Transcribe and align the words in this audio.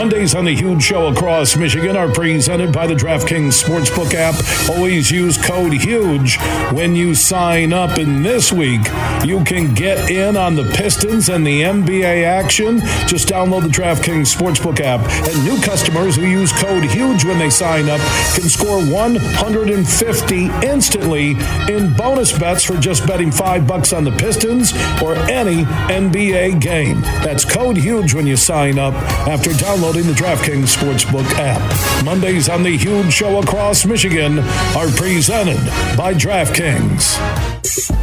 Mondays 0.00 0.34
on 0.34 0.46
the 0.46 0.54
Huge 0.54 0.82
Show 0.82 1.08
across 1.08 1.58
Michigan 1.58 1.94
are 1.94 2.10
presented 2.10 2.72
by 2.72 2.86
the 2.86 2.94
DraftKings 2.94 3.62
Sportsbook 3.62 4.14
app. 4.14 4.34
Always 4.70 5.10
use 5.10 5.36
code 5.36 5.74
HUGE 5.74 6.38
when 6.72 6.96
you 6.96 7.14
sign 7.14 7.74
up. 7.74 7.98
And 7.98 8.24
this 8.24 8.50
week, 8.50 8.80
you 9.26 9.44
can 9.44 9.74
get 9.74 10.10
in 10.10 10.38
on 10.38 10.54
the 10.54 10.64
Pistons 10.74 11.28
and 11.28 11.46
the 11.46 11.60
NBA 11.60 12.24
action. 12.24 12.80
Just 13.06 13.28
download 13.28 13.64
the 13.64 13.68
DraftKings 13.68 14.34
Sportsbook 14.34 14.80
app. 14.80 15.00
And 15.28 15.44
new 15.44 15.60
customers 15.60 16.16
who 16.16 16.22
use 16.22 16.50
code 16.50 16.84
HUGE 16.84 17.26
when 17.26 17.38
they 17.38 17.50
sign 17.50 17.90
up 17.90 18.00
can 18.34 18.48
score 18.48 18.82
150 18.82 20.44
instantly 20.66 21.32
in 21.68 21.92
bonus 21.92 22.32
bets 22.38 22.64
for 22.64 22.78
just 22.78 23.06
betting 23.06 23.30
five 23.30 23.66
bucks 23.66 23.92
on 23.92 24.04
the 24.04 24.12
Pistons 24.12 24.72
or 25.02 25.14
any 25.28 25.64
NBA 25.92 26.58
game. 26.62 27.02
That's 27.22 27.44
code 27.44 27.76
HUGE 27.76 28.14
when 28.14 28.26
you 28.26 28.38
sign 28.38 28.78
up 28.78 28.94
after 29.28 29.52
downloading 29.52 29.89
downloading 29.90 30.12
the 30.12 30.20
DraftKings 30.20 30.76
Sportsbook 30.76 31.28
app. 31.36 32.04
Mondays 32.04 32.48
on 32.48 32.62
the 32.62 32.76
Huge 32.76 33.12
Show 33.12 33.40
across 33.40 33.84
Michigan 33.84 34.38
are 34.76 34.88
presented 34.94 35.58
by 35.96 36.14
DraftKings. 36.14 37.18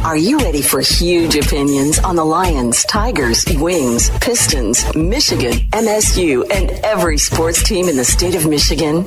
Are 0.04 0.16
you 0.16 0.38
ready 0.38 0.60
for 0.60 0.80
huge 0.80 1.34
opinions 1.36 1.98
on 2.00 2.16
the 2.16 2.24
Lions, 2.24 2.84
Tigers, 2.84 3.44
Wings, 3.54 4.10
Pistons, 4.20 4.84
Michigan, 4.94 5.52
MSU, 5.70 6.42
and 6.52 6.70
every 6.84 7.16
sports 7.16 7.62
team 7.62 7.88
in 7.88 7.96
the 7.96 8.04
state 8.04 8.34
of 8.34 8.46
Michigan? 8.46 9.06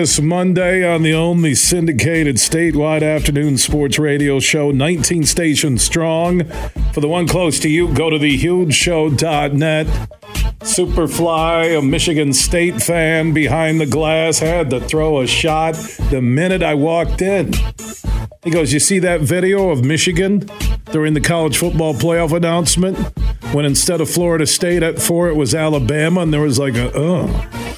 Monday 0.01 0.83
on 0.83 1.03
the 1.03 1.13
only 1.13 1.53
syndicated 1.53 2.37
statewide 2.37 3.03
afternoon 3.03 3.59
sports 3.59 3.99
radio 3.99 4.39
show, 4.39 4.71
19 4.71 5.25
stations 5.25 5.83
strong. 5.83 6.43
For 6.91 7.01
the 7.01 7.07
one 7.07 7.27
close 7.27 7.59
to 7.59 7.69
you, 7.69 7.93
go 7.93 8.09
to 8.09 8.17
thehugeshow.net. 8.17 9.85
Superfly, 10.61 11.77
a 11.77 11.81
Michigan 11.83 12.33
State 12.33 12.81
fan 12.81 13.31
behind 13.31 13.79
the 13.79 13.85
glass, 13.85 14.39
had 14.39 14.71
to 14.71 14.79
throw 14.79 15.21
a 15.21 15.27
shot 15.27 15.75
the 16.09 16.19
minute 16.19 16.63
I 16.63 16.73
walked 16.73 17.21
in. 17.21 17.53
He 18.43 18.49
goes, 18.49 18.73
You 18.73 18.79
see 18.79 18.97
that 18.99 19.21
video 19.21 19.69
of 19.69 19.85
Michigan 19.85 20.49
during 20.91 21.13
the 21.13 21.21
college 21.21 21.57
football 21.57 21.93
playoff 21.93 22.35
announcement? 22.35 22.97
When 23.53 23.65
instead 23.65 24.01
of 24.01 24.09
Florida 24.09 24.47
State 24.47 24.81
at 24.81 24.99
four, 24.99 25.29
it 25.29 25.35
was 25.35 25.53
Alabama, 25.53 26.21
and 26.21 26.33
there 26.33 26.41
was 26.41 26.57
like 26.57 26.73
a, 26.75 26.91
oh. 26.95 27.70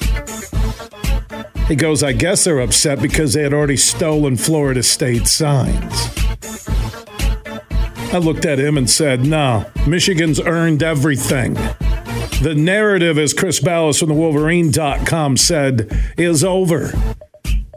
He 1.68 1.76
goes, 1.76 2.02
I 2.02 2.12
guess 2.12 2.44
they're 2.44 2.60
upset 2.60 3.00
because 3.00 3.32
they 3.32 3.42
had 3.42 3.54
already 3.54 3.78
stolen 3.78 4.36
Florida 4.36 4.82
State 4.82 5.26
signs. 5.26 6.10
I 8.12 8.18
looked 8.18 8.44
at 8.44 8.58
him 8.58 8.76
and 8.76 8.88
said, 8.88 9.24
No, 9.24 9.64
Michigan's 9.86 10.38
earned 10.40 10.82
everything. 10.82 11.54
The 12.42 12.54
narrative, 12.54 13.16
as 13.16 13.32
Chris 13.32 13.60
Balas 13.60 13.98
from 13.98 14.08
the 14.10 14.14
Wolverine.com 14.14 15.36
said, 15.36 15.90
is 16.18 16.44
over. 16.44 16.92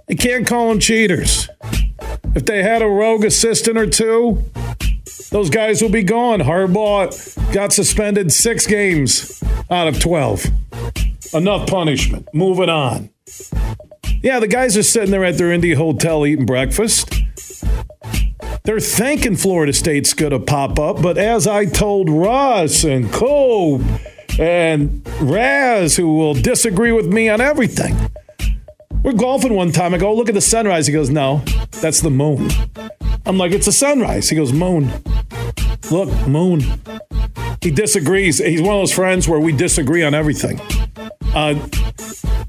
You 0.09 0.17
can't 0.17 0.45
call 0.45 0.69
them 0.69 0.79
cheaters. 0.79 1.47
If 2.35 2.45
they 2.45 2.61
had 2.63 2.81
a 2.81 2.87
rogue 2.87 3.23
assistant 3.23 3.77
or 3.77 3.87
two, 3.87 4.43
those 5.31 5.49
guys 5.49 5.81
will 5.81 5.89
be 5.89 6.03
gone. 6.03 6.41
Harbaugh 6.41 7.53
got 7.53 7.73
suspended 7.73 8.31
six 8.31 8.67
games 8.67 9.41
out 9.71 9.87
of 9.87 9.99
12. 9.99 10.45
Enough 11.33 11.67
punishment. 11.67 12.27
Moving 12.33 12.69
on. 12.69 13.09
Yeah, 14.21 14.39
the 14.39 14.47
guys 14.47 14.75
are 14.75 14.83
sitting 14.83 15.11
there 15.11 15.23
at 15.23 15.37
their 15.37 15.49
indie 15.49 15.75
hotel 15.75 16.25
eating 16.25 16.45
breakfast. 16.45 17.13
They're 18.63 18.79
thinking 18.79 19.35
Florida 19.35 19.71
State's 19.71 20.13
going 20.13 20.31
to 20.31 20.39
pop 20.39 20.79
up, 20.79 21.01
but 21.01 21.17
as 21.17 21.47
I 21.47 21.65
told 21.65 22.09
Russ 22.09 22.83
and 22.83 23.11
Cole 23.13 23.81
and 24.39 25.07
Raz, 25.21 25.95
who 25.95 26.15
will 26.15 26.33
disagree 26.33 26.91
with 26.91 27.07
me 27.07 27.29
on 27.29 27.39
everything, 27.39 27.95
we're 29.03 29.13
golfing 29.13 29.53
one 29.53 29.71
time. 29.71 29.93
I 29.93 29.99
go, 29.99 30.13
look 30.13 30.27
at 30.27 30.35
the 30.35 30.41
sunrise. 30.41 30.87
He 30.87 30.93
goes, 30.93 31.09
no, 31.09 31.43
that's 31.79 32.01
the 32.01 32.09
moon. 32.09 32.49
I'm 33.25 33.37
like, 33.37 33.51
it's 33.51 33.67
a 33.67 33.71
sunrise. 33.71 34.29
He 34.29 34.35
goes, 34.35 34.51
moon. 34.51 34.91
Look, 35.89 36.09
moon. 36.27 36.63
He 37.61 37.71
disagrees. 37.71 38.39
He's 38.39 38.61
one 38.61 38.75
of 38.75 38.81
those 38.81 38.93
friends 38.93 39.29
where 39.29 39.39
we 39.39 39.53
disagree 39.53 40.03
on 40.03 40.13
everything. 40.13 40.59
Uh, 41.33 41.55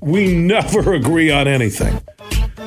we 0.08 0.34
never 0.34 0.92
agree 0.94 1.30
on 1.30 1.46
anything. 1.48 2.00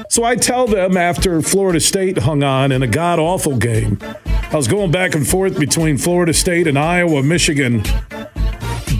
So 0.09 0.23
I 0.23 0.35
tell 0.35 0.67
them 0.67 0.97
after 0.97 1.41
Florida 1.41 1.79
State 1.79 2.17
hung 2.19 2.43
on 2.43 2.71
in 2.71 2.83
a 2.83 2.87
god 2.87 3.19
awful 3.19 3.57
game, 3.57 3.97
I 4.25 4.55
was 4.55 4.67
going 4.67 4.91
back 4.91 5.15
and 5.15 5.27
forth 5.27 5.57
between 5.57 5.97
Florida 5.97 6.33
State 6.33 6.67
and 6.67 6.77
Iowa, 6.77 7.23
Michigan. 7.23 7.81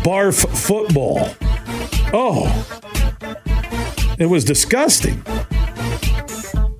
Barf 0.03 0.47
football. 0.57 1.30
Oh, 2.13 2.47
it 4.18 4.28
was 4.28 4.46
disgusting. 4.46 5.22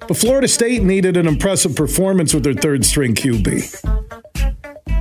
But 0.08 0.18
Florida 0.18 0.48
State 0.48 0.84
needed 0.84 1.18
an 1.18 1.28
impressive 1.28 1.76
performance 1.76 2.34
with 2.34 2.44
their 2.44 2.54
third 2.54 2.86
string 2.86 3.16
QB. 3.16 3.91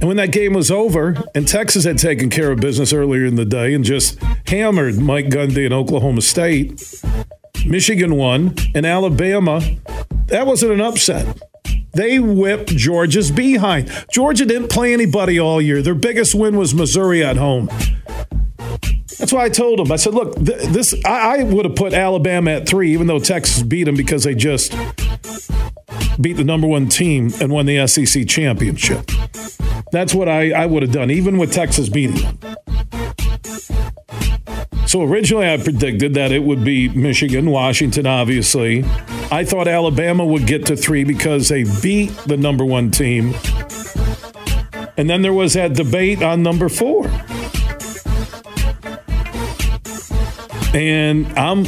And 0.00 0.08
when 0.08 0.16
that 0.16 0.32
game 0.32 0.54
was 0.54 0.70
over, 0.70 1.22
and 1.34 1.46
Texas 1.46 1.84
had 1.84 1.98
taken 1.98 2.30
care 2.30 2.50
of 2.50 2.58
business 2.58 2.92
earlier 2.92 3.26
in 3.26 3.34
the 3.34 3.44
day 3.44 3.74
and 3.74 3.84
just 3.84 4.18
hammered 4.46 4.98
Mike 4.98 5.26
Gundy 5.26 5.66
and 5.66 5.74
Oklahoma 5.74 6.22
State, 6.22 6.82
Michigan 7.66 8.16
won, 8.16 8.54
and 8.74 8.86
Alabama, 8.86 9.60
that 10.28 10.46
wasn't 10.46 10.72
an 10.72 10.80
upset. 10.80 11.38
They 11.92 12.18
whipped 12.18 12.68
Georgia's 12.68 13.30
behind. 13.30 13.90
Georgia 14.10 14.46
didn't 14.46 14.68
play 14.68 14.94
anybody 14.94 15.38
all 15.38 15.60
year. 15.60 15.82
Their 15.82 15.94
biggest 15.94 16.34
win 16.34 16.56
was 16.56 16.74
Missouri 16.74 17.22
at 17.22 17.36
home. 17.36 17.68
That's 19.18 19.34
why 19.34 19.44
I 19.44 19.48
told 19.50 19.80
them. 19.80 19.92
I 19.92 19.96
said, 19.96 20.14
look, 20.14 20.34
th- 20.36 20.62
this 20.68 20.94
I, 21.04 21.40
I 21.40 21.42
would 21.42 21.66
have 21.66 21.74
put 21.74 21.92
Alabama 21.92 22.52
at 22.52 22.66
three, 22.66 22.92
even 22.94 23.06
though 23.06 23.18
Texas 23.18 23.62
beat 23.62 23.84
them 23.84 23.96
because 23.96 24.24
they 24.24 24.34
just 24.34 24.74
beat 26.18 26.34
the 26.34 26.44
number 26.44 26.66
one 26.66 26.88
team 26.88 27.32
and 27.38 27.50
won 27.50 27.66
the 27.66 27.86
SEC 27.86 28.26
championship. 28.26 29.10
That's 29.92 30.14
what 30.14 30.28
I, 30.28 30.52
I 30.52 30.66
would 30.66 30.82
have 30.82 30.92
done, 30.92 31.10
even 31.10 31.38
with 31.38 31.52
Texas 31.52 31.88
beating 31.88 32.16
them. 32.16 32.38
So 34.86 35.02
originally, 35.02 35.48
I 35.48 35.56
predicted 35.56 36.14
that 36.14 36.32
it 36.32 36.42
would 36.42 36.64
be 36.64 36.88
Michigan, 36.88 37.50
Washington, 37.50 38.06
obviously. 38.06 38.84
I 39.30 39.44
thought 39.44 39.68
Alabama 39.68 40.24
would 40.24 40.48
get 40.48 40.66
to 40.66 40.76
three 40.76 41.04
because 41.04 41.48
they 41.48 41.64
beat 41.80 42.10
the 42.26 42.36
number 42.36 42.64
one 42.64 42.90
team. 42.90 43.34
And 44.96 45.08
then 45.08 45.22
there 45.22 45.32
was 45.32 45.54
that 45.54 45.74
debate 45.74 46.22
on 46.22 46.42
number 46.42 46.68
four. 46.68 47.06
And 50.74 51.26
I'm 51.38 51.66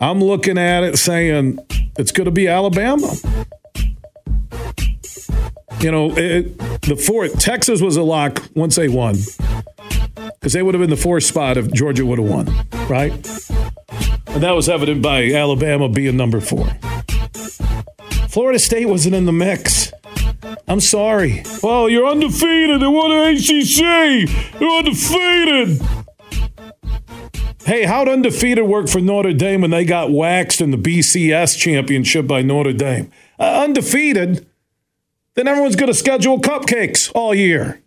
I'm 0.00 0.22
looking 0.22 0.58
at 0.58 0.84
it 0.84 0.98
saying 0.98 1.58
it's 1.98 2.12
going 2.12 2.26
to 2.26 2.30
be 2.30 2.48
Alabama. 2.48 3.10
You 5.80 5.90
know, 5.90 6.12
it, 6.16 6.60
the 6.88 6.96
fourth 6.96 7.38
Texas 7.38 7.80
was 7.82 7.96
a 7.96 8.02
lock 8.02 8.42
once 8.54 8.76
they 8.76 8.88
won 8.88 9.16
because 10.40 10.52
they 10.52 10.62
would 10.62 10.74
have 10.74 10.80
been 10.80 10.90
the 10.90 10.96
fourth 10.96 11.24
spot 11.24 11.56
if 11.56 11.70
Georgia 11.72 12.06
would 12.06 12.18
have 12.18 12.28
won, 12.28 12.46
right? 12.88 13.12
And 14.28 14.42
that 14.42 14.52
was 14.52 14.68
evident 14.68 15.02
by 15.02 15.30
Alabama 15.32 15.88
being 15.88 16.16
number 16.16 16.40
four. 16.40 16.66
Florida 18.28 18.58
State 18.58 18.86
wasn't 18.86 19.14
in 19.14 19.26
the 19.26 19.32
mix. 19.32 19.92
I'm 20.66 20.80
sorry. 20.80 21.42
Well, 21.62 21.88
you're 21.88 22.06
undefeated. 22.06 22.80
They 22.80 22.86
won 22.86 23.10
the 23.10 23.30
ACC. 23.32 24.60
You're 24.60 24.78
undefeated. 24.78 25.82
Hey, 27.64 27.84
how'd 27.84 28.08
undefeated 28.08 28.64
work 28.64 28.88
for 28.88 29.00
Notre 29.00 29.32
Dame 29.34 29.60
when 29.60 29.70
they 29.70 29.84
got 29.84 30.10
waxed 30.10 30.60
in 30.60 30.70
the 30.70 30.78
BCS 30.78 31.58
championship 31.58 32.26
by 32.26 32.40
Notre 32.40 32.72
Dame? 32.72 33.10
Uh, 33.38 33.62
undefeated, 33.64 34.46
then 35.38 35.46
everyone's 35.46 35.76
going 35.76 35.92
to 35.92 35.96
schedule 35.96 36.40
cupcakes 36.40 37.12
all 37.14 37.32
year. 37.32 37.80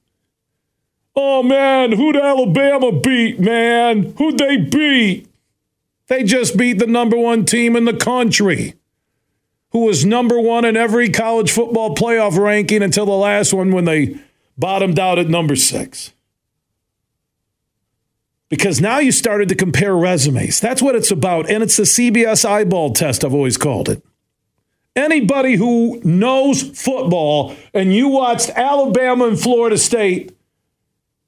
Oh 1.16 1.44
man, 1.44 1.92
who'd 1.92 2.16
Alabama 2.16 2.94
beat, 2.94 3.40
man? 3.42 4.14
Who'd 4.18 4.38
they 4.38 4.56
beat? 4.56 5.28
They 6.08 6.24
just 6.24 6.56
beat 6.58 6.80
the 6.80 6.88
number 6.88 7.18
one 7.18 7.46
team 7.46 7.76
in 7.76 7.84
the 7.84 7.94
country. 7.94 8.76
who 9.72 9.86
was 9.86 10.06
number 10.06 10.40
one 10.40 10.66
in 10.66 10.76
every 10.76 11.10
college 11.10 11.52
football 11.52 11.96
playoff 11.96 12.38
ranking 12.38 12.84
until 12.84 13.06
the 13.06 13.12
last 13.12 13.54
one 13.54 13.72
when 13.72 13.86
they 13.86 14.18
bottomed 14.58 15.00
out 15.00 15.18
at 15.18 15.28
number 15.28 15.56
six. 15.56 16.14
Because 18.50 18.82
now 18.82 19.00
you 19.00 19.14
started 19.14 19.48
to 19.50 19.56
compare 19.56 19.96
resumes. 19.96 20.60
That's 20.60 20.82
what 20.82 20.96
it's 20.96 21.10
about. 21.10 21.50
And 21.50 21.64
it's 21.64 21.78
the 21.78 21.84
CBS 21.84 22.44
eyeball 22.44 22.92
test, 22.94 23.24
I've 23.24 23.34
always 23.34 23.58
called 23.58 23.88
it. 23.88 24.04
Anybody 24.96 25.56
who 25.56 26.02
knows 26.04 26.62
football 26.62 27.56
and 27.74 27.94
you 27.94 28.10
watched 28.10 28.50
Alabama 28.50 29.28
and 29.28 29.40
Florida 29.40 29.78
State 29.78 30.36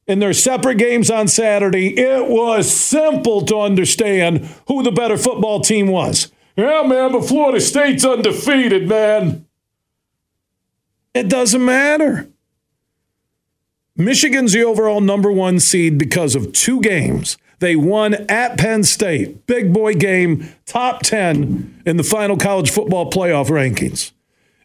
in 0.06 0.20
their 0.20 0.34
separate 0.34 0.78
games 0.78 1.10
on 1.10 1.30
Saturday, 1.30 1.98
it 1.98 2.28
was 2.28 2.72
simple 2.72 3.42
to 3.46 3.58
understand 3.58 4.50
who 4.68 4.84
the 4.84 4.92
better 4.92 5.18
football 5.18 5.62
team 5.62 5.88
was. 5.88 6.30
Yeah, 6.58 6.84
man, 6.86 7.14
but 7.14 7.26
Florida 7.26 7.62
State's 7.62 8.06
undefeated, 8.06 8.88
man. 8.88 9.46
It 11.14 11.30
doesn't 11.30 11.64
matter. 11.64 12.30
Michigan's 13.96 14.54
the 14.54 14.64
overall 14.64 15.02
number 15.02 15.32
one 15.32 15.60
seed 15.60 15.98
because 15.98 16.36
of 16.36 16.52
two 16.52 16.82
games. 16.82 17.38
They 17.64 17.78
won 17.78 18.14
at 18.28 18.58
Penn 18.58 18.84
State, 18.84 19.48
big 19.48 19.72
boy 19.72 19.94
game, 19.94 20.50
top 20.66 21.02
10 21.02 21.84
in 21.86 21.96
the 21.96 22.04
final 22.04 22.36
college 22.36 22.70
football 22.70 23.10
playoff 23.10 23.48
rankings. 23.48 24.12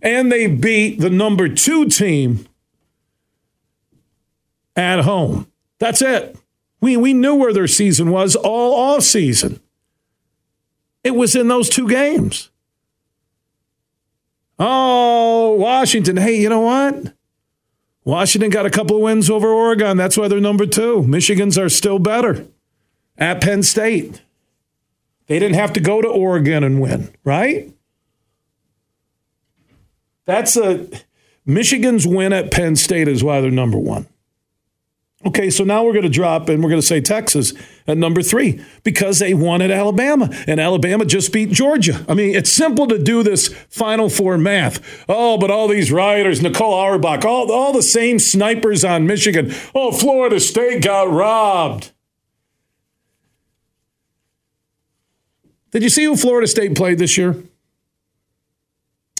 And 0.02 0.32
they 0.32 0.48
beat 0.48 0.98
the 0.98 1.08
number 1.08 1.48
two 1.48 1.84
team 1.84 2.48
at 4.74 5.04
home. 5.04 5.46
That's 5.78 6.02
it. 6.02 6.36
We, 6.80 6.96
we 6.96 7.12
knew 7.12 7.36
where 7.36 7.52
their 7.52 7.68
season 7.68 8.10
was 8.10 8.34
all 8.34 8.74
off 8.74 9.04
season. 9.04 9.60
It 11.04 11.14
was 11.14 11.36
in 11.36 11.46
those 11.46 11.68
two 11.68 11.86
games. 11.86 12.50
Oh, 14.58 15.52
Washington. 15.52 16.16
Hey, 16.16 16.40
you 16.40 16.48
know 16.48 16.62
what? 16.62 17.14
Washington 18.02 18.50
got 18.50 18.66
a 18.66 18.70
couple 18.70 18.96
of 18.96 19.02
wins 19.02 19.30
over 19.30 19.46
Oregon. 19.46 19.96
That's 19.96 20.16
why 20.16 20.26
they're 20.26 20.40
number 20.40 20.66
two. 20.66 21.04
Michigan's 21.04 21.56
are 21.56 21.68
still 21.68 22.00
better 22.00 22.48
at 23.18 23.42
Penn 23.42 23.62
State. 23.62 24.22
They 25.26 25.38
didn't 25.38 25.56
have 25.56 25.74
to 25.74 25.80
go 25.80 26.00
to 26.00 26.08
Oregon 26.08 26.64
and 26.64 26.80
win, 26.80 27.14
right? 27.24 27.70
That's 30.24 30.56
a 30.56 30.88
Michigan's 31.44 32.06
win 32.06 32.32
at 32.32 32.50
Penn 32.50 32.76
State 32.76 33.08
is 33.08 33.24
why 33.24 33.40
they're 33.40 33.50
number 33.50 33.78
one. 33.78 34.06
Okay, 35.26 35.50
so 35.50 35.64
now 35.64 35.84
we're 35.84 35.94
going 35.94 36.04
to 36.04 36.08
drop 36.08 36.48
and 36.48 36.62
we're 36.62 36.70
going 36.70 36.80
to 36.80 36.86
say 36.86 37.00
Texas 37.00 37.52
at 37.88 37.98
number 37.98 38.22
three 38.22 38.64
because 38.84 39.18
they 39.18 39.34
won 39.34 39.60
at 39.60 39.70
Alabama 39.70 40.30
and 40.46 40.60
Alabama 40.60 41.04
just 41.04 41.32
beat 41.32 41.50
Georgia. 41.50 42.04
I 42.08 42.14
mean, 42.14 42.36
it's 42.36 42.52
simple 42.52 42.86
to 42.86 43.02
do 43.02 43.24
this 43.24 43.48
Final 43.68 44.08
Four 44.08 44.38
math. 44.38 45.04
Oh, 45.08 45.36
but 45.36 45.50
all 45.50 45.66
these 45.66 45.90
rioters, 45.90 46.40
Nicole 46.40 46.72
Auerbach, 46.72 47.24
all, 47.24 47.50
all 47.50 47.72
the 47.72 47.82
same 47.82 48.20
snipers 48.20 48.84
on 48.84 49.08
Michigan. 49.08 49.52
Oh, 49.74 49.90
Florida 49.90 50.38
State 50.38 50.84
got 50.84 51.10
robbed. 51.10 51.90
Did 55.70 55.82
you 55.82 55.88
see 55.88 56.04
who 56.04 56.16
Florida 56.16 56.46
State 56.46 56.76
played 56.76 56.98
this 56.98 57.18
year? 57.18 57.36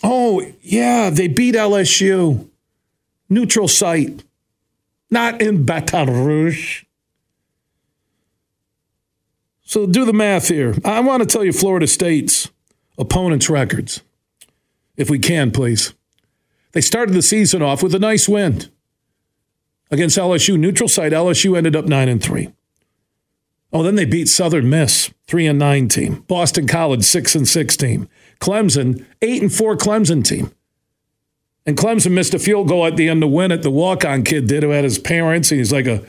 Oh, 0.03 0.47
yeah, 0.63 1.11
they 1.11 1.29
beat 1.29 1.55
LSU. 1.55 2.49
Neutral 3.29 3.69
site 3.69 4.25
not 5.11 5.41
in 5.41 5.65
Baton 5.65 6.11
Rouge. 6.11 6.85
So 9.63 9.87
do 9.87 10.05
the 10.05 10.13
math 10.13 10.49
here. 10.49 10.75
I 10.85 11.01
want 11.01 11.23
to 11.23 11.27
tell 11.27 11.45
you 11.45 11.53
Florida 11.53 11.87
State's 11.87 12.51
opponents' 12.97 13.51
records, 13.51 14.03
if 14.97 15.11
we 15.11 15.19
can, 15.19 15.51
please. 15.51 15.95
They 16.73 16.81
started 16.81 17.15
the 17.15 17.23
season 17.23 17.63
off 17.63 17.83
with 17.83 17.95
a 17.95 17.99
nice 17.99 18.29
win 18.29 18.65
against 19.91 20.19
LSU. 20.19 20.59
Neutral 20.59 20.89
site 20.89 21.13
LSU 21.13 21.57
ended 21.57 21.77
up 21.77 21.87
9 21.87 22.09
and 22.09 22.23
3. 22.23 22.53
Oh, 23.73 23.83
then 23.83 23.97
they 23.97 24.05
beat 24.07 24.29
Southern 24.29 24.71
Miss, 24.71 25.13
3 25.27 25.47
and 25.47 25.59
9 25.59 25.89
team. 25.89 26.25
Boston 26.27 26.67
College, 26.67 27.05
6 27.05 27.35
and 27.35 27.47
6 27.49 27.77
team. 27.77 28.09
Clemson, 28.41 29.05
8 29.21 29.43
and 29.43 29.53
4 29.53 29.77
Clemson 29.77 30.25
team. 30.25 30.53
And 31.67 31.77
Clemson 31.77 32.13
missed 32.13 32.33
a 32.33 32.39
field 32.39 32.69
goal 32.69 32.87
at 32.87 32.97
the 32.97 33.09
end 33.11 33.21
to 33.21 33.27
win 33.27 33.53
it. 33.53 33.63
The 33.63 33.71
walk 33.71 34.05
on 34.05 34.25
kid 34.25 34.47
did 34.47 34.63
who 34.63 34.71
had 34.71 34.85
his 34.85 34.99
parents. 34.99 35.51
and 35.51 35.59
He's 35.59 35.73
like 35.73 35.87
a 35.87 36.03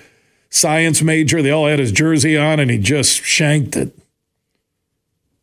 science 0.50 1.02
major. 1.02 1.42
They 1.42 1.52
all 1.52 1.68
had 1.68 1.80
his 1.80 1.92
jersey 1.92 2.38
on, 2.38 2.62
and 2.62 2.72
he 2.72 2.78
just 2.78 3.22
shanked 3.22 3.76
it. 3.76 3.94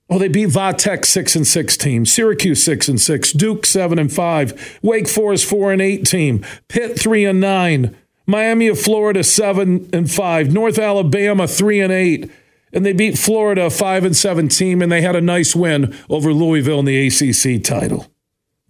Oh, 0.08 0.19
they 0.19 0.28
beat 0.28 0.46
Va 0.46 0.72
Tech 0.72 1.04
six 1.04 1.34
and 1.34 1.46
six 1.46 1.76
team, 1.76 2.06
Syracuse 2.06 2.62
six 2.62 2.88
and 2.88 3.00
six, 3.00 3.32
Duke 3.32 3.66
seven 3.66 3.98
and 3.98 4.12
five, 4.12 4.78
Wake 4.80 5.08
Forest 5.08 5.44
four 5.44 5.72
and 5.72 5.82
eight 5.82 6.06
team, 6.06 6.46
Pitt 6.69 6.98
three 6.98 7.24
and 7.24 7.40
nine, 7.40 7.96
Miami 8.26 8.69
of 8.69 8.78
Florida 8.78 9.23
seven 9.23 9.88
and 9.93 10.11
five, 10.11 10.52
North 10.52 10.78
Alabama 10.78 11.46
three 11.46 11.81
and 11.81 11.93
eight, 11.93 12.31
and 12.73 12.84
they 12.84 12.93
beat 12.93 13.19
Florida 13.19 13.70
five 13.70 14.05
and 14.05 14.17
seven 14.17 14.49
team, 14.49 14.82
and 14.82 14.90
they 14.90 15.02
had 15.02 15.17
a 15.17 15.20
nice 15.20 15.55
win 15.55 15.96
over 16.11 16.32
Louisville 16.32 16.81
in 16.81 16.84
the 16.84 17.06
ACC 17.06 17.62
title. 17.62 18.06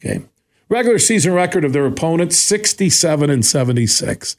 Okay, 0.05 0.23
Regular 0.69 0.99
season 0.99 1.33
record 1.33 1.65
of 1.65 1.73
their 1.73 1.87
opponents 1.87 2.39
67 2.39 3.31
and 3.31 3.45
76. 3.47 4.37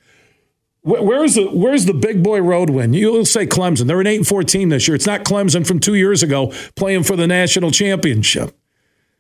Where's 0.82 1.36
the 1.36 1.48
where's 1.48 1.86
the 1.86 1.94
big 1.94 2.22
boy 2.22 2.42
road 2.42 2.70
win? 2.70 2.94
You'll 2.94 3.26
say 3.26 3.46
Clemson. 3.46 3.88
They're 3.88 4.00
an 4.00 4.08
8 4.08 4.18
and 4.18 4.28
14 4.28 4.70
this 4.70 4.88
year. 4.88 4.96
It's 4.96 5.08
not 5.08 5.24
Clemson 5.24 5.66
from 5.66 5.80
2 5.80 5.96
years 5.96 6.24
ago 6.24 6.54
playing 6.76 7.04
for 7.04 7.16
the 7.16 7.28
national 7.28 7.72
championship. 7.72 8.58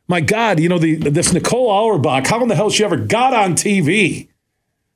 My 0.07 0.21
God, 0.21 0.59
you 0.59 0.69
know 0.69 0.79
the 0.79 0.95
this 0.95 1.33
Nicole 1.33 1.69
Auerbach, 1.69 2.27
how 2.27 2.41
in 2.41 2.47
the 2.47 2.55
hell 2.55 2.69
she 2.69 2.83
ever 2.83 2.97
got 2.97 3.33
on 3.33 3.53
TV? 3.53 4.29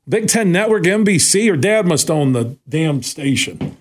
Big 0.07 0.27
Ten 0.27 0.51
Network, 0.51 0.83
NBC, 0.83 1.49
her 1.49 1.57
dad 1.57 1.85
must 1.85 2.09
own 2.09 2.33
the 2.33 2.57
damn 2.67 3.03
station. 3.03 3.77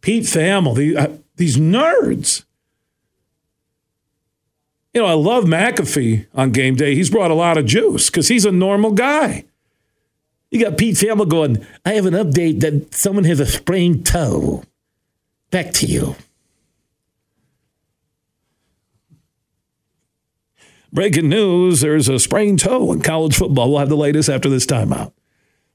Pete 0.00 0.24
Thamel, 0.24 0.76
the, 0.76 0.96
uh, 0.96 1.08
these 1.36 1.56
nerds. 1.56 2.44
You 4.92 5.00
know, 5.00 5.06
I 5.06 5.14
love 5.14 5.44
McAfee 5.44 6.26
on 6.34 6.52
game 6.52 6.76
day. 6.76 6.94
He's 6.94 7.10
brought 7.10 7.30
a 7.30 7.34
lot 7.34 7.56
of 7.58 7.66
juice 7.66 8.10
because 8.10 8.28
he's 8.28 8.44
a 8.44 8.52
normal 8.52 8.92
guy. 8.92 9.44
You 10.50 10.62
got 10.62 10.78
Pete 10.78 10.96
Thamel 10.96 11.28
going, 11.28 11.66
I 11.84 11.94
have 11.94 12.06
an 12.06 12.14
update 12.14 12.60
that 12.60 12.94
someone 12.94 13.24
has 13.24 13.40
a 13.40 13.46
sprained 13.46 14.06
toe. 14.06 14.62
Back 15.50 15.72
to 15.74 15.86
you. 15.86 16.16
Breaking 20.94 21.28
news 21.28 21.80
there's 21.80 22.08
a 22.08 22.20
sprained 22.20 22.60
toe 22.60 22.92
in 22.92 23.02
college 23.02 23.36
football. 23.36 23.68
We'll 23.68 23.80
have 23.80 23.88
the 23.88 23.96
latest 23.96 24.28
after 24.28 24.48
this 24.48 24.64
timeout. 24.64 25.12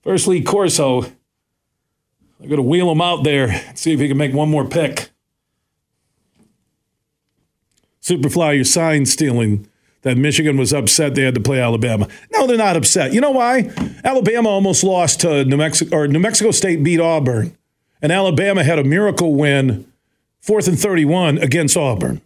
First 0.02 0.28
Lee 0.30 0.42
Corso, 0.42 1.02
they're 1.02 2.48
going 2.48 2.56
to 2.56 2.62
wheel 2.62 2.90
him 2.90 3.02
out 3.02 3.26
there 3.26 3.50
and 3.50 3.78
see 3.78 3.92
if 3.92 4.00
he 4.00 4.08
can 4.08 4.16
make 4.16 4.34
one 4.34 4.50
more 4.50 4.64
pick. 4.64 5.10
Superfly, 8.02 8.56
you're 8.56 8.64
sign 8.64 9.06
stealing 9.06 9.68
that 10.04 10.16
Michigan 10.16 10.56
was 10.56 10.72
upset 10.72 11.16
they 11.16 11.24
had 11.24 11.36
to 11.36 11.42
play 11.42 11.60
Alabama. 11.60 12.08
No, 12.32 12.48
they're 12.48 12.56
not 12.56 12.78
upset. 12.78 13.12
You 13.12 13.20
know 13.20 13.32
why? 13.32 13.74
Alabama 14.06 14.48
almost 14.48 14.86
lost 14.86 15.20
to 15.20 15.44
New 15.44 15.58
Mexico, 15.58 15.98
or 15.98 16.08
New 16.08 16.20
Mexico 16.20 16.52
State 16.52 16.82
beat 16.82 17.02
Auburn, 17.02 17.58
and 18.02 18.14
Alabama 18.14 18.64
had 18.64 18.80
a 18.80 18.86
miracle 18.86 19.36
win, 19.36 19.86
fourth 20.40 20.70
and 20.70 20.80
31 20.80 21.40
against 21.40 21.76
Auburn. 21.76 22.22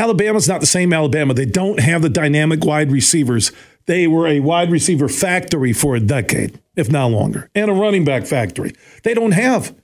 Alabama's 0.00 0.48
not 0.48 0.60
the 0.60 0.66
same 0.66 0.94
Alabama. 0.94 1.34
They 1.34 1.44
don't 1.44 1.78
have 1.78 2.00
the 2.00 2.08
dynamic 2.08 2.64
wide 2.64 2.90
receivers. 2.90 3.52
They 3.84 4.06
were 4.06 4.26
a 4.26 4.40
wide 4.40 4.70
receiver 4.70 5.08
factory 5.08 5.74
for 5.74 5.94
a 5.94 6.00
decade, 6.00 6.58
if 6.74 6.90
not 6.90 7.10
longer, 7.10 7.50
and 7.54 7.70
a 7.70 7.74
running 7.74 8.04
back 8.04 8.24
factory. 8.24 8.72
They 9.02 9.12
don't 9.12 9.32
have 9.32 9.74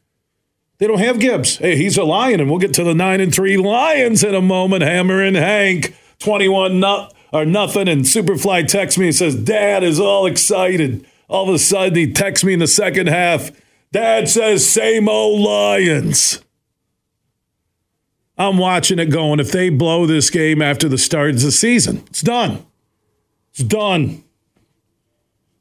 they 0.79 0.87
don't 0.87 1.01
have 1.01 1.19
Gibbs. 1.19 1.59
Hey, 1.59 1.77
he's 1.77 1.99
a 1.99 2.05
Lion, 2.05 2.41
and 2.41 2.49
we'll 2.49 2.59
get 2.59 2.75
to 2.75 2.85
the 2.85 2.95
nine 2.95 3.21
and 3.21 3.35
three 3.35 3.59
Lions 3.59 4.25
in 4.25 4.35
a 4.35 4.41
moment. 4.41 4.83
Hammer 4.83 5.23
and 5.23 5.37
Hank, 5.37 5.95
twenty-one 6.19 6.81
not, 6.81 7.15
or 7.33 7.45
nothing. 7.45 7.87
And 7.87 8.03
Superfly 8.03 8.67
texts 8.69 8.99
me 8.99 9.07
and 9.07 9.15
says, 9.15 9.35
"Dad 9.35 9.85
is 9.85 10.01
all 10.01 10.25
excited." 10.25 11.07
All 11.29 11.49
of 11.49 11.55
a 11.55 11.59
sudden, 11.59 11.95
he 11.95 12.13
texts 12.13 12.45
me 12.45 12.55
in 12.55 12.61
the 12.61 12.67
second 12.67 13.09
half. 13.09 13.51
Dad 13.93 14.31
says, 14.31 14.67
"Same 14.67 15.11
old 15.11 15.43
Lions." 15.43 16.41
I'm 18.39 18.59
watching 18.59 18.99
it 18.99 19.07
going. 19.07 19.41
If 19.41 19.51
they 19.51 19.71
blow 19.71 20.07
this 20.07 20.31
game 20.31 20.61
after 20.61 20.89
the 20.89 20.99
start 20.99 21.31
of 21.31 21.41
the 21.41 21.51
season, 21.51 22.03
it's 22.09 22.23
done. 22.23 22.67
It's 23.51 23.63
done. 23.63 24.23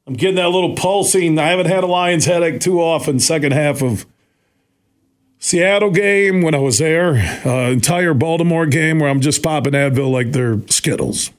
I'm 0.07 0.13
getting 0.13 0.35
that 0.35 0.49
little 0.49 0.75
pulsing. 0.75 1.39
I 1.39 1.47
haven't 1.47 1.67
had 1.67 1.83
a 1.83 1.87
Lions 1.87 2.25
headache 2.25 2.59
too 2.59 2.81
often. 2.81 3.19
Second 3.19 3.53
half 3.53 3.81
of 3.81 4.05
Seattle 5.39 5.91
game 5.91 6.41
when 6.41 6.53
I 6.53 6.59
was 6.59 6.77
there, 6.79 7.15
uh, 7.45 7.71
entire 7.71 8.13
Baltimore 8.13 8.65
game 8.65 8.99
where 8.99 9.09
I'm 9.09 9.21
just 9.21 9.41
popping 9.41 9.73
Advil 9.73 10.11
like 10.11 10.31
they're 10.31 10.59
Skittles. 10.67 11.31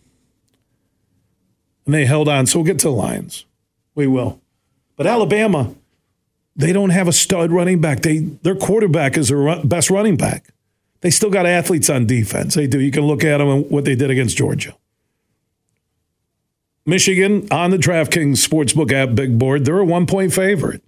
And 1.84 1.94
they 1.94 2.06
held 2.06 2.28
on. 2.28 2.46
So 2.46 2.58
we'll 2.58 2.66
get 2.66 2.78
to 2.80 2.88
the 2.88 2.92
Lions. 2.92 3.44
We 3.94 4.06
will. 4.06 4.40
But 4.96 5.06
Alabama, 5.06 5.74
they 6.56 6.72
don't 6.72 6.90
have 6.90 7.06
a 7.06 7.12
stud 7.12 7.52
running 7.52 7.80
back. 7.80 8.02
They 8.02 8.18
Their 8.18 8.56
quarterback 8.56 9.16
is 9.16 9.28
their 9.28 9.62
best 9.64 9.90
running 9.90 10.16
back. 10.16 10.48
They 11.06 11.10
still 11.10 11.30
got 11.30 11.46
athletes 11.46 11.88
on 11.88 12.04
defense. 12.04 12.56
They 12.56 12.66
do. 12.66 12.80
You 12.80 12.90
can 12.90 13.04
look 13.04 13.22
at 13.22 13.38
them 13.38 13.46
and 13.48 13.70
what 13.70 13.84
they 13.84 13.94
did 13.94 14.10
against 14.10 14.36
Georgia. 14.36 14.74
Michigan 16.84 17.46
on 17.52 17.70
the 17.70 17.76
DraftKings 17.76 18.44
Sportsbook 18.44 18.90
app 18.90 19.14
big 19.14 19.38
board, 19.38 19.64
they're 19.64 19.78
a 19.78 19.84
one 19.84 20.06
point 20.06 20.32
favorite. 20.32 20.82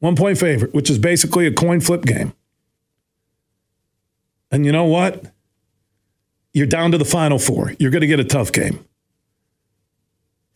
One 0.00 0.16
point 0.16 0.36
favorite, 0.36 0.74
which 0.74 0.90
is 0.90 0.98
basically 0.98 1.46
a 1.46 1.50
coin 1.50 1.80
flip 1.80 2.02
game. 2.02 2.34
And 4.50 4.66
you 4.66 4.72
know 4.72 4.84
what? 4.84 5.24
You're 6.52 6.66
down 6.66 6.92
to 6.92 6.98
the 6.98 7.06
final 7.06 7.38
four. 7.38 7.72
You're 7.78 7.90
going 7.90 8.02
to 8.02 8.06
get 8.06 8.20
a 8.20 8.24
tough 8.24 8.52
game. 8.52 8.84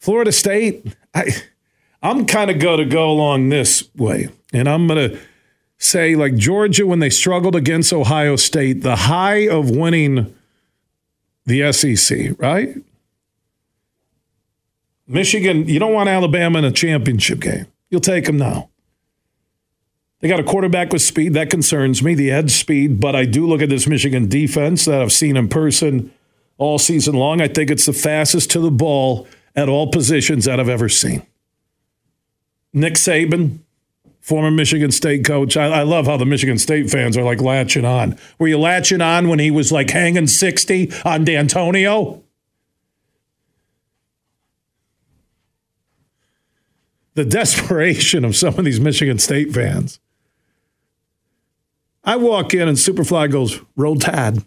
Florida 0.00 0.32
State, 0.32 0.94
I, 1.14 1.30
I'm 2.02 2.26
kind 2.26 2.50
of 2.50 2.58
going 2.58 2.80
to 2.80 2.84
go 2.84 3.10
along 3.10 3.48
this 3.48 3.88
way. 3.96 4.28
And 4.52 4.68
I'm 4.68 4.86
going 4.86 5.12
to 5.12 5.18
say, 5.82 6.14
like 6.14 6.36
Georgia, 6.36 6.86
when 6.86 7.00
they 7.00 7.10
struggled 7.10 7.56
against 7.56 7.92
Ohio 7.92 8.36
State, 8.36 8.82
the 8.82 8.96
high 8.96 9.48
of 9.48 9.70
winning 9.70 10.34
the 11.44 11.72
SEC, 11.72 12.38
right? 12.38 12.76
Michigan, 15.06 15.68
you 15.68 15.78
don't 15.78 15.92
want 15.92 16.08
Alabama 16.08 16.60
in 16.60 16.64
a 16.64 16.72
championship 16.72 17.40
game. 17.40 17.66
You'll 17.90 18.00
take 18.00 18.24
them 18.24 18.38
now. 18.38 18.70
They 20.20 20.28
got 20.28 20.38
a 20.38 20.44
quarterback 20.44 20.92
with 20.92 21.02
speed. 21.02 21.34
That 21.34 21.50
concerns 21.50 22.00
me, 22.02 22.14
the 22.14 22.30
edge 22.30 22.52
speed. 22.52 23.00
But 23.00 23.16
I 23.16 23.24
do 23.24 23.46
look 23.46 23.60
at 23.60 23.68
this 23.68 23.88
Michigan 23.88 24.28
defense 24.28 24.84
that 24.84 25.02
I've 25.02 25.12
seen 25.12 25.36
in 25.36 25.48
person 25.48 26.12
all 26.58 26.78
season 26.78 27.16
long. 27.16 27.40
I 27.40 27.48
think 27.48 27.70
it's 27.70 27.86
the 27.86 27.92
fastest 27.92 28.50
to 28.52 28.60
the 28.60 28.70
ball 28.70 29.26
at 29.56 29.68
all 29.68 29.90
positions 29.90 30.44
that 30.44 30.60
I've 30.60 30.68
ever 30.68 30.88
seen. 30.88 31.26
Nick 32.72 32.94
Saban, 32.94 33.58
former 34.22 34.52
Michigan 34.52 34.92
State 34.92 35.24
coach. 35.24 35.56
I, 35.56 35.66
I, 35.66 35.82
love 35.82 36.06
how 36.06 36.16
the 36.16 36.24
Michigan 36.24 36.56
State 36.56 36.88
fans 36.88 37.16
are 37.16 37.24
like 37.24 37.42
latching 37.42 37.84
on. 37.84 38.16
Were 38.38 38.46
you 38.46 38.58
latching 38.58 39.00
on 39.00 39.28
when 39.28 39.40
he 39.40 39.50
was 39.50 39.72
like 39.72 39.90
hanging 39.90 40.28
60 40.28 40.92
on 41.04 41.24
D'Antonio? 41.24 42.22
The 47.14 47.24
desperation 47.24 48.24
of 48.24 48.36
some 48.36 48.58
of 48.58 48.64
these 48.64 48.80
Michigan 48.80 49.18
State 49.18 49.52
fans. 49.52 49.98
I 52.04 52.16
walk 52.16 52.54
in 52.54 52.68
and 52.68 52.78
Superfly 52.78 53.30
goes, 53.30 53.60
Roll 53.76 53.96
Tide. 53.96 54.44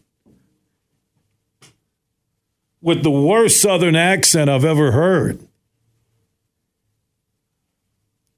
With 2.82 3.03
the 3.03 3.12
worst 3.12 3.62
Southern 3.62 3.96
accent 3.96 4.50
I've 4.50 4.65
ever 4.65 4.94
heard. 4.94 5.46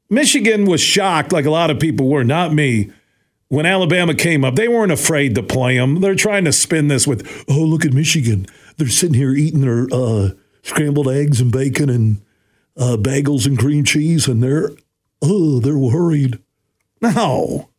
Michigan 0.09 0.65
was 0.65 0.81
shocked, 0.81 1.31
like 1.31 1.45
a 1.45 1.51
lot 1.51 1.69
of 1.69 1.79
people 1.79 2.07
were, 2.07 2.23
not 2.23 2.53
me, 2.53 2.91
when 3.49 3.65
Alabama 3.65 4.13
came 4.13 4.43
up. 4.43 4.55
They 4.55 4.67
weren't 4.67 4.91
afraid 4.91 5.35
to 5.35 5.43
play 5.43 5.77
them. 5.77 6.01
They're 6.01 6.15
trying 6.15 6.45
to 6.45 6.53
spin 6.53 6.87
this 6.87 7.05
with, 7.05 7.45
oh, 7.49 7.61
look 7.61 7.85
at 7.85 7.93
Michigan. 7.93 8.45
They're 8.77 8.87
sitting 8.87 9.15
here 9.15 9.31
eating 9.33 9.61
their 9.61 9.87
uh, 9.91 10.29
scrambled 10.63 11.09
eggs 11.09 11.41
and 11.41 11.51
bacon 11.51 11.89
and 11.89 12.21
uh, 12.77 12.97
bagels 12.97 13.45
and 13.45 13.57
cream 13.57 13.83
cheese, 13.83 14.27
and 14.27 14.41
they're, 14.41 14.71
oh, 15.21 15.59
they're 15.59 15.77
worried. 15.77 16.39
No. 17.01 17.69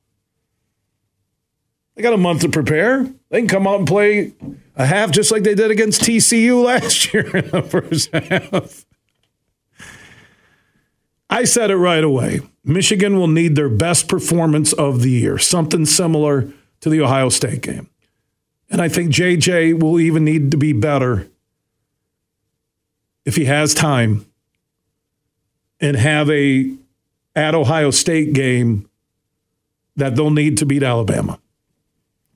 They 1.94 2.02
got 2.02 2.12
a 2.12 2.18
month 2.18 2.42
to 2.42 2.48
prepare. 2.48 3.12
They 3.30 3.40
can 3.40 3.48
come 3.48 3.66
out 3.66 3.78
and 3.78 3.88
play 3.88 4.32
a 4.76 4.86
half 4.86 5.10
just 5.10 5.32
like 5.32 5.42
they 5.42 5.54
did 5.54 5.70
against 5.70 6.02
TCU 6.02 6.64
last 6.64 7.12
year 7.12 7.36
in 7.36 7.50
the 7.50 7.62
first 7.62 8.12
half. 8.12 8.84
I 11.30 11.44
said 11.44 11.70
it 11.70 11.76
right 11.76 12.02
away. 12.02 12.40
Michigan 12.64 13.18
will 13.18 13.28
need 13.28 13.54
their 13.54 13.68
best 13.68 14.08
performance 14.08 14.72
of 14.72 15.02
the 15.02 15.10
year, 15.10 15.38
something 15.38 15.86
similar 15.86 16.52
to 16.80 16.88
the 16.88 17.00
Ohio 17.00 17.28
State 17.28 17.62
game. 17.62 17.88
And 18.70 18.80
I 18.80 18.88
think 18.88 19.12
JJ 19.12 19.80
will 19.80 19.98
even 19.98 20.24
need 20.24 20.50
to 20.50 20.56
be 20.56 20.72
better 20.72 21.28
if 23.24 23.36
he 23.36 23.46
has 23.46 23.74
time 23.74 24.26
and 25.80 25.96
have 25.96 26.30
a 26.30 26.74
at 27.34 27.54
Ohio 27.54 27.90
State 27.90 28.32
game 28.32 28.88
that 29.96 30.16
they'll 30.16 30.30
need 30.30 30.58
to 30.58 30.66
beat 30.66 30.82
Alabama 30.82 31.38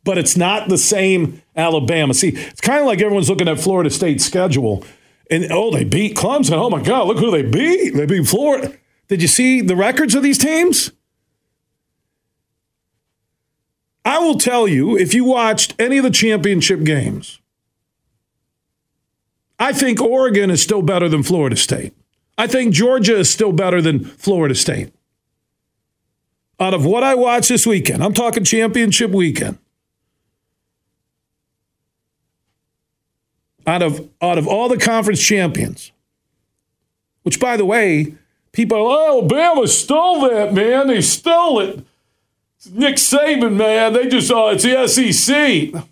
but 0.04 0.18
it's 0.18 0.36
not 0.36 0.68
the 0.68 0.78
same 0.78 1.42
Alabama. 1.56 2.14
See, 2.14 2.30
it's 2.30 2.60
kind 2.60 2.80
of 2.80 2.86
like 2.86 3.00
everyone's 3.00 3.30
looking 3.30 3.48
at 3.48 3.60
Florida 3.60 3.90
State's 3.90 4.24
schedule 4.24 4.84
and 5.30 5.46
oh, 5.50 5.70
they 5.70 5.84
beat 5.84 6.16
Clemson. 6.16 6.52
Oh 6.52 6.70
my 6.70 6.82
God, 6.82 7.06
look 7.06 7.18
who 7.18 7.30
they 7.30 7.42
beat. 7.42 7.94
They 7.94 8.06
beat 8.06 8.26
Florida. 8.26 8.76
Did 9.12 9.20
you 9.20 9.28
see 9.28 9.60
the 9.60 9.76
records 9.76 10.14
of 10.14 10.22
these 10.22 10.38
teams? 10.38 10.90
I 14.06 14.18
will 14.20 14.38
tell 14.38 14.66
you, 14.66 14.96
if 14.96 15.12
you 15.12 15.24
watched 15.24 15.74
any 15.78 15.98
of 15.98 16.04
the 16.04 16.10
championship 16.10 16.82
games, 16.82 17.38
I 19.58 19.74
think 19.74 20.00
Oregon 20.00 20.48
is 20.48 20.62
still 20.62 20.80
better 20.80 21.10
than 21.10 21.22
Florida 21.22 21.56
State. 21.56 21.92
I 22.38 22.46
think 22.46 22.72
Georgia 22.72 23.18
is 23.18 23.28
still 23.28 23.52
better 23.52 23.82
than 23.82 24.02
Florida 24.02 24.54
State. 24.54 24.94
Out 26.58 26.72
of 26.72 26.86
what 26.86 27.02
I 27.02 27.14
watched 27.14 27.50
this 27.50 27.66
weekend, 27.66 28.02
I'm 28.02 28.14
talking 28.14 28.44
championship 28.44 29.10
weekend. 29.10 29.58
out 33.66 33.82
of 33.82 34.08
out 34.22 34.38
of 34.38 34.48
all 34.48 34.70
the 34.70 34.78
conference 34.78 35.22
champions, 35.22 35.92
which 37.24 37.38
by 37.38 37.58
the 37.58 37.66
way, 37.66 38.16
people 38.52 38.78
are, 38.78 38.80
oh, 38.80 39.18
Alabama 39.20 39.66
stole 39.66 40.28
that, 40.28 40.52
man. 40.54 40.88
They 40.88 41.00
stole 41.00 41.60
it. 41.60 41.84
It's 42.56 42.70
Nick 42.70 42.96
Saban, 42.96 43.56
man. 43.56 43.92
They 43.92 44.08
just, 44.08 44.30
oh, 44.30 44.50
it's 44.50 44.64
the 44.64 44.86
SEC. 44.86 45.84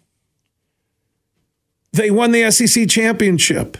They 1.92 2.10
won 2.10 2.30
the 2.30 2.50
SEC 2.50 2.88
championship. 2.88 3.76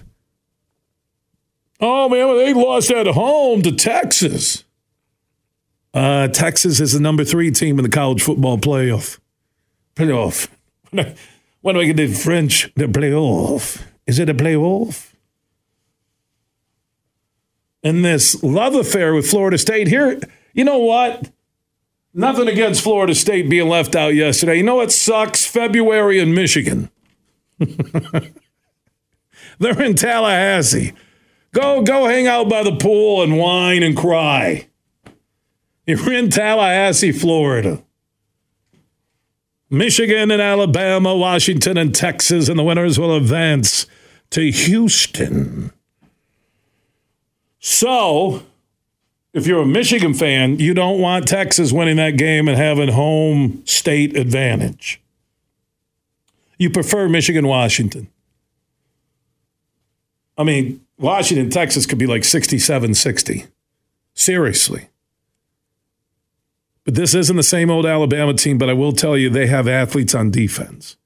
Oh, 1.81 2.09
man, 2.09 2.37
they 2.37 2.53
lost 2.53 2.91
at 2.91 3.07
home 3.07 3.63
to 3.63 3.73
Texas. 3.73 4.65
Uh, 5.95 6.29
Texas 6.29 6.81
is 6.81 6.93
the 6.93 7.01
number 7.01 7.25
three 7.25 7.51
team 7.51 7.79
in 7.79 7.85
the 7.85 7.89
college 7.91 8.23
football 8.23 8.59
playoff. 8.59 9.19
Playoff. 9.97 10.49
What 11.63 11.75
do 11.75 11.81
I 11.81 11.85
get 11.85 12.01
in 12.01 12.15
French? 12.15 12.73
The 12.75 12.87
playoff. 12.87 13.83
Is 14.07 14.19
it 14.19 14.31
a 14.31 14.35
playoff? 14.35 15.10
And 17.83 18.05
this 18.05 18.43
love 18.43 18.75
affair 18.75 19.15
with 19.15 19.29
Florida 19.29 19.57
State 19.57 19.89
here, 19.89 20.21
you 20.53 20.65
know 20.65 20.79
what? 20.79 21.31
Nothing 22.13 22.49
against 22.49 22.83
Florida 22.83 23.15
State 23.15 23.49
being 23.49 23.69
left 23.69 23.95
out 23.95 24.15
yesterday. 24.15 24.57
You 24.57 24.65
know 24.65 24.75
what 24.77 24.93
sucks? 24.93 25.47
February 25.47 26.19
in 26.19 26.35
Michigan. 26.35 26.91
They're 29.59 29.81
in 29.83 29.95
Tallahassee. 29.95 30.93
Go 31.53 31.83
go 31.83 32.07
hang 32.07 32.27
out 32.27 32.49
by 32.49 32.63
the 32.63 32.77
pool 32.77 33.23
and 33.23 33.39
whine 33.39 33.83
and 33.83 33.97
cry. 33.97 34.69
You're 35.87 36.13
in 36.13 36.31
Tallahassee, 36.31 37.13
Florida. 37.13 37.83
Michigan 39.69 40.31
and 40.31 40.43
Alabama, 40.43 41.17
Washington 41.17 41.77
and 41.77 41.95
Texas, 41.95 42.49
and 42.49 42.59
the 42.59 42.65
winners 42.65 42.99
will 42.99 43.15
advance 43.15 43.87
to 44.31 44.51
Houston. 44.51 45.73
So, 47.61 48.43
if 49.33 49.47
you're 49.47 49.63
a 49.63 49.67
Michigan 49.67 50.15
fan, 50.15 50.59
you 50.59 50.75
don't 50.75 50.99
want 50.99 51.29
Texas 51.29 51.73
winning 51.73 51.97
that 51.97 52.17
game 52.17 52.49
and 52.49 52.57
having 52.57 52.89
home 52.89 53.63
state 53.67 54.17
advantage. 54.17 55.01
You 56.59 56.71
prefer 56.71 57.09
Michigan, 57.09 57.47
Washington. 57.47 58.09
I 60.37 60.45
mean, 60.45 60.85
Washington, 60.99 61.51
Texas 61.51 61.85
could 61.85 61.99
be 61.99 62.07
like 62.07 62.25
67 62.25 62.95
60. 62.95 63.47
Seriously. 64.15 64.89
But 66.85 66.95
this 66.95 67.15
isn't 67.15 67.37
the 67.37 67.43
same 67.43 67.71
old 67.71 67.85
Alabama 67.85 68.35
team, 68.35 68.57
but 68.57 68.71
I 68.71 68.73
will 68.73 68.93
tell 68.93 69.17
you 69.17 69.29
they 69.29 69.47
have 69.47 69.69
athletes 69.69 70.15
on 70.15 70.31
defense. 70.31 70.97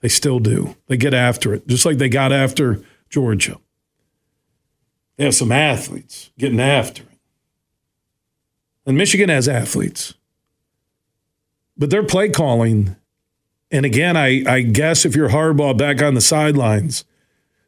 They 0.00 0.08
still 0.08 0.38
do. 0.38 0.74
They 0.86 0.96
get 0.96 1.12
after 1.12 1.52
it, 1.52 1.66
just 1.66 1.84
like 1.84 1.98
they 1.98 2.08
got 2.08 2.32
after 2.32 2.82
Georgia. 3.10 3.58
They 5.18 5.24
have 5.24 5.34
some 5.34 5.52
athletes 5.52 6.30
getting 6.38 6.60
after 6.60 7.02
it. 7.02 7.18
And 8.86 8.96
Michigan 8.96 9.28
has 9.28 9.48
athletes. 9.48 10.14
But 11.76 11.90
their 11.90 12.04
play 12.04 12.30
calling, 12.30 12.96
and 13.70 13.84
again, 13.84 14.16
I, 14.16 14.44
I 14.46 14.62
guess 14.62 15.04
if 15.04 15.14
you're 15.14 15.28
Harbaugh 15.28 15.76
back 15.76 16.00
on 16.00 16.14
the 16.14 16.20
sidelines, 16.20 17.04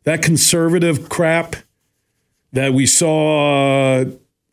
that 0.05 0.23
conservative 0.23 1.09
crap 1.09 1.57
that 2.53 2.73
we 2.73 2.87
saw 2.87 4.05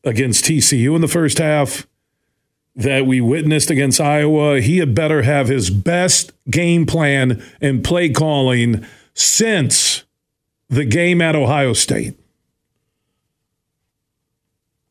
against 0.03 0.45
TCU 0.45 0.95
in 0.95 1.01
the 1.01 1.07
first 1.07 1.37
half, 1.37 1.87
that 2.75 3.05
we 3.05 3.21
witnessed 3.21 3.69
against 3.69 4.01
Iowa, 4.01 4.59
he 4.59 4.79
had 4.79 4.93
better 4.93 5.21
have 5.21 5.47
his 5.47 5.69
best 5.69 6.31
game 6.49 6.85
plan 6.85 7.43
and 7.61 7.83
play 7.83 8.09
calling 8.09 8.85
since 9.13 10.03
the 10.69 10.85
game 10.85 11.21
at 11.21 11.35
Ohio 11.35 11.73
State. 11.73 12.15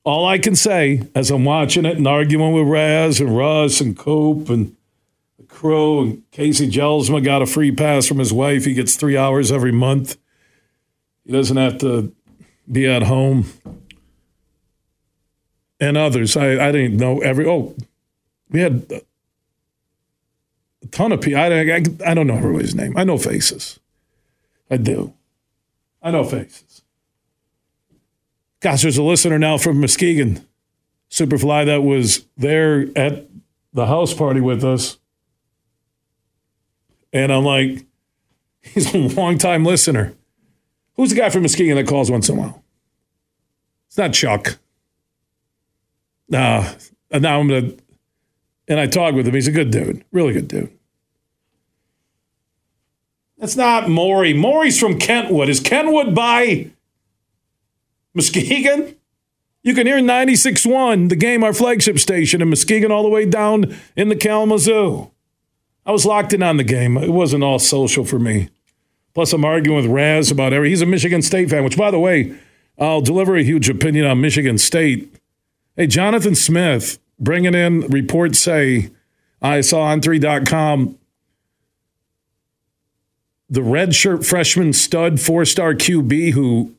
All 0.06 0.24
I 0.24 0.38
can 0.38 0.54
say 0.54 1.02
as 1.16 1.32
I'm 1.32 1.44
watching 1.44 1.84
it 1.84 1.96
and 1.96 2.06
arguing 2.06 2.52
with 2.52 2.68
Raz 2.68 3.20
and 3.20 3.36
Russ 3.36 3.80
and 3.80 3.98
Cope 3.98 4.48
and 4.48 4.76
the 5.36 5.42
crew. 5.42 6.22
Casey 6.30 6.70
Gelsma 6.70 7.22
got 7.24 7.42
a 7.42 7.46
free 7.46 7.72
pass 7.72 8.06
from 8.06 8.20
his 8.20 8.32
wife. 8.32 8.66
He 8.66 8.72
gets 8.72 8.94
three 8.94 9.16
hours 9.16 9.50
every 9.50 9.72
month. 9.72 10.16
He 11.24 11.32
doesn't 11.32 11.56
have 11.56 11.78
to 11.78 12.14
be 12.70 12.86
at 12.86 13.02
home. 13.02 13.46
And 15.80 15.96
others. 15.96 16.36
I, 16.36 16.52
I 16.52 16.70
didn't 16.70 16.98
know 16.98 17.18
every. 17.18 17.44
Oh, 17.44 17.74
we 18.48 18.60
had 18.60 18.86
a 20.82 20.86
ton 20.86 21.10
of 21.10 21.20
people. 21.20 21.40
I, 21.40 21.48
I, 21.48 21.82
I 22.06 22.14
don't 22.14 22.28
know 22.28 22.36
everybody's 22.36 22.76
name. 22.76 22.96
I 22.96 23.02
know 23.02 23.18
faces. 23.18 23.80
I 24.70 24.76
do. 24.76 25.14
I 26.00 26.12
know 26.12 26.22
faces. 26.22 26.75
Gosh, 28.60 28.82
there's 28.82 28.98
a 28.98 29.02
listener 29.02 29.38
now 29.38 29.58
from 29.58 29.80
Muskegon, 29.80 30.46
Superfly, 31.10 31.66
that 31.66 31.82
was 31.82 32.26
there 32.36 32.86
at 32.96 33.26
the 33.72 33.86
house 33.86 34.14
party 34.14 34.40
with 34.40 34.64
us. 34.64 34.98
And 37.12 37.32
I'm 37.32 37.44
like, 37.44 37.84
he's 38.62 38.94
a 38.94 38.98
long 38.98 39.38
time 39.38 39.64
listener. 39.64 40.14
Who's 40.94 41.10
the 41.10 41.16
guy 41.16 41.30
from 41.30 41.42
Muskegon 41.42 41.76
that 41.76 41.86
calls 41.86 42.10
once 42.10 42.28
in 42.28 42.36
a 42.36 42.40
while? 42.40 42.62
It's 43.88 43.98
not 43.98 44.12
Chuck. 44.12 44.58
Nah, 46.28 46.72
now 47.12 47.40
I'm 47.40 47.48
going 47.48 47.70
to, 47.70 47.82
and 48.68 48.80
I 48.80 48.86
talk 48.86 49.14
with 49.14 49.28
him. 49.28 49.34
He's 49.34 49.46
a 49.46 49.52
good 49.52 49.70
dude, 49.70 50.04
really 50.10 50.32
good 50.32 50.48
dude. 50.48 50.72
That's 53.38 53.56
not 53.56 53.88
Maury. 53.88 54.32
Maury's 54.32 54.80
from 54.80 54.98
Kentwood. 54.98 55.48
Is 55.48 55.60
Kentwood 55.60 56.14
by 56.14 56.70
Muskegon? 58.16 58.96
You 59.62 59.74
can 59.74 59.86
hear 59.86 59.98
96.1, 59.98 61.08
the 61.08 61.16
game, 61.16 61.44
our 61.44 61.52
flagship 61.52 61.98
station 61.98 62.40
in 62.40 62.48
Muskegon, 62.48 62.90
all 62.90 63.02
the 63.02 63.08
way 63.08 63.26
down 63.26 63.76
in 63.94 64.08
the 64.08 64.16
Kalamazoo. 64.16 65.10
I 65.84 65.92
was 65.92 66.06
locked 66.06 66.32
in 66.32 66.42
on 66.42 66.56
the 66.56 66.64
game. 66.64 66.96
It 66.96 67.10
wasn't 67.10 67.44
all 67.44 67.58
social 67.58 68.04
for 68.04 68.18
me. 68.18 68.48
Plus, 69.14 69.32
I'm 69.32 69.44
arguing 69.44 69.82
with 69.82 69.90
Raz 69.90 70.30
about 70.30 70.52
every. 70.52 70.70
He's 70.70 70.82
a 70.82 70.86
Michigan 70.86 71.22
State 71.22 71.50
fan, 71.50 71.62
which, 71.62 71.76
by 71.76 71.90
the 71.90 71.98
way, 71.98 72.36
I'll 72.78 73.00
deliver 73.00 73.36
a 73.36 73.42
huge 73.42 73.68
opinion 73.68 74.06
on 74.06 74.20
Michigan 74.20 74.58
State. 74.58 75.14
Hey, 75.76 75.86
Jonathan 75.86 76.34
Smith 76.34 76.98
bringing 77.18 77.54
in 77.54 77.80
reports 77.88 78.38
say 78.38 78.90
I 79.40 79.60
saw 79.60 79.82
on 79.82 80.00
3.com 80.00 80.98
the 83.48 83.60
redshirt 83.60 84.26
freshman 84.26 84.72
stud 84.72 85.20
four 85.20 85.44
star 85.44 85.72
QB 85.74 86.32
who 86.32 86.74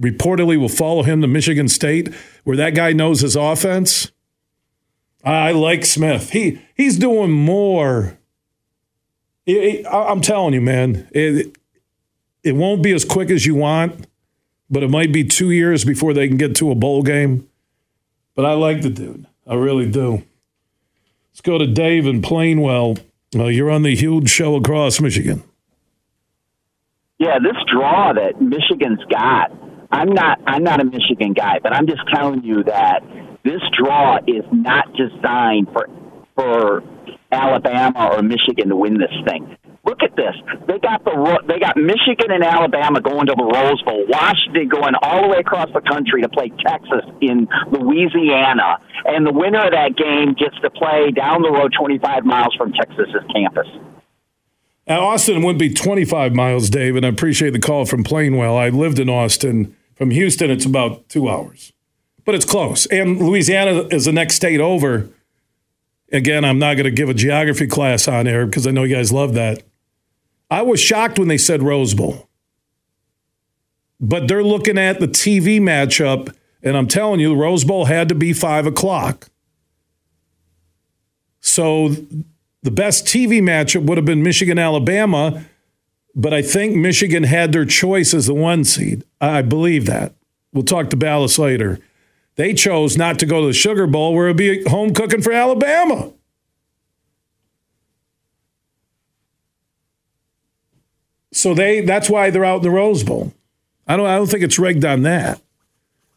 reportedly 0.00 0.58
will 0.58 0.68
follow 0.68 1.02
him 1.02 1.20
to 1.22 1.26
Michigan 1.26 1.68
State, 1.68 2.14
where 2.44 2.56
that 2.56 2.74
guy 2.74 2.92
knows 2.92 3.20
his 3.20 3.36
offense. 3.36 4.10
I 5.24 5.52
like 5.52 5.84
Smith. 5.84 6.30
He 6.30 6.60
he's 6.74 6.98
doing 6.98 7.32
more. 7.32 8.18
It, 9.44 9.56
it, 9.56 9.86
I'm 9.86 10.20
telling 10.20 10.54
you, 10.54 10.60
man, 10.60 11.08
it 11.12 11.56
it 12.42 12.52
won't 12.52 12.82
be 12.82 12.92
as 12.92 13.04
quick 13.04 13.30
as 13.30 13.44
you 13.44 13.54
want, 13.54 14.06
but 14.70 14.82
it 14.82 14.90
might 14.90 15.12
be 15.12 15.24
two 15.24 15.50
years 15.50 15.84
before 15.84 16.14
they 16.14 16.28
can 16.28 16.36
get 16.36 16.54
to 16.56 16.70
a 16.70 16.74
bowl 16.74 17.02
game. 17.02 17.48
But 18.34 18.46
I 18.46 18.52
like 18.52 18.82
the 18.82 18.90
dude. 18.90 19.26
I 19.46 19.54
really 19.54 19.90
do. 19.90 20.22
Let's 21.32 21.40
go 21.40 21.58
to 21.58 21.66
Dave 21.66 22.06
in 22.06 22.22
Plainwell. 22.22 23.02
Uh, 23.34 23.46
you're 23.46 23.70
on 23.70 23.82
the 23.82 23.96
huge 23.96 24.30
show 24.30 24.56
across 24.56 25.00
Michigan. 25.00 25.42
Yeah, 27.18 27.38
this 27.38 27.56
draw 27.72 28.12
that 28.12 28.40
Michigan's 28.40 29.02
got. 29.10 29.50
I'm 29.90 30.08
not. 30.08 30.40
I'm 30.46 30.62
not 30.62 30.80
a 30.80 30.84
Michigan 30.84 31.32
guy, 31.32 31.58
but 31.62 31.72
I'm 31.72 31.86
just 31.86 32.02
telling 32.12 32.42
you 32.42 32.64
that 32.64 33.00
this 33.44 33.60
draw 33.78 34.18
is 34.26 34.44
not 34.52 34.86
designed 34.94 35.68
for 35.72 35.88
for 36.34 36.82
Alabama 37.32 38.10
or 38.12 38.22
Michigan 38.22 38.68
to 38.68 38.76
win 38.76 38.98
this 38.98 39.12
thing. 39.26 39.56
Look 39.84 40.02
at 40.02 40.16
this. 40.16 40.34
They 40.66 40.78
got 40.80 41.04
the 41.04 41.14
they 41.46 41.60
got 41.60 41.76
Michigan 41.76 42.30
and 42.30 42.42
Alabama 42.42 43.00
going 43.00 43.26
to 43.28 43.34
the 43.38 43.46
Rose 43.46 43.80
Bowl. 43.82 44.04
Washington 44.08 44.68
going 44.68 44.94
all 45.00 45.22
the 45.22 45.28
way 45.28 45.38
across 45.38 45.70
the 45.72 45.80
country 45.80 46.22
to 46.22 46.28
play 46.28 46.50
Texas 46.66 47.06
in 47.20 47.46
Louisiana, 47.70 48.82
and 49.06 49.24
the 49.24 49.32
winner 49.32 49.64
of 49.64 49.70
that 49.70 49.94
game 49.96 50.34
gets 50.34 50.58
to 50.62 50.70
play 50.70 51.12
down 51.14 51.42
the 51.42 51.50
road 51.50 51.72
25 51.78 52.24
miles 52.24 52.54
from 52.58 52.72
Texas's 52.72 53.22
campus. 53.32 53.68
Now, 54.86 55.00
Austin 55.00 55.42
would 55.42 55.58
be 55.58 55.72
25 55.72 56.34
miles, 56.34 56.70
Dave, 56.70 56.94
and 56.94 57.04
I 57.04 57.08
appreciate 57.08 57.50
the 57.50 57.58
call 57.58 57.86
from 57.86 58.04
Plainwell. 58.04 58.56
I 58.56 58.68
lived 58.68 58.98
in 58.98 59.08
Austin. 59.08 59.76
From 59.96 60.10
Houston, 60.10 60.50
it's 60.50 60.66
about 60.66 61.08
two 61.08 61.28
hours, 61.28 61.72
but 62.24 62.34
it's 62.34 62.44
close. 62.44 62.86
And 62.86 63.18
Louisiana 63.18 63.88
is 63.90 64.04
the 64.04 64.12
next 64.12 64.36
state 64.36 64.60
over. 64.60 65.08
Again, 66.12 66.44
I'm 66.44 66.58
not 66.58 66.74
going 66.74 66.84
to 66.84 66.90
give 66.90 67.08
a 67.08 67.14
geography 67.14 67.66
class 67.66 68.06
on 68.06 68.28
air 68.28 68.46
because 68.46 68.66
I 68.66 68.70
know 68.70 68.84
you 68.84 68.94
guys 68.94 69.10
love 69.10 69.34
that. 69.34 69.62
I 70.50 70.62
was 70.62 70.80
shocked 70.80 71.18
when 71.18 71.28
they 71.28 71.38
said 71.38 71.62
Rose 71.62 71.94
Bowl. 71.94 72.28
But 73.98 74.28
they're 74.28 74.44
looking 74.44 74.78
at 74.78 75.00
the 75.00 75.08
TV 75.08 75.58
matchup, 75.60 76.32
and 76.62 76.76
I'm 76.76 76.86
telling 76.86 77.18
you, 77.18 77.30
the 77.30 77.36
Rose 77.36 77.64
Bowl 77.64 77.86
had 77.86 78.08
to 78.10 78.14
be 78.14 78.32
five 78.32 78.66
o'clock. 78.66 79.28
So 81.40 81.96
the 82.62 82.70
best 82.70 83.06
TV 83.06 83.40
matchup 83.40 83.84
would 83.84 83.98
have 83.98 84.04
been 84.04 84.22
Michigan 84.22 84.58
Alabama, 84.58 85.44
but 86.14 86.34
I 86.34 86.42
think 86.42 86.76
Michigan 86.76 87.24
had 87.24 87.52
their 87.52 87.64
choice 87.64 88.14
as 88.14 88.26
the 88.26 88.34
one 88.34 88.64
seed. 88.64 89.04
I 89.20 89.42
believe 89.42 89.86
that. 89.86 90.14
We'll 90.52 90.64
talk 90.64 90.90
to 90.90 90.96
Balas 90.96 91.38
later. 91.38 91.78
They 92.36 92.54
chose 92.54 92.96
not 92.96 93.18
to 93.18 93.26
go 93.26 93.42
to 93.42 93.46
the 93.48 93.52
Sugar 93.52 93.86
Bowl 93.86 94.14
where 94.14 94.26
it'd 94.26 94.36
be 94.36 94.62
home 94.64 94.94
cooking 94.94 95.22
for 95.22 95.32
Alabama. 95.32 96.12
So 101.32 101.52
they 101.52 101.82
that's 101.82 102.08
why 102.08 102.30
they're 102.30 102.44
out 102.46 102.58
in 102.58 102.62
the 102.62 102.70
Rose 102.70 103.04
Bowl. 103.04 103.34
I 103.86 103.96
don't 103.96 104.06
I 104.06 104.16
don't 104.16 104.26
think 104.26 104.42
it's 104.42 104.58
rigged 104.58 104.84
on 104.84 105.02
that. 105.02 105.40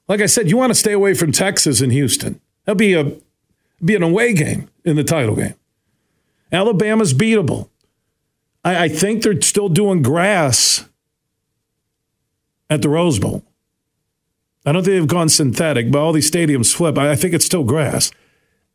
Like 0.07 0.21
I 0.21 0.25
said, 0.25 0.49
you 0.49 0.55
want 0.55 0.71
to 0.71 0.79
stay 0.79 0.93
away 0.93 1.13
from 1.13 1.33
Texas 1.33 1.81
and 1.81 1.91
Houston. 1.91 2.39
That'll 2.63 2.77
be 2.77 2.93
a 2.93 3.11
be 3.83 3.95
an 3.95 4.03
away 4.03 4.33
game 4.33 4.69
in 4.85 4.95
the 4.95 5.03
title 5.03 5.35
game. 5.35 5.55
Alabama's 6.51 7.13
beatable. 7.13 7.69
I, 8.63 8.85
I 8.85 8.89
think 8.89 9.23
they're 9.23 9.41
still 9.41 9.69
doing 9.69 10.01
grass 10.01 10.85
at 12.69 12.81
the 12.81 12.89
Rose 12.89 13.19
Bowl. 13.19 13.43
I 14.65 14.71
don't 14.71 14.83
think 14.83 14.99
they've 14.99 15.07
gone 15.07 15.29
synthetic, 15.29 15.91
but 15.91 15.99
all 15.99 16.11
these 16.11 16.29
stadiums 16.29 16.73
flip. 16.73 16.97
I, 16.97 17.11
I 17.11 17.15
think 17.15 17.33
it's 17.33 17.45
still 17.45 17.63
grass. 17.63 18.11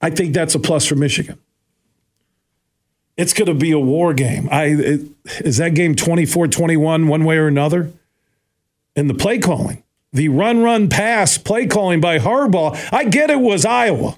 I 0.00 0.10
think 0.10 0.34
that's 0.34 0.54
a 0.54 0.58
plus 0.58 0.86
for 0.86 0.96
Michigan. 0.96 1.38
It's 3.16 3.32
going 3.32 3.46
to 3.46 3.54
be 3.54 3.70
a 3.70 3.78
war 3.78 4.12
game. 4.12 4.48
I 4.50 4.64
it, 4.64 5.00
is 5.44 5.58
that 5.58 5.74
game 5.74 5.94
24-21 5.94 7.06
one 7.06 7.24
way 7.24 7.36
or 7.36 7.46
another? 7.46 7.92
And 8.96 9.08
the 9.08 9.14
play 9.14 9.38
calling, 9.38 9.84
the 10.12 10.28
run 10.28 10.62
run 10.62 10.88
pass 10.88 11.38
play 11.38 11.66
calling 11.66 12.00
by 12.00 12.18
Harbaugh. 12.18 12.76
I 12.92 13.04
get 13.04 13.30
it 13.30 13.40
was 13.40 13.64
Iowa. 13.64 14.16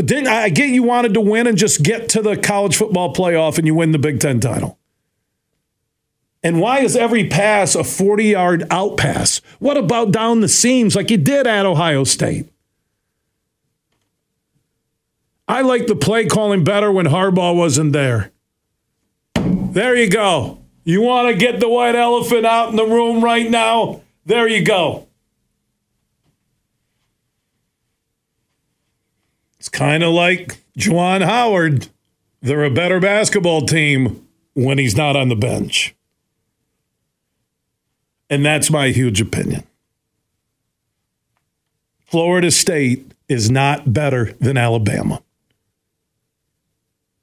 But 0.00 0.08
then 0.08 0.26
I 0.26 0.48
get 0.48 0.70
you 0.70 0.82
wanted 0.82 1.12
to 1.12 1.20
win 1.20 1.46
and 1.46 1.58
just 1.58 1.82
get 1.82 2.08
to 2.08 2.22
the 2.22 2.34
college 2.34 2.74
football 2.74 3.12
playoff 3.12 3.58
and 3.58 3.66
you 3.66 3.74
win 3.74 3.92
the 3.92 3.98
Big 3.98 4.18
Ten 4.18 4.40
title. 4.40 4.78
And 6.42 6.58
why 6.58 6.78
is 6.78 6.96
every 6.96 7.28
pass 7.28 7.74
a 7.74 7.84
40 7.84 8.24
yard 8.24 8.64
out 8.70 8.96
pass? 8.96 9.42
What 9.58 9.76
about 9.76 10.10
down 10.10 10.40
the 10.40 10.48
seams 10.48 10.96
like 10.96 11.10
you 11.10 11.18
did 11.18 11.46
at 11.46 11.66
Ohio 11.66 12.04
State? 12.04 12.48
I 15.46 15.60
like 15.60 15.86
the 15.86 15.96
play 15.96 16.24
calling 16.24 16.64
better 16.64 16.90
when 16.90 17.04
Harbaugh 17.04 17.54
wasn't 17.54 17.92
there. 17.92 18.32
There 19.34 19.94
you 19.94 20.08
go. 20.08 20.60
You 20.82 21.02
want 21.02 21.28
to 21.28 21.36
get 21.36 21.60
the 21.60 21.68
white 21.68 21.94
elephant 21.94 22.46
out 22.46 22.70
in 22.70 22.76
the 22.76 22.86
room 22.86 23.22
right 23.22 23.50
now? 23.50 24.00
There 24.24 24.48
you 24.48 24.64
go. 24.64 25.08
It's 29.60 29.68
kind 29.68 30.02
of 30.02 30.14
like 30.14 30.56
Juwan 30.78 31.22
Howard. 31.22 31.88
They're 32.40 32.64
a 32.64 32.70
better 32.70 32.98
basketball 32.98 33.66
team 33.66 34.26
when 34.54 34.78
he's 34.78 34.96
not 34.96 35.16
on 35.16 35.28
the 35.28 35.36
bench. 35.36 35.94
And 38.30 38.42
that's 38.42 38.70
my 38.70 38.88
huge 38.88 39.20
opinion. 39.20 39.64
Florida 42.06 42.50
State 42.50 43.12
is 43.28 43.50
not 43.50 43.92
better 43.92 44.32
than 44.40 44.56
Alabama. 44.56 45.22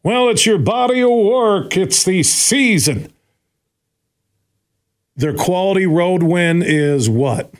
Well, 0.04 0.30
it's 0.30 0.46
your 0.46 0.60
body 0.60 1.02
of 1.02 1.10
work, 1.10 1.76
it's 1.76 2.04
the 2.04 2.22
season. 2.22 3.12
Their 5.16 5.34
quality 5.34 5.88
road 5.88 6.22
win 6.22 6.62
is 6.62 7.10
what? 7.10 7.52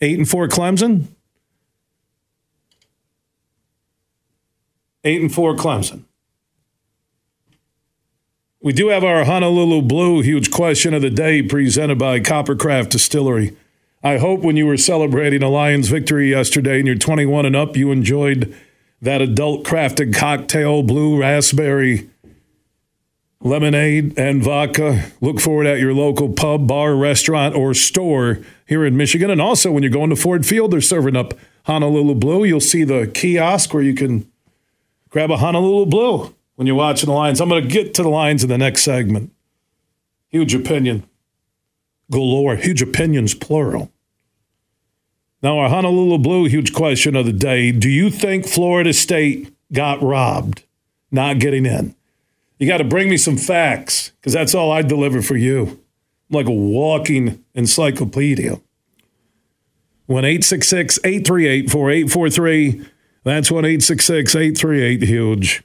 Eight 0.00 0.18
and 0.18 0.28
four 0.28 0.46
Clemson? 0.46 1.08
Eight 5.04 5.20
and 5.20 5.32
four 5.32 5.54
Clemson. 5.54 6.04
We 8.60 8.72
do 8.72 8.88
have 8.88 9.04
our 9.04 9.24
Honolulu 9.24 9.82
Blue 9.82 10.20
huge 10.20 10.50
question 10.50 10.92
of 10.92 11.02
the 11.02 11.10
day 11.10 11.42
presented 11.42 11.98
by 11.98 12.18
Coppercraft 12.18 12.88
Distillery. 12.88 13.56
I 14.02 14.18
hope 14.18 14.40
when 14.40 14.56
you 14.56 14.66
were 14.66 14.76
celebrating 14.76 15.42
a 15.42 15.48
Lions 15.48 15.88
victory 15.88 16.30
yesterday 16.30 16.78
and 16.78 16.86
you're 16.86 16.96
21 16.96 17.46
and 17.46 17.54
up, 17.54 17.76
you 17.76 17.92
enjoyed 17.92 18.54
that 19.00 19.22
adult 19.22 19.64
crafted 19.64 20.14
cocktail, 20.14 20.82
blue 20.82 21.20
raspberry 21.20 22.10
lemonade 23.40 24.18
and 24.18 24.42
vodka. 24.42 25.04
Look 25.20 25.40
for 25.40 25.64
it 25.64 25.68
at 25.68 25.78
your 25.78 25.94
local 25.94 26.32
pub, 26.32 26.66
bar, 26.66 26.96
restaurant, 26.96 27.54
or 27.54 27.74
store 27.74 28.40
here 28.66 28.84
in 28.84 28.96
Michigan. 28.96 29.30
And 29.30 29.40
also, 29.40 29.70
when 29.70 29.82
you're 29.82 29.92
going 29.92 30.10
to 30.10 30.16
Ford 30.16 30.44
Field, 30.44 30.72
they're 30.72 30.80
serving 30.80 31.16
up 31.16 31.34
Honolulu 31.66 32.14
Blue. 32.16 32.44
You'll 32.44 32.60
see 32.60 32.84
the 32.84 33.06
kiosk 33.06 33.72
where 33.72 33.82
you 33.82 33.94
can 33.94 34.30
grab 35.10 35.30
a 35.30 35.36
Honolulu 35.36 35.86
Blue 35.86 36.34
when 36.56 36.66
you're 36.66 36.76
watching 36.76 37.08
the 37.08 37.14
Lions. 37.14 37.40
I'm 37.40 37.48
going 37.48 37.62
to 37.62 37.68
get 37.68 37.94
to 37.94 38.02
the 38.02 38.08
Lions 38.08 38.42
in 38.42 38.48
the 38.48 38.58
next 38.58 38.82
segment. 38.82 39.32
Huge 40.28 40.54
opinion 40.54 41.04
galore, 42.10 42.56
huge 42.56 42.82
opinions, 42.82 43.34
plural. 43.34 43.90
Now, 45.42 45.58
our 45.58 45.68
Honolulu 45.68 46.18
Blue 46.18 46.44
huge 46.46 46.72
question 46.72 47.14
of 47.14 47.26
the 47.26 47.32
day 47.32 47.70
Do 47.70 47.88
you 47.88 48.10
think 48.10 48.46
Florida 48.46 48.92
State 48.92 49.52
got 49.72 50.02
robbed 50.02 50.64
not 51.10 51.38
getting 51.38 51.66
in? 51.66 51.94
You 52.58 52.66
got 52.66 52.78
to 52.78 52.84
bring 52.84 53.08
me 53.08 53.16
some 53.16 53.36
facts 53.36 54.10
because 54.16 54.32
that's 54.32 54.54
all 54.54 54.72
I 54.72 54.82
deliver 54.82 55.22
for 55.22 55.36
you. 55.36 55.80
I'm 56.30 56.36
like 56.36 56.46
a 56.46 56.52
walking 56.52 57.44
encyclopedia. 57.54 58.60
1 60.06 60.24
866 60.24 60.98
838 61.04 61.70
4843. 61.70 62.86
That's 63.28 63.50
1 63.50 63.64
838 63.64 65.02
Huge. 65.02 65.62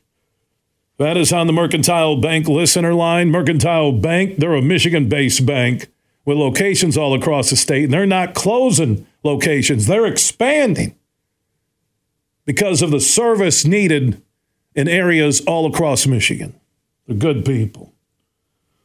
That 0.97 1.15
is 1.15 1.31
on 1.31 1.47
the 1.47 1.53
Mercantile 1.53 2.19
Bank 2.19 2.47
listener 2.47 2.93
line. 2.93 3.31
Mercantile 3.31 3.93
Bank, 3.93 4.37
they're 4.37 4.53
a 4.53 4.61
Michigan 4.61 5.07
based 5.07 5.45
bank 5.45 5.87
with 6.25 6.37
locations 6.37 6.97
all 6.97 7.13
across 7.13 7.49
the 7.49 7.55
state, 7.55 7.85
and 7.85 7.93
they're 7.93 8.05
not 8.05 8.33
closing 8.33 9.07
locations, 9.23 9.87
they're 9.87 10.05
expanding 10.05 10.95
because 12.45 12.81
of 12.81 12.91
the 12.91 12.99
service 12.99 13.65
needed 13.65 14.21
in 14.75 14.89
areas 14.89 15.41
all 15.41 15.65
across 15.65 16.05
Michigan. 16.05 16.53
They're 17.07 17.15
good 17.15 17.45
people. 17.45 17.93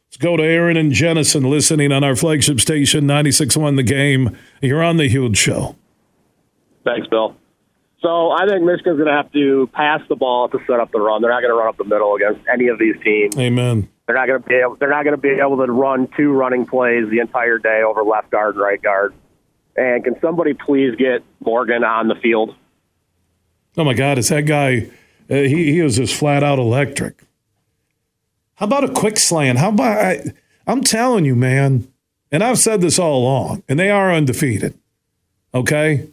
Let's 0.07 0.17
go 0.17 0.37
to 0.37 0.43
Aaron 0.43 0.77
and 0.77 0.93
Jenison 0.93 1.43
listening 1.43 1.91
on 1.91 2.03
our 2.03 2.15
flagship 2.15 2.61
station, 2.61 3.03
96.1 3.03 3.75
The 3.75 3.83
Game. 3.83 4.37
You're 4.61 4.83
on 4.83 4.95
The 4.95 5.09
Huge 5.09 5.37
Show. 5.37 5.75
Thanks, 6.85 7.07
Bill. 7.07 7.35
So 8.01 8.31
I 8.31 8.47
think 8.47 8.63
Michigan's 8.63 8.97
going 8.97 9.07
to 9.07 9.13
have 9.13 9.31
to 9.33 9.69
pass 9.73 10.01
the 10.07 10.15
ball 10.15 10.47
to 10.49 10.59
set 10.65 10.79
up 10.79 10.91
the 10.91 10.99
run. 10.99 11.21
They're 11.21 11.31
not 11.31 11.41
going 11.41 11.51
to 11.51 11.57
run 11.57 11.67
up 11.67 11.77
the 11.77 11.83
middle 11.83 12.15
against 12.15 12.41
any 12.51 12.67
of 12.67 12.79
these 12.79 12.95
teams. 13.03 13.37
Amen. 13.37 13.89
They're 14.07 14.15
not 14.15 14.27
going 14.27 14.41
to 14.41 14.47
be 14.47 14.55
able. 14.55 14.75
They're 14.77 14.89
not 14.89 15.03
going 15.03 15.15
to 15.15 15.21
be 15.21 15.29
able 15.29 15.57
to 15.57 15.71
run 15.71 16.07
two 16.17 16.31
running 16.31 16.65
plays 16.65 17.09
the 17.09 17.19
entire 17.19 17.59
day 17.59 17.83
over 17.83 18.03
left 18.03 18.31
guard 18.31 18.55
and 18.55 18.63
right 18.63 18.81
guard. 18.81 19.13
And 19.75 20.03
can 20.03 20.19
somebody 20.19 20.53
please 20.53 20.95
get 20.95 21.23
Morgan 21.39 21.83
on 21.83 22.07
the 22.07 22.15
field? 22.15 22.55
Oh 23.77 23.83
my 23.83 23.93
God! 23.93 24.17
Is 24.17 24.29
that 24.29 24.45
guy? 24.45 24.89
Uh, 25.29 25.35
he 25.35 25.71
he 25.71 25.79
is 25.79 25.97
just 25.97 26.15
flat 26.15 26.43
out 26.43 26.57
electric. 26.57 27.21
How 28.55 28.65
about 28.65 28.83
a 28.83 28.89
quick 28.89 29.17
slant? 29.17 29.59
How 29.59 29.69
about 29.69 29.97
I, 29.99 30.33
I'm 30.65 30.81
telling 30.81 31.23
you, 31.23 31.35
man, 31.35 31.87
and 32.31 32.43
I've 32.43 32.57
said 32.57 32.81
this 32.81 32.97
all 32.97 33.19
along, 33.19 33.63
and 33.69 33.79
they 33.79 33.91
are 33.91 34.11
undefeated. 34.11 34.77
Okay, 35.53 36.09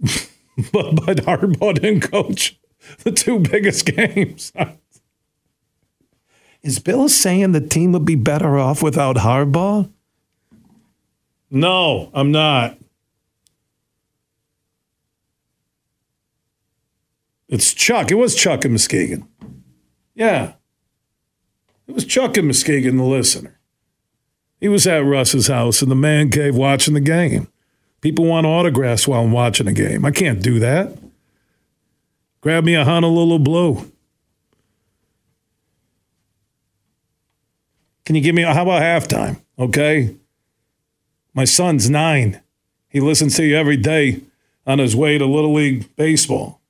but 0.72 0.96
but 0.96 1.18
Harbaugh 1.18 1.74
didn't 1.74 2.00
coach 2.00 2.58
the 3.04 3.12
two 3.12 3.38
biggest 3.38 3.86
games. 3.96 4.52
Is 6.62 6.78
Bill 6.78 7.08
saying 7.08 7.52
the 7.52 7.60
team 7.60 7.92
would 7.92 8.04
be 8.04 8.16
better 8.16 8.58
off 8.58 8.82
without 8.82 9.16
Harbaugh? 9.16 9.90
No, 11.50 12.10
I'm 12.14 12.30
not. 12.30 12.78
It's 17.48 17.74
Chuck. 17.74 18.10
It 18.12 18.14
was 18.14 18.36
Chuck 18.36 18.64
and 18.64 18.74
Muskegon. 18.74 19.26
Yeah. 20.14 20.52
It 21.88 21.94
was 21.94 22.04
Chuck 22.04 22.36
and 22.36 22.46
Muskegon, 22.46 22.96
the 22.96 23.02
listener. 23.02 23.58
He 24.60 24.68
was 24.68 24.86
at 24.86 25.04
Russ's 25.04 25.48
house 25.48 25.82
in 25.82 25.88
the 25.88 25.96
man 25.96 26.30
cave 26.30 26.54
watching 26.54 26.94
the 26.94 27.00
game. 27.00 27.48
People 28.00 28.24
want 28.24 28.46
autographs 28.46 29.06
while 29.06 29.22
I'm 29.22 29.32
watching 29.32 29.68
a 29.68 29.72
game. 29.72 30.04
I 30.04 30.10
can't 30.10 30.42
do 30.42 30.58
that. 30.60 30.96
Grab 32.40 32.64
me 32.64 32.74
a 32.74 32.84
Honolulu 32.84 33.38
Blue. 33.38 33.92
Can 38.06 38.16
you 38.16 38.22
give 38.22 38.34
me, 38.34 38.42
how 38.42 38.62
about 38.62 38.82
halftime? 38.82 39.40
Okay. 39.58 40.16
My 41.34 41.44
son's 41.44 41.90
nine. 41.90 42.40
He 42.88 42.98
listens 42.98 43.36
to 43.36 43.44
you 43.44 43.56
every 43.56 43.76
day 43.76 44.22
on 44.66 44.78
his 44.78 44.96
way 44.96 45.18
to 45.18 45.26
Little 45.26 45.54
League 45.54 45.94
Baseball. 45.96 46.60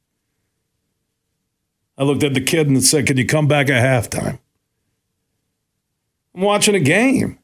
I 1.97 2.03
looked 2.03 2.25
at 2.25 2.35
the 2.35 2.40
kid 2.40 2.66
and 2.69 2.83
said, 2.83 3.07
Can 3.07 3.16
you 3.16 3.27
come 3.27 3.47
back 3.47 3.71
at 3.71 3.83
halftime? 3.83 4.38
I'm 6.35 6.43
watching 6.43 6.75
a 6.75 6.81
game. 6.81 7.38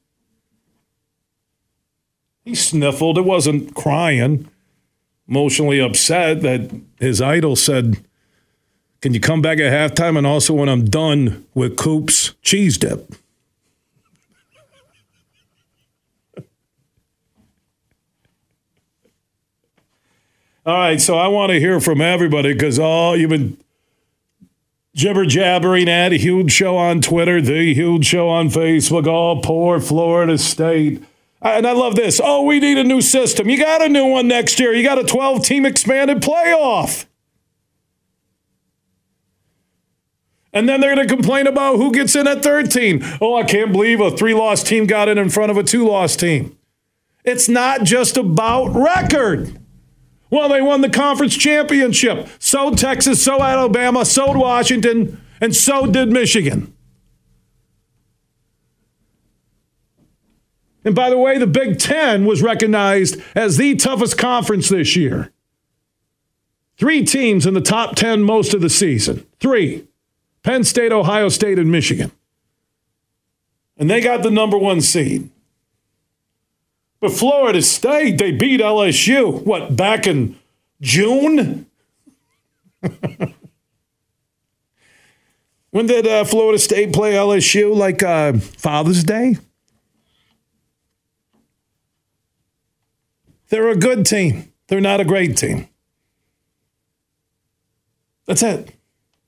He 2.47 2.55
sniffled. 2.55 3.19
It 3.19 3.23
wasn't 3.23 3.75
crying, 3.75 4.49
emotionally 5.29 5.81
upset 5.81 6.43
that 6.43 6.71
his 7.01 7.21
idol 7.21 7.57
said, 7.57 7.99
Can 9.03 9.13
you 9.13 9.21
come 9.21 9.43
back 9.43 9.59
at 9.59 9.73
halftime? 9.73 10.17
And 10.17 10.25
also 10.25 10.55
when 10.55 10.69
I'm 10.69 10.85
done 10.85 11.45
with 11.55 11.77
Coop's 11.77 12.35
cheese 12.43 12.79
dip. 12.79 13.13
All 20.65 20.79
right, 20.79 21.01
so 21.01 21.19
I 21.19 21.27
want 21.27 21.51
to 21.51 21.59
hear 21.59 21.81
from 21.81 22.01
everybody 22.01 22.53
because 22.53 22.79
all 22.79 23.17
you've 23.17 23.31
been 23.31 23.57
jibber 24.95 25.27
jabbering 25.27 25.89
at 25.89 26.13
a 26.13 26.17
huge 26.17 26.53
show 26.53 26.77
on 26.77 27.01
Twitter, 27.01 27.41
the 27.41 27.75
huge 27.75 28.07
show 28.07 28.29
on 28.29 28.51
Facebook. 28.51 29.09
Oh, 29.09 29.41
poor 29.43 29.81
Florida 29.81 30.39
State. 30.39 31.03
And 31.55 31.67
I 31.67 31.73
love 31.73 31.95
this. 31.95 32.21
Oh, 32.23 32.43
we 32.43 32.59
need 32.59 32.77
a 32.77 32.85
new 32.85 33.01
system. 33.01 33.49
You 33.49 33.59
got 33.59 33.81
a 33.81 33.89
new 33.89 34.07
one 34.07 34.27
next 34.27 34.59
year. 34.59 34.75
You 34.75 34.83
got 34.83 34.99
a 34.99 35.05
12 35.05 35.45
team 35.45 35.65
expanded 35.65 36.21
playoff. 36.21 37.07
And 40.53 40.69
then 40.69 40.81
they're 40.81 40.95
going 40.95 41.07
to 41.07 41.15
complain 41.15 41.47
about 41.47 41.77
who 41.77 41.93
gets 41.93 42.17
in 42.17 42.27
at 42.27 42.43
13. 42.43 43.05
Oh, 43.21 43.37
I 43.37 43.45
can't 43.45 43.73
believe 43.73 44.01
a 44.01 44.11
three 44.11 44.35
loss 44.35 44.63
team 44.63 44.87
got 44.87 45.09
in 45.09 45.19
in 45.19 45.29
front 45.29 45.51
of 45.51 45.57
a 45.57 45.63
two 45.63 45.87
loss 45.87 46.17
team. 46.17 46.57
It's 47.25 47.49
not 47.49 47.85
just 47.85 48.17
about 48.17 48.69
record. 48.69 49.61
Well, 50.31 50.49
they 50.49 50.63
won 50.63 50.81
the 50.81 50.89
conference 50.89 51.37
championship. 51.37 52.29
So 52.39 52.75
Texas, 52.75 53.23
so 53.23 53.43
Alabama, 53.43 54.05
so 54.05 54.33
Washington, 54.33 55.21
and 55.41 55.55
so 55.55 55.87
did 55.87 56.11
Michigan. 56.11 56.76
And 60.87 60.95
by 60.95 61.11
the 61.11 61.19
way, 61.19 61.37
the 61.37 61.49
Big 61.49 61.81
Ten 61.81 62.25
was 62.27 62.43
recognized 62.43 63.21
as 63.35 63.57
the 63.57 63.75
toughest 63.75 64.17
conference 64.17 64.69
this 64.69 64.95
year. 64.95 65.33
Three 66.79 67.05
teams 67.05 67.45
in 67.45 67.55
the 67.55 67.61
top 67.61 67.97
10 67.97 68.23
most 68.23 68.55
of 68.55 68.61
the 68.61 68.71
season. 68.71 69.27
Three 69.41 69.89
Penn 70.45 70.63
State, 70.63 70.93
Ohio 70.93 71.29
State, 71.29 71.59
and 71.59 71.73
Michigan. 71.73 72.13
And 73.77 73.91
they 73.91 74.01
got 74.01 74.23
the 74.23 74.31
number 74.31 74.57
one 74.57 74.81
seed. 74.81 75.29
But 77.01 77.11
Florida 77.11 77.63
State, 77.63 78.19
they 78.19 78.31
beat 78.31 78.61
LSU, 78.61 79.43
what, 79.43 79.75
back 79.75 80.07
in 80.07 80.39
June? 80.81 81.67
when 85.71 85.87
did 85.89 86.07
uh, 86.07 86.23
Florida 86.23 86.61
State 86.61 86.93
play 86.93 87.15
LSU? 87.15 87.75
Like 87.75 88.05
uh, 88.05 88.35
Father's 88.35 89.03
Day? 89.03 89.39
They're 93.49 93.69
a 93.69 93.77
good 93.77 94.07
team. 94.07 94.53
They're 94.69 94.81
not 94.81 95.01
a 95.01 95.05
great 95.05 95.37
team. 95.37 95.69
That's 98.27 98.43
it. 98.43 98.75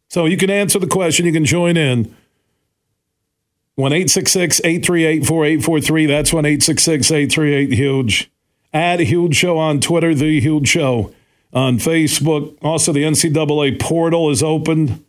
So 0.09 0.27
you 0.27 0.37
can 0.37 0.51
answer 0.51 0.79
the 0.79 0.87
question. 0.87 1.27
You 1.27 1.33
can 1.33 1.45
join 1.45 1.77
in. 1.77 2.15
1 3.77 3.93
838 3.93 5.25
4843. 5.25 6.07
That's 6.07 6.33
1 6.33 6.47
838 6.47 7.73
Huge. 7.73 8.31
Add 8.73 9.01
Huge 9.01 9.37
Show 9.37 9.57
on 9.57 9.81
Twitter, 9.81 10.15
The 10.15 10.41
Huge 10.41 10.67
Show 10.69 11.15
on 11.53 11.79
Facebook. 11.79 12.59
Also, 12.61 12.93
the 12.93 13.05
NCAA 13.05 13.81
portal 13.81 14.31
is 14.31 14.43
opened. 14.43 15.05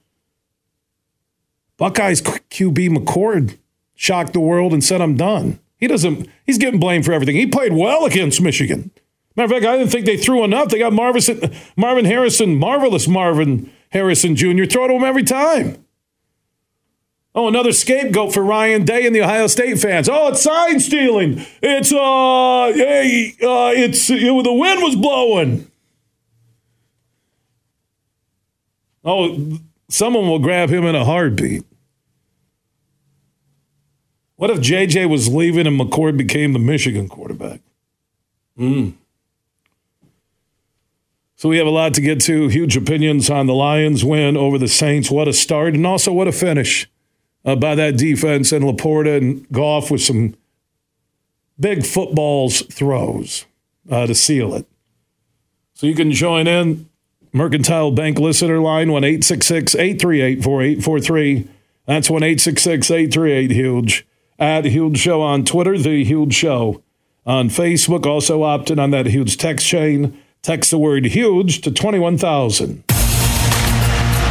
Buckeyes 1.78 2.22
QB 2.22 2.98
McCord 2.98 3.58
shocked 3.96 4.34
the 4.34 4.40
world 4.40 4.72
and 4.72 4.84
said, 4.84 5.02
I'm 5.02 5.18
done. 5.18 5.60
He 5.80 5.88
doesn't, 5.88 6.28
he's 6.46 6.58
getting 6.58 6.80
blamed 6.80 7.06
for 7.06 7.14
everything. 7.14 7.36
He 7.36 7.48
played 7.48 7.74
well 7.74 8.06
against 8.06 8.42
Michigan. 8.42 8.92
Matter 9.36 9.46
of 9.46 9.62
fact, 9.62 9.66
I 9.66 9.78
didn't 9.78 9.92
think 9.92 10.06
they 10.06 10.18
threw 10.18 10.44
enough. 10.44 10.70
They 10.70 10.80
got 10.80 10.92
Marvin, 10.92 12.06
Harrison, 12.06 12.56
marvelous 12.60 13.08
Marvin 13.08 13.72
Harrison 13.92 14.36
Jr., 14.36 14.66
throw 14.66 14.88
to 14.88 14.94
him 14.96 15.04
every 15.04 15.24
time. 15.24 15.86
Oh, 17.36 17.48
another 17.48 17.72
scapegoat 17.72 18.34
for 18.34 18.44
Ryan 18.44 18.84
Day 18.84 19.06
and 19.06 19.16
the 19.16 19.22
Ohio 19.22 19.48
State 19.48 19.80
fans. 19.80 20.10
Oh, 20.10 20.30
it's 20.30 20.42
sign 20.42 20.80
stealing. 20.80 21.46
It's 21.62 21.94
uh, 21.94 22.74
hey, 22.76 23.36
uh, 23.42 23.72
it's 23.76 24.10
it, 24.10 24.44
the 24.44 24.54
wind 24.54 24.82
was 24.82 24.96
blowing. 24.96 25.72
Oh, 29.06 29.60
someone 29.90 30.28
will 30.28 30.40
grab 30.40 30.70
him 30.70 30.84
in 30.86 30.96
a 30.96 31.06
heartbeat. 31.06 31.64
What 34.40 34.52
if 34.52 34.60
JJ 34.60 35.10
was 35.10 35.28
leaving 35.28 35.68
and 35.68 35.78
McCord 35.78 36.16
became 36.16 36.54
the 36.54 36.60
Michigan 36.60 37.10
quarterback? 37.10 37.60
Hmm. 38.56 38.92
So 41.36 41.50
we 41.50 41.58
have 41.58 41.68
a 41.68 41.72
lot 41.72 41.94
to 41.96 42.02
get 42.02 42.22
to. 42.22 42.48
Huge 42.48 42.78
opinions 42.78 43.30
on 43.30 43.48
the 43.48 43.54
Lions 43.54 44.06
win 44.06 44.38
over 44.38 44.58
the 44.58 44.70
Saints. 44.70 45.12
What 45.12 45.28
a 45.28 45.34
start, 45.34 45.74
and 45.74 45.86
also 45.86 46.14
what 46.14 46.30
a 46.30 46.32
finish 46.32 46.90
uh, 47.44 47.58
by 47.58 47.76
that 47.76 47.98
defense 47.98 48.54
and 48.54 48.64
LaPorta 48.64 49.18
and 49.18 49.46
Goff 49.52 49.92
with 49.92 50.02
some 50.02 50.38
big 51.60 51.86
footballs 51.86 52.62
throws 52.62 53.46
uh, 53.92 54.08
to 54.08 54.16
seal 54.16 54.54
it. 54.54 54.66
So 55.74 55.86
you 55.86 55.96
can 55.96 56.14
join 56.14 56.48
in. 56.48 56.90
Mercantile 57.34 57.92
Bank 57.92 58.18
listener 58.18 58.60
line 58.60 58.90
1 58.90 59.04
838 59.04 60.42
4843. 60.42 61.48
That's 61.86 62.10
1 62.10 62.24
838 62.24 63.52
Huge. 63.52 64.06
At 64.40 64.64
Huge 64.64 64.98
Show 64.98 65.22
on 65.22 65.44
Twitter, 65.44 65.78
The 65.78 66.06
Huge 66.06 66.34
Show 66.34 66.82
on 67.26 67.50
Facebook. 67.50 68.06
Also 68.06 68.44
opted 68.44 68.80
on 68.80 68.92
that 68.92 69.08
huge 69.08 69.38
text 69.38 69.68
chain. 69.68 70.18
Text 70.42 70.72
the 70.72 70.78
word 70.78 71.06
huge 71.06 71.60
to 71.62 71.72
21,000. 71.72 72.84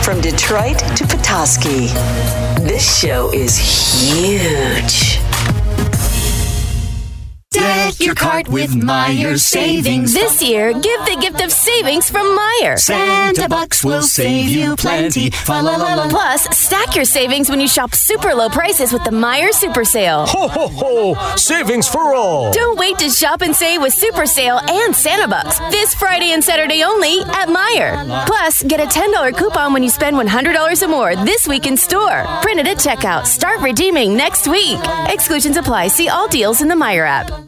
From 0.02 0.22
Detroit 0.22 0.78
to 0.96 1.06
Petoskey, 1.06 1.88
this 2.66 2.98
show 2.98 3.30
is 3.34 3.58
huge. 3.58 5.17
Deck 7.50 7.98
your 8.00 8.14
cart 8.14 8.46
with 8.48 8.72
Meijer 8.72 9.38
savings. 9.40 10.12
This 10.12 10.42
year, 10.42 10.74
give 10.74 11.00
the 11.06 11.16
gift 11.18 11.42
of 11.42 11.50
savings 11.50 12.10
from 12.10 12.26
Meijer. 12.38 12.78
Santa 12.78 13.48
bucks 13.48 13.82
will 13.82 14.02
save 14.02 14.50
you 14.50 14.76
plenty. 14.76 15.30
Fa 15.30 15.62
la 15.62 15.76
la 15.76 15.94
la. 15.94 16.08
Plus, 16.10 16.42
stack 16.56 16.94
your 16.94 17.06
savings 17.06 17.48
when 17.48 17.58
you 17.58 17.66
shop 17.66 17.94
super 17.94 18.34
low 18.34 18.50
prices 18.50 18.92
with 18.92 19.02
the 19.04 19.10
Meijer 19.10 19.50
Super 19.54 19.84
Sale. 19.86 20.26
Ho, 20.26 20.46
ho, 20.46 20.68
ho! 20.68 21.36
Savings 21.36 21.88
for 21.88 22.14
all! 22.14 22.52
Don't 22.52 22.78
wait 22.78 22.98
to 22.98 23.08
shop 23.08 23.40
and 23.40 23.56
save 23.56 23.80
with 23.80 23.94
Super 23.94 24.26
Sale 24.26 24.60
and 24.68 24.94
Santa 24.94 25.26
Bucks 25.26 25.58
this 25.70 25.94
Friday 25.94 26.32
and 26.32 26.44
Saturday 26.44 26.82
only 26.82 27.20
at 27.22 27.48
Meijer. 27.48 28.26
Plus, 28.26 28.62
get 28.64 28.78
a 28.78 28.84
$10 28.86 29.36
coupon 29.38 29.72
when 29.72 29.82
you 29.82 29.88
spend 29.88 30.16
$100 30.16 30.82
or 30.82 30.88
more 30.88 31.16
this 31.16 31.48
week 31.48 31.66
in 31.66 31.78
store. 31.78 32.24
Print 32.42 32.60
it 32.60 32.66
at 32.66 32.76
checkout. 32.76 33.24
Start 33.26 33.60
redeeming 33.62 34.14
next 34.18 34.46
week. 34.46 34.78
Exclusions 35.06 35.56
apply. 35.56 35.88
See 35.88 36.10
all 36.10 36.28
deals 36.28 36.60
in 36.60 36.68
the 36.68 36.74
Meijer 36.74 37.06
app. 37.06 37.47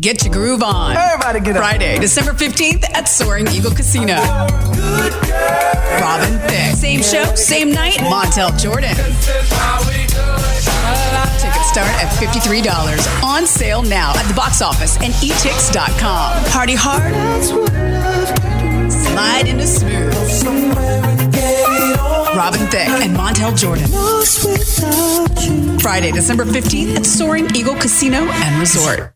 Get 0.00 0.24
your 0.24 0.32
groove 0.32 0.62
on. 0.62 0.96
Everybody 0.96 1.40
get 1.40 1.56
up. 1.56 1.62
Friday, 1.62 1.98
December 1.98 2.32
15th 2.32 2.84
at 2.94 3.08
Soaring 3.08 3.46
Eagle 3.48 3.70
Casino. 3.70 4.16
Robin 6.00 6.38
Thicke. 6.48 6.76
Same 6.76 7.02
show, 7.02 7.34
same 7.34 7.70
night, 7.72 7.94
Montel 7.94 8.56
Jordan. 8.58 8.94
Tickets 11.40 11.68
start 11.68 11.88
at 12.02 12.12
$53. 12.20 13.24
On 13.24 13.46
sale 13.46 13.82
now 13.82 14.12
at 14.16 14.28
the 14.28 14.34
box 14.34 14.60
office 14.60 14.96
and 15.00 15.14
etix.com. 15.14 16.44
Party 16.50 16.74
hard. 16.76 17.14
Slide 18.92 19.48
into 19.48 19.66
smooth. 19.66 20.14
Robin 22.36 22.66
Thicke 22.68 22.88
and 23.02 23.16
Montel 23.16 23.56
Jordan. 23.56 23.86
Friday, 25.80 26.12
December 26.12 26.44
15th 26.44 26.96
at 26.96 27.06
Soaring 27.06 27.48
Eagle 27.56 27.74
Casino 27.76 28.18
and 28.18 28.60
Resort. 28.60 29.15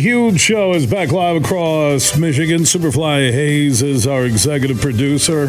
Huge 0.00 0.38
Show 0.38 0.74
is 0.74 0.86
back 0.86 1.10
live 1.10 1.42
across 1.42 2.16
Michigan. 2.16 2.60
Superfly 2.60 3.32
Hayes 3.32 3.82
is 3.82 4.06
our 4.06 4.24
executive 4.24 4.80
producer. 4.80 5.46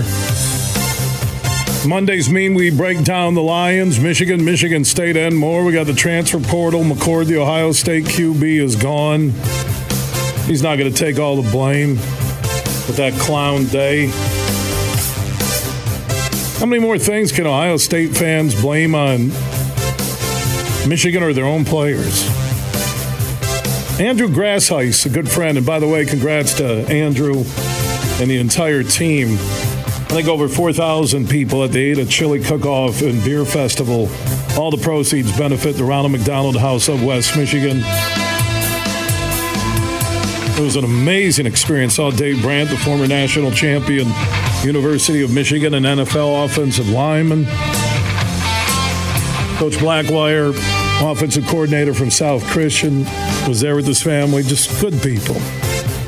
Mondays 1.88 2.32
mean 2.32 2.56
we 2.56 2.72
break 2.72 3.04
down 3.04 3.36
the 3.36 3.44
Lions, 3.44 4.00
Michigan, 4.00 4.44
Michigan 4.44 4.84
State, 4.84 5.16
and 5.16 5.38
more. 5.38 5.64
We 5.64 5.72
got 5.72 5.86
the 5.86 5.94
transfer 5.94 6.40
portal. 6.40 6.82
McCord, 6.82 7.28
the 7.28 7.38
Ohio 7.38 7.72
State 7.74 8.06
QB, 8.06 8.60
is 8.60 8.76
gone. 8.76 9.34
He's 10.48 10.64
not 10.64 10.78
going 10.80 10.92
to 10.92 10.98
take 10.98 11.20
all 11.20 11.40
the 11.40 11.52
blame 11.52 11.96
with 11.98 12.98
that 12.98 13.14
clown 13.20 13.66
day. 13.66 14.08
How 16.60 16.66
many 16.66 16.82
more 16.82 16.98
things 16.98 17.32
can 17.32 17.46
Ohio 17.46 17.78
State 17.78 18.18
fans 18.18 18.60
blame 18.60 18.96
on 18.96 19.28
Michigan 20.90 21.22
or 21.22 21.34
their 21.34 21.46
own 21.46 21.66
players? 21.66 22.49
Andrew 24.00 24.30
Grassheis, 24.30 25.06
a 25.06 25.10
good 25.10 25.30
friend, 25.30 25.58
and 25.58 25.68
by 25.68 25.78
the 25.78 25.88
way, 25.88 26.06
congrats 26.06 26.54
to 26.54 26.88
Andrew 26.88 27.44
and 28.22 28.32
the 28.32 28.38
entire 28.40 28.82
team. 28.82 29.34
I 29.34 30.12
think 30.14 30.30
over 30.30 30.48
4,000 30.48 31.30
people 31.30 31.66
at 31.66 31.72
the 31.74 31.92
Ada 31.92 32.06
Chili 32.06 32.42
Cook-Off 32.42 33.02
and 33.02 33.22
Beer 33.26 33.44
Festival. 33.44 34.10
All 34.58 34.72
the 34.72 34.82
proceeds 34.82 35.38
benefit 35.38 35.76
the 35.76 35.84
Ronald 35.84 36.14
McDonald 36.14 36.56
House 36.56 36.88
of 36.88 37.04
West 37.04 37.36
Michigan. 37.36 37.82
It 40.58 40.62
was 40.62 40.78
an 40.78 40.86
amazing 40.86 41.46
experience. 41.46 41.96
Saw 41.96 42.10
Dave 42.10 42.42
Brandt, 42.42 42.70
the 42.70 42.78
former 42.78 43.06
national 43.06 43.52
champion, 43.52 44.08
University 44.64 45.24
of 45.24 45.34
Michigan, 45.34 45.74
and 45.74 45.86
NFL 45.86 46.46
offensive 46.46 46.88
lineman. 46.88 47.44
Coach 49.58 49.74
Blackwire, 49.74 50.54
offensive 51.02 51.46
coordinator 51.48 51.94
from 51.94 52.12
South 52.12 52.44
Christian, 52.48 53.06
was 53.48 53.62
there 53.62 53.76
with 53.76 53.88
his 53.88 54.02
family. 54.02 54.44
Just 54.44 54.80
good 54.82 55.02
people 55.02 55.36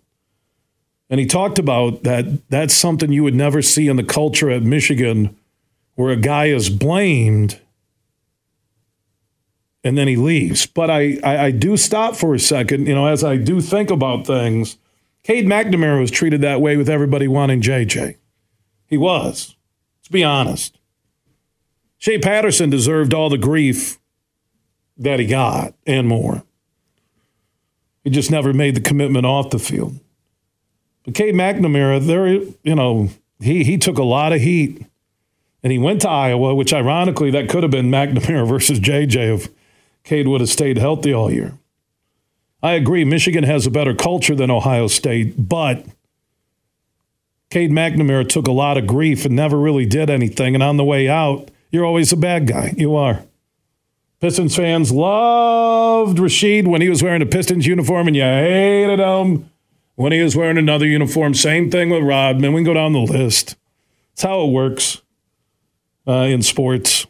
And 1.10 1.20
he 1.20 1.26
talked 1.26 1.58
about 1.58 2.04
that 2.04 2.50
that's 2.50 2.74
something 2.74 3.12
you 3.12 3.24
would 3.24 3.36
never 3.36 3.62
see 3.62 3.88
in 3.88 3.96
the 3.96 4.04
culture 4.04 4.50
at 4.50 4.62
Michigan 4.62 5.36
where 5.96 6.12
a 6.12 6.16
guy 6.16 6.46
is 6.46 6.70
blamed 6.70 7.60
and 9.84 9.98
then 9.98 10.08
he 10.08 10.16
leaves. 10.16 10.66
But 10.66 10.90
I, 10.90 11.18
I, 11.24 11.38
I 11.46 11.52
do 11.52 11.78
stop 11.78 12.16
for 12.16 12.36
a 12.36 12.40
second, 12.40 12.88
you 12.88 12.94
know, 12.94 13.08
as 13.08 13.24
I 13.24 13.38
do 13.38 13.60
think 13.62 13.90
about 13.90 14.28
things. 14.28 14.78
Cade 15.24 15.46
McNamara 15.46 16.00
was 16.00 16.12
treated 16.12 16.42
that 16.42 16.62
way 16.62 16.78
with 16.78 16.90
everybody 16.90 17.28
wanting 17.28 17.62
JJ. 17.62 18.18
He 18.90 18.98
was. 18.98 19.56
Let's 20.00 20.08
be 20.10 20.24
honest. 20.24 20.78
Shea 21.98 22.18
Patterson 22.18 22.70
deserved 22.70 23.14
all 23.14 23.30
the 23.30 23.38
grief 23.38 24.00
that 24.98 25.20
he 25.20 25.28
got 25.28 25.74
and 25.86 26.08
more. 26.08 26.44
He 28.04 28.10
just 28.10 28.32
never 28.32 28.54
made 28.54 28.76
the 28.76 28.82
commitment 28.82 29.26
off 29.26 29.50
the 29.50 29.60
field. 29.60 30.00
But 31.04 31.14
Cade 31.14 31.36
McNamara, 31.36 32.06
there, 32.06 32.28
you 32.28 32.76
know, 32.76 33.10
he 33.40 33.64
he 33.64 33.78
took 33.78 33.98
a 33.98 34.04
lot 34.04 34.34
of 34.34 34.42
heat, 34.42 34.86
and 35.62 35.72
he 35.72 35.78
went 35.78 36.02
to 36.02 36.10
Iowa, 36.10 36.56
which 36.56 36.74
ironically 36.74 37.32
that 37.32 37.50
could 37.50 37.64
have 37.64 37.72
been 37.72 37.92
McNamara 37.92 38.48
versus 38.50 38.80
JJ 38.80 39.36
if 39.36 39.50
Cade 40.04 40.28
would 40.28 40.42
have 40.42 40.50
stayed 40.50 40.78
healthy 40.78 41.14
all 41.14 41.32
year. 41.32 41.54
I 42.62 42.74
agree, 42.74 43.06
Michigan 43.06 43.44
has 43.44 43.66
a 43.66 43.72
better 43.72 43.94
culture 43.94 44.36
than 44.36 44.52
Ohio 44.52 44.88
State, 44.88 45.48
but 45.48 45.86
Cade 47.50 47.72
McNamara 47.72 48.28
took 48.28 48.48
a 48.48 48.52
lot 48.52 48.78
of 48.78 48.86
grief 48.86 49.26
and 49.26 49.36
never 49.36 49.58
really 49.58 49.86
did 49.86 50.10
anything. 50.10 50.54
And 50.54 50.64
on 50.64 50.78
the 50.78 50.84
way 50.84 51.10
out, 51.10 51.50
you're 51.72 51.86
always 51.86 52.12
a 52.12 52.18
bad 52.18 52.48
guy. 52.48 52.74
You 52.78 52.96
are. 52.96 53.24
Pistons 54.20 54.56
fans 54.56 54.92
loved 54.92 56.18
Rasheed 56.18 56.68
when 56.68 56.82
he 56.82 56.90
was 56.90 57.02
wearing 57.02 57.22
a 57.22 57.26
Pistons 57.26 57.66
uniform, 57.66 58.08
and 58.08 58.16
you 58.16 58.22
hated 58.22 59.00
him 59.00 59.50
when 59.96 60.12
he 60.12 60.22
was 60.22 60.36
wearing 60.36 60.58
another 60.58 60.86
uniform. 60.86 61.34
Same 61.34 61.72
thing 61.72 61.90
with 61.90 62.04
Rodman. 62.04 62.54
We 62.54 62.60
can 62.60 62.66
go 62.66 62.74
down 62.74 62.94
the 62.94 63.00
list. 63.00 63.56
That's 64.12 64.24
how 64.24 64.44
it 64.44 64.52
works 64.52 65.02
uh, 66.06 66.28
in 66.28 66.42
sports. 66.44 67.08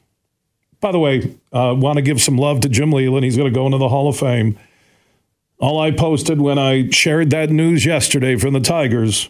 By 0.80 0.92
the 0.92 1.00
way, 1.00 1.36
uh, 1.52 1.76
want 1.78 1.98
to 1.98 2.02
give 2.02 2.22
some 2.22 2.38
love 2.38 2.62
to 2.62 2.70
Jim 2.70 2.92
Leyland. 2.92 3.26
He's 3.26 3.36
going 3.36 3.52
to 3.52 3.56
go 3.56 3.66
into 3.66 3.80
the 3.80 3.90
Hall 3.90 4.08
of 4.08 4.18
Fame. 4.18 4.58
All 5.60 5.80
I 5.80 5.92
posted 5.92 6.40
when 6.40 6.58
I 6.58 6.90
shared 6.92 7.32
that 7.32 7.50
news 7.50 7.86
yesterday 7.86 8.38
from 8.38 8.54
the 8.54 8.62
Tigers 8.62 9.30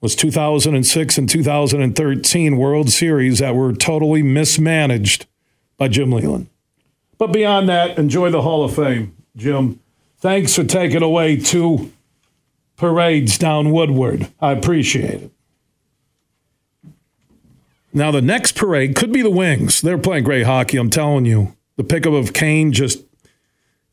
was 0.00 0.14
2006 0.14 1.18
and 1.18 1.28
2013 1.28 2.56
World 2.56 2.90
Series 2.90 3.40
that 3.40 3.54
were 3.54 3.72
totally 3.72 4.22
mismanaged 4.22 5.26
by 5.76 5.88
Jim 5.88 6.12
Leyland. 6.12 6.48
But 7.18 7.32
beyond 7.32 7.68
that, 7.68 7.98
enjoy 7.98 8.30
the 8.30 8.42
Hall 8.42 8.64
of 8.64 8.74
Fame, 8.74 9.16
Jim. 9.36 9.80
Thanks 10.18 10.54
for 10.54 10.64
taking 10.64 11.02
away 11.02 11.36
two 11.36 11.92
parades 12.76 13.38
down 13.38 13.72
Woodward. 13.72 14.28
I 14.40 14.52
appreciate 14.52 15.22
it. 15.22 15.30
Now, 17.92 18.10
the 18.10 18.22
next 18.22 18.54
parade 18.54 18.94
could 18.94 19.12
be 19.12 19.22
the 19.22 19.30
Wings. 19.30 19.80
They're 19.80 19.98
playing 19.98 20.24
great 20.24 20.46
hockey, 20.46 20.76
I'm 20.76 20.90
telling 20.90 21.24
you. 21.24 21.56
The 21.76 21.84
pickup 21.84 22.12
of 22.12 22.32
Kane 22.32 22.72
just 22.72 23.02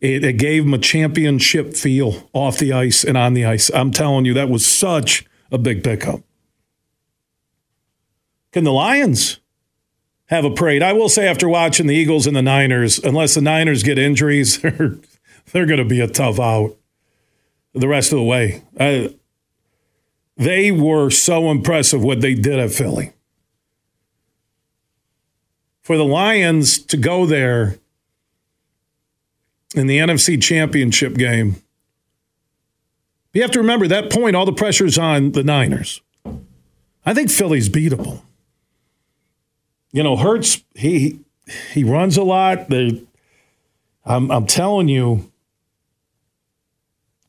it, 0.02 0.24
it 0.24 0.34
gave 0.34 0.64
them 0.64 0.74
a 0.74 0.80
championship 0.80 1.76
feel 1.76 2.30
off 2.34 2.58
the 2.58 2.74
ice 2.74 3.04
and 3.04 3.18
on 3.18 3.34
the 3.34 3.46
ice. 3.46 3.72
I'm 3.74 3.92
telling 3.92 4.26
you, 4.26 4.34
that 4.34 4.50
was 4.50 4.66
such 4.66 5.26
a 5.52 5.58
big 5.58 5.84
pickup. 5.84 6.22
Can 8.52 8.64
the 8.64 8.72
Lions 8.72 9.40
have 10.28 10.46
a 10.46 10.50
parade? 10.50 10.82
I 10.82 10.94
will 10.94 11.10
say, 11.10 11.28
after 11.28 11.50
watching 11.50 11.88
the 11.88 11.96
Eagles 11.96 12.26
and 12.26 12.36
the 12.36 12.42
Niners, 12.42 13.00
unless 13.00 13.36
the 13.36 13.42
Niners 13.42 13.84
get 13.84 13.98
injuries, 13.98 14.60
they're, 14.62 14.98
they're 15.52 15.66
going 15.66 15.80
to 15.80 15.86
be 15.86 16.00
a 16.00 16.08
tough 16.08 16.40
out 16.40 16.78
the 17.74 17.88
rest 17.88 18.12
of 18.12 18.18
the 18.18 18.24
way. 18.24 18.64
They 20.38 20.72
were 20.72 21.10
so 21.10 21.52
impressive 21.52 22.04
what 22.04 22.22
they 22.22 22.34
did 22.34 22.60
at 22.60 22.72
Philly. 22.72 23.12
For 25.82 25.98
the 25.98 26.06
Lions 26.06 26.80
to 26.80 26.98
go 26.98 27.26
there 27.26 27.78
in 29.76 29.88
the 29.88 30.00
NFC 30.00 30.42
Championship 30.42 31.16
game 31.16 31.58
you 33.36 33.42
have 33.42 33.52
to 33.52 33.60
remember 33.60 33.88
that 33.88 34.12
point, 34.12 34.36
all 34.36 34.46
the 34.46 34.54
pressure's 34.54 34.98
on 34.98 35.34
the 35.34 35.44
Niners. 35.44 36.02
I 37.06 37.14
think 37.14 37.30
Philly's 37.30 37.70
beatable. 37.70 38.22
You 39.92 40.04
know, 40.04 40.16
Hurts, 40.16 40.64
he 40.74 41.20
he 41.72 41.84
runs 41.84 42.18
a 42.18 42.24
lot. 42.24 42.70
They, 42.70 43.04
I'm, 44.06 44.32
I'm 44.32 44.46
telling 44.46 44.88
you, 44.88 45.32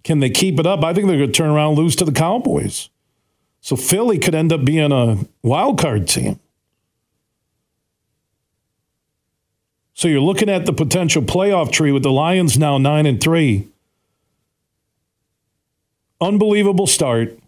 can 0.05 0.21
they 0.21 0.31
keep 0.31 0.61
it 0.61 0.67
up? 0.67 0.85
I 0.85 0.95
think 0.95 1.09
they're 1.09 1.19
going 1.19 1.33
to 1.33 1.37
turn 1.37 1.51
around 1.51 1.75
lose 1.75 1.97
to 1.97 2.05
the 2.05 2.13
Cowboys. 2.13 2.89
So 3.61 3.75
Philly 3.75 4.19
could 4.19 4.35
end 4.35 4.53
up 4.53 4.65
being 4.65 4.93
a 4.93 5.19
wild 5.43 5.79
card 5.79 6.07
team. 6.07 6.39
So 9.93 10.07
you're 10.07 10.21
looking 10.21 10.49
at 10.49 10.67
the 10.67 10.73
potential 10.73 11.23
playoff 11.23 11.73
tree 11.73 11.91
with 11.91 12.05
the 12.05 12.13
Lions 12.13 12.57
now 12.59 12.79
9 12.79 13.07
and 13.07 13.21
3 13.21 13.67
unbelievable 16.21 16.87
start. 16.87 17.39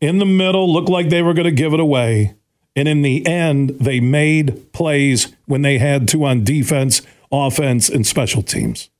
In 0.00 0.18
the 0.18 0.26
middle, 0.26 0.72
looked 0.72 0.88
like 0.88 1.08
they 1.08 1.22
were 1.22 1.34
going 1.34 1.46
to 1.46 1.50
give 1.50 1.72
it 1.72 1.80
away. 1.80 2.34
And 2.74 2.86
in 2.86 3.02
the 3.02 3.26
end, 3.26 3.70
they 3.80 4.00
made 4.00 4.72
plays 4.72 5.34
when 5.46 5.62
they 5.62 5.78
had 5.78 6.06
to 6.08 6.24
on 6.24 6.44
defense, 6.44 7.00
offense, 7.32 7.88
and 7.88 8.06
special 8.06 8.42
teams. 8.42 8.90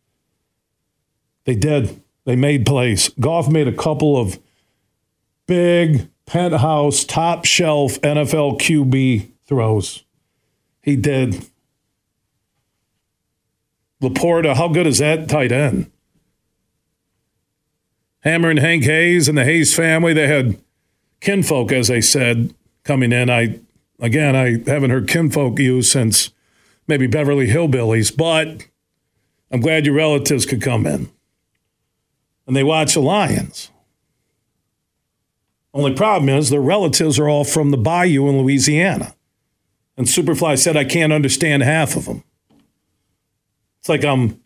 They 1.45 1.55
did. 1.55 2.01
They 2.25 2.37
made 2.37 2.65
plays. 2.65 3.11
Goff 3.21 3.49
made 3.49 3.69
a 3.69 3.73
couple 3.73 4.17
of 4.17 4.39
big 5.47 6.09
penthouse, 6.25 7.05
top 7.05 7.45
shelf 7.45 8.01
NFL 8.01 8.59
QB 8.59 9.29
throws. 9.47 10.05
He 10.83 10.97
did. 10.97 11.47
LaPorta, 14.03 14.57
how 14.57 14.69
good 14.69 14.87
is 14.87 14.99
that 14.99 15.29
tight 15.29 15.53
end? 15.53 15.91
Hammer 18.27 18.51
and 18.51 18.59
Hank 18.59 18.83
Hayes 18.83 19.29
and 19.29 19.39
the 19.39 19.45
Hayes 19.45 19.73
family, 19.73 20.13
they 20.13 20.27
had 20.27 20.59
kinfolk, 21.21 21.71
as 21.71 21.87
they 21.87 22.01
said, 22.01 22.53
coming 22.83 23.13
in. 23.13 23.31
I 23.31 23.61
again, 24.01 24.35
I 24.35 24.69
haven't 24.69 24.91
heard 24.91 25.07
kinfolk 25.07 25.61
used 25.61 25.93
since 25.93 26.33
maybe 26.89 27.07
Beverly 27.07 27.47
Hillbillies, 27.47 28.15
but 28.17 28.67
I'm 29.53 29.61
glad 29.61 29.87
your 29.87 29.95
relatives 29.95 30.45
could 30.45 30.61
come 30.61 30.87
in. 30.87 31.09
And 32.49 32.57
they 32.57 32.65
watch 32.65 32.95
the 32.95 33.01
Lions. 33.01 33.71
Only 35.73 35.95
problem 35.95 36.29
is 36.29 36.51
their 36.51 36.61
relatives 36.61 37.21
are 37.21 37.29
all 37.29 37.45
from 37.45 37.71
the 37.71 37.77
bayou 37.77 38.29
in 38.29 38.41
Louisiana. 38.41 39.15
And 39.97 40.09
Superfly 40.09 40.59
said, 40.59 40.77
I 40.77 40.85
can't 40.85 41.13
understand 41.13 41.63
half 41.63 41.95
of 41.95 42.07
them. 42.07 42.25
It's 43.79 43.89
like 43.89 44.05
I'm 44.05 44.41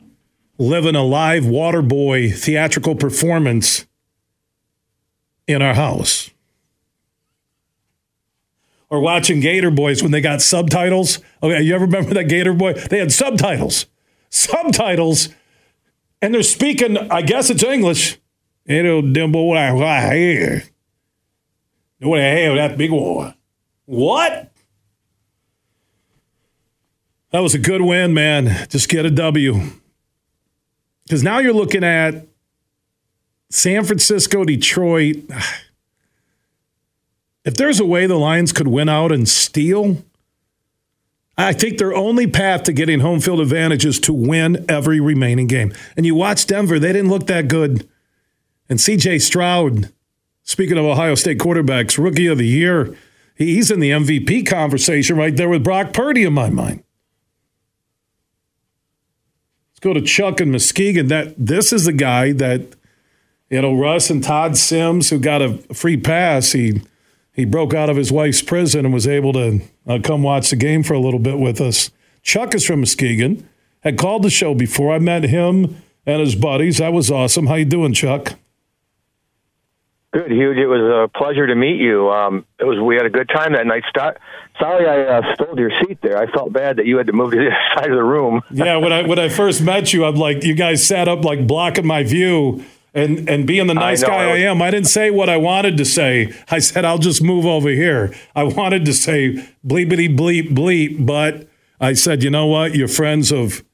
living 0.61 0.95
a 0.95 1.03
live 1.03 1.45
Waterboy 1.45 2.37
theatrical 2.37 2.95
performance 2.95 3.87
in 5.47 5.63
our 5.63 5.75
house. 5.75 6.31
Or 8.91 9.01
watching 9.01 9.41
Gator 9.41 9.71
Boys 9.71 10.03
when 10.03 10.13
they 10.13 10.21
got 10.21 10.43
subtitles. 10.43 11.19
Okay, 11.43 11.63
you 11.63 11.75
ever 11.75 11.87
remember 11.87 12.13
that 12.13 12.25
Gator 12.25 12.53
Boy? 12.53 12.75
They 12.75 12.99
had 12.99 13.11
subtitles. 13.11 13.87
Subtitles. 14.29 15.31
And 16.21 16.35
they're 16.35 16.43
speaking, 16.43 16.99
I 17.11 17.23
guess 17.23 17.49
it's 17.49 17.63
English. 17.63 18.19
What 18.67 19.57
I 19.87 20.15
hear. 20.15 20.65
What 22.01 22.19
the 22.19 22.23
hell, 22.23 22.55
that 22.57 22.77
big 22.77 22.91
one? 22.91 23.35
What? 23.87 24.53
That 27.31 27.41
was 27.41 27.55
a 27.55 27.59
good 27.59 27.81
win, 27.81 28.13
man. 28.13 28.67
Just 28.69 28.89
get 28.91 29.07
a 29.07 29.11
W. 29.11 29.71
Because 31.11 31.25
now 31.25 31.41
you're 31.41 31.53
looking 31.53 31.83
at 31.83 32.29
San 33.51 33.83
Francisco, 33.83 34.45
Detroit. 34.45 35.17
If 37.43 37.55
there's 37.55 37.81
a 37.81 37.87
way 37.87 38.07
the 38.07 38.17
Lions 38.17 38.53
could 38.53 38.69
win 38.69 38.91
out 38.91 39.11
and 39.11 39.27
steal, 39.27 40.05
I 41.39 41.55
think 41.55 41.79
their 41.79 41.95
only 41.95 42.27
path 42.27 42.65
to 42.65 42.75
getting 42.75 43.01
home 43.01 43.19
field 43.19 43.41
advantage 43.41 43.87
is 43.87 43.99
to 44.01 44.13
win 44.13 44.67
every 44.69 45.01
remaining 45.01 45.47
game. 45.47 45.73
And 45.97 46.05
you 46.05 46.15
watch 46.15 46.47
Denver, 46.47 46.79
they 46.79 46.93
didn't 46.93 47.09
look 47.09 47.29
that 47.29 47.49
good. 47.49 47.89
And 48.69 48.79
CJ 48.79 49.23
Stroud, 49.23 49.91
speaking 50.43 50.77
of 50.77 50.85
Ohio 50.85 51.15
State 51.15 51.39
quarterbacks, 51.39 51.97
rookie 51.97 52.27
of 52.27 52.37
the 52.37 52.47
year, 52.47 52.95
he's 53.37 53.71
in 53.71 53.81
the 53.81 53.91
MVP 53.91 54.47
conversation 54.47 55.17
right 55.17 55.35
there 55.35 55.49
with 55.49 55.65
Brock 55.65 55.95
Purdy 55.95 56.25
in 56.25 56.35
my 56.35 56.51
mind. 56.51 56.85
Let's 59.83 59.95
go 59.95 59.99
to 59.99 60.07
Chuck 60.07 60.43
and 60.43 60.53
Muskegon. 60.53 61.07
That 61.07 61.35
this 61.39 61.72
is 61.72 61.87
the 61.87 61.95
guy 61.95 62.33
that 62.33 62.76
you 63.49 63.62
know 63.62 63.74
Russ 63.74 64.11
and 64.11 64.22
Todd 64.22 64.59
Sims, 64.59 65.09
who 65.09 65.18
got 65.18 65.41
a 65.41 65.57
free 65.72 65.97
pass. 65.97 66.53
He 66.53 66.83
he 67.33 67.47
broke 67.47 67.72
out 67.72 67.89
of 67.89 67.97
his 67.97 68.12
wife's 68.12 68.43
prison 68.43 68.85
and 68.85 68.93
was 68.93 69.09
able 69.09 69.33
to 69.33 69.62
uh, 69.87 69.99
come 70.03 70.22
watch 70.22 70.51
the 70.51 70.57
game 70.57 70.83
for 70.83 70.93
a 70.93 71.01
little 71.01 71.18
bit 71.18 71.39
with 71.39 71.62
us. 71.62 71.91
Chuck 72.22 72.55
is 72.55 72.66
from 72.66 72.81
Muskegon. 72.81 73.49
Had 73.81 73.97
called 73.97 74.22
the 74.22 74.28
show 74.28 74.55
before. 74.55 74.93
I 74.93 74.99
met 74.99 75.22
him 75.22 75.83
and 76.05 76.20
his 76.20 76.35
buddies. 76.35 76.76
That 76.76 76.93
was 76.93 77.11
awesome. 77.11 77.47
How 77.47 77.55
you 77.55 77.64
doing, 77.64 77.95
Chuck? 77.95 78.35
Good, 80.13 80.33
huge. 80.33 80.57
It 80.57 80.67
was 80.67 80.81
a 80.81 81.17
pleasure 81.17 81.47
to 81.47 81.55
meet 81.55 81.81
you. 81.81 82.11
Um, 82.11 82.45
it 82.59 82.65
was. 82.65 82.81
We 82.81 82.97
had 82.97 83.07
a 83.07 83.11
good 83.11 83.29
time 83.29 83.53
that 83.53 83.65
night. 83.65 83.85
Sorry, 84.59 84.89
I 84.89 85.19
uh, 85.19 85.35
stole 85.35 85.59
your 85.59 85.71
seat 85.81 85.99
there. 86.03 86.19
I 86.19 86.31
felt 86.33 86.53
bad 86.53 86.77
that 86.77 86.87
you 86.87 86.97
had 86.97 87.07
to 87.07 87.13
move 87.13 87.31
to 87.31 87.37
the 87.37 87.45
other 87.47 87.57
side 87.77 87.91
of 87.91 87.97
the 87.97 88.03
room. 88.03 88.43
yeah, 88.51 88.77
when 88.77 88.93
I 88.93 89.03
when 89.07 89.21
I 89.21 89.29
first 89.29 89.63
met 89.63 89.93
you, 89.93 90.05
I'm 90.05 90.17
like, 90.17 90.43
you 90.43 90.55
guys 90.55 90.85
sat 90.85 91.07
up 91.07 91.25
like 91.25 91.47
blocking 91.47 91.87
my 91.87 92.03
view, 92.03 92.65
and 92.93 93.29
and 93.29 93.47
being 93.47 93.69
the 93.69 93.75
nice 93.75 94.03
I 94.03 94.07
guy 94.09 94.23
I, 94.25 94.27
was, 94.27 94.35
I 94.35 94.39
am, 94.39 94.63
I 94.63 94.73
didn't 94.73 94.89
say 94.89 95.13
what 95.13 95.29
I 95.29 95.37
wanted 95.37 95.77
to 95.77 95.85
say. 95.85 96.35
I 96.51 96.59
said 96.59 96.85
I'll 96.85 96.99
just 96.99 97.23
move 97.23 97.47
over 97.47 97.69
here. 97.69 98.13
I 98.35 98.43
wanted 98.43 98.85
to 98.87 98.93
say 98.93 99.35
bleepity 99.65 100.17
bleep 100.17 100.53
bleep, 100.53 101.07
but 101.07 101.47
I 101.81 101.93
said, 101.93 102.25
you 102.25 102.31
know 102.31 102.47
what? 102.47 102.75
You're 102.75 102.89
friends 102.89 103.31
of 103.31 103.65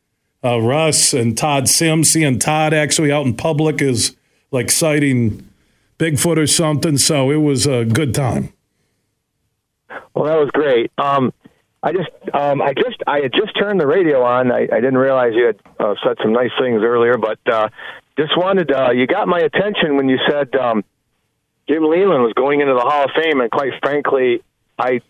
uh, 0.45 0.61
Russ 0.61 1.15
and 1.15 1.37
Todd 1.37 1.67
Sims. 1.67 2.11
Seeing 2.11 2.39
Todd 2.39 2.75
actually 2.75 3.11
out 3.11 3.25
in 3.25 3.35
public 3.35 3.81
is 3.81 4.15
like 4.51 4.71
sighting 4.71 5.49
Bigfoot 5.99 6.39
or 6.39 6.47
something. 6.47 6.99
So 6.99 7.31
it 7.31 7.37
was 7.37 7.67
a 7.67 7.85
good 7.85 8.15
time. 8.15 8.53
Well, 10.15 10.25
that 10.25 10.39
was 10.39 10.51
great. 10.53 10.91
Um, 10.99 11.33
I 11.83 11.93
just, 11.93 12.11
um, 12.35 12.63
I 12.63 12.73
just, 12.75 13.03
I 13.07 13.21
had 13.21 13.33
just 13.33 13.57
turned 13.59 13.81
the 13.81 13.87
radio 13.87 14.23
on. 14.23 14.51
I, 14.51 14.63
I 14.63 14.81
didn't 14.81 14.99
realize 14.99 15.33
you 15.35 15.47
had 15.47 15.61
uh, 15.79 15.95
said 16.03 16.17
some 16.23 16.33
nice 16.33 16.51
things 16.61 16.83
earlier, 16.83 17.17
but 17.19 17.39
uh, 17.47 17.69
just 18.19 18.37
wanted, 18.37 18.73
uh, 18.73 18.91
you 18.91 19.07
got 19.07 19.29
my 19.29 19.39
attention 19.39 19.97
when 19.97 20.09
you 20.09 20.19
said 20.29 20.55
um, 20.57 20.85
Jim 21.69 21.85
Leyland 21.85 22.23
was 22.23 22.33
going 22.33 22.61
into 22.61 22.75
the 22.75 22.81
Hall 22.81 23.05
of 23.05 23.11
Fame, 23.15 23.41
and 23.41 23.51
quite 23.51 23.73
frankly, 23.83 24.43
I, 24.79 25.01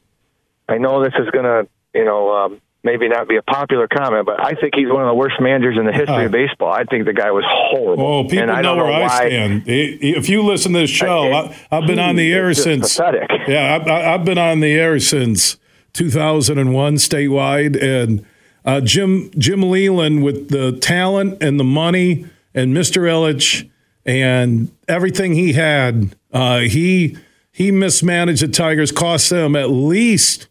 I 0.69 0.79
know 0.79 1.03
this 1.03 1.15
is 1.19 1.31
going 1.31 1.45
to, 1.45 1.69
you 1.95 2.05
know, 2.05 2.37
um, 2.37 2.61
maybe 2.87 3.09
not 3.09 3.29
be 3.29 3.37
a 3.37 3.43
popular 3.43 3.89
comment, 3.89 4.25
but 4.25 4.41
I 4.41 4.55
think 4.55 4.77
he's 4.77 4.89
one 4.89 5.03
of 5.03 5.09
the 5.09 5.15
worst 5.15 5.35
managers 5.41 5.77
in 5.77 5.85
the 5.85 5.93
history 5.93 6.23
uh, 6.23 6.27
of 6.27 6.33
baseball. 6.33 6.73
I 6.73 6.85
think 6.85 7.05
the 7.05 7.13
guy 7.13 7.33
was 7.33 7.45
horrible. 7.47 8.07
Oh, 8.07 8.23
people 8.23 8.39
and 8.39 8.51
I 8.51 8.63
know, 8.63 8.77
know 8.77 8.85
where 8.85 9.03
I 9.03 9.27
stand. 9.29 9.65
If 9.67 10.29
you 10.29 10.43
listen 10.43 10.73
to 10.73 10.79
this 10.79 10.91
show, 10.91 11.33
I, 11.33 11.77
have 11.77 11.87
been 11.87 11.99
on 11.99 12.15
the 12.15 12.33
air 12.33 12.55
since. 12.55 12.97
Pathetic. 12.97 13.29
Yeah, 13.49 13.83
I, 13.85 14.15
I've 14.15 14.25
been 14.25 14.39
on 14.39 14.61
the 14.61 14.73
air 14.73 14.99
since 15.01 15.59
2001 15.95 16.95
statewide, 16.95 17.83
and 17.83 18.25
uh, 18.65 18.81
Jim 18.81 19.31
Jim 19.37 19.63
Leyland 19.63 20.23
with 20.23 20.49
the 20.51 20.73
talent 20.73 21.43
and 21.43 21.59
the 21.59 21.65
money 21.65 22.27
and 22.55 22.75
Mr. 22.75 23.03
Ilitch 23.03 23.69
and 24.05 24.71
everything 24.87 25.35
he 25.35 25.55
had, 25.55 26.15
uh, 26.33 26.61
he 26.61 27.17
he 27.51 27.73
mismanaged 27.73 28.43
the 28.43 28.49
Tigers, 28.49 28.93
cost 28.93 29.31
them 29.31 29.57
at 29.57 29.71
least 29.71 30.47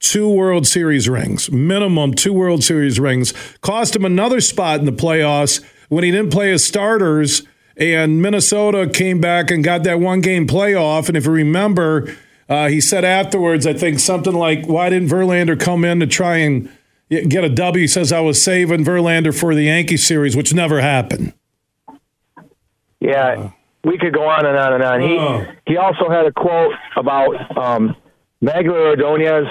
two 0.00 0.28
World 0.28 0.66
Series 0.66 1.08
rings, 1.08 1.50
minimum 1.50 2.14
two 2.14 2.32
World 2.32 2.62
Series 2.62 3.00
rings, 3.00 3.32
cost 3.60 3.96
him 3.96 4.04
another 4.04 4.40
spot 4.40 4.80
in 4.80 4.86
the 4.86 4.92
playoffs 4.92 5.64
when 5.88 6.04
he 6.04 6.10
didn't 6.10 6.32
play 6.32 6.50
his 6.50 6.64
starters. 6.64 7.42
And 7.76 8.22
Minnesota 8.22 8.88
came 8.88 9.20
back 9.20 9.50
and 9.50 9.62
got 9.62 9.84
that 9.84 10.00
one 10.00 10.20
game 10.20 10.46
playoff. 10.46 11.08
And 11.08 11.16
if 11.16 11.26
you 11.26 11.32
remember, 11.32 12.16
uh, 12.48 12.68
he 12.68 12.80
said 12.80 13.04
afterwards, 13.04 13.66
I 13.66 13.74
think 13.74 13.98
something 13.98 14.32
like, 14.32 14.66
Why 14.66 14.88
didn't 14.88 15.08
Verlander 15.08 15.58
come 15.60 15.84
in 15.84 16.00
to 16.00 16.06
try 16.06 16.36
and 16.38 16.70
get 17.10 17.44
a 17.44 17.50
W? 17.50 17.82
He 17.82 17.86
says, 17.88 18.12
I 18.12 18.20
was 18.20 18.42
saving 18.42 18.84
Verlander 18.84 19.38
for 19.38 19.54
the 19.54 19.64
Yankee 19.64 19.98
series, 19.98 20.36
which 20.36 20.54
never 20.54 20.80
happened. 20.80 21.34
Yeah, 23.00 23.50
we 23.84 23.98
could 23.98 24.14
go 24.14 24.24
on 24.24 24.46
and 24.46 24.56
on 24.56 24.72
and 24.72 24.82
on. 24.82 25.00
He 25.00 25.16
oh. 25.18 25.46
he 25.66 25.76
also 25.76 26.08
had 26.08 26.24
a 26.26 26.32
quote 26.32 26.72
about 26.96 27.56
um, 27.56 27.94
Magglio 28.42 28.98
Ordonez 28.98 29.46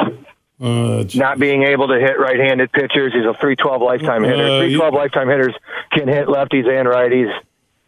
uh, 0.61 1.03
not 1.15 1.39
being 1.39 1.63
able 1.63 1.87
to 1.89 1.99
hit 1.99 2.17
right-handed 2.19 2.71
pitchers. 2.71 3.13
He's 3.13 3.25
a 3.25 3.33
312 3.33 3.81
lifetime 3.81 4.23
hitter. 4.23 4.43
Uh, 4.43 4.59
312 4.59 4.93
lifetime 4.93 5.27
hitters 5.27 5.53
can 5.91 6.07
hit 6.07 6.27
lefties 6.27 6.67
and 6.67 6.87
righties. 6.87 7.31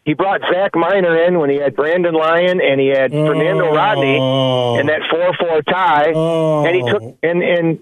He 0.04 0.14
brought 0.14 0.40
Zach 0.50 0.74
Miner 0.74 1.24
in 1.24 1.38
when 1.38 1.50
he 1.50 1.56
had 1.56 1.76
Brandon 1.76 2.14
Lyon 2.14 2.60
and 2.62 2.80
he 2.80 2.88
had 2.88 3.10
Fernando 3.10 3.74
Rodney 3.74 4.16
in 4.80 4.86
that 4.86 5.02
4-4 5.12 5.64
tie, 5.66 6.12
and 6.66 6.74
he 6.74 6.90
took 6.90 7.02
and 7.22 7.42
and 7.42 7.78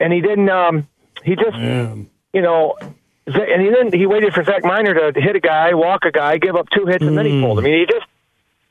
and 0.00 0.12
he 0.12 0.22
didn't. 0.22 0.48
Um, 0.48 0.88
he 1.22 1.36
just 1.36 1.56
Man. 1.56 2.08
you 2.32 2.40
know 2.40 2.76
and 3.26 3.62
he 3.62 3.70
then 3.70 3.92
he 3.92 4.06
waited 4.06 4.32
for 4.32 4.44
Zach 4.44 4.62
Miner 4.64 5.12
to 5.12 5.20
hit 5.20 5.36
a 5.36 5.40
guy, 5.40 5.74
walk 5.74 6.04
a 6.04 6.12
guy, 6.12 6.38
give 6.38 6.56
up 6.56 6.68
two 6.70 6.86
hits, 6.86 7.04
and 7.04 7.18
then 7.18 7.26
he 7.26 7.40
pulled. 7.40 7.58
I 7.58 7.62
mean, 7.62 7.80
he 7.80 7.86
just 7.86 8.06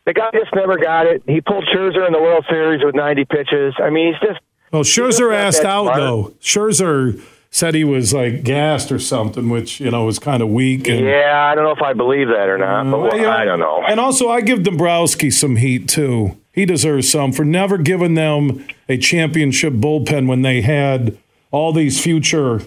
the 0.05 0.13
guy 0.13 0.29
just 0.33 0.55
never 0.55 0.77
got 0.77 1.05
it. 1.07 1.23
He 1.27 1.41
pulled 1.41 1.65
Scherzer 1.65 2.07
in 2.07 2.13
the 2.13 2.21
World 2.21 2.45
Series 2.49 2.83
with 2.83 2.95
90 2.95 3.25
pitches. 3.25 3.73
I 3.77 3.89
mean, 3.89 4.13
he's 4.13 4.21
just. 4.27 4.39
Well, 4.71 4.83
Scherzer 4.83 5.33
asked 5.33 5.63
out 5.63 5.85
smart. 5.85 5.99
though. 5.99 6.33
Scherzer 6.41 7.21
said 7.49 7.73
he 7.73 7.85
was 7.85 8.13
like 8.13 8.43
gassed 8.43 8.91
or 8.91 8.99
something, 8.99 9.49
which 9.49 9.79
you 9.79 9.89
know 9.89 10.05
was 10.05 10.19
kind 10.19 10.43
of 10.43 10.49
weak. 10.49 10.87
And, 10.89 11.05
yeah, 11.05 11.49
I 11.49 11.55
don't 11.55 11.63
know 11.63 11.71
if 11.71 11.81
I 11.81 11.93
believe 11.93 12.27
that 12.27 12.49
or 12.49 12.57
not, 12.57 12.91
but 12.91 12.99
well, 12.99 13.29
I 13.29 13.45
don't 13.45 13.59
know. 13.59 13.81
And 13.87 13.99
also, 13.99 14.29
I 14.29 14.41
give 14.41 14.63
Dombrowski 14.63 15.29
some 15.31 15.55
heat 15.55 15.87
too. 15.87 16.37
He 16.51 16.65
deserves 16.65 17.09
some 17.09 17.31
for 17.31 17.45
never 17.45 17.77
giving 17.77 18.15
them 18.15 18.65
a 18.89 18.97
championship 18.97 19.73
bullpen 19.73 20.27
when 20.27 20.41
they 20.41 20.61
had 20.61 21.17
all 21.51 21.71
these 21.71 22.01
future 22.01 22.61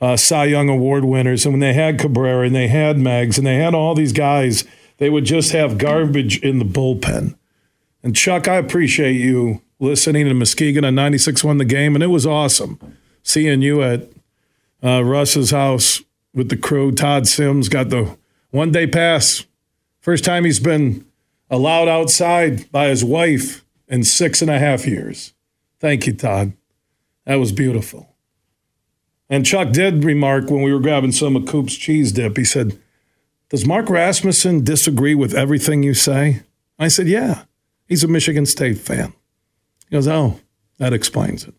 uh, 0.00 0.16
Cy 0.16 0.46
Young 0.46 0.68
Award 0.68 1.04
winners. 1.04 1.44
And 1.44 1.54
when 1.54 1.60
they 1.60 1.74
had 1.74 1.98
Cabrera 1.98 2.46
and 2.46 2.54
they 2.54 2.68
had 2.68 2.98
Mags 2.98 3.38
and 3.38 3.46
they 3.46 3.56
had 3.56 3.74
all 3.74 3.94
these 3.94 4.12
guys, 4.12 4.64
they 4.98 5.10
would 5.10 5.24
just 5.24 5.52
have 5.52 5.78
garbage 5.78 6.38
in 6.40 6.58
the 6.58 6.64
bullpen. 6.64 7.34
And 8.02 8.16
Chuck, 8.16 8.48
I 8.48 8.56
appreciate 8.56 9.16
you 9.16 9.60
listening 9.80 10.26
to 10.26 10.34
Muskegon 10.34 10.84
on 10.84 10.94
96 10.94 11.42
won 11.42 11.58
the 11.58 11.64
game, 11.64 11.96
and 11.96 12.04
it 12.04 12.08
was 12.08 12.26
awesome 12.26 12.78
seeing 13.22 13.62
you 13.62 13.82
at 13.82 14.08
uh, 14.84 15.02
Russ's 15.02 15.50
house 15.50 16.02
with 16.34 16.48
the 16.48 16.56
crew. 16.56 16.92
Todd 16.92 17.26
Sims 17.26 17.68
got 17.68 17.88
the 17.90 18.16
one 18.50 18.70
day 18.70 18.86
pass. 18.86 19.44
First 20.00 20.24
time 20.24 20.44
he's 20.44 20.60
been 20.60 21.04
allowed 21.50 21.88
outside 21.88 22.70
by 22.70 22.88
his 22.88 23.04
wife 23.04 23.64
in 23.88 24.04
six 24.04 24.40
and 24.40 24.50
a 24.50 24.58
half 24.58 24.86
years. 24.86 25.34
Thank 25.78 26.06
you, 26.06 26.14
Todd. 26.14 26.52
That 27.26 27.36
was 27.36 27.52
beautiful. 27.52 28.14
And 29.28 29.46
Chuck 29.46 29.70
did 29.72 30.04
remark 30.04 30.50
when 30.50 30.62
we 30.62 30.72
were 30.72 30.80
grabbing 30.80 31.12
some 31.12 31.36
of 31.36 31.46
Coop's 31.46 31.76
cheese 31.76 32.12
dip, 32.12 32.36
he 32.36 32.44
said, 32.44 32.78
Does 33.48 33.66
Mark 33.66 33.88
Rasmussen 33.88 34.64
disagree 34.64 35.14
with 35.14 35.34
everything 35.34 35.82
you 35.82 35.94
say? 35.94 36.42
I 36.78 36.88
said, 36.88 37.06
Yeah. 37.06 37.44
He's 37.86 38.04
a 38.04 38.08
Michigan 38.08 38.46
State 38.46 38.78
fan. 38.78 39.12
He 39.90 39.96
goes, 39.96 40.06
Oh, 40.06 40.38
that 40.78 40.92
explains 40.92 41.44
it. 41.44 41.54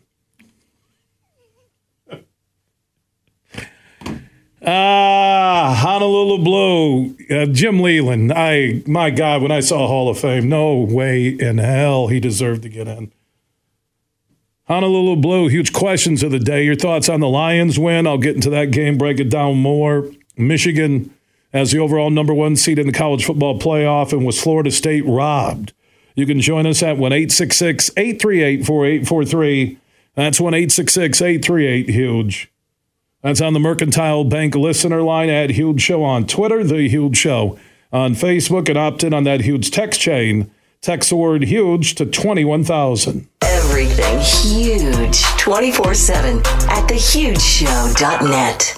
Ah, 4.64 5.76
Honolulu 5.82 6.44
Blue, 6.44 7.18
uh, 7.32 7.48
Jim 7.48 7.80
Leyland. 7.80 8.32
I, 8.32 8.84
my 8.86 9.10
God, 9.10 9.42
when 9.42 9.52
I 9.52 9.60
saw 9.60 9.88
Hall 9.88 10.08
of 10.08 10.20
Fame, 10.20 10.50
no 10.50 10.78
way 10.78 11.30
in 11.30 11.58
hell 11.58 12.08
he 12.08 12.20
deserved 12.20 12.62
to 12.64 12.70
get 12.70 12.88
in. 12.88 13.12
Honolulu 14.66 15.16
Blue, 15.18 15.48
huge 15.48 15.74
questions 15.74 16.22
of 16.22 16.32
the 16.32 16.40
day. 16.40 16.64
Your 16.64 16.76
thoughts 16.76 17.10
on 17.10 17.20
the 17.20 17.28
Lions 17.28 17.80
win? 17.80 18.06
I'll 18.06 18.20
get 18.20 18.36
into 18.36 18.52
that 18.52 18.72
game, 18.72 18.98
break 18.98 19.20
it 19.20 19.30
down 19.30 19.58
more. 19.58 20.10
Michigan 20.38 21.12
as 21.52 21.72
the 21.72 21.80
overall 21.80 22.10
number 22.10 22.34
one 22.34 22.56
seed 22.56 22.80
in 22.80 22.88
the 22.88 22.94
college 22.94 23.26
football 23.26 23.60
playoff, 23.60 24.14
and 24.14 24.26
was 24.26 24.42
Florida 24.42 24.72
State 24.72 25.04
robbed? 25.06 25.74
You 26.16 26.26
can 26.26 26.42
join 26.42 26.66
us 26.68 26.84
at 26.84 26.98
1 26.98 27.14
838 27.14 28.66
4843. 28.66 29.78
That's 30.16 30.40
1 30.42 30.54
838 30.54 31.90
Huge. 31.90 32.52
That's 33.22 33.42
on 33.42 33.54
the 33.54 33.60
Mercantile 33.60 34.24
Bank 34.24 34.56
listener 34.56 35.02
line 35.04 35.30
at 35.30 35.52
Huge 35.52 35.80
Show 35.82 36.04
on 36.04 36.26
Twitter, 36.26 36.64
The 36.64 36.90
Huge 36.90 37.16
Show 37.18 37.60
on 37.94 38.16
Facebook, 38.16 38.68
and 38.68 38.78
opt 38.78 39.04
in 39.04 39.14
on 39.14 39.26
that 39.26 39.42
huge 39.42 39.70
text 39.70 40.00
chain. 40.02 40.50
Text 40.82 41.10
the 41.10 41.16
word 41.16 41.44
huge 41.44 41.94
to 41.96 42.06
21,000. 42.08 43.28
Everything 43.44 44.20
huge 44.20 45.22
24 45.38 45.94
7 45.94 46.38
at 46.40 46.88
thehugeshow.net. 46.90 48.78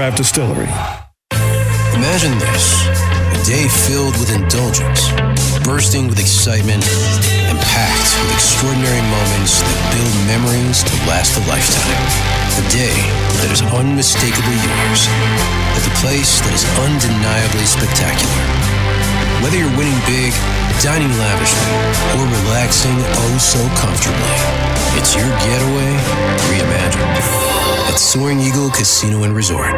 Distillery. 0.09 0.65
Imagine 1.93 2.33
this 2.39 2.87
a 3.37 3.45
day 3.45 3.67
filled 3.69 4.17
with 4.17 4.33
indulgence, 4.33 5.11
bursting 5.63 6.07
with 6.07 6.19
excitement, 6.19 6.83
and 7.45 7.57
packed 7.59 8.09
with 8.25 8.33
extraordinary 8.33 9.01
moments 9.13 9.61
that 9.61 9.77
build 9.93 10.13
memories 10.25 10.81
to 10.81 10.93
last 11.05 11.37
a 11.37 11.41
lifetime. 11.45 12.01
A 12.57 12.65
day 12.73 12.97
that 13.45 13.53
is 13.53 13.61
unmistakably 13.61 14.57
yours, 14.57 15.05
at 15.77 15.83
the 15.85 15.93
place 16.01 16.41
that 16.41 16.53
is 16.57 16.65
undeniably 16.81 17.65
spectacular. 17.69 18.70
Whether 19.41 19.57
you're 19.57 19.75
winning 19.75 19.97
big, 20.05 20.31
dining 20.83 21.09
lavishly, 21.17 21.73
or 22.13 22.25
relaxing 22.45 22.93
oh 22.93 23.37
so 23.39 23.57
comfortably, 23.81 24.37
it's 24.99 25.15
your 25.15 25.27
getaway 25.41 25.97
reimagined 26.45 27.17
at 27.89 27.97
Soaring 27.97 28.39
Eagle 28.39 28.69
Casino 28.69 29.23
and 29.23 29.35
Resort. 29.35 29.73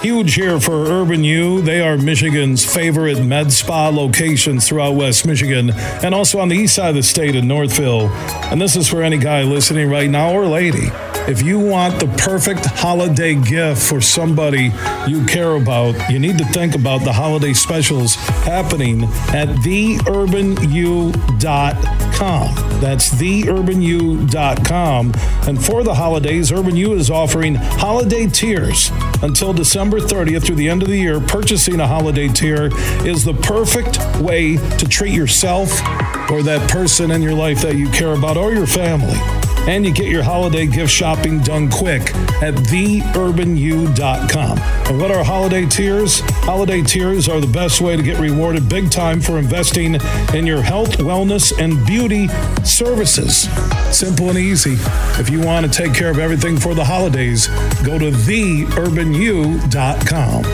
Huge 0.00 0.34
here 0.34 0.60
for 0.60 0.86
Urban 0.86 1.24
U. 1.24 1.60
They 1.60 1.80
are 1.80 1.98
Michigan's 1.98 2.64
favorite 2.64 3.20
med 3.20 3.52
spa 3.52 3.88
locations 3.88 4.68
throughout 4.68 4.92
West 4.92 5.26
Michigan 5.26 5.70
and 5.72 6.14
also 6.14 6.38
on 6.38 6.48
the 6.48 6.54
east 6.54 6.76
side 6.76 6.90
of 6.90 6.94
the 6.94 7.02
state 7.02 7.34
in 7.34 7.48
Northville. 7.48 8.08
And 8.44 8.60
this 8.60 8.76
is 8.76 8.86
for 8.86 9.02
any 9.02 9.18
guy 9.18 9.42
listening 9.42 9.90
right 9.90 10.08
now 10.08 10.32
or 10.32 10.46
lady. 10.46 10.92
If 11.28 11.42
you 11.42 11.58
want 11.58 12.00
the 12.00 12.06
perfect 12.16 12.64
holiday 12.64 13.34
gift 13.34 13.82
for 13.82 14.00
somebody 14.00 14.72
you 15.06 15.26
care 15.26 15.56
about, 15.56 16.10
you 16.10 16.18
need 16.18 16.38
to 16.38 16.44
think 16.46 16.74
about 16.74 17.04
the 17.04 17.12
holiday 17.12 17.52
specials 17.52 18.14
happening 18.14 19.04
at 19.34 19.48
theurbanu.com. 19.60 21.10
That's 22.80 23.10
theurbanu.com. 23.10 25.12
And 25.46 25.62
for 25.62 25.84
the 25.84 25.94
holidays, 25.94 26.50
Urban 26.50 26.76
U 26.76 26.94
is 26.94 27.10
offering 27.10 27.56
holiday 27.56 28.26
tiers 28.26 28.90
until 29.22 29.52
December 29.52 30.00
30th 30.00 30.46
through 30.46 30.56
the 30.56 30.70
end 30.70 30.82
of 30.82 30.88
the 30.88 30.96
year. 30.96 31.20
Purchasing 31.20 31.78
a 31.80 31.86
holiday 31.86 32.28
tier 32.28 32.70
is 33.06 33.24
the 33.24 33.34
perfect 33.34 33.98
way 34.22 34.56
to 34.56 34.88
treat 34.88 35.12
yourself 35.12 35.78
or 36.30 36.42
that 36.42 36.66
person 36.70 37.10
in 37.10 37.20
your 37.20 37.34
life 37.34 37.60
that 37.60 37.76
you 37.76 37.90
care 37.90 38.14
about 38.14 38.38
or 38.38 38.54
your 38.54 38.66
family. 38.66 39.37
And 39.68 39.84
you 39.84 39.92
get 39.92 40.06
your 40.06 40.22
holiday 40.22 40.66
gift 40.66 40.90
shopping 40.90 41.40
done 41.40 41.70
quick 41.70 42.14
at 42.42 42.54
theurbanu.com. 42.54 44.58
And 44.58 44.98
what 44.98 45.10
are 45.10 45.22
holiday 45.22 45.66
tiers? 45.66 46.20
Holiday 46.20 46.80
tiers 46.80 47.28
are 47.28 47.38
the 47.38 47.46
best 47.46 47.82
way 47.82 47.94
to 47.94 48.02
get 48.02 48.18
rewarded 48.18 48.66
big 48.66 48.90
time 48.90 49.20
for 49.20 49.38
investing 49.38 49.96
in 50.32 50.46
your 50.46 50.62
health, 50.62 50.96
wellness, 50.96 51.52
and 51.62 51.86
beauty 51.86 52.28
services. 52.64 53.46
Simple 53.94 54.30
and 54.30 54.38
easy. 54.38 54.78
If 55.20 55.28
you 55.28 55.42
want 55.42 55.66
to 55.66 55.70
take 55.70 55.92
care 55.92 56.10
of 56.10 56.18
everything 56.18 56.56
for 56.56 56.74
the 56.74 56.86
holidays, 56.86 57.48
go 57.84 57.98
to 57.98 58.10
theurbanu.com. 58.10 60.44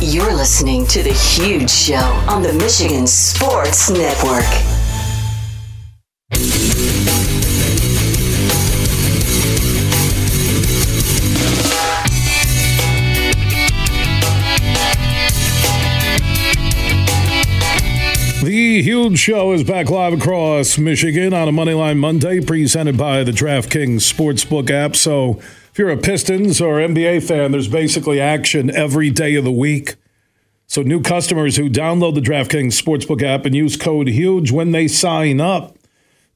You're 0.00 0.34
listening 0.34 0.86
to 0.88 1.02
The 1.02 1.14
Huge 1.14 1.70
Show 1.70 1.94
on 2.28 2.42
the 2.42 2.52
Michigan 2.52 3.06
Sports 3.06 3.88
Network. 3.88 4.75
Huge 18.82 19.18
show 19.18 19.52
is 19.52 19.64
back 19.64 19.88
live 19.88 20.12
across 20.12 20.76
Michigan 20.76 21.32
on 21.32 21.48
a 21.48 21.50
Moneyline 21.50 21.96
Monday, 21.96 22.40
presented 22.40 22.98
by 22.98 23.24
the 23.24 23.32
DraftKings 23.32 24.02
Sportsbook 24.02 24.70
app. 24.70 24.94
So, 24.94 25.38
if 25.70 25.78
you're 25.78 25.88
a 25.88 25.96
Pistons 25.96 26.60
or 26.60 26.76
NBA 26.76 27.26
fan, 27.26 27.52
there's 27.52 27.68
basically 27.68 28.20
action 28.20 28.70
every 28.70 29.08
day 29.08 29.34
of 29.36 29.44
the 29.44 29.52
week. 29.52 29.96
So, 30.66 30.82
new 30.82 31.00
customers 31.00 31.56
who 31.56 31.70
download 31.70 32.16
the 32.16 32.20
DraftKings 32.20 32.78
Sportsbook 32.78 33.22
app 33.22 33.46
and 33.46 33.54
use 33.54 33.78
code 33.78 34.08
HUGE 34.08 34.52
when 34.52 34.72
they 34.72 34.88
sign 34.88 35.40
up 35.40 35.78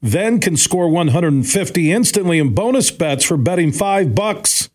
then 0.00 0.40
can 0.40 0.56
score 0.56 0.88
150 0.88 1.92
instantly 1.92 2.38
in 2.38 2.54
bonus 2.54 2.90
bets 2.90 3.22
for 3.22 3.36
betting 3.36 3.70
5 3.70 4.14
bucks 4.14 4.70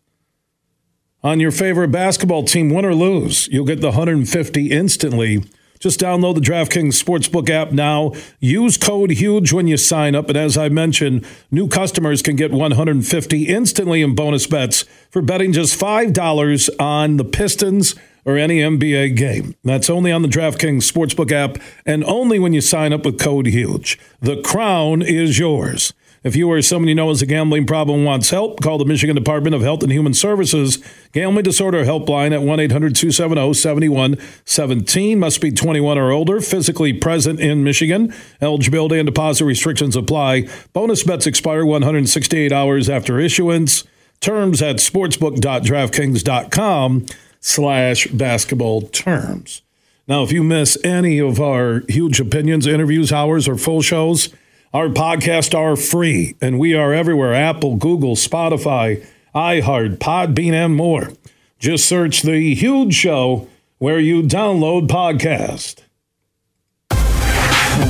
on 1.24 1.40
your 1.40 1.50
favorite 1.50 1.90
basketball 1.90 2.44
team 2.44 2.70
win 2.70 2.84
or 2.84 2.94
lose. 2.94 3.48
You'll 3.48 3.66
get 3.66 3.80
the 3.80 3.88
150 3.88 4.70
instantly 4.70 5.42
just 5.78 6.00
download 6.00 6.34
the 6.34 6.40
DraftKings 6.40 7.02
Sportsbook 7.02 7.50
app 7.50 7.72
now. 7.72 8.12
Use 8.40 8.76
code 8.76 9.12
HUGE 9.12 9.52
when 9.52 9.66
you 9.66 9.76
sign 9.76 10.14
up. 10.14 10.28
And 10.28 10.36
as 10.36 10.56
I 10.56 10.68
mentioned, 10.68 11.26
new 11.50 11.68
customers 11.68 12.22
can 12.22 12.36
get 12.36 12.52
150 12.52 13.44
instantly 13.44 14.02
in 14.02 14.14
bonus 14.14 14.46
bets 14.46 14.84
for 15.10 15.22
betting 15.22 15.52
just 15.52 15.78
$5 15.78 16.80
on 16.80 17.16
the 17.16 17.24
Pistons 17.24 17.94
or 18.24 18.36
any 18.36 18.58
NBA 18.58 19.16
game. 19.16 19.54
That's 19.64 19.88
only 19.88 20.10
on 20.10 20.22
the 20.22 20.28
DraftKings 20.28 20.90
Sportsbook 20.90 21.30
app 21.30 21.58
and 21.86 22.04
only 22.04 22.38
when 22.38 22.52
you 22.52 22.60
sign 22.60 22.92
up 22.92 23.04
with 23.04 23.18
code 23.18 23.46
HUGE. 23.46 23.98
The 24.20 24.42
crown 24.42 25.00
is 25.00 25.38
yours. 25.38 25.94
If 26.26 26.34
you 26.34 26.50
or 26.50 26.60
someone 26.60 26.88
you 26.88 26.96
know 26.96 27.10
has 27.10 27.22
a 27.22 27.26
gambling 27.26 27.66
problem 27.66 28.02
wants 28.02 28.30
help, 28.30 28.60
call 28.60 28.78
the 28.78 28.84
Michigan 28.84 29.14
Department 29.14 29.54
of 29.54 29.62
Health 29.62 29.84
and 29.84 29.92
Human 29.92 30.12
Services 30.12 30.82
Gambling 31.12 31.44
Disorder 31.44 31.84
Helpline 31.84 32.34
at 32.34 32.42
1 32.42 32.58
800 32.58 32.96
270 32.96 33.54
7117. 33.54 35.20
Must 35.20 35.40
be 35.40 35.52
21 35.52 35.96
or 35.96 36.10
older, 36.10 36.40
physically 36.40 36.92
present 36.92 37.38
in 37.38 37.62
Michigan. 37.62 38.12
Eligibility 38.40 38.98
and 38.98 39.06
deposit 39.06 39.44
restrictions 39.44 39.94
apply. 39.94 40.48
Bonus 40.72 41.04
bets 41.04 41.28
expire 41.28 41.64
168 41.64 42.50
hours 42.50 42.90
after 42.90 43.20
issuance. 43.20 43.84
Terms 44.18 44.60
at 44.60 44.78
sportsbook.draftkings.com 44.78 47.06
slash 47.38 48.08
basketball 48.08 48.82
terms. 48.82 49.62
Now, 50.08 50.24
if 50.24 50.32
you 50.32 50.42
miss 50.42 50.76
any 50.82 51.20
of 51.20 51.40
our 51.40 51.84
huge 51.88 52.18
opinions, 52.18 52.66
interviews, 52.66 53.12
hours, 53.12 53.46
or 53.46 53.56
full 53.56 53.80
shows, 53.80 54.30
our 54.72 54.88
podcasts 54.88 55.54
are 55.54 55.76
free, 55.76 56.36
and 56.40 56.58
we 56.58 56.74
are 56.74 56.92
everywhere 56.92 57.34
Apple, 57.34 57.76
Google, 57.76 58.16
Spotify, 58.16 59.04
iHeart, 59.34 59.98
Podbean, 59.98 60.52
and 60.52 60.74
more. 60.74 61.12
Just 61.58 61.86
search 61.86 62.22
The 62.22 62.54
Huge 62.54 62.94
Show 62.94 63.48
where 63.78 63.98
you 63.98 64.22
download 64.22 64.88
podcast. 64.88 65.82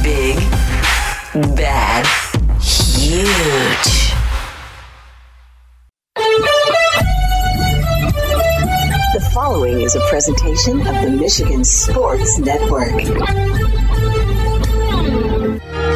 Big, 0.02 0.36
bad, 1.56 2.06
huge. 2.60 4.12
The 9.14 9.30
following 9.32 9.80
is 9.80 9.94
a 9.94 10.00
presentation 10.08 10.80
of 10.80 10.94
the 11.02 11.10
Michigan 11.10 11.64
Sports 11.64 12.38
Network. 12.38 13.85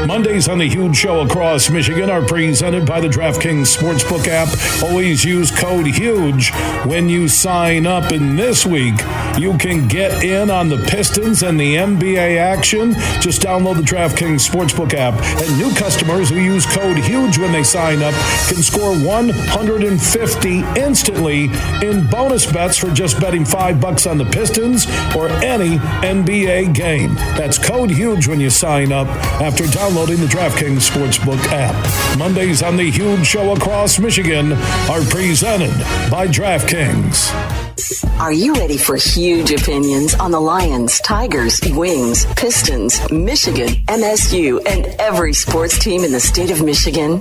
Mondays 0.07 0.48
on 0.48 0.59
the 0.59 0.68
Huge 0.68 0.96
Show 0.96 1.20
across 1.20 1.70
Michigan 1.70 2.11
are 2.11 2.22
presented 2.22 2.86
by 2.86 3.01
the 3.01 3.09
DraftKings 3.09 3.76
Sportsbook 3.76 4.26
app. 4.26 4.48
Always 4.82 5.24
use 5.24 5.51
code 5.51 5.86
HUGE 5.86 6.51
when 6.86 7.09
you 7.09 7.28
sign 7.28 7.86
up. 7.86 8.11
And 8.11 8.38
this 8.38 8.64
week, 8.64 8.94
you 9.38 9.57
can 9.59 9.86
get 9.88 10.24
in 10.24 10.51
on 10.51 10.68
the 10.68 10.78
Pistons 10.88 11.42
and 11.42 11.61
the 11.61 11.76
NBA 11.76 12.38
action. 12.38 12.94
Just 13.20 13.42
download 13.42 13.76
the 13.76 13.82
DraftKings 13.82 14.48
Sportsbook 14.48 14.94
app. 14.94 15.14
And 15.42 15.59
new 15.59 15.72
customers 15.74 16.30
who 16.30 16.40
use 16.40 16.64
code 16.66 16.98
HUGE 16.98 17.38
when 17.38 17.53
they 17.53 17.62
sign 17.62 18.03
up 18.03 18.14
can 18.48 18.62
score 18.62 18.96
150 18.98 20.59
instantly 20.80 21.44
in 21.82 22.07
bonus 22.09 22.51
bets 22.51 22.78
for 22.78 22.90
just 22.90 23.20
betting 23.20 23.44
five 23.44 23.80
bucks 23.80 24.07
on 24.07 24.18
the 24.18 24.24
Pistons 24.24 24.86
or 25.14 25.28
any 25.44 25.76
NBA 26.03 26.74
game. 26.74 27.14
That's 27.36 27.59
code 27.59 27.90
HUGE 27.90 28.26
when 28.26 28.40
you 28.40 28.51
sign 28.51 28.92
up 28.92 29.07
after 29.40 29.66
downloading 29.66 29.89
the 29.95 30.26
DraftKings 30.26 30.88
Sportsbook 30.88 31.45
app. 31.51 32.18
Mondays 32.18 32.62
on 32.62 32.76
the 32.76 32.88
Huge 32.91 33.26
Show 33.26 33.53
across 33.53 33.99
Michigan 33.99 34.53
are 34.88 35.03
presented 35.11 35.72
by 36.11 36.28
DraftKings. 36.28 37.28
Are 38.20 38.32
you 38.32 38.55
ready 38.55 38.76
for 38.76 38.95
huge 38.97 39.51
opinions 39.51 40.14
on 40.14 40.30
the 40.30 40.41
Lions, 40.41 41.01
Tigers, 41.01 41.61
Wings, 41.70 42.24
Pistons, 42.36 43.11
Michigan, 43.11 43.68
MSU, 43.88 44.61
and 44.64 44.86
every 45.01 45.32
sports 45.32 45.78
team 45.78 46.05
in 46.05 46.12
the 46.12 46.20
state 46.20 46.53
of 46.53 46.62
Michigan? 46.64 47.20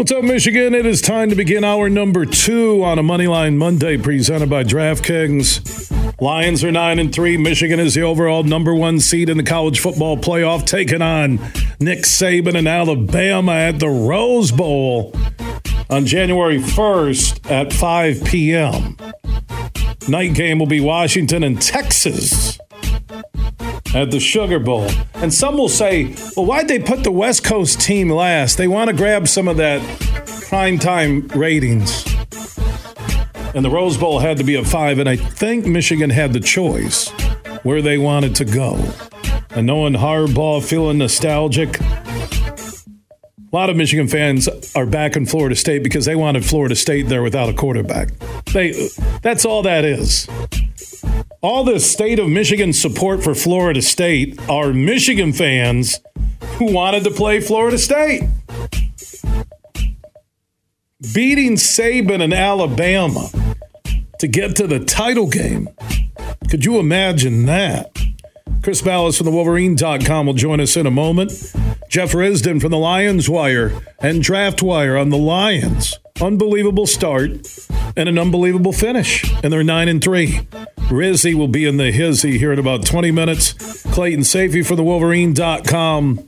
What's 0.00 0.12
up, 0.12 0.24
Michigan? 0.24 0.74
It 0.74 0.86
is 0.86 1.02
time 1.02 1.28
to 1.28 1.36
begin 1.36 1.62
hour 1.62 1.90
number 1.90 2.24
two 2.24 2.82
on 2.82 2.98
a 2.98 3.02
Moneyline 3.02 3.58
Monday 3.58 3.98
presented 3.98 4.48
by 4.48 4.64
DraftKings. 4.64 6.18
Lions 6.22 6.64
are 6.64 6.72
9 6.72 6.98
and 6.98 7.14
3. 7.14 7.36
Michigan 7.36 7.78
is 7.78 7.92
the 7.92 8.00
overall 8.00 8.42
number 8.42 8.74
one 8.74 8.98
seed 8.98 9.28
in 9.28 9.36
the 9.36 9.42
college 9.42 9.78
football 9.78 10.16
playoff, 10.16 10.64
taking 10.64 11.02
on 11.02 11.32
Nick 11.80 12.04
Saban 12.04 12.56
and 12.56 12.66
Alabama 12.66 13.52
at 13.52 13.78
the 13.78 13.90
Rose 13.90 14.50
Bowl 14.50 15.14
on 15.90 16.06
January 16.06 16.60
1st 16.60 17.50
at 17.50 17.70
5 17.70 18.24
p.m. 18.24 18.96
Night 20.08 20.32
game 20.32 20.58
will 20.58 20.66
be 20.66 20.80
Washington 20.80 21.44
and 21.44 21.60
Texas 21.60 22.58
at 23.94 24.10
the 24.10 24.20
Sugar 24.20 24.58
Bowl. 24.58 24.88
And 25.14 25.32
some 25.32 25.56
will 25.56 25.68
say, 25.68 26.14
well, 26.36 26.46
why'd 26.46 26.68
they 26.68 26.78
put 26.78 27.04
the 27.04 27.10
West 27.10 27.44
Coast 27.44 27.80
team 27.80 28.10
last? 28.10 28.56
They 28.56 28.68
want 28.68 28.90
to 28.90 28.96
grab 28.96 29.28
some 29.28 29.48
of 29.48 29.56
that 29.56 29.80
prime 30.48 30.78
time 30.78 31.26
ratings. 31.28 32.04
And 33.54 33.64
the 33.64 33.70
Rose 33.70 33.96
Bowl 33.96 34.20
had 34.20 34.36
to 34.36 34.44
be 34.44 34.54
a 34.54 34.64
five, 34.64 34.98
and 34.98 35.08
I 35.08 35.16
think 35.16 35.66
Michigan 35.66 36.10
had 36.10 36.32
the 36.32 36.40
choice 36.40 37.08
where 37.64 37.82
they 37.82 37.98
wanted 37.98 38.36
to 38.36 38.44
go. 38.44 38.78
And 39.50 39.66
knowing 39.66 39.94
Harbaugh 39.94 40.62
feeling 40.62 40.98
nostalgic, 40.98 41.80
a 41.80 43.56
lot 43.56 43.68
of 43.68 43.76
Michigan 43.76 44.06
fans 44.06 44.48
are 44.76 44.86
back 44.86 45.16
in 45.16 45.26
Florida 45.26 45.56
State 45.56 45.82
because 45.82 46.04
they 46.04 46.14
wanted 46.14 46.44
Florida 46.44 46.76
State 46.76 47.08
there 47.08 47.22
without 47.22 47.48
a 47.48 47.52
quarterback. 47.52 48.10
They 48.52 48.88
that's 49.22 49.44
all 49.44 49.62
that 49.62 49.84
is. 49.84 50.28
All 51.42 51.64
this 51.64 51.90
state 51.90 52.18
of 52.18 52.28
Michigan 52.28 52.74
support 52.74 53.24
for 53.24 53.34
Florida 53.34 53.80
State 53.80 54.38
are 54.46 54.74
Michigan 54.74 55.32
fans 55.32 55.98
who 56.58 56.70
wanted 56.70 57.02
to 57.04 57.10
play 57.10 57.40
Florida 57.40 57.78
State. 57.78 58.24
Beating 61.14 61.54
Saban 61.54 62.22
and 62.22 62.34
Alabama 62.34 63.30
to 64.18 64.28
get 64.28 64.54
to 64.56 64.66
the 64.66 64.80
title 64.80 65.28
game. 65.28 65.70
Could 66.50 66.66
you 66.66 66.78
imagine 66.78 67.46
that? 67.46 67.98
Chris 68.62 68.82
Balas 68.82 69.16
from 69.16 69.24
the 69.24 69.32
Wolverine.com 69.32 70.26
will 70.26 70.34
join 70.34 70.60
us 70.60 70.76
in 70.76 70.84
a 70.84 70.90
moment. 70.90 71.30
Jeff 71.88 72.12
Risdon 72.12 72.60
from 72.60 72.70
the 72.70 72.76
Lions 72.76 73.30
Wire 73.30 73.72
and 74.00 74.22
Draft 74.22 74.62
Wire 74.62 74.98
on 74.98 75.08
the 75.08 75.16
Lions. 75.16 75.98
Unbelievable 76.20 76.86
start 76.86 77.30
and 77.96 78.10
an 78.10 78.18
unbelievable 78.18 78.74
finish. 78.74 79.24
And 79.42 79.50
they're 79.50 79.64
9 79.64 79.88
and 79.88 80.04
3. 80.04 80.46
Rizzy 80.90 81.34
will 81.34 81.48
be 81.48 81.66
in 81.66 81.76
the 81.76 81.92
hizzy 81.92 82.36
here 82.36 82.52
in 82.52 82.58
about 82.58 82.84
20 82.84 83.12
minutes. 83.12 83.52
Clayton 83.92 84.24
Sayfie 84.24 84.66
for 84.66 84.74
the 84.74 84.82
Wolverine.com 84.82 86.26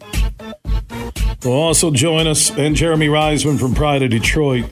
will 1.44 1.52
also 1.52 1.90
join 1.90 2.28
us, 2.28 2.56
and 2.56 2.76
Jeremy 2.76 3.08
Reisman 3.08 3.58
from 3.58 3.74
Pride 3.74 4.04
of 4.04 4.10
Detroit. 4.10 4.66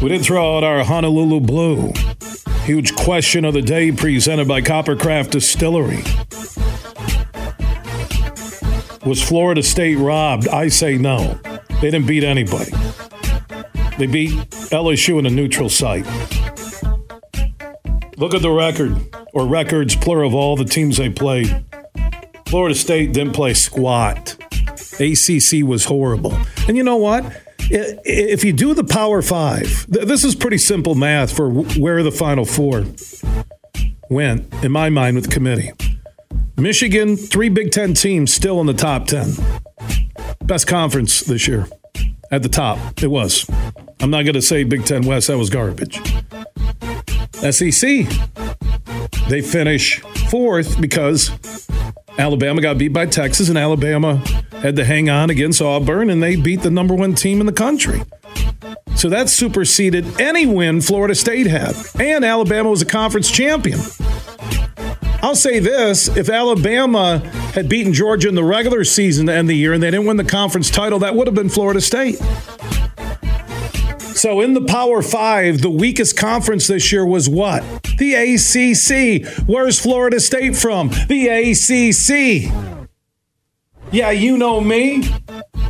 We 0.00 0.10
did 0.10 0.22
throw 0.22 0.56
out 0.56 0.62
our 0.62 0.84
Honolulu 0.84 1.40
Blue. 1.40 1.92
Huge 2.62 2.94
question 2.94 3.44
of 3.44 3.52
the 3.52 3.62
day 3.62 3.90
presented 3.90 4.46
by 4.46 4.60
Coppercraft 4.60 5.30
Distillery. 5.30 6.04
Was 9.04 9.20
Florida 9.20 9.62
State 9.64 9.96
robbed? 9.96 10.46
I 10.48 10.68
say 10.68 10.98
no. 10.98 11.40
They 11.80 11.90
didn't 11.90 12.06
beat 12.06 12.22
anybody. 12.22 12.70
They 13.98 14.06
beat 14.06 14.32
LSU 14.70 15.18
in 15.18 15.26
a 15.26 15.30
neutral 15.30 15.68
site. 15.68 16.06
Look 18.16 18.32
at 18.32 18.42
the 18.42 18.50
record, 18.50 18.96
or 19.34 19.46
records, 19.46 19.94
plural 19.94 20.28
of 20.28 20.34
all 20.34 20.56
the 20.56 20.64
teams 20.64 20.96
they 20.96 21.10
played. 21.10 21.64
Florida 22.46 22.74
State 22.74 23.12
didn't 23.12 23.34
play 23.34 23.52
squat. 23.52 24.36
ACC 24.98 25.62
was 25.62 25.84
horrible. 25.84 26.34
And 26.66 26.76
you 26.76 26.82
know 26.82 26.96
what? 26.96 27.24
If 27.68 28.44
you 28.44 28.52
do 28.52 28.72
the 28.72 28.84
Power 28.84 29.20
Five, 29.20 29.86
this 29.88 30.24
is 30.24 30.34
pretty 30.34 30.58
simple 30.58 30.94
math 30.94 31.34
for 31.36 31.50
where 31.50 32.02
the 32.02 32.12
Final 32.12 32.44
Four 32.44 32.84
went, 34.08 34.52
in 34.64 34.72
my 34.72 34.88
mind, 34.88 35.16
with 35.16 35.26
the 35.26 35.32
committee. 35.32 35.72
Michigan, 36.56 37.16
three 37.16 37.50
Big 37.50 37.70
Ten 37.70 37.92
teams 37.92 38.32
still 38.32 38.60
in 38.60 38.66
the 38.66 38.72
top 38.72 39.06
10. 39.06 39.34
Best 40.44 40.66
conference 40.66 41.20
this 41.20 41.46
year. 41.46 41.66
At 42.30 42.42
the 42.42 42.48
top, 42.48 43.02
it 43.02 43.08
was. 43.08 43.48
I'm 44.00 44.10
not 44.10 44.22
going 44.22 44.34
to 44.34 44.42
say 44.42 44.64
Big 44.64 44.84
Ten 44.84 45.02
West, 45.02 45.26
that 45.26 45.36
was 45.36 45.50
garbage. 45.50 46.00
SEC, 47.52 48.06
they 49.28 49.40
finish 49.42 50.00
fourth 50.30 50.80
because 50.80 51.30
Alabama 52.18 52.60
got 52.60 52.78
beat 52.78 52.92
by 52.92 53.06
Texas, 53.06 53.48
and 53.48 53.58
Alabama 53.58 54.16
had 54.52 54.76
to 54.76 54.84
hang 54.84 55.10
on 55.10 55.30
against 55.30 55.60
Auburn, 55.60 56.08
and 56.10 56.22
they 56.22 56.36
beat 56.36 56.62
the 56.62 56.70
number 56.70 56.94
one 56.94 57.14
team 57.14 57.40
in 57.40 57.46
the 57.46 57.52
country. 57.52 58.02
So 58.94 59.10
that 59.10 59.28
superseded 59.28 60.20
any 60.20 60.46
win 60.46 60.80
Florida 60.80 61.14
State 61.14 61.46
had. 61.46 61.76
And 62.00 62.24
Alabama 62.24 62.70
was 62.70 62.80
a 62.80 62.86
conference 62.86 63.30
champion. 63.30 63.78
I'll 65.22 65.34
say 65.34 65.58
this 65.58 66.08
if 66.16 66.30
Alabama 66.30 67.18
had 67.52 67.68
beaten 67.68 67.92
Georgia 67.92 68.28
in 68.28 68.34
the 68.34 68.44
regular 68.44 68.84
season 68.84 69.26
to 69.26 69.34
end 69.34 69.48
the 69.48 69.54
year 69.54 69.72
and 69.72 69.82
they 69.82 69.90
didn't 69.90 70.06
win 70.06 70.16
the 70.16 70.24
conference 70.24 70.70
title, 70.70 71.00
that 71.00 71.14
would 71.14 71.26
have 71.26 71.34
been 71.34 71.48
Florida 71.48 71.80
State. 71.80 72.20
So 74.16 74.40
in 74.40 74.54
the 74.54 74.62
Power 74.62 75.02
Five, 75.02 75.60
the 75.60 75.68
weakest 75.68 76.16
conference 76.16 76.68
this 76.68 76.90
year 76.90 77.04
was 77.04 77.28
what? 77.28 77.62
The 77.98 78.14
ACC. 78.14 79.46
Where's 79.46 79.78
Florida 79.78 80.20
State 80.20 80.56
from? 80.56 80.88
The 81.08 81.28
ACC. 81.28 82.50
Yeah, 83.92 84.10
you 84.12 84.38
know 84.38 84.62
me. 84.62 85.06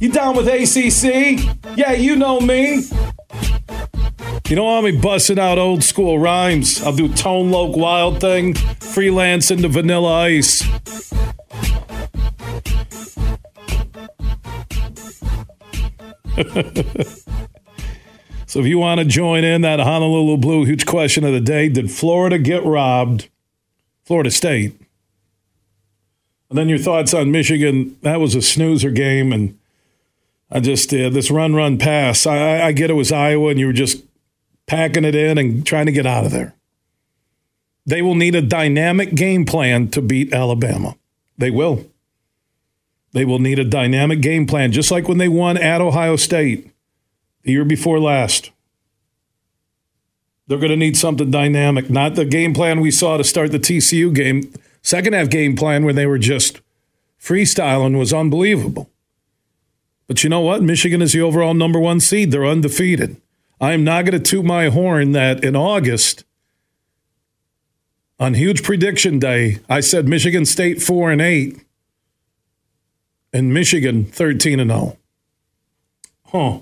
You 0.01 0.13
down 0.13 0.37
with 0.37 0.47
ACC? 0.47 1.45
Yeah, 1.77 1.91
you 1.95 2.15
know 2.15 2.39
me. 2.39 2.85
You 4.49 4.55
don't 4.55 4.65
want 4.65 4.85
me 4.85 4.93
busting 5.01 5.41
out 5.41 5.59
old 5.59 5.83
school 5.83 6.21
rhymes. 6.21 6.81
I'll 6.85 6.95
do 6.95 7.09
Tone 7.09 7.51
Loc 7.51 7.77
Wild 7.77 8.21
Thing, 8.21 8.55
freelance 8.55 9.51
into 9.51 9.67
Vanilla 9.67 10.23
Ice. 10.23 10.63
so 18.47 18.61
if 18.61 18.67
you 18.67 18.79
want 18.79 19.01
to 19.01 19.05
join 19.05 19.45
in 19.45 19.61
that 19.63 19.81
Honolulu 19.81 20.39
Blue 20.39 20.65
huge 20.65 20.87
question 20.87 21.25
of 21.25 21.33
the 21.33 21.41
day, 21.41 21.69
did 21.69 21.91
Florida 21.91 22.39
get 22.39 22.65
robbed? 22.65 23.29
Florida 24.05 24.31
State. 24.31 24.81
And 26.49 26.57
then 26.57 26.69
your 26.69 26.79
thoughts 26.79 27.13
on 27.13 27.33
Michigan. 27.33 27.99
That 28.03 28.21
was 28.21 28.37
a 28.37 28.43
snoozer 28.43 28.91
game 28.91 29.33
and 29.33 29.59
I 30.51 30.61
just 30.61 30.93
uh, 30.95 31.11
this 31.11 31.31
run, 31.31 31.55
run, 31.55 31.79
pass. 31.79 32.27
I, 32.27 32.63
I 32.63 32.73
get 32.73 32.91
it 32.91 32.95
was 32.95 33.11
Iowa, 33.11 33.51
and 33.51 33.59
you 33.59 33.67
were 33.67 33.73
just 33.73 34.05
packing 34.67 35.05
it 35.05 35.15
in 35.15 35.39
and 35.39 35.67
trying 35.67 35.87
to 35.87 35.93
get 35.93 36.07
out 36.07 36.25
of 36.25 36.33
there. 36.33 36.55
They 37.85 38.03
will 38.03 38.15
need 38.15 38.35
a 38.35 38.43
dynamic 38.43 39.15
game 39.15 39.45
plan 39.45 39.89
to 39.89 40.03
beat 40.03 40.33
Alabama. 40.33 40.97
They 41.39 41.51
will. 41.51 41.87
They 43.13 43.25
will 43.25 43.39
need 43.39 43.59
a 43.59 43.65
dynamic 43.65 44.21
game 44.21 44.47
plan, 44.47 44.73
just 44.73 44.91
like 44.91 45.09
when 45.09 45.19
they 45.19 45.29
won 45.29 45.57
at 45.57 45.81
Ohio 45.81 46.17
State 46.17 46.71
the 47.47 47.53
year 47.53 47.65
before 47.65 48.01
last. 48.01 48.51
They're 50.49 50.59
going 50.59 50.71
to 50.71 50.77
need 50.77 50.97
something 50.97 51.31
dynamic, 51.31 51.89
not 51.89 52.15
the 52.15 52.25
game 52.25 52.55
plan 52.55 52.81
we 52.81 52.91
saw 52.91 53.17
to 53.17 53.25
start 53.25 53.53
the 53.53 53.59
TCU 53.59 54.15
game. 54.15 54.53
Second 54.83 55.15
half 55.15 55.31
game 55.31 55.57
plan 55.57 55.85
where 55.85 55.95
they 55.95 56.07
were 56.07 56.19
just 56.19 56.61
freestyling 57.21 57.99
was 57.99 58.13
unbelievable. 58.13 58.91
But 60.07 60.23
you 60.23 60.31
know 60.31 60.41
what? 60.41 60.63
Michigan 60.63 61.03
is 61.03 61.13
the 61.13 61.23
overall 61.23 61.55
number 61.55 61.81
one 61.81 61.99
seed. 61.99 62.31
They're 62.31 62.47
undefeated. 62.47 63.21
I 63.61 63.73
am 63.73 63.85
not 63.85 64.05
going 64.05 64.21
to 64.21 64.31
toot 64.31 64.45
my 64.45 64.69
horn 64.69 65.13
that 65.13 65.43
in 65.43 65.57
August, 65.57 66.25
on 68.19 68.35
huge 68.35 68.63
prediction 68.63 69.19
day, 69.19 69.61
I 69.69 69.81
said 69.81 70.09
Michigan 70.09 70.47
State 70.47 70.83
4 70.83 71.13
and 71.13 71.21
8 71.21 71.61
and 73.33 73.53
Michigan 73.53 74.05
13 74.05 74.61
and 74.61 74.71
0. 74.71 74.97
Huh. 76.27 76.59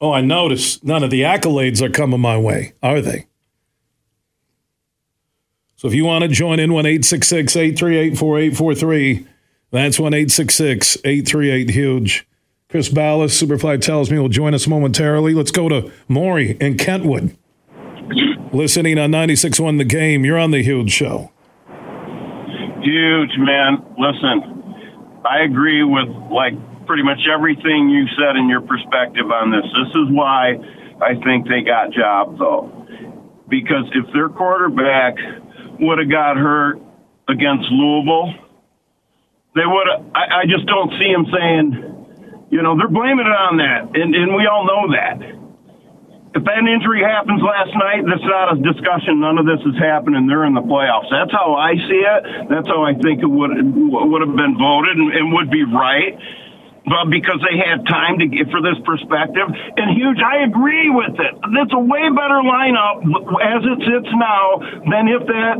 Oh, 0.00 0.12
I 0.12 0.20
notice 0.20 0.82
none 0.84 1.02
of 1.02 1.10
the 1.10 1.22
accolades 1.22 1.80
are 1.80 1.90
coming 1.90 2.20
my 2.20 2.36
way, 2.36 2.74
are 2.82 3.00
they? 3.00 3.26
So 5.76 5.88
if 5.88 5.94
you 5.94 6.04
want 6.04 6.22
to 6.22 6.28
join 6.28 6.58
in, 6.58 6.72
1 6.72 6.86
838 6.86 8.18
4843. 8.18 9.26
That's 9.70 9.98
1 9.98 10.14
838 10.14 11.70
Huge. 11.70 12.26
Chris 12.68 12.88
Balas, 12.88 13.40
Superfly 13.40 13.80
tells 13.80 14.10
me 14.10 14.18
will 14.18 14.28
join 14.28 14.54
us 14.54 14.66
momentarily. 14.66 15.34
Let's 15.34 15.50
go 15.50 15.68
to 15.68 15.92
Maury 16.08 16.56
in 16.60 16.76
Kentwood. 16.76 17.36
Listening 18.52 18.98
on 18.98 19.10
96.1 19.10 19.78
The 19.78 19.84
Game. 19.84 20.24
You're 20.24 20.38
on 20.38 20.50
The 20.50 20.62
Huge 20.62 20.90
Show. 20.90 21.30
Huge, 22.82 23.30
man. 23.38 23.84
Listen, 23.98 24.74
I 25.28 25.42
agree 25.44 25.82
with 25.82 26.08
like 26.30 26.54
pretty 26.86 27.02
much 27.02 27.18
everything 27.32 27.90
you 27.90 28.06
said 28.16 28.36
in 28.36 28.48
your 28.48 28.62
perspective 28.62 29.30
on 29.30 29.50
this. 29.50 29.64
This 29.64 29.92
is 29.94 30.08
why 30.10 30.56
I 31.02 31.14
think 31.22 31.48
they 31.48 31.62
got 31.62 31.92
job 31.92 32.38
though. 32.38 32.86
Because 33.48 33.84
if 33.94 34.12
their 34.12 34.28
quarterback 34.28 35.14
would 35.78 35.98
have 35.98 36.10
got 36.10 36.36
hurt 36.36 36.80
against 37.28 37.66
Louisville, 37.70 38.34
they 39.54 39.66
would 39.66 39.86
have 39.90 40.06
I, 40.14 40.42
I 40.42 40.44
just 40.46 40.66
don't 40.66 40.90
see 40.98 41.10
him 41.10 41.26
saying 41.30 41.96
you 42.50 42.62
know, 42.62 42.78
they're 42.78 42.88
blaming 42.88 43.26
it 43.26 43.34
on 43.34 43.58
that, 43.58 43.90
and, 43.98 44.14
and 44.14 44.34
we 44.34 44.46
all 44.46 44.62
know 44.62 44.94
that. 44.94 45.18
If 46.36 46.44
that 46.44 46.62
injury 46.68 47.00
happens 47.02 47.40
last 47.40 47.72
night, 47.74 48.04
that's 48.04 48.22
not 48.28 48.52
a 48.52 48.56
discussion. 48.60 49.24
None 49.24 49.40
of 49.40 49.48
this 49.48 49.58
is 49.64 49.74
happening. 49.80 50.28
They're 50.28 50.44
in 50.44 50.52
the 50.52 50.62
playoffs. 50.62 51.08
That's 51.08 51.32
how 51.32 51.56
I 51.56 51.74
see 51.74 52.02
it. 52.04 52.20
That's 52.52 52.68
how 52.68 52.84
I 52.84 52.92
think 52.92 53.24
it 53.24 53.30
would 53.30 53.56
would 53.56 54.20
have 54.20 54.36
been 54.36 54.54
voted 54.60 55.00
and, 55.00 55.10
and 55.16 55.32
would 55.32 55.50
be 55.50 55.64
right 55.64 56.12
but 56.86 57.10
because 57.10 57.42
they 57.42 57.58
had 57.58 57.82
time 57.86 58.18
to 58.22 58.26
get 58.30 58.46
for 58.50 58.62
this 58.62 58.78
perspective. 58.86 59.50
And 59.76 59.90
huge, 59.98 60.22
I 60.22 60.46
agree 60.46 60.88
with 60.88 61.18
it. 61.18 61.34
It's 61.34 61.74
a 61.74 61.82
way 61.82 62.06
better 62.14 62.40
lineup 62.46 63.02
as 63.42 63.60
it 63.66 63.78
sits 63.82 64.10
now 64.14 64.62
than 64.86 65.10
if 65.10 65.26
that 65.26 65.56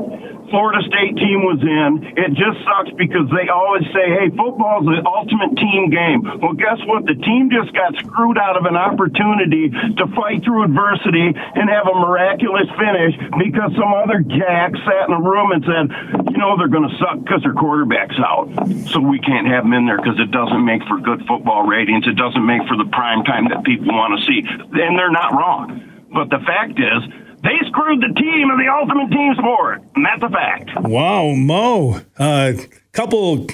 Florida 0.51 0.81
State 0.87 1.17
team 1.19 1.43
was 1.43 1.59
in. 1.63 1.91
It 2.17 2.39
just 2.39 2.59
sucks 2.63 2.93
because 2.95 3.27
they 3.35 3.51
always 3.51 3.85
say, 3.91 4.07
hey, 4.15 4.29
football 4.31 4.83
is 4.83 4.89
the 4.89 5.03
ultimate 5.03 5.59
team 5.59 5.91
game. 5.91 6.23
Well, 6.39 6.55
guess 6.55 6.79
what? 6.87 7.07
The 7.07 7.19
team 7.19 7.51
just 7.51 7.75
got 7.75 7.95
screwed 7.99 8.39
out 8.39 8.57
of 8.57 8.65
an 8.65 8.77
opportunity 8.79 9.71
to 9.71 10.05
fight 10.15 10.47
through 10.47 10.65
adversity 10.71 11.35
and 11.35 11.67
have 11.67 11.91
a 11.91 11.97
miraculous 11.99 12.71
finish 12.79 13.15
because 13.39 13.75
some 13.75 13.91
other 13.91 14.23
jack 14.23 14.75
sat 14.87 15.11
in 15.11 15.13
a 15.15 15.23
room 15.23 15.51
and 15.51 15.63
said, 15.67 15.85
you 16.31 16.39
know, 16.39 16.55
they're 16.57 16.73
going 16.73 16.89
to 16.89 16.97
suck 17.03 17.19
because 17.23 17.43
their 17.43 17.57
quarterback's 17.57 18.19
out. 18.23 18.51
So 18.95 19.01
we 19.03 19.19
can't 19.19 19.47
have 19.51 19.65
them 19.65 19.75
in 19.75 19.87
there 19.87 19.99
because 19.99 20.19
it 20.23 20.31
doesn't 20.31 20.65
make 20.65 20.83
for 20.87 20.99
good 21.03 21.27
football 21.27 21.67
ratings. 21.67 22.07
It 22.07 22.17
doesn't 22.17 22.45
make 22.45 22.63
for 22.71 22.77
the 22.79 22.89
prime 22.93 23.25
time 23.25 23.51
that 23.51 23.65
people 23.65 23.91
want 23.91 24.19
to 24.19 24.21
see. 24.27 24.47
And 24.47 24.95
they're 24.99 25.11
not 25.11 25.35
wrong. 25.35 26.07
But 26.13 26.31
the 26.31 26.39
fact 26.47 26.79
is, 26.79 27.26
they 27.43 27.59
screwed 27.69 28.01
the 28.01 28.13
team 28.19 28.51
of 28.51 28.59
the 28.59 28.69
ultimate 28.73 29.11
team 29.11 29.35
sport. 29.37 29.83
And 29.95 30.05
that's 30.05 30.23
a 30.23 30.29
fact. 30.29 30.71
Wow, 30.81 31.35
Mo. 31.35 32.01
Uh, 32.19 32.53
couple 32.93 33.47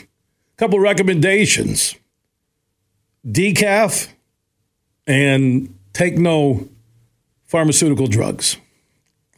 couple 0.57 0.79
recommendations. 0.79 1.95
Decaf 3.27 4.09
and 5.07 5.75
take 5.93 6.17
no 6.19 6.69
pharmaceutical 7.47 8.07
drugs. 8.07 8.57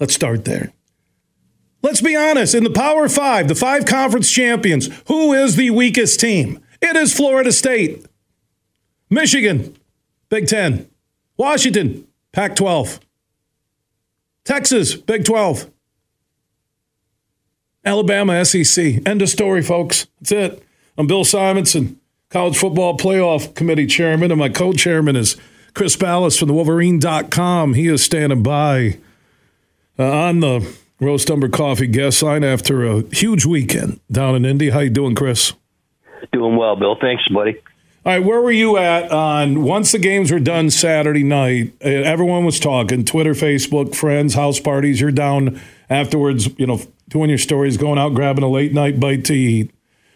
Let's 0.00 0.14
start 0.14 0.44
there. 0.44 0.72
Let's 1.82 2.00
be 2.00 2.16
honest. 2.16 2.54
In 2.54 2.64
the 2.64 2.70
Power 2.70 3.08
Five, 3.08 3.48
the 3.48 3.54
five 3.54 3.84
conference 3.84 4.30
champions, 4.30 4.88
who 5.06 5.32
is 5.32 5.56
the 5.56 5.70
weakest 5.70 6.18
team? 6.20 6.60
It 6.80 6.96
is 6.96 7.14
Florida 7.14 7.52
State. 7.52 8.06
Michigan, 9.10 9.76
Big 10.28 10.46
10. 10.48 10.88
Washington, 11.36 12.06
Pac 12.32 12.56
12. 12.56 13.00
Texas, 14.44 14.94
Big 14.94 15.24
12. 15.24 15.70
Alabama, 17.84 18.44
SEC. 18.44 19.06
End 19.06 19.22
of 19.22 19.28
story, 19.28 19.62
folks. 19.62 20.06
That's 20.20 20.32
it. 20.32 20.62
I'm 20.96 21.06
Bill 21.06 21.24
Simonson, 21.24 21.98
College 22.30 22.56
Football 22.56 22.96
Playoff 22.96 23.54
Committee 23.54 23.86
Chairman, 23.86 24.30
and 24.30 24.38
my 24.38 24.48
co 24.48 24.72
chairman 24.72 25.16
is 25.16 25.36
Chris 25.74 25.96
Balas 25.96 26.38
from 26.38 26.48
the 26.48 26.54
Wolverine.com. 26.54 27.74
He 27.74 27.88
is 27.88 28.02
standing 28.02 28.42
by 28.42 28.98
uh, 29.98 30.10
on 30.10 30.40
the 30.40 30.74
Roast 31.00 31.30
Umber 31.30 31.48
Coffee 31.48 31.86
guest 31.86 32.22
line 32.22 32.44
after 32.44 32.84
a 32.84 33.02
huge 33.14 33.44
weekend 33.44 34.00
down 34.10 34.36
in 34.36 34.44
Indy. 34.44 34.70
How 34.70 34.80
you 34.80 34.90
doing, 34.90 35.14
Chris? 35.14 35.52
Doing 36.32 36.56
well, 36.56 36.76
Bill. 36.76 36.96
Thanks, 37.00 37.26
buddy. 37.28 37.60
All 38.06 38.12
right, 38.12 38.22
where 38.22 38.42
were 38.42 38.52
you 38.52 38.76
at 38.76 39.10
on 39.10 39.62
once 39.62 39.92
the 39.92 39.98
games 39.98 40.30
were 40.30 40.38
done 40.38 40.68
Saturday 40.68 41.22
night? 41.22 41.72
Uh, 41.82 41.88
everyone 41.88 42.44
was 42.44 42.60
talking 42.60 43.02
Twitter, 43.06 43.32
Facebook, 43.32 43.94
friends, 43.94 44.34
house 44.34 44.60
parties. 44.60 45.00
You're 45.00 45.10
down 45.10 45.58
afterwards, 45.88 46.50
you 46.58 46.66
know, 46.66 46.82
doing 47.08 47.30
your 47.30 47.38
stories, 47.38 47.78
going 47.78 47.98
out, 47.98 48.12
grabbing 48.12 48.44
a 48.44 48.48
late 48.50 48.74
night 48.74 49.00
bite 49.00 49.24
to 49.24 49.32
eat. 49.32 49.70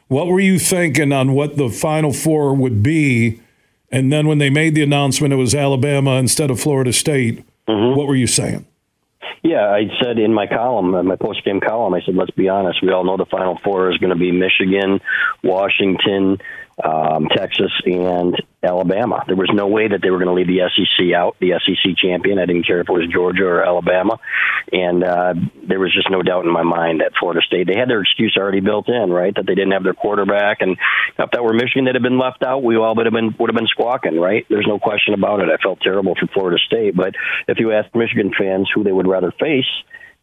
What 0.09 0.27
were 0.27 0.39
you 0.39 0.59
thinking 0.59 1.15
on 1.15 1.33
what 1.33 1.57
the 1.57 1.71
final 1.71 2.13
four 2.13 2.55
would 2.55 2.83
be? 2.83 3.41
And 3.91 4.13
then 4.13 4.29
when 4.29 4.37
they 4.37 4.51
made 4.51 4.75
the 4.75 4.83
announcement 4.83 5.33
it 5.33 5.37
was 5.37 5.55
Alabama 5.55 6.17
instead 6.17 6.51
of 6.51 6.61
Florida 6.61 6.93
State, 6.93 7.43
mm-hmm. 7.67 7.97
what 7.97 8.07
were 8.07 8.17
you 8.17 8.27
saying? 8.27 8.67
Yeah, 9.43 9.67
I 9.67 9.89
said 10.03 10.19
in 10.19 10.35
my 10.35 10.47
column, 10.47 11.07
my 11.07 11.17
post 11.17 11.43
game 11.43 11.61
column, 11.61 11.95
I 11.95 12.03
said, 12.05 12.17
let's 12.17 12.33
be 12.33 12.51
honest. 12.51 12.83
We 12.83 12.93
all 12.93 13.05
know 13.05 13.17
the 13.17 13.25
Final 13.25 13.59
Four 13.65 13.91
is 13.91 13.97
going 13.97 14.11
to 14.11 14.19
be 14.19 14.31
Michigan, 14.31 15.01
Washington, 15.43 16.39
um, 16.83 17.29
Texas, 17.35 17.73
and 17.85 18.35
Alabama. 18.63 19.25
There 19.27 19.37
was 19.37 19.51
no 19.53 19.67
way 19.67 19.89
that 19.89 20.01
they 20.03 20.11
were 20.11 20.19
going 20.19 20.29
to 20.29 20.35
leave 20.35 20.47
the 20.47 20.69
SEC 20.75 21.15
out, 21.15 21.37
the 21.41 21.53
SEC 21.65 21.97
champion. 21.97 22.39
I 22.39 22.47
didn't 22.47 22.67
care 22.67 22.81
if 22.81 22.89
it 22.89 22.93
was 22.93 23.09
Georgia 23.13 23.45
or 23.45 23.65
Alabama. 23.65 24.19
And 24.73 25.05
uh, 25.05 25.35
there 25.67 25.79
was 25.79 25.93
just 25.95 26.11
no 26.11 26.23
doubt 26.23 26.45
in 26.45 26.53
my 26.53 26.63
mind 26.63 27.01
that 27.01 27.13
Florida 27.19 27.41
State, 27.47 27.67
they 27.67 27.79
had 27.79 27.89
their 27.89 28.01
excuse 28.01 28.37
already 28.37 28.61
built 28.61 28.89
in, 28.89 29.11
right? 29.11 29.35
That 29.35 29.47
they 29.47 29.55
didn't 29.55 29.73
have 29.73 29.85
their 29.85 29.95
quarterback. 29.95 30.59
And 30.61 30.77
if 31.19 31.31
that 31.31 31.43
were 31.43 31.53
Michigan 31.53 31.85
that 31.87 31.95
had 31.95 32.03
been 32.03 32.19
left 32.19 32.43
out, 32.43 32.63
we 32.63 32.77
all 32.77 32.95
would 32.95 33.07
have 33.07 33.13
been, 33.13 33.35
would 33.39 33.51
have 33.51 33.57
been 33.57 33.69
squawking, 33.69 34.19
right? 34.19 34.45
There's 34.49 34.67
no 34.67 34.79
question 34.79 35.15
about 35.15 35.41
it. 35.41 35.49
I 35.49 35.57
felt 35.63 35.81
terrible 35.81 36.15
for 36.19 36.27
Florida 36.29 36.59
State. 36.67 36.97
But 36.97 37.15
if 37.47 37.59
you 37.59 37.73
ask 37.73 37.95
Michigan 37.95 38.33
fans 38.37 38.71
who 38.75 38.83
they 38.83 38.93
would 38.93 39.07
rather 39.07 39.33
face, 39.33 39.71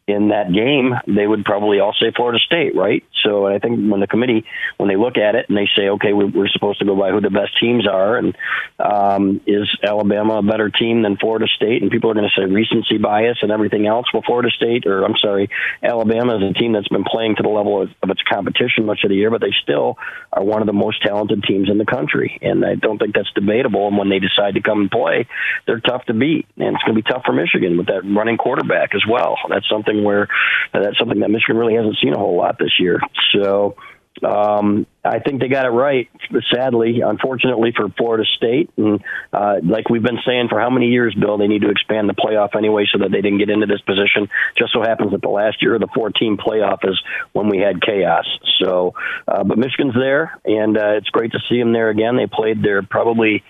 in 0.07 0.29
that 0.29 0.53
game, 0.53 0.93
they 1.07 1.25
would 1.25 1.43
probably 1.45 1.79
all 1.79 1.93
say 1.99 2.11
Florida 2.15 2.37
State, 2.45 2.75
right? 2.75 3.03
So 3.23 3.47
I 3.47 3.57
think 3.57 3.89
when 3.89 3.99
the 3.99 4.07
committee, 4.07 4.45
when 4.77 4.87
they 4.87 4.95
look 4.95 5.17
at 5.17 5.33
it 5.33 5.49
and 5.49 5.57
they 5.57 5.67
say, 5.75 5.89
okay, 5.89 6.13
we're 6.13 6.47
supposed 6.49 6.77
to 6.79 6.85
go 6.85 6.95
by 6.95 7.09
who 7.09 7.21
the 7.21 7.31
best 7.31 7.59
teams 7.59 7.87
are, 7.87 8.17
and 8.17 8.37
um, 8.77 9.41
is 9.47 9.67
Alabama 9.81 10.35
a 10.35 10.43
better 10.43 10.69
team 10.69 11.01
than 11.01 11.17
Florida 11.17 11.47
State? 11.55 11.81
And 11.81 11.89
people 11.89 12.11
are 12.11 12.13
going 12.13 12.29
to 12.29 12.39
say 12.39 12.45
recency 12.45 12.99
bias 12.99 13.39
and 13.41 13.51
everything 13.51 13.87
else. 13.87 14.05
Well, 14.13 14.21
Florida 14.23 14.51
State, 14.51 14.85
or 14.85 15.03
I'm 15.03 15.17
sorry, 15.17 15.49
Alabama 15.81 16.37
is 16.37 16.51
a 16.51 16.53
team 16.53 16.73
that's 16.73 16.87
been 16.87 17.03
playing 17.03 17.37
to 17.37 17.43
the 17.43 17.49
level 17.49 17.81
of, 17.81 17.89
of 18.03 18.11
its 18.11 18.21
competition 18.31 18.85
much 18.85 18.99
of 19.03 19.09
the 19.09 19.15
year, 19.15 19.31
but 19.31 19.41
they 19.41 19.53
still 19.63 19.97
are 20.31 20.43
one 20.43 20.61
of 20.61 20.67
the 20.67 20.73
most 20.73 21.01
talented 21.01 21.43
teams 21.43 21.67
in 21.67 21.79
the 21.79 21.85
country, 21.85 22.37
and 22.43 22.63
I 22.63 22.75
don't 22.75 22.99
think 22.99 23.15
that's 23.15 23.33
debatable. 23.33 23.87
And 23.87 23.97
when 23.97 24.09
they 24.09 24.19
decide 24.19 24.53
to 24.53 24.61
come 24.61 24.81
and 24.81 24.91
play, 24.91 25.27
they're 25.65 25.79
tough 25.79 26.05
to 26.05 26.13
beat, 26.13 26.45
and 26.57 26.75
it's 26.75 26.83
going 26.83 26.95
to 26.95 27.01
be 27.01 27.09
tough 27.09 27.23
for 27.25 27.33
Michigan 27.33 27.75
with 27.77 27.87
that 27.87 28.03
running 28.05 28.37
quarterback 28.37 28.93
as 28.93 29.03
well. 29.09 29.37
That's 29.49 29.67
something 29.67 29.94
where 30.03 30.27
uh, 30.73 30.79
that's 30.81 30.97
something 30.97 31.19
that 31.19 31.29
Michigan 31.29 31.57
really 31.57 31.75
hasn't 31.75 31.97
seen 32.01 32.13
a 32.13 32.17
whole 32.17 32.37
lot 32.37 32.57
this 32.59 32.79
year. 32.79 32.99
So 33.33 33.75
um, 34.23 34.87
I 35.03 35.19
think 35.19 35.41
they 35.41 35.49
got 35.49 35.65
it 35.65 35.69
right. 35.69 36.09
Sadly, 36.53 37.01
unfortunately 37.01 37.73
for 37.75 37.89
Florida 37.89 38.23
State, 38.37 38.69
and 38.77 39.03
uh, 39.33 39.55
like 39.63 39.89
we've 39.89 40.01
been 40.01 40.19
saying 40.25 40.47
for 40.49 40.59
how 40.59 40.69
many 40.69 40.87
years, 40.87 41.13
Bill, 41.19 41.37
they 41.37 41.47
need 41.47 41.61
to 41.63 41.69
expand 41.69 42.09
the 42.09 42.13
playoff 42.13 42.55
anyway, 42.55 42.85
so 42.91 42.99
that 42.99 43.11
they 43.11 43.21
didn't 43.21 43.39
get 43.39 43.49
into 43.49 43.65
this 43.65 43.81
position. 43.81 44.29
Just 44.57 44.73
so 44.73 44.81
happens 44.81 45.11
that 45.11 45.21
the 45.21 45.29
last 45.29 45.61
year 45.61 45.75
of 45.75 45.81
the 45.81 45.89
14 45.93 46.37
playoff 46.37 46.87
is 46.87 46.99
when 47.33 47.49
we 47.49 47.59
had 47.59 47.81
chaos. 47.81 48.25
So, 48.63 48.93
uh, 49.27 49.43
but 49.43 49.57
Michigan's 49.57 49.95
there, 49.95 50.39
and 50.45 50.77
uh, 50.77 50.93
it's 50.95 51.09
great 51.09 51.33
to 51.33 51.39
see 51.49 51.59
them 51.59 51.73
there 51.73 51.89
again. 51.89 52.15
They 52.15 52.27
played 52.27 52.63
their 52.63 52.83
probably 52.83 53.43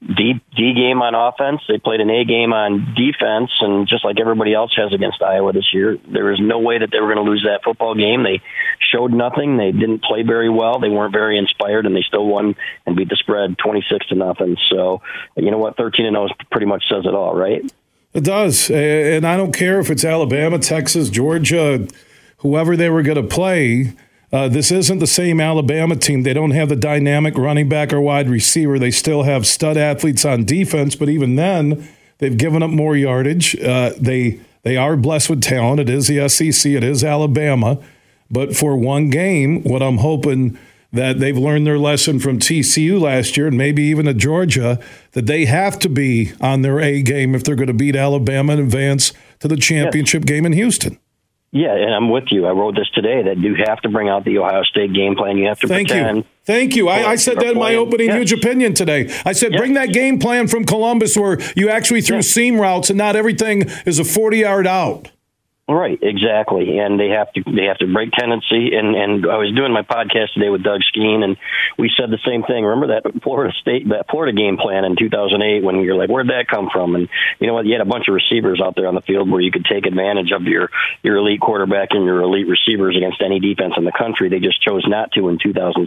D 0.00 0.40
D 0.56 0.72
game 0.72 1.02
on 1.02 1.14
offense. 1.14 1.60
They 1.68 1.76
played 1.76 2.00
an 2.00 2.08
A 2.08 2.24
game 2.24 2.54
on 2.54 2.94
defense, 2.94 3.50
and 3.60 3.86
just 3.86 4.02
like 4.02 4.18
everybody 4.18 4.54
else 4.54 4.72
has 4.76 4.94
against 4.94 5.20
Iowa 5.20 5.52
this 5.52 5.74
year, 5.74 5.98
there 6.10 6.24
was 6.24 6.40
no 6.40 6.58
way 6.58 6.78
that 6.78 6.88
they 6.90 7.00
were 7.00 7.12
going 7.12 7.22
to 7.22 7.30
lose 7.30 7.42
that 7.44 7.60
football 7.62 7.94
game. 7.94 8.22
They 8.22 8.40
showed 8.78 9.12
nothing. 9.12 9.58
They 9.58 9.72
didn't 9.72 10.02
play 10.02 10.22
very 10.22 10.48
well. 10.48 10.80
They 10.80 10.88
weren't 10.88 11.12
very 11.12 11.36
inspired, 11.36 11.84
and 11.84 11.94
they 11.94 12.00
still 12.00 12.26
won 12.26 12.56
and 12.86 12.96
beat 12.96 13.10
the 13.10 13.16
spread 13.16 13.58
twenty 13.58 13.84
six 13.90 14.06
to 14.06 14.14
nothing. 14.14 14.56
So, 14.70 15.02
you 15.36 15.50
know 15.50 15.58
what, 15.58 15.76
thirteen 15.76 16.06
and 16.06 16.16
oh 16.16 16.28
zero 16.28 16.36
pretty 16.50 16.66
much 16.66 16.84
says 16.88 17.04
it 17.04 17.14
all, 17.14 17.34
right? 17.34 17.70
It 18.14 18.24
does, 18.24 18.70
and 18.70 19.26
I 19.26 19.36
don't 19.36 19.52
care 19.52 19.80
if 19.80 19.90
it's 19.90 20.04
Alabama, 20.04 20.58
Texas, 20.58 21.10
Georgia, 21.10 21.86
whoever 22.38 22.74
they 22.74 22.88
were 22.88 23.02
going 23.02 23.22
to 23.22 23.34
play 23.34 23.92
uh, 24.32 24.48
this 24.48 24.70
isn't 24.70 24.98
the 24.98 25.06
same 25.06 25.40
Alabama 25.40 25.96
team. 25.96 26.22
They 26.22 26.34
don't 26.34 26.52
have 26.52 26.68
the 26.68 26.76
dynamic 26.76 27.36
running 27.36 27.68
back 27.68 27.92
or 27.92 28.00
wide 28.00 28.30
receiver. 28.30 28.78
They 28.78 28.92
still 28.92 29.24
have 29.24 29.46
stud 29.46 29.76
athletes 29.76 30.24
on 30.24 30.44
defense, 30.44 30.94
but 30.94 31.08
even 31.08 31.34
then, 31.34 31.88
they've 32.18 32.36
given 32.36 32.62
up 32.62 32.70
more 32.70 32.96
yardage. 32.96 33.58
Uh, 33.60 33.92
they 33.98 34.40
they 34.62 34.76
are 34.76 34.96
blessed 34.96 35.30
with 35.30 35.42
talent. 35.42 35.80
It 35.80 35.90
is 35.90 36.06
the 36.06 36.28
SEC. 36.28 36.72
It 36.72 36.84
is 36.84 37.02
Alabama. 37.02 37.78
But 38.30 38.54
for 38.54 38.76
one 38.76 39.10
game, 39.10 39.64
what 39.64 39.82
I'm 39.82 39.98
hoping 39.98 40.56
that 40.92 41.18
they've 41.18 41.36
learned 41.36 41.66
their 41.66 41.78
lesson 41.78 42.18
from 42.18 42.38
TCU 42.38 43.00
last 43.00 43.36
year 43.36 43.48
and 43.48 43.56
maybe 43.56 43.82
even 43.82 44.08
at 44.08 44.16
Georgia 44.16 44.78
that 45.12 45.26
they 45.26 45.44
have 45.44 45.78
to 45.80 45.88
be 45.88 46.32
on 46.40 46.62
their 46.62 46.80
A 46.80 47.02
game 47.02 47.34
if 47.34 47.44
they're 47.44 47.54
going 47.54 47.68
to 47.68 47.74
beat 47.74 47.96
Alabama 47.96 48.52
and 48.52 48.62
advance 48.62 49.12
to 49.38 49.48
the 49.48 49.56
championship 49.56 50.24
game 50.24 50.44
in 50.44 50.52
Houston. 50.52 50.98
Yeah, 51.52 51.74
and 51.74 51.92
I'm 51.92 52.10
with 52.10 52.24
you. 52.30 52.46
I 52.46 52.50
wrote 52.50 52.76
this 52.76 52.88
today 52.94 53.24
that 53.24 53.38
you 53.38 53.56
have 53.66 53.80
to 53.80 53.88
bring 53.88 54.08
out 54.08 54.24
the 54.24 54.38
Ohio 54.38 54.62
State 54.62 54.92
game 54.92 55.16
plan. 55.16 55.36
You 55.36 55.48
have 55.48 55.58
to 55.60 55.66
Thank 55.66 55.88
pretend. 55.88 56.18
You. 56.18 56.24
Thank 56.44 56.76
you. 56.76 56.88
I, 56.88 57.10
I 57.10 57.16
said 57.16 57.38
that 57.38 57.52
in 57.52 57.58
my 57.58 57.74
opening 57.74 58.06
yes. 58.06 58.18
huge 58.18 58.32
opinion 58.32 58.72
today. 58.72 59.12
I 59.24 59.32
said, 59.32 59.52
yes. 59.52 59.60
bring 59.60 59.74
that 59.74 59.92
game 59.92 60.20
plan 60.20 60.46
from 60.46 60.64
Columbus 60.64 61.16
where 61.16 61.38
you 61.56 61.68
actually 61.68 62.02
threw 62.02 62.16
yes. 62.16 62.28
seam 62.28 62.60
routes 62.60 62.88
and 62.88 62.96
not 62.96 63.16
everything 63.16 63.62
is 63.84 63.98
a 63.98 64.04
40 64.04 64.38
yard 64.38 64.66
out. 64.68 65.10
Right, 65.70 66.00
exactly, 66.02 66.78
and 66.78 66.98
they 66.98 67.10
have 67.10 67.32
to 67.34 67.44
they 67.46 67.66
have 67.66 67.78
to 67.78 67.86
break 67.86 68.10
tendency. 68.10 68.74
And 68.74 68.96
and 68.96 69.30
I 69.30 69.36
was 69.38 69.54
doing 69.54 69.72
my 69.72 69.82
podcast 69.82 70.34
today 70.34 70.48
with 70.48 70.64
Doug 70.64 70.82
Skene, 70.82 71.22
and 71.22 71.36
we 71.78 71.92
said 71.96 72.10
the 72.10 72.18
same 72.26 72.42
thing. 72.42 72.64
Remember 72.64 72.98
that 72.98 73.22
Florida 73.22 73.54
State 73.60 73.88
that 73.90 74.10
Florida 74.10 74.36
game 74.36 74.56
plan 74.56 74.84
in 74.84 74.96
2008 74.96 75.62
when 75.62 75.76
you're 75.82 75.94
like, 75.94 76.10
where'd 76.10 76.26
that 76.26 76.48
come 76.48 76.70
from? 76.72 76.96
And 76.96 77.08
you 77.38 77.46
know 77.46 77.54
what? 77.54 77.66
You 77.66 77.74
had 77.74 77.86
a 77.86 77.88
bunch 77.88 78.08
of 78.08 78.14
receivers 78.14 78.60
out 78.60 78.74
there 78.74 78.88
on 78.88 78.96
the 78.96 79.00
field 79.00 79.30
where 79.30 79.40
you 79.40 79.52
could 79.52 79.64
take 79.64 79.86
advantage 79.86 80.32
of 80.32 80.42
your 80.42 80.70
your 81.04 81.18
elite 81.18 81.40
quarterback 81.40 81.90
and 81.92 82.04
your 82.04 82.20
elite 82.22 82.48
receivers 82.48 82.96
against 82.96 83.22
any 83.22 83.38
defense 83.38 83.74
in 83.76 83.84
the 83.84 83.94
country. 83.96 84.28
They 84.28 84.40
just 84.40 84.60
chose 84.60 84.82
not 84.88 85.12
to 85.12 85.28
in 85.28 85.38
2006, 85.38 85.86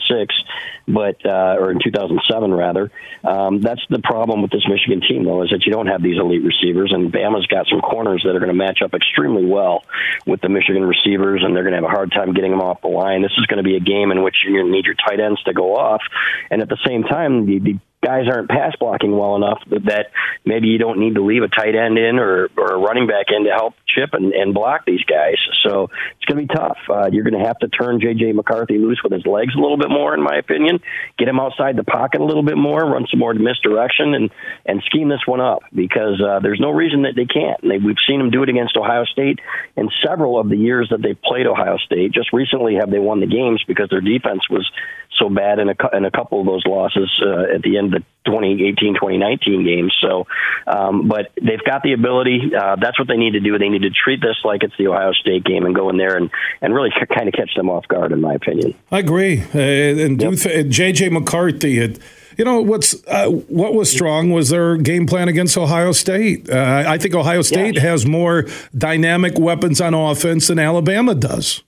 but 0.87 1.25
uh, 1.25 1.57
or 1.59 1.71
in 1.71 1.79
2007 1.83 2.53
rather. 2.53 2.89
Um, 3.21 3.59
that's 3.59 3.83
the 3.89 3.99
problem 3.99 4.41
with 4.41 4.51
this 4.51 4.65
Michigan 4.65 5.01
team, 5.01 5.25
though, 5.25 5.43
is 5.43 5.49
that 5.49 5.65
you 5.65 5.73
don't 5.73 5.87
have 5.87 6.01
these 6.01 6.17
elite 6.17 6.43
receivers, 6.45 6.93
and 6.93 7.11
Bama's 7.11 7.47
got 7.47 7.67
some 7.67 7.81
corners 7.81 8.23
that 8.23 8.33
are 8.33 8.39
going 8.39 8.47
to 8.47 8.53
match 8.53 8.81
up 8.81 8.93
extremely 8.93 9.45
well 9.45 9.72
well 9.73 9.83
with 10.25 10.41
the 10.41 10.49
Michigan 10.49 10.83
receivers, 10.83 11.43
and 11.43 11.55
they're 11.55 11.63
going 11.63 11.73
to 11.73 11.81
have 11.81 11.89
a 11.89 11.95
hard 11.95 12.11
time 12.11 12.33
getting 12.33 12.51
them 12.51 12.61
off 12.61 12.81
the 12.81 12.87
line. 12.87 13.21
This 13.21 13.33
is 13.37 13.45
going 13.45 13.57
to 13.57 13.63
be 13.63 13.75
a 13.75 13.79
game 13.79 14.11
in 14.11 14.23
which 14.23 14.37
you're 14.43 14.61
going 14.61 14.67
to 14.67 14.71
need 14.71 14.85
your 14.85 14.95
tight 14.95 15.19
ends 15.19 15.41
to 15.43 15.53
go 15.53 15.75
off, 15.75 16.01
and 16.49 16.61
at 16.61 16.69
the 16.69 16.77
same 16.85 17.03
time, 17.03 17.45
the, 17.45 17.59
the 17.59 17.79
guys 18.03 18.25
aren't 18.27 18.49
pass 18.49 18.75
blocking 18.79 19.17
well 19.17 19.35
enough 19.35 19.59
that 19.69 20.07
maybe 20.45 20.67
you 20.67 20.77
don't 20.77 20.99
need 20.99 21.15
to 21.15 21.23
leave 21.23 21.43
a 21.43 21.47
tight 21.47 21.75
end 21.75 21.97
in 21.97 22.19
or, 22.19 22.49
or 22.57 22.75
a 22.75 22.77
running 22.77 23.07
back 23.07 23.27
in 23.29 23.45
to 23.45 23.51
help 23.51 23.73
chip 23.87 24.09
and, 24.13 24.33
and 24.33 24.53
block 24.53 24.85
these 24.85 25.03
guys. 25.03 25.35
So 25.63 25.89
it's 26.17 26.25
going 26.25 26.45
to 26.45 26.53
be 26.53 26.53
tough. 26.53 26.77
Uh, 26.89 27.07
you're 27.11 27.23
going 27.23 27.39
to 27.39 27.45
have 27.47 27.59
to 27.59 27.67
turn 27.69 28.01
J.J. 28.01 28.33
McCarthy 28.33 28.77
loose 28.77 28.99
with 29.03 29.13
his 29.13 29.25
legs 29.25 29.53
a 29.55 29.59
little 29.59 29.77
bit 29.77 29.89
more, 29.89 30.13
in 30.13 30.21
my 30.21 30.35
opinion. 30.37 30.79
Get 31.17 31.27
him 31.27 31.39
outside 31.39 31.77
the 31.77 31.83
pocket 31.83 32.21
a 32.21 32.25
little 32.25 32.43
bit 32.43 32.57
more, 32.57 32.81
run 32.81 33.05
some 33.09 33.19
more 33.19 33.33
misdirection, 33.33 34.13
and 34.13 34.29
and 34.65 34.81
scheme 34.85 35.09
this 35.09 35.25
one 35.25 35.41
up 35.41 35.63
because 35.73 36.21
uh, 36.21 36.39
there's 36.39 36.59
no 36.59 36.71
reason 36.71 37.03
that 37.03 37.13
they 37.15 37.25
can't. 37.25 37.61
They, 37.61 37.77
we've 37.77 38.01
seen 38.07 38.19
them 38.19 38.31
do 38.31 38.43
it 38.43 38.49
against 38.49 38.75
Ohio 38.77 39.05
State 39.05 39.39
in 39.75 39.89
several 40.05 40.39
of 40.39 40.49
the 40.49 40.57
years 40.57 40.89
that 40.91 41.01
they've 41.01 41.21
played 41.21 41.47
Ohio 41.47 41.77
State. 41.77 42.11
Just 42.11 42.33
recently, 42.33 42.75
have 42.75 42.91
they 42.91 42.99
won 42.99 43.19
the 43.19 43.27
games 43.27 43.63
because 43.67 43.89
their 43.89 44.01
defense 44.01 44.49
was 44.49 44.69
so 45.17 45.29
bad 45.29 45.59
in 45.59 45.69
a, 45.69 45.75
in 45.95 46.05
a 46.05 46.11
couple 46.11 46.39
of 46.39 46.45
those 46.45 46.63
losses 46.65 47.09
uh, 47.25 47.55
at 47.55 47.61
the 47.61 47.77
end 47.77 47.93
of 47.93 48.01
the 48.01 48.05
2018 48.25 48.95
2019 48.95 49.63
games. 49.63 49.95
So, 50.01 50.27
um, 50.65 51.07
but 51.07 51.31
they've 51.35 51.63
got 51.63 51.83
the 51.83 51.93
ability. 51.93 52.51
Uh, 52.55 52.75
that's 52.79 52.97
what 52.97 53.07
they 53.07 53.17
need 53.17 53.31
to 53.31 53.39
do. 53.39 53.57
They 53.57 53.69
need 53.69 53.83
to 53.83 53.91
treat 53.91 54.21
this 54.21 54.37
like 54.43 54.63
it's 54.63 54.75
the 54.77 54.87
Ohio 54.87 55.11
State 55.13 55.43
game 55.43 55.65
and 55.65 55.75
go 55.75 55.89
in 55.89 55.97
there 55.97 56.15
and, 56.15 56.29
and 56.61 56.73
really 56.73 56.91
kind 57.13 57.27
of 57.27 57.33
catch 57.33 57.53
them 57.55 57.69
off 57.69 57.87
guard, 57.87 58.11
in 58.11 58.21
my 58.21 58.33
opinion. 58.33 58.73
I 58.91 58.99
agree. 58.99 59.41
Uh, 59.41 59.59
and 59.59 60.21
yep. 60.21 60.33
th- 60.35 60.67
JJ 60.67 61.11
McCarthy 61.11 61.77
had. 61.77 61.99
You 62.35 62.45
know 62.45 62.61
what's 62.61 62.95
uh, 63.07 63.27
what 63.27 63.75
was 63.75 63.91
strong 63.91 64.31
was 64.31 64.49
their 64.49 64.75
game 64.77 65.05
plan 65.05 65.27
against 65.27 65.55
Ohio 65.55 65.91
State. 65.91 66.49
Uh, 66.49 66.83
I 66.87 66.97
think 66.97 67.13
Ohio 67.13 67.43
State 67.43 67.75
yes. 67.75 67.83
has 67.83 68.05
more 68.07 68.47
dynamic 68.75 69.37
weapons 69.37 69.79
on 69.79 69.93
offense 69.93 70.47
than 70.47 70.57
Alabama 70.57 71.13
does. 71.13 71.61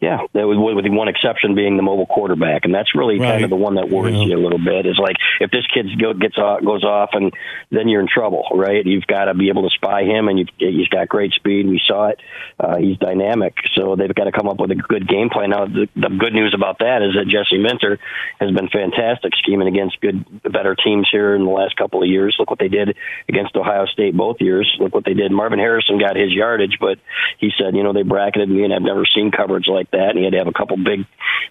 Yeah, 0.00 0.18
that 0.32 0.46
would, 0.46 0.58
with 0.58 0.86
one 0.88 1.08
exception 1.08 1.54
being 1.54 1.76
the 1.76 1.82
mobile 1.82 2.06
quarterback, 2.06 2.64
and 2.64 2.74
that's 2.74 2.94
really 2.94 3.18
right. 3.18 3.32
kind 3.32 3.44
of 3.44 3.50
the 3.50 3.56
one 3.56 3.76
that 3.76 3.88
worries 3.88 4.16
yeah. 4.16 4.26
you 4.26 4.36
a 4.36 4.42
little 4.42 4.58
bit. 4.58 4.86
Is 4.86 4.98
like 4.98 5.16
if 5.40 5.50
this 5.50 5.66
kid 5.72 5.86
go, 6.00 6.12
gets 6.12 6.36
off, 6.38 6.64
goes 6.64 6.84
off, 6.84 7.10
and 7.12 7.32
then 7.70 7.88
you're 7.88 8.00
in 8.00 8.08
trouble, 8.08 8.44
right? 8.52 8.84
You've 8.84 9.06
got 9.06 9.26
to 9.26 9.34
be 9.34 9.48
able 9.48 9.62
to 9.62 9.70
spy 9.70 10.02
him, 10.02 10.28
and 10.28 10.38
you've, 10.38 10.48
he's 10.58 10.88
got 10.88 11.08
great 11.08 11.32
speed. 11.34 11.68
We 11.68 11.80
saw 11.86 12.08
it; 12.08 12.20
uh, 12.58 12.78
he's 12.78 12.98
dynamic, 12.98 13.54
so 13.74 13.96
they've 13.96 14.14
got 14.14 14.24
to 14.24 14.32
come 14.32 14.48
up 14.48 14.58
with 14.58 14.70
a 14.70 14.74
good 14.74 15.06
game 15.06 15.30
plan. 15.30 15.50
Now, 15.50 15.66
the, 15.66 15.88
the 15.94 16.08
good 16.08 16.32
news 16.32 16.52
about 16.54 16.80
that 16.80 17.02
is 17.02 17.14
that 17.14 17.28
Jesse 17.28 17.58
Minter 17.58 17.98
has 18.40 18.50
been 18.50 18.68
fantastic 18.68 19.32
scheming 19.38 19.68
against 19.68 20.00
good, 20.00 20.24
better 20.42 20.74
teams 20.74 21.08
here 21.10 21.34
in 21.34 21.44
the 21.44 21.50
last 21.50 21.76
couple 21.76 22.02
of 22.02 22.08
years. 22.08 22.36
Look 22.38 22.50
what 22.50 22.58
they 22.58 22.68
did 22.68 22.96
against 23.28 23.56
Ohio 23.56 23.86
State 23.86 24.16
both 24.16 24.40
years. 24.40 24.66
Look 24.80 24.94
what 24.94 25.04
they 25.04 25.14
did. 25.14 25.30
Marvin 25.30 25.58
Harrison 25.58 25.98
got 25.98 26.16
his 26.16 26.32
yardage, 26.32 26.78
but 26.80 26.98
he 27.38 27.50
said, 27.58 27.76
you 27.76 27.82
know, 27.82 27.92
they 27.92 28.02
bracketed 28.02 28.48
me, 28.48 28.64
and 28.64 28.74
I've 28.74 28.82
never 28.82 29.04
seen 29.06 29.30
coverage 29.30 29.68
like 29.72 29.90
that, 29.92 30.10
and 30.10 30.18
he 30.18 30.24
had 30.24 30.32
to 30.32 30.38
have 30.38 30.48
a 30.48 30.52
couple 30.52 30.76
big, 30.76 31.06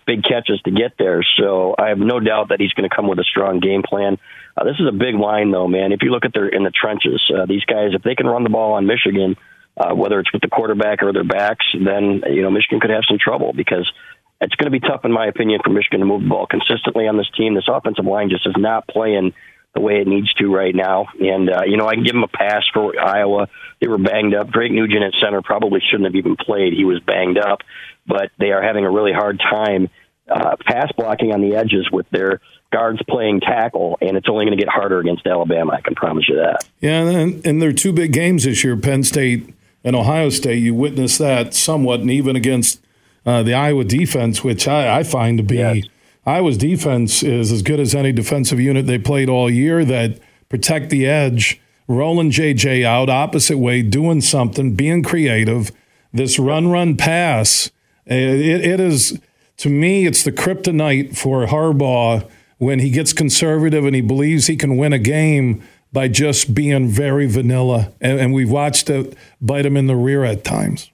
big 0.06 0.24
catches 0.24 0.62
to 0.62 0.72
get 0.72 0.94
there. 0.98 1.24
So 1.38 1.76
I 1.78 1.90
have 1.90 1.98
no 1.98 2.20
doubt 2.20 2.50
that 2.50 2.60
he's 2.60 2.74
going 2.74 2.90
to 2.90 2.96
come 2.96 3.08
with 3.08 3.20
a 3.20 3.24
strong 3.24 3.60
game 3.60 3.84
plan. 3.84 4.18
Uh, 4.56 4.64
this 4.66 4.76
is 4.80 4.88
a 4.88 4.92
big 4.92 5.16
line, 5.16 5.52
though, 5.52 5.68
man. 5.68 5.92
If 5.92 6.02
you 6.02 6.12
look 6.12 6.26
at 6.26 6.34
their 6.34 6.48
in 6.48 6.64
the 6.64 6.72
trenches, 6.72 7.22
uh, 7.34 7.46
these 7.46 7.66
guys, 7.66 7.92
if 7.94 8.04
they 8.04 8.16
can 8.16 8.28
run 8.28 8.44
the 8.44 8.50
ball 8.50 8.74
on 8.74 8.86
Michigan, 8.86 9.36
uh, 9.78 9.96
whether 9.96 10.20
it's 10.20 10.32
with 10.34 10.42
the 10.42 10.50
quarterback 10.50 11.02
or 11.02 11.14
their 11.14 11.24
backs, 11.24 11.66
then 11.74 12.24
you 12.30 12.42
know 12.42 12.52
Michigan 12.52 12.80
could 12.80 12.90
have 12.90 13.04
some 13.08 13.18
trouble 13.18 13.54
because 13.54 13.90
it's 14.42 14.56
going 14.56 14.72
to 14.72 14.78
be 14.78 14.86
tough, 14.86 15.06
in 15.06 15.12
my 15.12 15.28
opinion, 15.28 15.62
for 15.64 15.70
Michigan 15.70 16.00
to 16.00 16.06
move 16.06 16.24
the 16.24 16.30
ball 16.30 16.48
consistently 16.48 17.08
on 17.08 17.16
this 17.16 17.30
team. 17.38 17.54
This 17.54 17.70
offensive 17.72 18.06
line 18.06 18.30
just 18.30 18.46
is 18.48 18.56
not 18.58 18.88
playing 18.88 19.34
the 19.74 19.82
way 19.82 20.02
it 20.02 20.08
needs 20.08 20.34
to 20.34 20.54
right 20.54 20.76
now. 20.76 21.06
And, 21.20 21.50
uh, 21.50 21.62
you 21.66 21.78
know, 21.78 21.88
I 21.88 21.94
can 21.94 22.04
give 22.04 22.14
them 22.14 22.24
a 22.24 22.28
pass 22.28 22.64
for 22.74 23.00
Iowa. 23.00 23.48
They 23.80 23.88
were 23.88 24.00
banged 24.00 24.34
up. 24.34 24.50
Drake 24.52 24.72
Nugent 24.72 25.04
at 25.04 25.14
center 25.22 25.42
probably 25.42 25.80
shouldn't 25.80 26.06
have 26.06 26.16
even 26.16 26.36
played. 26.36 26.74
He 26.74 26.84
was 26.84 27.00
banged 27.00 27.38
up 27.38 27.60
but 28.08 28.32
they 28.40 28.52
are 28.52 28.62
having 28.62 28.86
a 28.86 28.92
really 28.92 29.14
hard 29.14 29.40
time 29.40 29.90
uh, 30.30 30.56
pass 30.66 30.92
blocking 30.98 31.34
on 31.34 31.42
the 31.42 31.56
edges 31.56 31.90
with 31.92 32.10
their 32.10 32.40
guards 32.72 33.02
playing 33.08 33.42
tackle, 33.42 33.98
and 34.02 34.16
it's 34.16 34.30
only 34.30 34.46
going 34.46 34.58
to 34.58 34.64
get 34.64 34.72
harder 34.72 35.00
against 35.00 35.28
Alabama. 35.28 35.74
I 35.74 35.82
can 35.82 35.96
promise 35.96 36.28
you 36.30 36.38
that. 36.38 36.64
Yeah, 36.80 37.02
and, 37.02 37.46
and 37.46 37.62
there 37.62 37.70
are 37.70 37.74
two 37.74 37.94
big 37.94 38.14
games 38.14 38.46
this 38.46 38.64
year: 38.64 38.78
Penn 38.78 39.04
State 39.04 39.54
and 39.84 39.96
Ohio 39.96 40.30
State. 40.30 40.60
You 40.60 40.74
witnessed 40.74 41.20
that 41.20 41.54
somewhat, 41.54 42.00
and 42.00 42.10
even 42.10 42.36
against 42.36 42.82
uh, 43.26 43.44
the 43.44 43.54
Iowa 43.54 43.84
defense, 43.84 44.44
which 44.44 44.68
I, 44.68 45.00
I 45.00 45.04
find 45.04 45.38
to 45.38 45.44
be 45.44 45.58
yes. 45.58 45.84
Iowa's 46.26 46.58
defense 46.58 47.24
is 47.24 47.52
as 47.52 47.62
good 47.62 47.80
as 47.80 47.96
any 47.96 48.12
defensive 48.12 48.60
unit 48.60 48.88
they 48.88 49.00
played 49.00 49.28
all 49.28 49.50
year. 49.50 49.84
That 49.84 50.20
protect 50.50 50.90
the 50.90 51.08
edge, 51.08 51.60
rolling 51.88 52.32
JJ 52.32 52.86
out 52.86 53.10
opposite 53.10 53.58
way, 53.58 53.82
doing 53.82 54.22
something, 54.22 54.76
being 54.76 55.04
creative. 55.04 55.72
This 56.14 56.38
run, 56.38 56.68
run, 56.68 56.98
pass 56.98 57.72
Uh, 58.10 58.16
it, 58.16 58.66
it 58.66 58.80
is, 58.80 59.20
to 59.58 59.70
me, 59.70 60.06
it's 60.06 60.24
the 60.24 60.32
kryptonite 60.32 61.18
for 61.18 61.46
Harbaugh 61.46 62.30
when 62.58 62.80
he 62.80 62.90
gets 62.90 63.14
conservative 63.14 63.86
and 63.86 63.96
he 63.96 64.02
believes 64.02 64.48
he 64.48 64.56
can 64.56 64.78
win 64.78 64.94
a 64.94 65.00
game 65.00 65.64
by 65.94 66.08
just 66.08 66.54
being 66.54 66.88
very 66.88 67.28
vanilla. 67.28 67.92
And, 68.00 68.20
and 68.20 68.34
we've 68.34 68.52
watched 68.52 68.90
it 68.90 69.16
bite 69.42 69.66
him 69.66 69.76
in 69.76 69.88
the 69.88 69.96
rear 69.96 70.24
at 70.24 70.44
times. 70.44 70.90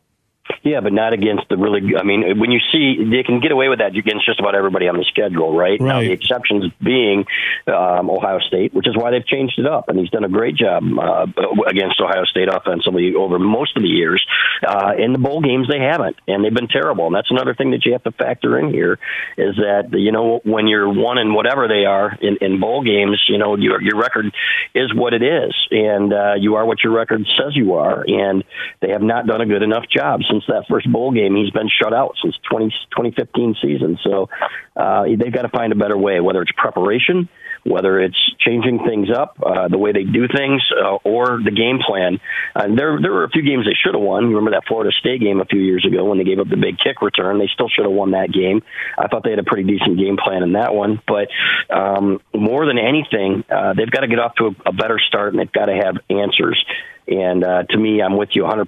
Yeah, 0.68 0.82
but 0.82 0.92
not 0.92 1.14
against 1.14 1.48
the 1.48 1.56
really. 1.56 1.96
I 1.96 2.04
mean, 2.04 2.40
when 2.40 2.52
you 2.52 2.60
see 2.74 2.98
they 3.10 3.24
can 3.24 3.40
get 3.40 3.54
away 3.54 3.70
with 3.70 3.80
that 3.80 3.96
against 3.96 4.26
just 4.26 4.40
about 4.42 4.54
everybody 4.54 4.90
on 4.90 4.98
the 4.98 5.06
schedule, 5.06 5.56
right? 5.56 5.80
Right. 5.80 5.82
Now 5.82 6.02
the 6.02 6.12
exceptions 6.12 6.74
being 6.84 7.26
um, 7.68 8.10
Ohio 8.10 8.40
State, 8.40 8.74
which 8.74 8.86
is 8.86 8.96
why 8.98 9.12
they've 9.12 9.26
changed 9.26 9.60
it 9.60 9.66
up, 9.66 9.88
and 9.88 9.98
he's 9.98 10.10
done 10.10 10.26
a 10.26 10.30
great 10.30 10.56
job 10.56 10.84
uh, 11.00 11.26
against 11.68 12.02
Ohio 12.02 12.26
State 12.26 12.50
offensively 12.50 13.16
over 13.16 13.40
most 13.40 13.78
of 13.78 13.84
the 13.84 13.88
years. 13.88 14.26
Uh, 14.68 14.92
in 14.98 15.14
the 15.14 15.20
bowl 15.20 15.40
games, 15.40 15.70
they 15.70 15.80
haven't, 15.80 16.18
and 16.28 16.44
they've 16.44 16.54
been 16.54 16.68
terrible. 16.68 17.06
And 17.08 17.16
that's 17.16 17.32
another 17.32 17.56
thing 17.56 17.72
that 17.72 17.86
you 17.86 17.94
have 17.94 18.04
to 18.04 18.12
factor 18.12 18.60
in 18.60 18.74
here 18.74 19.00
is 19.38 19.56
that 19.56 19.90
you 19.94 20.12
know 20.12 20.42
when 20.44 20.68
you're 20.68 20.92
one 20.92 21.18
and 21.18 21.34
whatever 21.34 21.70
they 21.70 21.86
are 21.86 22.12
in, 22.20 22.38
in 22.42 22.60
bowl 22.60 22.84
games, 22.84 23.24
you 23.30 23.38
know 23.38 23.56
your 23.56 23.82
your 23.82 23.98
record 23.98 24.34
is 24.76 24.94
what 24.94 25.14
it 25.14 25.24
is, 25.24 25.54
and 25.72 26.12
uh, 26.12 26.34
you 26.38 26.56
are 26.56 26.66
what 26.66 26.84
your 26.84 26.94
record 26.94 27.26
says 27.38 27.56
you 27.56 27.76
are, 27.76 28.04
and 28.06 28.44
they 28.82 28.90
have 28.90 29.02
not 29.02 29.28
done 29.28 29.40
a 29.40 29.46
good 29.46 29.64
enough 29.64 29.86
job 29.88 30.22
since 30.30 30.44
that 30.48 30.57
first 30.70 30.92
bowl 30.92 31.12
game. 31.12 31.36
He's 31.36 31.52
been 31.52 31.70
shut 31.70 31.94
out 31.94 32.16
since 32.22 32.36
20, 32.50 32.70
2015 32.92 33.56
season, 33.62 33.98
so 34.04 34.30
uh, 34.76 35.04
they've 35.04 35.34
got 35.34 35.44
to 35.44 35.50
find 35.50 35.72
a 35.74 35.76
better 35.76 35.98
way, 35.98 36.20
whether 36.20 36.42
it's 36.42 36.52
preparation 36.58 37.30
whether 37.68 38.00
it's 38.00 38.18
changing 38.40 38.80
things 38.86 39.10
up, 39.14 39.38
uh, 39.46 39.68
the 39.68 39.78
way 39.78 39.92
they 39.92 40.04
do 40.04 40.28
things, 40.28 40.62
uh, 40.72 40.96
or 41.04 41.40
the 41.44 41.52
game 41.52 41.80
plan. 41.86 42.20
There, 42.56 43.00
there 43.02 43.12
were 43.12 43.26
a 43.26 43.30
few 43.30 43.44
games 43.44 43.66
they 43.66 43.76
should 43.76 43.94
have 43.94 44.04
won. 44.04 44.28
Remember 44.28 44.52
that 44.52 44.64
Florida 44.68 44.92
State 44.98 45.22
game 45.22 45.42
a 45.42 45.46
few 45.46 45.60
years 45.60 45.86
ago 45.86 46.06
when 46.06 46.18
they 46.18 46.24
gave 46.24 46.40
up 46.40 46.50
the 46.50 46.58
big 46.58 46.78
kick 46.78 47.02
return? 47.02 47.40
They 47.40 47.50
still 47.54 47.70
should 47.70 47.86
have 47.86 47.94
won 47.94 48.12
that 48.12 48.32
game. 48.32 48.64
I 48.98 49.08
thought 49.08 49.24
they 49.24 49.32
had 49.32 49.40
a 49.40 49.44
pretty 49.44 49.64
decent 49.64 49.98
game 49.98 50.18
plan 50.18 50.44
in 50.44 50.54
that 50.54 50.74
one. 50.74 51.02
But 51.06 51.28
um, 51.74 52.22
more 52.34 52.66
than 52.66 52.78
anything, 52.78 53.44
uh, 53.50 53.74
they've 53.74 53.92
got 53.92 54.02
to 54.02 54.08
get 54.08 54.20
off 54.20 54.36
to 54.36 54.46
a, 54.46 54.70
a 54.70 54.74
better 54.74 55.00
start, 55.00 55.34
and 55.34 55.40
they've 55.40 55.52
got 55.52 55.66
to 55.66 55.76
have 55.76 55.98
answers. 56.10 56.64
And 57.08 57.44
uh, 57.44 57.64
to 57.64 57.78
me, 57.78 58.02
I'm 58.02 58.18
with 58.18 58.30
you 58.34 58.44
100%, 58.44 58.68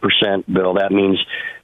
Bill. 0.52 0.76
That 0.76 0.92
means 0.92 1.20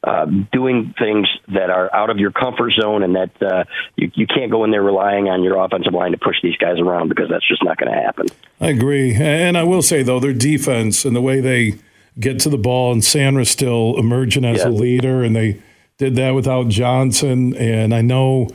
uh, 0.05 0.25
doing 0.51 0.93
things 0.99 1.27
that 1.47 1.69
are 1.69 1.93
out 1.93 2.09
of 2.09 2.17
your 2.17 2.31
comfort 2.31 2.71
zone 2.73 3.01
and 3.01 3.15
that 3.15 3.41
uh, 3.41 3.63
you, 3.95 4.11
you 4.13 4.27
can't 4.27 4.51
go 4.51 4.63
in 4.63 4.71
there 4.71 4.83
relying 4.83 5.27
on 5.27 5.43
your 5.43 5.57
offensive 5.57 5.93
line 5.93 6.11
to 6.11 6.17
push 6.17 6.35
these 6.43 6.55
guys 6.57 6.79
around 6.79 7.09
because 7.09 7.27
that's 7.29 7.47
just 7.47 7.63
not 7.63 7.77
going 7.77 7.91
to 7.91 7.99
happen. 7.99 8.27
I 8.61 8.69
agree. 8.69 9.15
And 9.15 9.57
I 9.57 9.63
will 9.63 9.81
say, 9.81 10.03
though, 10.03 10.19
their 10.19 10.33
defense 10.33 11.05
and 11.05 11.15
the 11.15 11.21
way 11.21 11.41
they 11.41 11.79
get 12.19 12.39
to 12.41 12.49
the 12.49 12.57
ball, 12.57 12.91
and 12.91 13.01
Sainristil 13.01 13.97
emerging 13.99 14.45
as 14.45 14.59
yeah. 14.59 14.67
a 14.67 14.69
leader, 14.69 15.23
and 15.23 15.35
they 15.35 15.61
did 15.97 16.15
that 16.15 16.31
without 16.31 16.67
Johnson. 16.67 17.55
And 17.55 17.93
I 17.93 18.01
know 18.01 18.49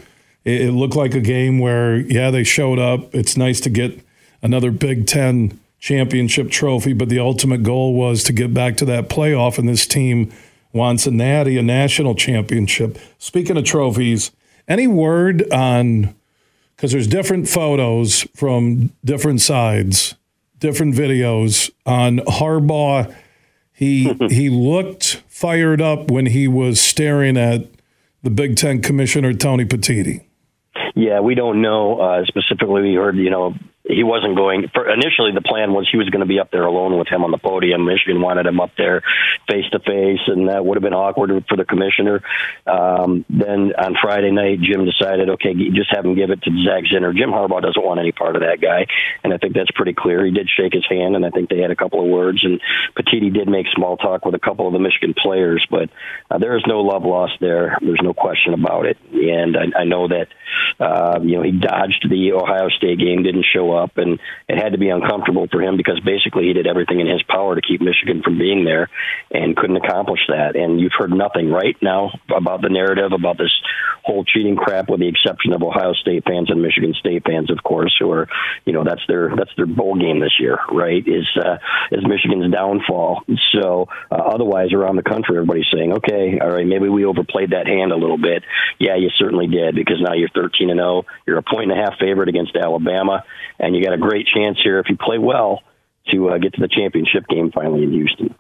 it, 0.44 0.62
it 0.62 0.72
looked 0.72 0.96
like 0.96 1.14
a 1.14 1.20
game 1.20 1.58
where, 1.58 1.96
yeah, 1.96 2.30
they 2.30 2.44
showed 2.44 2.78
up. 2.78 3.14
It's 3.14 3.36
nice 3.36 3.60
to 3.62 3.70
get 3.70 4.00
another 4.40 4.70
Big 4.70 5.06
Ten 5.06 5.60
championship 5.78 6.50
trophy, 6.50 6.92
but 6.92 7.08
the 7.08 7.18
ultimate 7.18 7.62
goal 7.62 7.94
was 7.94 8.22
to 8.24 8.32
get 8.32 8.54
back 8.54 8.76
to 8.76 8.84
that 8.84 9.08
playoff, 9.08 9.58
and 9.58 9.68
this 9.68 9.86
team 9.86 10.32
wants 10.72 11.06
a 11.06 11.10
national 11.62 12.14
championship. 12.14 12.98
Speaking 13.18 13.56
of 13.56 13.64
trophies, 13.64 14.30
any 14.68 14.86
word 14.86 15.50
on 15.52 16.14
because 16.76 16.92
there's 16.92 17.06
different 17.06 17.46
photos 17.46 18.22
from 18.34 18.90
different 19.04 19.42
sides, 19.42 20.14
different 20.58 20.94
videos 20.94 21.70
on 21.84 22.18
Harbaugh. 22.20 23.14
He 23.72 24.14
he 24.30 24.48
looked 24.48 25.22
fired 25.28 25.82
up 25.82 26.10
when 26.10 26.26
he 26.26 26.48
was 26.48 26.80
staring 26.80 27.36
at 27.36 27.66
the 28.22 28.30
Big 28.30 28.56
Ten 28.56 28.80
commissioner 28.80 29.32
Tony 29.34 29.64
Petitti. 29.64 30.24
Yeah, 30.94 31.20
we 31.20 31.34
don't 31.34 31.60
know 31.60 31.98
uh, 31.98 32.24
specifically. 32.26 32.82
We 32.82 32.94
heard, 32.94 33.16
you 33.16 33.30
know, 33.30 33.54
he 33.94 34.04
wasn't 34.04 34.36
going. 34.36 34.68
For, 34.72 34.88
initially, 34.88 35.32
the 35.32 35.42
plan 35.42 35.72
was 35.72 35.88
he 35.90 35.98
was 35.98 36.08
going 36.10 36.20
to 36.20 36.26
be 36.26 36.38
up 36.38 36.50
there 36.50 36.64
alone 36.64 36.98
with 36.98 37.08
him 37.08 37.24
on 37.24 37.30
the 37.30 37.38
podium. 37.38 37.84
Michigan 37.84 38.20
wanted 38.20 38.46
him 38.46 38.60
up 38.60 38.70
there 38.76 39.02
face 39.48 39.68
to 39.72 39.80
face, 39.80 40.20
and 40.26 40.48
that 40.48 40.64
would 40.64 40.76
have 40.76 40.82
been 40.82 40.94
awkward 40.94 41.30
for 41.48 41.56
the 41.56 41.64
commissioner. 41.64 42.22
Um, 42.66 43.24
then 43.28 43.72
on 43.76 43.96
Friday 44.00 44.30
night, 44.30 44.60
Jim 44.60 44.84
decided, 44.84 45.30
okay, 45.30 45.54
just 45.74 45.94
have 45.94 46.04
him 46.04 46.14
give 46.14 46.30
it 46.30 46.42
to 46.42 46.50
Zach 46.64 46.84
Zinter. 46.84 47.16
Jim 47.16 47.30
Harbaugh 47.30 47.62
doesn't 47.62 47.84
want 47.84 48.00
any 48.00 48.12
part 48.12 48.36
of 48.36 48.42
that 48.42 48.60
guy, 48.60 48.86
and 49.24 49.32
I 49.32 49.38
think 49.38 49.54
that's 49.54 49.70
pretty 49.72 49.94
clear. 49.94 50.24
He 50.24 50.32
did 50.32 50.48
shake 50.48 50.72
his 50.72 50.86
hand, 50.88 51.16
and 51.16 51.24
I 51.24 51.30
think 51.30 51.48
they 51.48 51.58
had 51.58 51.70
a 51.70 51.76
couple 51.76 52.02
of 52.02 52.08
words. 52.08 52.44
And 52.44 52.60
Petitti 52.96 53.32
did 53.32 53.48
make 53.48 53.66
small 53.74 53.96
talk 53.96 54.24
with 54.24 54.34
a 54.34 54.38
couple 54.38 54.66
of 54.66 54.72
the 54.72 54.78
Michigan 54.78 55.14
players, 55.14 55.66
but 55.70 55.88
uh, 56.30 56.38
there 56.38 56.56
is 56.56 56.64
no 56.66 56.80
love 56.80 57.04
lost 57.04 57.34
there. 57.40 57.76
There's 57.80 58.02
no 58.02 58.14
question 58.14 58.54
about 58.54 58.86
it. 58.86 58.98
And 59.12 59.56
I, 59.56 59.80
I 59.80 59.84
know 59.84 60.08
that 60.08 60.28
uh, 60.78 61.20
you 61.22 61.36
know 61.36 61.42
he 61.42 61.52
dodged 61.52 62.06
the 62.08 62.32
Ohio 62.32 62.68
State 62.68 62.98
game, 62.98 63.22
didn't 63.22 63.46
show 63.52 63.72
up 63.72 63.79
up, 63.80 63.96
and 63.96 64.20
it 64.48 64.58
had 64.58 64.72
to 64.72 64.78
be 64.78 64.90
uncomfortable 64.90 65.46
for 65.50 65.62
him 65.62 65.76
because 65.76 66.00
basically 66.00 66.44
he 66.44 66.52
did 66.52 66.66
everything 66.66 67.00
in 67.00 67.06
his 67.06 67.22
power 67.22 67.54
to 67.54 67.62
keep 67.62 67.80
Michigan 67.80 68.22
from 68.22 68.38
being 68.38 68.64
there, 68.64 68.90
and 69.30 69.56
couldn't 69.56 69.76
accomplish 69.76 70.20
that. 70.28 70.56
And 70.56 70.80
you've 70.80 70.96
heard 70.96 71.12
nothing 71.12 71.50
right 71.50 71.76
now 71.80 72.10
about 72.34 72.62
the 72.62 72.68
narrative 72.68 73.12
about 73.12 73.38
this 73.38 73.52
whole 74.04 74.24
cheating 74.24 74.56
crap, 74.56 74.88
with 74.88 75.00
the 75.00 75.08
exception 75.08 75.52
of 75.52 75.62
Ohio 75.62 75.92
State 75.94 76.24
fans 76.24 76.50
and 76.50 76.62
Michigan 76.62 76.94
State 76.98 77.24
fans, 77.24 77.50
of 77.50 77.62
course, 77.62 77.94
who 77.98 78.10
are 78.10 78.28
you 78.64 78.72
know 78.72 78.84
that's 78.84 79.02
their 79.08 79.34
that's 79.36 79.50
their 79.56 79.66
bowl 79.66 79.96
game 79.96 80.20
this 80.20 80.36
year, 80.38 80.58
right? 80.70 81.06
Is 81.06 81.26
uh, 81.36 81.58
is 81.90 82.06
Michigan's 82.06 82.52
downfall. 82.52 83.22
So 83.52 83.88
uh, 84.10 84.14
otherwise, 84.14 84.72
around 84.72 84.96
the 84.96 85.02
country, 85.02 85.36
everybody's 85.36 85.70
saying, 85.72 85.92
okay, 85.92 86.38
all 86.40 86.50
right, 86.50 86.66
maybe 86.66 86.88
we 86.88 87.04
overplayed 87.04 87.50
that 87.50 87.66
hand 87.66 87.92
a 87.92 87.96
little 87.96 88.18
bit. 88.18 88.42
Yeah, 88.78 88.96
you 88.96 89.10
certainly 89.16 89.46
did 89.46 89.74
because 89.74 90.00
now 90.00 90.14
you're 90.14 90.30
13 90.34 90.70
and 90.70 90.78
0. 90.78 91.04
You're 91.26 91.38
a 91.38 91.42
point 91.42 91.70
and 91.70 91.80
a 91.80 91.82
half 91.82 91.98
favorite 91.98 92.28
against 92.28 92.56
Alabama, 92.56 93.24
and 93.58 93.69
you 93.74 93.82
got 93.84 93.92
a 93.92 93.98
great 93.98 94.26
chance 94.26 94.58
here 94.62 94.78
if 94.78 94.88
you 94.88 94.96
play 94.96 95.18
well 95.18 95.62
to 96.10 96.30
uh, 96.30 96.38
get 96.38 96.54
to 96.54 96.60
the 96.60 96.68
championship 96.68 97.26
game 97.28 97.50
finally 97.52 97.84
in 97.84 97.92
Houston. 97.92 98.34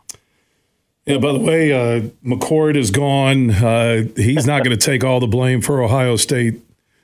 Yeah, 1.06 1.18
by 1.18 1.32
the 1.32 1.38
way, 1.38 1.72
uh, 1.72 2.02
McCord 2.24 2.76
is 2.76 2.90
gone. 2.90 3.50
Uh, 3.50 4.04
he's 4.16 4.46
not 4.46 4.64
going 4.64 4.76
to 4.76 4.84
take 4.84 5.02
all 5.02 5.18
the 5.18 5.26
blame 5.26 5.60
for 5.60 5.82
Ohio 5.82 6.16
State 6.16 6.60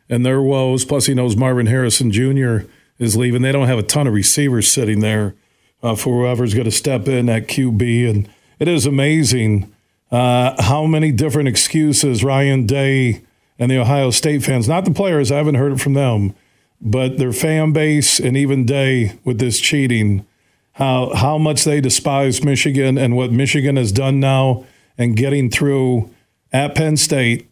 and 0.08 0.24
their 0.24 0.40
woes. 0.40 0.84
Plus, 0.84 1.06
he 1.06 1.14
knows 1.14 1.36
Marvin 1.36 1.66
Harrison 1.66 2.10
Jr. 2.10 2.68
is 2.98 3.16
leaving. 3.16 3.42
They 3.42 3.52
don't 3.52 3.66
have 3.66 3.78
a 3.78 3.82
ton 3.82 4.06
of 4.06 4.14
receivers 4.14 4.70
sitting 4.70 5.00
there 5.00 5.34
uh, 5.82 5.96
for 5.96 6.20
whoever's 6.22 6.54
going 6.54 6.66
to 6.66 6.70
step 6.70 7.08
in 7.08 7.28
at 7.28 7.48
QB. 7.48 8.10
And 8.10 8.28
it 8.58 8.68
is 8.68 8.86
amazing 8.86 9.72
uh, 10.10 10.60
how 10.62 10.86
many 10.86 11.10
different 11.10 11.48
excuses 11.48 12.22
Ryan 12.22 12.66
Day 12.66 13.22
and 13.58 13.70
the 13.70 13.78
Ohio 13.78 14.10
State 14.10 14.44
fans, 14.44 14.68
not 14.68 14.84
the 14.84 14.90
players, 14.90 15.32
I 15.32 15.38
haven't 15.38 15.54
heard 15.56 15.72
it 15.72 15.80
from 15.80 15.94
them, 15.94 16.34
but 16.80 17.18
their 17.18 17.32
fan 17.32 17.72
base 17.72 18.18
and 18.18 18.36
even 18.36 18.64
Day 18.64 19.18
with 19.24 19.38
this 19.38 19.60
cheating, 19.60 20.26
how 20.72 21.14
how 21.14 21.38
much 21.38 21.64
they 21.64 21.80
despise 21.80 22.44
Michigan 22.44 22.98
and 22.98 23.16
what 23.16 23.32
Michigan 23.32 23.76
has 23.76 23.92
done 23.92 24.20
now 24.20 24.64
and 24.98 25.16
getting 25.16 25.50
through 25.50 26.10
at 26.52 26.74
Penn 26.74 26.96
State, 26.96 27.48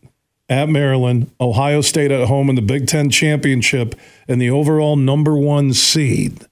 at 0.49 0.69
Maryland, 0.69 1.31
Ohio 1.41 1.81
State 1.81 2.11
at 2.11 2.29
home 2.29 2.49
in 2.49 2.57
the 2.57 2.63
Big 2.63 2.87
Ten 2.87 3.11
championship, 3.11 3.95
and 4.29 4.41
the 4.41 4.51
overall 4.51 4.97
number 4.97 5.37
one 5.37 5.73
seed. 5.73 6.47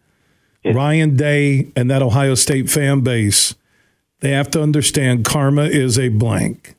Yeah. 0.64 0.72
Ryan 0.72 1.16
Day 1.16 1.68
and 1.74 1.90
that 1.90 2.02
Ohio 2.02 2.34
State 2.34 2.70
fan 2.70 3.00
base, 3.00 3.54
they 4.20 4.30
have 4.30 4.50
to 4.52 4.62
understand 4.62 5.24
karma 5.24 5.64
is 5.64 5.98
a 5.98 6.08
blank. 6.08 6.74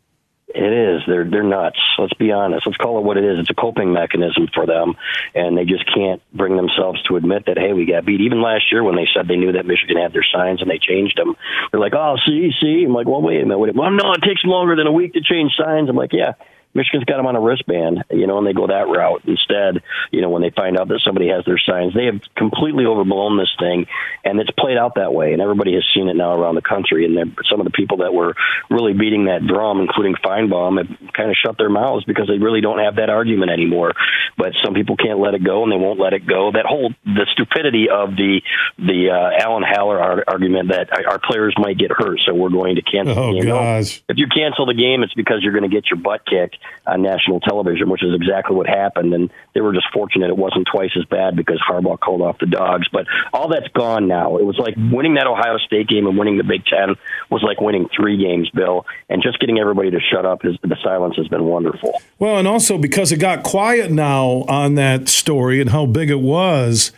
It 0.56 0.72
is. 0.72 1.02
They're 1.08 1.24
they're 1.24 1.44
nuts. 1.44 1.80
Let's 1.98 2.14
be 2.14 2.32
honest. 2.32 2.68
Let's 2.68 2.78
call 2.78 3.00
it 3.00 3.04
what 3.04 3.18
it 3.18 3.24
is. 3.24 3.40
It's 3.40 3.50
a 3.50 3.56
coping 3.56 3.92
mechanism 3.92 4.48
for 4.54 4.68
them, 4.68 4.96
and 5.34 5.58
they 5.58 5.66
just 5.66 5.84
can't 5.92 6.22
bring 6.32 6.56
themselves 6.56 7.02
to 7.04 7.16
admit 7.16 7.48
that 7.48 7.58
hey, 7.58 7.74
we 7.74 7.86
got 7.86 8.06
beat. 8.06 8.22
Even 8.22 8.40
last 8.40 8.72
year 8.72 8.84
when 8.84 8.96
they 8.96 9.08
said 9.14 9.28
they 9.28 9.36
knew 9.36 9.54
that 9.54 9.66
Michigan 9.66 9.98
had 9.98 10.14
their 10.14 10.26
signs 10.32 10.62
and 10.62 10.70
they 10.70 10.78
changed 10.78 11.18
them, 11.18 11.36
they're 11.72 11.80
like, 11.80 11.96
oh, 11.96 12.18
see, 12.24 12.52
see. 12.62 12.84
I'm 12.86 12.94
like, 12.94 13.08
well, 13.08 13.22
wait 13.22 13.42
a 13.42 13.46
minute. 13.46 13.58
Wait. 13.58 13.76
Well, 13.76 13.90
no, 13.90 14.14
it 14.14 14.22
takes 14.22 14.44
longer 14.44 14.76
than 14.76 14.86
a 14.86 14.92
week 14.92 15.14
to 15.14 15.22
change 15.22 15.54
signs. 15.58 15.90
I'm 15.90 15.96
like, 15.96 16.14
yeah, 16.14 16.34
Michigan's 16.74 17.06
got 17.06 17.18
them 17.18 17.28
on 17.28 17.36
a 17.36 17.42
wristband, 17.42 18.04
you 18.10 18.26
know, 18.26 18.40
and 18.40 18.48
they 18.48 18.54
go 18.54 18.68
that 18.68 18.88
route 18.88 19.22
instead. 19.26 19.84
You 20.12 20.22
know, 20.22 20.30
when 20.30 20.42
they 20.42 20.50
find 20.50 20.78
out 20.78 20.88
that 20.88 21.02
somebody 21.04 21.30
has 21.30 21.46
their 21.46 21.60
signs, 21.60 21.94
they 21.94 22.06
have 22.06 22.22
completely 22.36 22.86
overblown 22.86 23.38
this 23.38 23.54
thing, 23.60 23.86
and 24.24 24.40
it's 24.40 24.50
played 24.52 24.78
out 24.78 24.96
that 24.96 25.14
way, 25.14 25.34
and 25.34 25.42
everybody 25.42 25.74
has 25.76 25.86
seen 25.94 26.10
it 26.10 26.16
now 26.16 26.34
around 26.34 26.56
the 26.56 26.62
country. 26.62 27.06
And 27.06 27.38
some 27.50 27.60
of 27.60 27.66
the 27.66 27.72
people 27.72 27.98
that 27.98 28.14
were 28.14 28.36
really 28.70 28.94
beating 28.94 29.26
that 29.26 29.46
drum, 29.46 29.82
including 29.82 30.16
Finebaum, 30.16 30.78
have 30.80 31.14
kind 31.14 31.30
of 31.30 31.36
shut 31.38 31.58
their 31.58 31.70
mouths 31.70 32.06
because 32.06 32.28
they 32.28 32.40
really 32.40 32.62
don't 32.62 32.80
have 32.80 32.96
that 32.96 33.10
argument 33.10 33.52
anymore. 33.52 33.94
But 34.38 34.54
some 34.64 34.74
people 34.74 34.98
can't 34.98 35.20
let 35.20 35.36
it 35.36 35.44
go, 35.44 35.64
and 35.64 35.72
they 35.72 35.78
won't 35.78 36.00
let 36.00 36.14
it 36.14 36.26
go. 36.26 36.52
That 36.52 36.66
whole 36.66 36.92
the 37.06 37.28
stupidity 37.34 37.90
of 37.90 38.16
the 38.16 38.42
the 38.80 39.12
uh, 39.12 39.44
Alan 39.46 39.64
Haller 39.64 40.24
argument 40.28 40.70
that 40.70 40.90
our 41.08 41.20
players 41.20 41.54
might 41.60 41.78
get 41.78 41.92
hurt, 41.92 42.20
so 42.26 42.34
we're 42.34 42.50
going 42.50 42.76
to 42.76 42.82
cancel. 42.82 43.18
Oh, 43.18 43.34
the 43.34 43.42
game. 43.42 43.50
gosh! 43.50 44.04
if 44.10 44.18
you 44.18 44.26
cancel 44.28 44.66
the 44.66 44.74
game, 44.74 45.04
it's 45.04 45.14
because 45.14 45.44
you're 45.44 45.54
going 45.54 45.70
to 45.70 45.74
get 45.74 45.90
your 45.92 46.00
butt 46.00 46.26
kicked 46.26 46.58
on 46.86 47.02
national 47.02 47.40
television, 47.40 47.90
which 47.90 48.04
is 48.04 48.14
exactly 48.14 48.56
what 48.56 48.68
happened. 48.68 49.14
And 49.14 49.30
they 49.54 49.62
were 49.62 49.74
just 49.74 49.88
fortunate 49.94 50.30
it 50.30 50.38
wasn't 50.38 50.68
twice 50.72 50.92
as 50.98 51.06
bad 51.06 51.36
because 51.36 51.62
Harbaugh 51.68 52.00
called 52.00 52.22
off 52.22 52.38
the 52.40 52.46
dogs. 52.46 52.88
But 52.92 53.06
all 53.32 53.48
that's 53.48 53.68
gone 53.70 54.08
now. 54.08 54.38
It 54.38 54.46
was 54.46 54.58
like 54.58 54.76
winning 54.78 55.16
that 55.16 55.28
Ohio 55.28 55.58
State 55.58 55.88
game 55.88 56.08
and 56.08 56.18
winning 56.18 56.38
the 56.38 56.44
Big 56.44 56.66
Ten 56.66 56.96
was 57.30 57.44
like 57.44 57.62
winning 57.62 57.88
three 57.96 58.18
games, 58.18 58.50
Bill. 58.50 58.86
And 59.10 59.22
just 59.22 59.40
getting 59.40 59.60
everybody 59.60 59.92
to 59.92 60.00
shut 60.00 60.26
up, 60.26 60.46
is, 60.46 60.58
the 60.62 60.78
silence 60.84 61.16
has 61.18 61.28
been 61.28 61.44
wonderful. 61.46 62.02
Well, 62.20 62.38
and 62.38 62.48
also 62.48 62.78
because 62.78 63.12
it 63.12 63.18
got 63.18 63.44
quiet 63.44 63.92
now 63.92 64.46
on 64.48 64.76
that 64.76 65.10
story 65.10 65.62
and 65.62 65.70
how 65.70 65.86
big 65.86 66.10
it 66.10 66.20
was, 66.20 66.92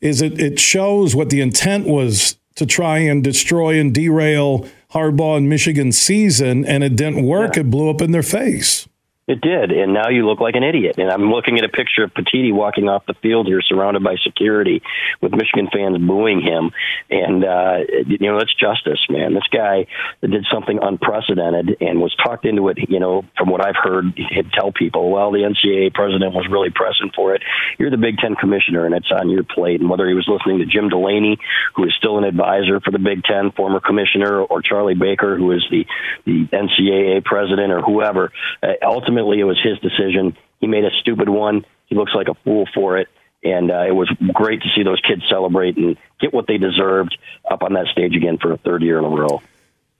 is 0.00 0.22
it, 0.22 0.40
it 0.40 0.58
shows 0.58 1.14
what 1.14 1.30
the 1.30 1.40
intent 1.40 1.86
was 1.86 2.36
to 2.56 2.66
try 2.66 2.98
and 2.98 3.22
destroy 3.22 3.78
and 3.78 3.94
derail 3.94 4.66
Harbaugh 4.92 5.36
and 5.36 5.48
Michigan 5.48 5.92
season, 5.92 6.64
and 6.64 6.82
it 6.82 6.96
didn't 6.96 7.24
work. 7.24 7.54
Yeah. 7.54 7.60
It 7.60 7.70
blew 7.70 7.88
up 7.88 8.00
in 8.00 8.10
their 8.10 8.22
face. 8.22 8.88
It 9.30 9.40
did, 9.40 9.70
and 9.70 9.94
now 9.94 10.08
you 10.08 10.26
look 10.26 10.40
like 10.40 10.56
an 10.56 10.64
idiot. 10.64 10.96
And 10.98 11.08
I'm 11.08 11.30
looking 11.30 11.56
at 11.56 11.64
a 11.64 11.68
picture 11.68 12.02
of 12.02 12.12
Petitti 12.12 12.52
walking 12.52 12.88
off 12.88 13.06
the 13.06 13.14
field 13.14 13.46
here, 13.46 13.62
surrounded 13.62 14.02
by 14.02 14.16
security, 14.24 14.82
with 15.20 15.30
Michigan 15.30 15.68
fans 15.72 15.98
booing 15.98 16.40
him. 16.40 16.72
And 17.10 17.44
uh, 17.44 17.78
you 18.08 18.26
know, 18.26 18.38
that's 18.38 18.52
justice, 18.52 18.98
man. 19.08 19.34
This 19.34 19.46
guy 19.48 19.86
did 20.20 20.46
something 20.52 20.80
unprecedented 20.82 21.76
and 21.80 22.00
was 22.00 22.12
talked 22.16 22.44
into 22.44 22.70
it. 22.70 22.78
You 22.90 22.98
know, 22.98 23.24
from 23.38 23.50
what 23.50 23.64
I've 23.64 23.76
heard, 23.80 24.06
he'd 24.16 24.50
tell 24.50 24.72
people, 24.72 25.12
"Well, 25.12 25.30
the 25.30 25.46
NCAA 25.46 25.94
president 25.94 26.34
was 26.34 26.48
really 26.50 26.70
pressing 26.70 27.12
for 27.14 27.32
it. 27.32 27.42
You're 27.78 27.90
the 27.92 27.98
Big 27.98 28.18
Ten 28.18 28.34
commissioner, 28.34 28.84
and 28.84 28.96
it's 28.96 29.12
on 29.12 29.30
your 29.30 29.44
plate." 29.44 29.80
And 29.80 29.88
whether 29.88 30.08
he 30.08 30.14
was 30.14 30.26
listening 30.26 30.58
to 30.58 30.66
Jim 30.66 30.88
Delaney, 30.88 31.38
who 31.76 31.84
is 31.84 31.94
still 31.96 32.18
an 32.18 32.24
advisor 32.24 32.80
for 32.80 32.90
the 32.90 32.98
Big 32.98 33.22
Ten, 33.22 33.52
former 33.52 33.78
commissioner, 33.78 34.42
or 34.42 34.60
Charlie 34.60 34.96
Baker, 34.96 35.36
who 35.36 35.52
is 35.52 35.64
the 35.70 35.86
the 36.26 36.46
NCAA 36.46 37.24
president, 37.24 37.72
or 37.72 37.80
whoever, 37.80 38.32
uh, 38.60 38.72
ultimately 38.82 39.19
ultimately 39.20 39.40
it 39.40 39.44
was 39.44 39.60
his 39.62 39.78
decision. 39.78 40.36
He 40.60 40.66
made 40.66 40.84
a 40.84 40.90
stupid 41.00 41.28
one. 41.28 41.64
He 41.86 41.94
looks 41.94 42.12
like 42.14 42.28
a 42.28 42.34
fool 42.44 42.68
for 42.74 42.98
it. 42.98 43.08
And 43.42 43.70
uh, 43.70 43.86
it 43.86 43.94
was 43.94 44.10
great 44.34 44.60
to 44.62 44.68
see 44.74 44.82
those 44.82 45.00
kids 45.00 45.22
celebrate 45.28 45.76
and 45.76 45.96
get 46.20 46.32
what 46.32 46.46
they 46.46 46.58
deserved 46.58 47.16
up 47.50 47.62
on 47.62 47.72
that 47.72 47.86
stage 47.86 48.14
again 48.14 48.38
for 48.38 48.52
a 48.52 48.58
third 48.58 48.82
year 48.82 48.98
in 48.98 49.04
a 49.04 49.08
row. 49.08 49.42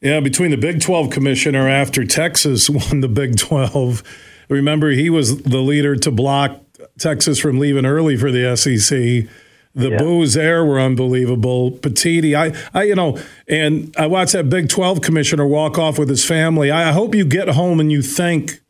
Yeah, 0.01 0.21
between 0.21 0.51
the 0.51 0.57
Big 0.57 0.81
12 0.81 1.11
commissioner 1.11 1.69
after 1.69 2.05
Texas 2.05 2.69
won 2.71 3.01
the 3.01 3.09
Big 3.09 3.39
12, 3.39 4.03
remember 4.49 4.91
he 4.91 5.09
was 5.09 5.43
the 5.43 5.59
leader 5.59 5.97
to 5.97 6.11
block 6.11 6.61
Texas 6.99 7.39
from 7.39 7.59
leaving 7.59 7.87
early 7.87 8.17
for 8.17 8.31
the 8.31 8.57
SEC. 8.57 9.29
The 9.73 9.91
yeah. 9.91 9.99
boos 9.99 10.35
there 10.35 10.65
were 10.65 10.81
unbelievable. 10.81 11.73
Petitti, 11.73 12.35
I, 12.35 12.79
I, 12.79 12.85
you 12.85 12.95
know, 12.95 13.19
and 13.47 13.95
I 13.97 14.07
watched 14.07 14.33
that 14.33 14.51
Big 14.51 14.69
12 14.69 15.01
commissioner 15.01 15.47
walk 15.47 15.79
off 15.79 15.99
with 15.99 16.09
his 16.09 16.25
family. 16.27 16.71
I 16.71 16.93
hope 16.93 17.15
you 17.15 17.25
get 17.25 17.49
home 17.49 17.81
and 17.81 17.91
you 17.91 18.03
think 18.03 18.61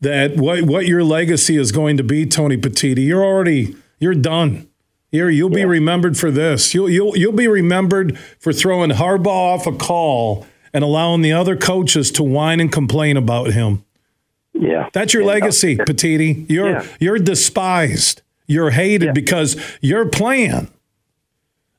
that 0.00 0.36
what 0.36 0.62
what 0.62 0.86
your 0.86 1.02
legacy 1.02 1.56
is 1.56 1.72
going 1.72 1.96
to 1.96 2.04
be, 2.04 2.26
Tony 2.26 2.56
Petitti. 2.56 3.04
You're 3.06 3.24
already 3.24 3.76
you're 3.98 4.14
done. 4.14 4.68
Here, 5.10 5.30
you'll 5.30 5.50
yeah. 5.50 5.58
be 5.58 5.64
remembered 5.64 6.16
for 6.16 6.30
this. 6.30 6.74
You'll 6.74 6.90
you'll 6.90 7.16
you'll 7.16 7.32
be 7.32 7.48
remembered 7.48 8.18
for 8.18 8.52
throwing 8.52 8.90
Harbaugh 8.90 9.26
off 9.26 9.66
a 9.66 9.72
call 9.72 10.46
and 10.72 10.82
allowing 10.82 11.22
the 11.22 11.32
other 11.32 11.56
coaches 11.56 12.10
to 12.12 12.22
whine 12.22 12.60
and 12.60 12.70
complain 12.70 13.16
about 13.16 13.52
him. 13.52 13.84
Yeah, 14.52 14.88
that's 14.92 15.14
your 15.14 15.22
yeah. 15.22 15.28
legacy, 15.28 15.76
Petitti. 15.76 16.48
You're 16.50 16.70
yeah. 16.70 16.86
you're 17.00 17.18
despised. 17.18 18.22
You're 18.46 18.70
hated 18.70 19.14
because 19.14 19.56
your 19.80 20.06
plan, 20.06 20.68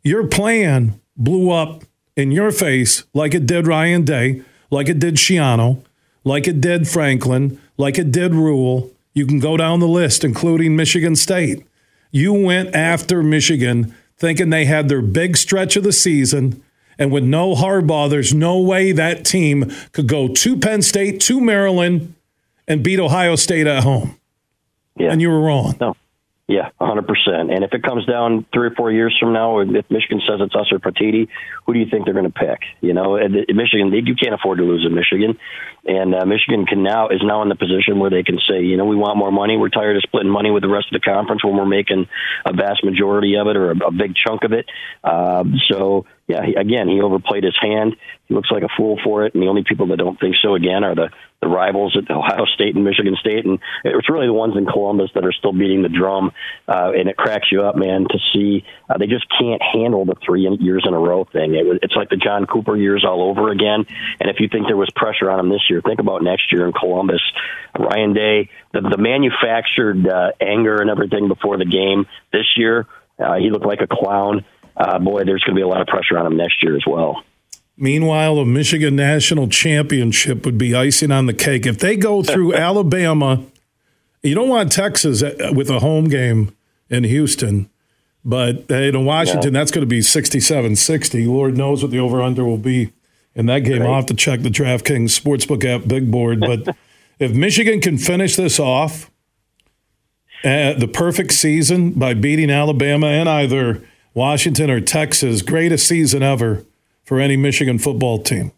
your 0.04 0.28
plan 0.28 1.00
blew 1.16 1.52
up 1.52 1.84
in 2.16 2.32
your 2.32 2.52
face 2.52 3.04
like 3.14 3.34
it 3.34 3.46
did 3.46 3.68
Ryan 3.68 4.04
Day, 4.04 4.42
like 4.72 4.90
it 4.90 4.98
did 4.98 5.16
Schiano, 5.16 5.84
like 6.24 6.48
it 6.48 6.62
did 6.62 6.88
Franklin, 6.88 7.60
like 7.78 7.98
it 7.98 8.12
did 8.12 8.34
Rhule. 8.34 8.92
You 9.14 9.26
can 9.26 9.40
go 9.40 9.58
down 9.58 9.80
the 9.80 9.88
list, 9.88 10.24
including 10.24 10.76
Michigan 10.76 11.16
State. 11.16 11.66
You 12.12 12.34
went 12.34 12.76
after 12.76 13.24
Michigan 13.24 13.96
thinking 14.18 14.50
they 14.50 14.66
had 14.66 14.90
their 14.90 15.02
big 15.02 15.38
stretch 15.38 15.76
of 15.76 15.84
the 15.84 15.94
season. 15.94 16.62
And 16.98 17.12
with 17.12 17.24
no 17.24 17.56
Harbaugh, 17.56 18.10
there's 18.10 18.34
no 18.34 18.60
way 18.60 18.92
that 18.94 19.26
team 19.26 19.72
could 19.92 20.08
go 20.08 20.30
to 20.30 20.58
Penn 20.58 20.82
State, 20.82 21.20
to 21.22 21.42
Maryland, 21.42 22.14
and 22.68 22.84
beat 22.84 23.00
Ohio 23.00 23.36
State 23.36 23.68
at 23.68 23.84
home. 23.84 24.18
Yeah. 24.98 25.12
And 25.12 25.22
you 25.22 25.30
were 25.30 25.42
wrong. 25.42 25.76
No. 25.80 25.96
Yeah, 26.48 26.70
100%. 26.80 27.54
And 27.54 27.64
if 27.64 27.74
it 27.74 27.82
comes 27.82 28.06
down 28.06 28.46
three 28.54 28.68
or 28.68 28.72
four 28.72 28.92
years 28.92 29.18
from 29.20 29.34
now, 29.34 29.60
if 29.60 29.90
Michigan 29.90 30.22
says 30.28 30.40
it's 30.42 30.56
us 30.56 30.72
or 30.72 30.78
Petitti, 30.78 31.28
who 31.66 31.74
do 31.74 31.80
you 31.80 31.88
think 31.90 32.06
they're 32.06 32.14
going 32.14 32.32
to 32.32 32.40
pick? 32.40 32.60
You 32.82 32.94
know, 32.94 33.18
Michigan, 33.18 33.92
you 33.92 34.16
can't 34.16 34.36
afford 34.36 34.60
to 34.60 34.64
lose 34.64 34.86
in 34.86 34.94
Michigan. 34.94 35.40
And 35.86 36.16
uh, 36.16 36.26
Michigan 36.26 36.66
can 36.66 36.82
now 36.82 37.10
is 37.10 37.22
now 37.24 37.44
in 37.44 37.50
the 37.50 37.56
position 37.56 38.00
where 38.00 38.10
they 38.10 38.24
can 38.24 38.40
say, 38.50 38.62
you 38.64 38.76
know, 38.76 38.86
we 38.86 38.96
want 38.96 39.18
more 39.18 39.32
money. 39.32 39.56
We're 39.56 39.70
tired 39.70 39.96
of 39.96 40.02
splitting 40.02 40.32
money 40.32 40.50
with 40.50 40.64
the 40.64 40.70
rest 40.70 40.88
of 40.92 41.00
the 41.00 41.12
conference 41.12 41.44
when 41.44 41.56
we're 41.56 41.66
making 41.66 42.08
a 42.44 42.54
vast 42.54 42.84
majority 42.84 43.38
of 43.38 43.48
it 43.48 43.56
or 43.56 43.72
a, 43.72 43.78
a 43.88 43.92
big 43.92 44.16
chunk 44.16 44.44
of 44.44 44.52
it. 44.52 44.66
Uh, 45.04 45.44
so, 45.70 46.06
yeah, 46.28 46.44
he, 46.44 46.56
again, 46.56 46.88
he 46.88 47.02
overplayed 47.02 47.44
his 47.44 47.58
hand. 47.62 47.96
He 48.26 48.34
looks 48.34 48.50
like 48.50 48.64
a 48.64 48.70
fool 48.76 49.00
for 49.04 49.28
it. 49.28 49.36
And 49.36 49.44
the 49.44 49.48
only 49.48 49.64
people 49.64 49.88
that 49.88 49.98
don't 49.98 50.20
think 50.20 50.38
so, 50.42 50.56
again, 50.56 50.84
are 50.84 50.96
the, 50.96 51.10
the 51.46 51.56
rivals 51.56 51.96
at 51.96 52.10
Ohio 52.10 52.46
State 52.46 52.76
and 52.76 52.84
Michigan 52.84 53.16
State. 53.20 53.46
And 53.46 53.60
it's 53.84 54.10
really 54.10 54.28
the 54.28 54.34
ones 54.34 54.58
in 54.58 54.66
Columbus 54.66 55.12
that 55.16 55.26
are 55.26 55.32
still 55.32 55.54
beating 55.54 55.84
the 55.84 55.90
drum. 55.90 56.32
Uh, 56.68 56.92
and 56.98 57.08
it 57.08 57.16
cracks 57.16 57.52
you 57.52 57.64
up, 57.64 57.76
man, 57.76 58.06
to 58.10 58.20
see 58.34 58.66
uh, 58.90 58.98
they 58.98 59.08
just 59.08 59.26
can't 59.40 59.62
handle 59.62 60.06
the 60.06 60.16
three 60.26 60.48
years 60.60 60.84
in 60.88 60.94
a 60.94 61.00
row 61.00 61.24
thing. 61.26 61.56
It, 61.56 61.80
it's 61.84 61.96
like 61.96 62.10
the 62.10 62.18
John 62.18 62.46
Cooper 62.46 62.76
years 62.76 63.06
all 63.06 63.22
over 63.22 63.52
again. 63.52 63.86
And 64.20 64.30
if 64.30 64.40
you 64.40 64.50
think 64.50 64.68
there 64.68 64.78
was 64.78 64.90
pressure 64.96 65.30
on 65.30 65.40
him 65.40 65.50
this 65.50 65.70
year, 65.70 65.82
think 65.82 66.00
about 66.00 66.24
next 66.24 66.52
year 66.52 66.66
in 66.66 66.74
Columbus. 66.74 67.22
Ryan 67.78 68.14
Day, 68.14 68.50
the, 68.74 68.82
the 68.82 68.98
manufactured 68.98 70.08
uh, 70.08 70.32
anger 70.42 70.82
and 70.82 70.90
everything 70.90 71.28
before 71.28 71.58
the 71.58 71.66
game 71.66 72.08
this 72.34 72.46
year, 72.58 72.88
uh, 73.20 73.36
he 73.36 73.50
looked 73.50 73.66
like 73.66 73.82
a 73.82 73.88
clown 73.88 74.44
uh, 74.78 75.00
boy, 75.00 75.24
there's 75.24 75.44
going 75.44 75.56
to 75.56 75.60
be 75.60 75.64
a 75.64 75.68
lot 75.68 75.82
of 75.82 75.88
pressure 75.88 76.18
on 76.18 76.26
him 76.26 76.38
next 76.38 76.62
year 76.62 76.76
as 76.76 76.84
well. 76.86 77.24
Meanwhile, 77.78 78.38
a 78.38 78.46
Michigan 78.46 78.96
national 78.96 79.50
championship 79.50 80.46
would 80.46 80.58
be 80.58 80.74
icing 80.74 81.12
on 81.12 81.26
the 81.26 81.34
cake. 81.34 81.66
If 81.66 81.80
they 81.80 81.98
go 81.98 82.24
through 82.24 82.54
Alabama, 82.56 83.44
you 84.24 84.34
don't 84.34 84.50
want 84.50 84.72
Texas 84.72 85.22
uh, 85.22 85.52
with 85.54 85.70
a 85.70 85.80
home 85.80 86.06
game 86.06 86.56
in 86.90 87.04
Houston, 87.04 87.70
but 88.24 88.70
in 88.72 89.06
Washington, 89.06 89.54
that's 89.54 89.72
going 89.72 89.82
to 89.82 89.90
be 89.90 90.02
67 90.02 90.76
60. 90.76 91.26
Lord 91.26 91.58
knows 91.58 91.82
what 91.82 91.92
the 91.92 92.00
over 92.00 92.22
under 92.22 92.46
will 92.46 92.58
be 92.58 92.94
in 93.36 93.48
that 93.48 93.60
game. 93.60 93.82
Right. 93.82 93.90
I'll 93.90 93.96
have 93.96 94.06
to 94.08 94.14
check 94.14 94.42
the 94.42 94.50
DraftKings 94.50 95.20
Sportsbook 95.20 95.66
app 95.66 95.88
big 95.88 96.10
board. 96.10 96.40
But 96.40 96.76
if 97.20 97.34
Michigan 97.34 97.82
can 97.82 97.98
finish 97.98 98.36
this 98.36 98.60
off, 98.60 99.12
uh, 100.44 100.74
the 100.74 100.88
perfect 100.88 101.34
season 101.34 101.92
by 101.92 102.14
beating 102.14 102.50
Alabama 102.50 103.08
and 103.08 103.28
either 103.28 103.84
Washington 104.14 104.72
or 104.72 104.80
Texas, 104.80 105.42
greatest 105.42 105.88
season 105.88 106.24
ever 106.24 106.64
for 107.06 107.20
any 107.20 107.38
Michigan 107.38 107.80
football 107.80 108.20
team. 108.20 108.52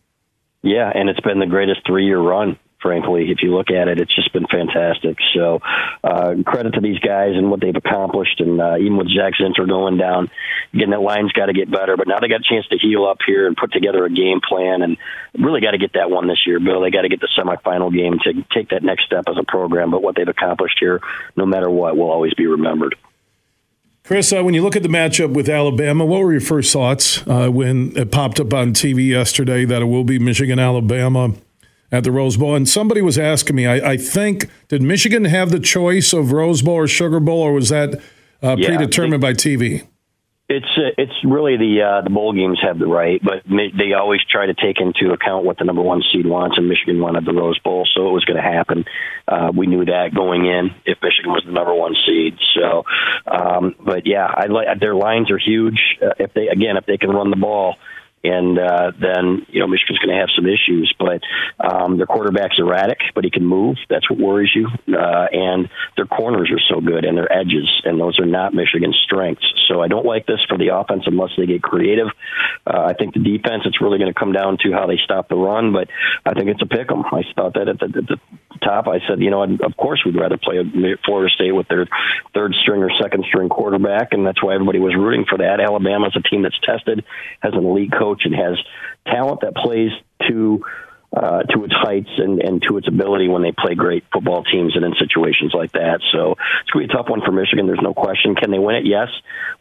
Yeah, 0.63 0.91
and 0.93 1.09
it's 1.09 1.19
been 1.19 1.39
the 1.39 1.45
greatest 1.45 1.85
three 1.85 2.05
year 2.05 2.19
run 2.19 2.57
frankly. 2.81 3.31
If 3.31 3.39
you 3.41 3.53
look 3.55 3.69
at 3.69 3.87
it, 3.87 3.99
it's 3.99 4.13
just 4.15 4.31
been 4.33 4.47
fantastic. 4.47 5.17
So 5.33 5.59
uh, 6.03 6.35
credit 6.45 6.73
to 6.75 6.81
these 6.81 6.99
guys 6.99 7.35
and 7.35 7.49
what 7.49 7.59
they've 7.59 7.75
accomplished. 7.75 8.39
And 8.39 8.61
uh, 8.61 8.77
even 8.77 8.97
with 8.97 9.09
Zach 9.09 9.33
Zinter 9.39 9.67
going 9.67 9.97
down, 9.97 10.29
again, 10.73 10.91
that 10.91 11.01
line's 11.01 11.31
got 11.31 11.47
to 11.47 11.53
get 11.53 11.71
better. 11.71 11.97
But 11.97 12.07
now 12.07 12.19
they 12.19 12.27
got 12.27 12.41
a 12.41 12.49
chance 12.49 12.67
to 12.67 12.77
heal 12.77 13.05
up 13.05 13.17
here 13.25 13.47
and 13.47 13.57
put 13.57 13.71
together 13.71 14.05
a 14.05 14.09
game 14.09 14.41
plan 14.47 14.81
and 14.81 14.97
really 15.37 15.61
got 15.61 15.71
to 15.71 15.77
get 15.77 15.93
that 15.93 16.09
one 16.09 16.27
this 16.27 16.45
year, 16.45 16.59
Bill. 16.59 16.81
They 16.81 16.91
got 16.91 17.01
to 17.01 17.09
get 17.09 17.21
the 17.21 17.29
semifinal 17.37 17.93
game 17.93 18.19
to 18.23 18.45
take 18.53 18.69
that 18.69 18.83
next 18.83 19.05
step 19.05 19.25
as 19.27 19.37
a 19.37 19.43
program. 19.43 19.91
But 19.91 20.01
what 20.01 20.15
they've 20.15 20.27
accomplished 20.27 20.77
here, 20.79 21.01
no 21.35 21.45
matter 21.45 21.69
what, 21.69 21.97
will 21.97 22.11
always 22.11 22.33
be 22.33 22.47
remembered. 22.47 22.95
Chris, 24.07 24.31
uh, 24.31 24.41
when 24.41 24.53
you 24.53 24.63
look 24.63 24.77
at 24.77 24.83
the 24.83 24.87
matchup 24.87 25.33
with 25.33 25.49
Alabama, 25.49 26.05
what 26.05 26.21
were 26.21 26.31
your 26.31 26.39
first 26.39 26.71
thoughts 26.71 27.27
uh, 27.27 27.49
when 27.49 27.91
it 27.97 28.09
popped 28.09 28.39
up 28.39 28.53
on 28.53 28.71
TV 28.71 29.09
yesterday 29.09 29.65
that 29.65 29.81
it 29.81 29.85
will 29.85 30.05
be 30.05 30.17
Michigan 30.17 30.59
Alabama 30.59 31.33
at 31.91 32.05
the 32.05 32.11
Rose 32.13 32.37
Bowl? 32.37 32.55
And 32.55 32.69
somebody 32.69 33.01
was 33.01 33.19
asking 33.19 33.57
me, 33.57 33.67
I, 33.67 33.91
I 33.91 33.97
think, 33.97 34.49
did 34.69 34.81
Michigan 34.81 35.25
have 35.25 35.49
the 35.49 35.59
choice 35.59 36.13
of 36.13 36.31
Rose 36.31 36.61
Bowl 36.61 36.75
or 36.75 36.87
Sugar 36.87 37.19
Bowl, 37.19 37.41
or 37.41 37.51
was 37.51 37.67
that 37.67 37.95
uh, 38.41 38.55
yeah, 38.57 38.69
predetermined 38.69 39.19
by 39.19 39.33
TV? 39.33 39.85
It's 40.49 40.77
uh, 40.77 40.95
it's 40.97 41.11
really 41.25 41.57
the 41.57 41.81
uh, 41.81 42.01
the 42.03 42.09
bowl 42.09 42.31
games 42.31 42.59
have 42.63 42.79
the 42.79 42.87
right, 42.87 43.21
but 43.21 43.43
they 43.45 43.91
always 43.91 44.21
try 44.23 44.45
to 44.45 44.53
take 44.53 44.79
into 44.79 45.11
account 45.11 45.43
what 45.43 45.57
the 45.57 45.65
number 45.65 45.81
one 45.81 46.01
seed 46.09 46.25
wants, 46.25 46.57
and 46.57 46.69
Michigan 46.69 47.01
wanted 47.01 47.25
the 47.25 47.33
Rose 47.33 47.59
Bowl, 47.59 47.85
so 47.93 48.07
it 48.07 48.11
was 48.13 48.23
going 48.23 48.37
to 48.37 48.49
happen. 48.49 48.85
Uh, 49.27 49.51
we 49.53 49.67
knew 49.67 49.83
that 49.83 50.15
going 50.15 50.45
in 50.45 50.71
if 50.85 50.99
Michigan 51.03 51.33
was 51.33 51.43
the 51.45 51.51
number 51.51 51.75
one 51.75 51.95
seed. 52.05 52.37
So, 52.55 52.85
um, 53.27 53.75
but 53.83 54.07
yeah, 54.07 54.25
I 54.25 54.45
like 54.45 54.79
their 54.79 54.95
lines 54.95 55.31
are 55.31 55.37
huge. 55.37 55.97
Uh, 56.01 56.13
if 56.17 56.33
they 56.33 56.47
again, 56.47 56.77
if 56.77 56.85
they 56.85 56.97
can 56.97 57.09
run 57.09 57.29
the 57.29 57.35
ball, 57.35 57.75
and 58.23 58.57
uh, 58.57 58.91
then 58.99 59.45
you 59.49 59.59
know 59.59 59.67
Michigan's 59.67 59.99
going 59.99 60.13
to 60.13 60.19
have 60.19 60.29
some 60.35 60.45
issues. 60.45 60.93
But 60.97 61.21
um, 61.59 61.97
their 61.97 62.05
quarterback's 62.05 62.59
erratic, 62.59 62.99
but 63.15 63.23
he 63.23 63.29
can 63.29 63.45
move. 63.45 63.77
That's 63.89 64.09
what 64.09 64.19
worries 64.19 64.51
you. 64.55 64.67
Uh, 64.67 65.27
and 65.31 65.69
their 65.95 66.05
corners 66.05 66.49
are 66.51 66.61
so 66.73 66.81
good, 66.81 67.05
and 67.05 67.17
their 67.17 67.31
edges, 67.31 67.69
and 67.85 67.99
those 67.99 68.19
are 68.19 68.25
not 68.25 68.53
Michigan's 68.53 68.99
strengths. 69.03 69.45
So 69.67 69.81
I 69.81 69.87
don't 69.87 70.05
like 70.05 70.25
this 70.25 70.39
for 70.47 70.57
the 70.57 70.75
offense 70.75 71.03
unless 71.05 71.31
they 71.37 71.45
get 71.45 71.61
creative. 71.61 72.07
Uh, 72.65 72.87
I 72.89 72.93
think 72.93 73.13
the 73.13 73.19
defense, 73.19 73.63
it's 73.65 73.81
really 73.81 73.99
going 73.99 74.13
to 74.13 74.19
come 74.19 74.33
down 74.33 74.57
to 74.63 74.71
how 74.71 74.87
they 74.87 74.97
stop 75.03 75.29
the 75.29 75.35
run. 75.35 75.73
But 75.73 75.89
I 76.25 76.33
think 76.33 76.49
it's 76.49 76.61
a 76.61 76.65
pick 76.65 76.91
'em. 76.91 77.03
I 77.05 77.23
thought 77.35 77.53
that 77.53 77.67
at 77.67 77.79
the, 77.79 77.85
at 77.85 78.07
the 78.07 78.19
top. 78.57 78.87
I 78.87 78.99
said, 79.07 79.21
you 79.21 79.29
know, 79.29 79.43
of 79.43 79.77
course 79.77 80.01
we'd 80.05 80.15
rather 80.15 80.37
play 80.37 80.57
Florida 81.05 81.33
State 81.33 81.51
with 81.51 81.67
their 81.67 81.87
third 82.33 82.53
string 82.61 82.83
or 82.83 82.89
second 83.01 83.25
string 83.27 83.49
quarterback, 83.49 84.09
and 84.11 84.25
that's 84.25 84.41
why 84.43 84.55
everybody 84.55 84.79
was 84.79 84.95
rooting 84.95 85.25
for 85.25 85.37
that. 85.37 85.59
Alabama's 85.59 86.15
a 86.15 86.21
team 86.21 86.41
that's 86.43 86.59
tested, 86.63 87.03
has 87.41 87.53
an 87.53 87.65
elite 87.65 87.91
coach, 87.91 88.16
and 88.25 88.35
has 88.35 88.57
talent 89.05 89.41
that 89.41 89.55
plays 89.55 89.91
to 90.27 90.63
uh, 91.15 91.43
to 91.43 91.63
its 91.63 91.73
heights 91.73 92.09
and, 92.17 92.41
and 92.41 92.61
to 92.67 92.77
its 92.77 92.87
ability 92.87 93.29
when 93.29 93.41
they 93.41 93.53
play 93.53 93.75
great 93.75 94.03
football 94.11 94.43
teams 94.43 94.75
and 94.75 94.83
in 94.83 94.93
situations 94.99 95.53
like 95.53 95.71
that. 95.71 96.01
So 96.11 96.31
it's 96.33 96.69
going 96.71 96.85
to 96.85 96.87
be 96.89 96.93
a 96.93 96.97
tough 96.97 97.09
one 97.09 97.21
for 97.25 97.31
Michigan. 97.31 97.65
There's 97.65 97.79
no 97.81 97.93
question. 97.93 98.35
Can 98.35 98.51
they 98.51 98.59
win 98.59 98.75
it? 98.75 98.85
Yes. 98.85 99.07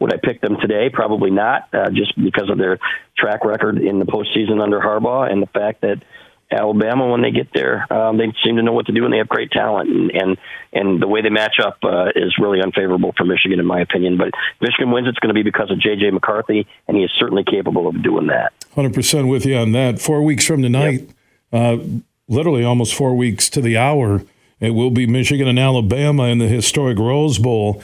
Would 0.00 0.12
I 0.12 0.18
pick 0.22 0.40
them 0.40 0.56
today? 0.60 0.90
Probably 0.92 1.30
not, 1.30 1.68
uh, 1.72 1.90
just 1.90 2.18
because 2.20 2.50
of 2.50 2.58
their 2.58 2.78
track 3.16 3.44
record 3.44 3.78
in 3.78 4.00
the 4.00 4.06
postseason 4.06 4.60
under 4.60 4.80
Harbaugh 4.80 5.30
and 5.30 5.40
the 5.40 5.46
fact 5.46 5.82
that 5.82 6.02
Alabama, 6.50 7.08
when 7.08 7.22
they 7.22 7.32
get 7.32 7.48
there, 7.52 7.92
um, 7.92 8.18
they 8.18 8.32
seem 8.44 8.56
to 8.56 8.62
know 8.62 8.72
what 8.72 8.86
to 8.86 8.92
do 8.92 9.04
and 9.04 9.12
they 9.12 9.18
have 9.18 9.28
great 9.28 9.50
talent. 9.50 9.90
And 9.90 10.10
and, 10.12 10.38
and 10.72 11.02
the 11.02 11.08
way 11.08 11.20
they 11.20 11.28
match 11.28 11.56
up 11.62 11.78
uh, 11.82 12.10
is 12.14 12.36
really 12.38 12.60
unfavorable 12.62 13.12
for 13.16 13.24
Michigan, 13.24 13.58
in 13.58 13.66
my 13.66 13.80
opinion. 13.80 14.16
But 14.16 14.30
Michigan 14.60 14.92
wins, 14.92 15.08
it's 15.08 15.18
going 15.18 15.34
to 15.34 15.34
be 15.34 15.42
because 15.42 15.70
of 15.70 15.80
J.J. 15.80 16.10
McCarthy, 16.10 16.66
and 16.86 16.96
he 16.96 17.02
is 17.02 17.10
certainly 17.18 17.42
capable 17.44 17.88
of 17.88 18.00
doing 18.02 18.28
that. 18.28 18.52
100% 18.76 19.28
with 19.28 19.44
you 19.44 19.56
on 19.56 19.72
that. 19.72 20.00
Four 20.00 20.22
weeks 20.22 20.46
from 20.46 20.62
tonight, 20.62 21.08
yep. 21.52 21.80
uh, 21.80 21.84
literally 22.28 22.62
almost 22.62 22.94
four 22.94 23.16
weeks 23.16 23.48
to 23.50 23.60
the 23.60 23.76
hour, 23.76 24.22
it 24.60 24.70
will 24.70 24.90
be 24.90 25.06
Michigan 25.06 25.48
and 25.48 25.58
Alabama 25.58 26.24
in 26.24 26.38
the 26.38 26.48
historic 26.48 26.98
Rose 26.98 27.38
Bowl. 27.38 27.82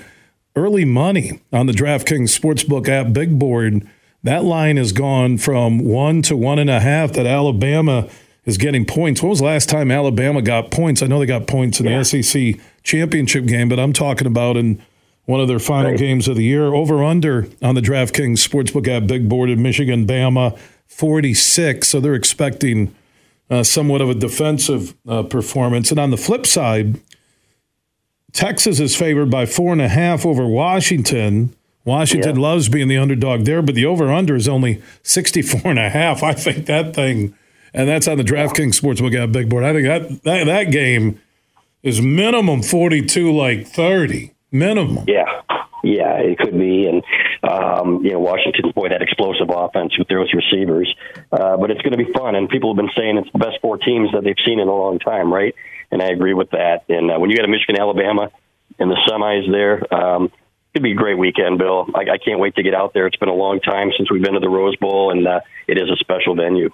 Early 0.55 0.85
money 0.85 1.41
on 1.53 1.67
the 1.67 1.73
DraftKings 1.73 2.39
Sportsbook 2.39 2.89
app 2.89 3.13
Big 3.13 3.39
Board. 3.39 3.89
That 4.23 4.45
line 4.45 4.77
has 4.77 4.93
gone 4.93 5.39
from 5.39 5.81
one 5.81 6.23
to 6.23 6.37
one 6.37 6.61
and 6.61 6.71
a 6.71 6.79
half 6.79 7.13
that 7.15 7.27
Alabama– 7.27 8.09
is 8.45 8.59
getting 8.59 8.85
points. 8.85 9.23
When 9.23 9.31
was 9.31 9.39
the 9.39 9.47
last 9.47 9.69
time 9.69 9.91
Alabama 9.91 10.43
got 10.43 10.71
points? 10.71 11.03
I 11.03 11.07
know 11.07 11.19
they 11.19 11.27
got 11.27 11.47
points 11.47 11.81
in 11.81 11.87
yeah. 11.87 12.03
the 12.03 12.23
SEC 12.23 12.61
championship 12.83 13.47
game, 13.47 13.69
but 13.69 13.79
I'm 13.79 13.93
talking 13.93 14.27
about 14.27 14.57
in 14.57 14.83
one 15.27 15.41
of 15.41 15.49
their 15.49 15.61
final 15.61 15.93
right. 15.93 15.99
games 15.99 16.27
of 16.27 16.37
the 16.37 16.45
year. 16.45 16.75
Over 16.75 17.05
under 17.05 17.49
on 17.63 17.75
the 17.75 17.81
DraftKings 17.81 18.47
Sportsbook 18.47 18.89
app, 18.89 19.07
big 19.07 19.29
board 19.29 19.51
in 19.51 19.63
Michigan, 19.63 20.07
Bama, 20.07 20.59
46. 20.87 21.89
So 21.89 22.01
they're 22.01 22.15
expecting 22.15 22.95
uh, 23.49 23.63
somewhat 23.63 24.01
of 24.01 24.11
a 24.11 24.15
defensive 24.15 24.95
uh, 25.07 25.23
performance. 25.23 25.91
And 25.91 26.01
on 26.01 26.11
the 26.11 26.17
flip 26.17 26.47
side, 26.47 27.01
Texas 28.33 28.81
is 28.81 28.97
favored 28.97 29.31
by 29.31 29.47
four 29.47 29.73
and 29.73 29.83
a 29.83 29.89
half 29.89 30.27
over 30.27 30.47
Washington. 30.47 31.55
Washington 31.85 32.37
yeah. 32.37 32.43
loves 32.43 32.69
being 32.69 32.89
the 32.89 32.97
underdog 32.97 33.45
there, 33.45 33.61
but 33.61 33.75
the 33.75 33.85
over 33.85 34.11
under 34.11 34.37
is 34.37 34.49
only 34.49 34.83
64 35.03 35.61
and 35.65 35.79
a 35.79 35.91
half. 35.91 36.23
I 36.23 36.33
think 36.33 36.67
that 36.67 36.95
thing 36.95 37.35
and 37.75 37.89
that's 37.89 38.09
on 38.09 38.19
the 38.19 38.25
DraftKings 38.25 38.81
Sportsbook 38.81 39.15
app 39.15 39.33
big 39.33 39.49
board. 39.49 39.65
I 39.65 39.73
think 39.73 39.87
that, 39.87 40.23
that 40.25 40.45
that 40.45 40.65
game 40.71 41.21
is 41.83 42.01
minimum 42.01 42.63
forty 42.63 43.05
two, 43.05 43.33
like 43.33 43.67
thirty 43.67 44.35
minimum. 44.51 45.05
Yeah, 45.09 45.43
yeah, 45.83 46.17
it 46.19 46.39
could 46.39 46.59
be. 46.59 46.87
And 46.87 47.03
um, 47.43 48.05
you 48.05 48.13
know, 48.13 48.21
Washington, 48.21 48.71
boy 48.75 48.89
that 48.91 49.03
explosive 49.03 49.49
offense 49.51 49.99
with 49.99 50.09
those 50.09 50.33
receivers, 50.33 50.95
uh, 51.33 51.57
but 51.57 51.71
it's 51.71 51.83
going 51.83 51.97
to 51.97 52.05
be 52.05 52.13
fun. 52.13 52.35
And 52.35 52.49
people 52.49 52.73
have 52.73 52.77
been 52.77 52.93
saying 52.97 53.19
it's 53.19 53.33
the 53.33 53.39
best 53.39 53.59
four 53.61 53.79
teams 53.79 54.13
that 54.13 54.25
they've 54.25 54.35
seen 54.45 54.61
in 54.61 54.69
a 54.69 54.75
long 54.75 54.99
time, 54.99 55.33
right? 55.33 55.55
And 55.91 56.01
I 56.03 56.07
agree 56.07 56.35
with 56.35 56.51
that. 56.51 56.85
And 56.89 57.11
uh, 57.11 57.19
when 57.19 57.31
you 57.31 57.37
got 57.37 57.45
a 57.45 57.49
Michigan, 57.49 57.81
Alabama 57.81 58.31
in 58.79 58.89
the 58.89 58.97
semis 59.09 59.51
there. 59.51 59.95
Um, 59.95 60.33
It'd 60.75 60.83
be 60.83 60.93
a 60.93 60.95
great 60.95 61.19
weekend, 61.19 61.59
Bill. 61.59 61.87
I, 61.95 62.13
I 62.13 62.17
can't 62.17 62.41
wait 62.41 62.55
to 62.55 62.63
get 62.63 62.73
out 62.73 62.95
there. 62.95 63.07
It's 63.07 63.19
been 63.19 63.29
a 63.29 63.35
long 63.35 63.61
time 63.61 63.91
since 63.95 64.11
we've 64.11 64.23
been 64.23 64.33
to 64.33 64.41
the 64.41 64.49
Rose 64.49 64.75
Bowl, 64.77 65.11
and 65.11 65.29
uh, 65.29 65.41
it 65.69 65.77
is 65.77 65.91
a 65.91 65.97
special 65.97 66.35
venue. 66.35 66.71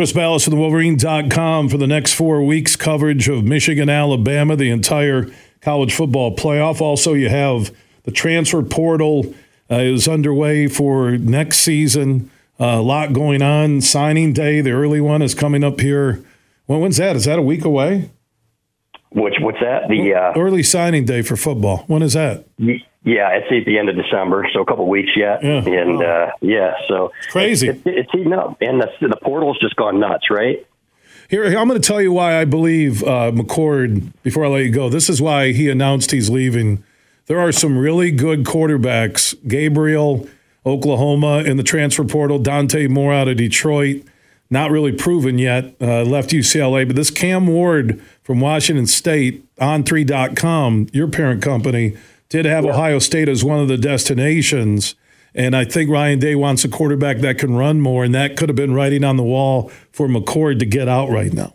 Chris 0.00 0.14
Balas 0.14 0.44
from 0.44 0.54
the 0.54 0.58
Wolverine.com 0.58 1.68
for 1.68 1.76
the 1.76 1.86
next 1.86 2.14
four 2.14 2.42
weeks 2.42 2.74
coverage 2.74 3.28
of 3.28 3.44
Michigan, 3.44 3.90
Alabama, 3.90 4.56
the 4.56 4.70
entire 4.70 5.30
college 5.60 5.92
football 5.92 6.34
playoff. 6.34 6.80
Also, 6.80 7.12
you 7.12 7.28
have 7.28 7.70
the 8.04 8.10
transfer 8.10 8.62
portal 8.62 9.34
uh, 9.70 9.74
is 9.74 10.08
underway 10.08 10.68
for 10.68 11.18
next 11.18 11.58
season. 11.58 12.30
Uh, 12.58 12.64
a 12.64 12.80
lot 12.80 13.12
going 13.12 13.42
on. 13.42 13.82
Signing 13.82 14.32
day, 14.32 14.62
the 14.62 14.70
early 14.70 15.02
one 15.02 15.20
is 15.20 15.34
coming 15.34 15.62
up 15.62 15.80
here. 15.80 16.24
When, 16.64 16.80
when's 16.80 16.96
that? 16.96 17.14
Is 17.14 17.26
that 17.26 17.38
a 17.38 17.42
week 17.42 17.66
away? 17.66 18.08
Which 19.10 19.34
what's 19.40 19.60
that? 19.60 19.90
The 19.90 20.14
uh, 20.14 20.32
early 20.34 20.62
signing 20.62 21.04
day 21.04 21.20
for 21.20 21.36
football. 21.36 21.84
When 21.88 22.00
is 22.00 22.14
that? 22.14 22.46
Yeah, 23.02 23.30
it's 23.30 23.46
at 23.50 23.64
the 23.64 23.78
end 23.78 23.88
of 23.88 23.96
December, 23.96 24.46
so 24.52 24.60
a 24.60 24.66
couple 24.66 24.86
weeks 24.86 25.12
yet, 25.16 25.42
yeah. 25.42 25.64
and 25.64 26.02
uh, 26.02 26.32
yeah, 26.42 26.74
so 26.86 27.12
it's 27.18 27.32
crazy. 27.32 27.68
It, 27.68 27.86
it, 27.86 27.98
it's 27.98 28.12
heating 28.12 28.34
up, 28.34 28.58
and 28.60 28.80
the, 28.80 28.90
the 29.00 29.16
portal's 29.16 29.58
just 29.58 29.74
gone 29.76 30.00
nuts, 30.00 30.28
right? 30.30 30.66
Here, 31.30 31.44
I'm 31.44 31.68
going 31.68 31.80
to 31.80 31.86
tell 31.86 32.02
you 32.02 32.12
why 32.12 32.38
I 32.38 32.44
believe 32.44 33.02
uh, 33.02 33.30
McCord. 33.32 34.12
Before 34.22 34.44
I 34.44 34.48
let 34.48 34.64
you 34.64 34.70
go, 34.70 34.90
this 34.90 35.08
is 35.08 35.22
why 35.22 35.52
he 35.52 35.70
announced 35.70 36.10
he's 36.10 36.28
leaving. 36.28 36.84
There 37.26 37.38
are 37.38 37.52
some 37.52 37.78
really 37.78 38.10
good 38.10 38.44
quarterbacks. 38.44 39.34
Gabriel, 39.48 40.28
Oklahoma, 40.66 41.38
in 41.38 41.56
the 41.56 41.62
transfer 41.62 42.04
portal. 42.04 42.38
Dante 42.38 42.86
Moore 42.88 43.14
out 43.14 43.28
of 43.28 43.36
Detroit, 43.36 44.02
not 44.50 44.70
really 44.70 44.92
proven 44.92 45.38
yet. 45.38 45.74
Uh, 45.80 46.02
left 46.02 46.30
UCLA, 46.30 46.86
but 46.86 46.96
this 46.96 47.10
Cam 47.10 47.46
Ward 47.46 48.02
from 48.24 48.40
Washington 48.40 48.86
State 48.86 49.46
On3.com, 49.56 50.88
your 50.92 51.06
parent 51.08 51.42
company 51.42 51.96
did 52.30 52.46
have 52.46 52.64
yeah. 52.64 52.70
Ohio 52.70 52.98
State 52.98 53.28
as 53.28 53.44
one 53.44 53.60
of 53.60 53.68
the 53.68 53.76
destinations. 53.76 54.94
And 55.34 55.54
I 55.54 55.64
think 55.64 55.90
Ryan 55.90 56.18
Day 56.18 56.34
wants 56.34 56.64
a 56.64 56.68
quarterback 56.68 57.18
that 57.18 57.38
can 57.38 57.54
run 57.54 57.80
more, 57.80 58.02
and 58.02 58.14
that 58.14 58.36
could 58.36 58.48
have 58.48 58.56
been 58.56 58.74
writing 58.74 59.04
on 59.04 59.16
the 59.16 59.22
wall 59.22 59.70
for 59.92 60.08
McCord 60.08 60.58
to 60.60 60.66
get 60.66 60.88
out 60.88 61.10
right 61.10 61.32
now. 61.32 61.54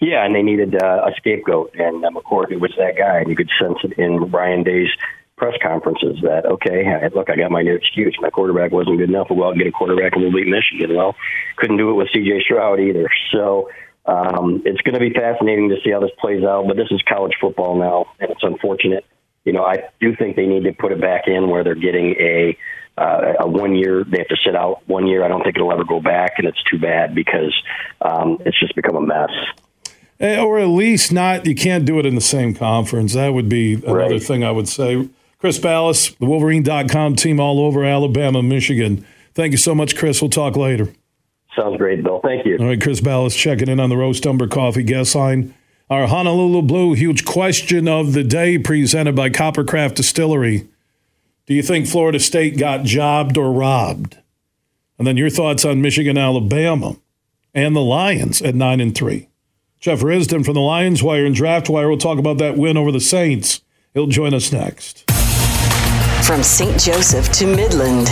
Yeah, 0.00 0.24
and 0.24 0.34
they 0.34 0.42
needed 0.42 0.74
uh, 0.82 1.02
a 1.06 1.12
scapegoat, 1.16 1.74
and 1.74 2.04
uh, 2.04 2.10
McCord 2.10 2.58
was 2.60 2.72
that 2.78 2.96
guy, 2.96 3.20
and 3.20 3.28
you 3.28 3.36
could 3.36 3.50
sense 3.60 3.78
it 3.82 3.98
in 3.98 4.30
Ryan 4.30 4.62
Day's 4.62 4.88
press 5.36 5.54
conferences 5.62 6.16
that 6.22 6.46
okay, 6.46 6.84
look, 7.14 7.28
I 7.28 7.36
got 7.36 7.50
my 7.50 7.62
new 7.62 7.74
excuse. 7.74 8.16
My 8.20 8.30
quarterback 8.30 8.72
wasn't 8.72 8.98
good 8.98 9.10
enough. 9.10 9.28
Well, 9.30 9.48
I'll 9.48 9.54
get 9.54 9.66
a 9.66 9.70
quarterback 9.72 10.12
and 10.14 10.22
we'll 10.22 10.32
beat 10.32 10.48
Michigan. 10.48 10.96
Well, 10.96 11.14
couldn't 11.56 11.76
do 11.76 11.90
it 11.90 11.94
with 11.94 12.08
C.J. 12.12 12.42
Stroud 12.44 12.80
either. 12.80 13.06
So 13.32 13.68
um, 14.06 14.62
it's 14.64 14.80
going 14.80 14.94
to 14.94 15.00
be 15.00 15.10
fascinating 15.10 15.68
to 15.68 15.76
see 15.84 15.90
how 15.90 16.00
this 16.00 16.10
plays 16.18 16.42
out. 16.42 16.66
But 16.66 16.78
this 16.78 16.88
is 16.90 17.02
college 17.06 17.34
football 17.38 17.78
now, 17.78 18.06
and 18.18 18.30
it's 18.30 18.42
unfortunate 18.42 19.04
you 19.46 19.52
know, 19.52 19.64
I 19.64 19.88
do 20.00 20.14
think 20.14 20.36
they 20.36 20.44
need 20.44 20.64
to 20.64 20.72
put 20.72 20.92
it 20.92 21.00
back 21.00 21.28
in 21.28 21.48
where 21.48 21.64
they're 21.64 21.74
getting 21.74 22.16
a 22.18 22.58
uh, 22.98 23.34
a 23.40 23.48
one 23.48 23.74
year. 23.74 24.04
They 24.04 24.18
have 24.18 24.28
to 24.28 24.36
sit 24.44 24.56
out 24.56 24.86
one 24.88 25.06
year. 25.06 25.24
I 25.24 25.28
don't 25.28 25.42
think 25.42 25.56
it'll 25.56 25.72
ever 25.72 25.84
go 25.84 26.00
back, 26.00 26.32
and 26.38 26.46
it's 26.46 26.62
too 26.64 26.78
bad 26.78 27.14
because 27.14 27.54
um, 28.00 28.38
it's 28.44 28.58
just 28.58 28.74
become 28.74 28.96
a 28.96 29.00
mess. 29.00 29.30
Eh, 30.18 30.40
or 30.40 30.58
at 30.58 30.68
least 30.68 31.12
not. 31.12 31.46
You 31.46 31.54
can't 31.54 31.84
do 31.84 31.98
it 31.98 32.06
in 32.06 32.14
the 32.14 32.20
same 32.20 32.54
conference. 32.54 33.14
That 33.14 33.34
would 33.34 33.48
be 33.48 33.74
another 33.74 34.14
right. 34.14 34.22
thing 34.22 34.42
I 34.42 34.50
would 34.50 34.68
say. 34.68 35.08
Chris 35.38 35.58
Balas, 35.58 36.10
the 36.18 36.26
Wolverine.com 36.26 37.14
team 37.16 37.38
all 37.38 37.60
over 37.60 37.84
Alabama, 37.84 38.42
Michigan. 38.42 39.06
Thank 39.34 39.52
you 39.52 39.58
so 39.58 39.74
much, 39.74 39.94
Chris. 39.94 40.20
We'll 40.22 40.30
talk 40.30 40.56
later. 40.56 40.92
Sounds 41.54 41.76
great, 41.76 42.02
Bill. 42.02 42.20
Thank 42.24 42.46
you. 42.46 42.56
All 42.58 42.66
right, 42.66 42.80
Chris 42.80 43.00
Balas 43.00 43.36
checking 43.36 43.68
in 43.68 43.78
on 43.78 43.90
the 43.90 43.96
Roast 43.96 44.26
Umber 44.26 44.48
Coffee 44.48 44.82
guest 44.82 45.14
line. 45.14 45.54
Our 45.88 46.08
Honolulu 46.08 46.62
Blue 46.62 46.94
huge 46.94 47.24
question 47.24 47.86
of 47.86 48.12
the 48.12 48.24
day 48.24 48.58
presented 48.58 49.14
by 49.14 49.30
Coppercraft 49.30 49.94
Distillery. 49.94 50.66
Do 51.46 51.54
you 51.54 51.62
think 51.62 51.86
Florida 51.86 52.18
State 52.18 52.58
got 52.58 52.84
jobbed 52.84 53.38
or 53.38 53.52
robbed? 53.52 54.18
And 54.98 55.06
then 55.06 55.16
your 55.16 55.30
thoughts 55.30 55.64
on 55.64 55.80
Michigan, 55.80 56.18
Alabama, 56.18 56.96
and 57.54 57.76
the 57.76 57.82
Lions 57.82 58.42
at 58.42 58.56
nine 58.56 58.80
and 58.80 58.96
three. 58.96 59.28
Jeff 59.78 60.00
Risdon 60.00 60.44
from 60.44 60.54
the 60.54 60.60
Lions 60.60 61.04
Wire 61.04 61.24
and 61.24 61.36
Draft 61.36 61.68
Wire 61.68 61.88
will 61.88 61.98
talk 61.98 62.18
about 62.18 62.38
that 62.38 62.56
win 62.56 62.76
over 62.76 62.90
the 62.90 62.98
Saints. 62.98 63.60
He'll 63.94 64.08
join 64.08 64.34
us 64.34 64.50
next. 64.50 65.08
From 66.24 66.42
St. 66.42 66.80
Joseph 66.80 67.30
to 67.34 67.46
Midland, 67.46 68.08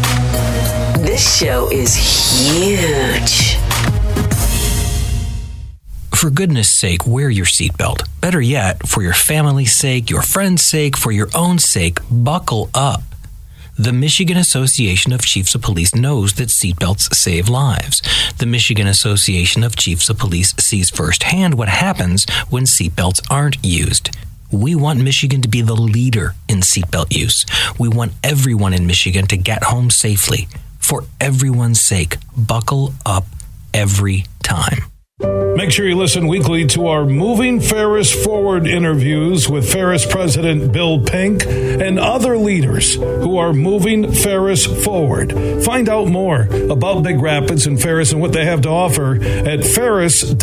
this 1.05 1.38
show 1.40 1.68
is 1.72 1.96
huge. 1.96 3.64
For 6.24 6.30
goodness 6.30 6.70
sake, 6.70 7.06
wear 7.06 7.28
your 7.28 7.44
seatbelt. 7.44 8.09
Better 8.22 8.40
yet, 8.40 8.88
for 8.88 9.02
your 9.02 9.12
family's 9.12 9.76
sake, 9.76 10.09
your 10.09 10.22
friend's 10.22 10.64
sake, 10.64 10.96
for 10.96 11.12
your 11.12 11.28
own 11.34 11.59
sake, 11.59 11.98
buckle 12.10 12.70
up. 12.72 13.02
The 13.78 13.92
Michigan 13.92 14.38
Association 14.38 15.12
of 15.12 15.20
Chiefs 15.20 15.55
of 15.55 15.60
Police 15.60 15.94
knows 15.94 16.32
that 16.36 16.48
seatbelts 16.48 17.14
save 17.14 17.51
lives. 17.51 18.01
The 18.38 18.46
Michigan 18.46 18.86
Association 18.86 19.62
of 19.62 19.76
Chiefs 19.76 20.09
of 20.09 20.16
Police 20.16 20.55
sees 20.59 20.88
firsthand 20.88 21.59
what 21.59 21.68
happens 21.68 22.24
when 22.48 22.64
seatbelts 22.64 23.20
aren't 23.30 23.62
used. 23.62 24.09
We 24.51 24.74
want 24.74 25.02
Michigan 25.02 25.42
to 25.42 25.48
be 25.48 25.60
the 25.60 25.76
leader 25.76 26.36
in 26.48 26.60
seatbelt 26.60 27.14
use. 27.14 27.44
We 27.78 27.90
want 27.90 28.14
everyone 28.22 28.72
in 28.72 28.86
Michigan 28.86 29.26
to 29.26 29.36
get 29.36 29.64
home 29.64 29.90
safely. 29.90 30.48
For 30.78 31.05
everyone's 31.20 31.82
sake, 31.82 32.16
buckle 32.34 32.94
up 33.05 33.26
every 33.74 34.24
time. 34.42 34.84
Make 35.65 35.70
sure 35.70 35.86
you 35.89 35.97
listen 35.97 36.27
weekly 36.27 36.66
to 36.66 36.89
our 36.89 37.05
Moving 37.05 37.61
Ferris 37.61 38.12
Forward 38.12 38.66
interviews 38.66 39.49
with 39.49 39.70
Ferris 39.70 40.05
President 40.05 40.73
Bill 40.73 41.01
Pink 41.05 41.47
and 41.47 42.01
other 42.01 42.36
leaders 42.36 42.97
who 42.97 43.39
are 43.39 43.53
moving 43.53 44.12
Ferris 44.12 44.66
forward. 44.85 45.32
Find 45.65 45.89
out 45.89 46.09
more 46.09 46.43
about 46.69 47.05
Big 47.05 47.20
Rapids 47.20 47.66
and 47.66 47.81
Ferris 47.81 48.11
and 48.11 48.20
what 48.20 48.32
they 48.32 48.45
have 48.45 48.62
to 48.62 48.69
offer 48.69 49.15
at 49.23 49.65
ferris.edu. 49.65 50.35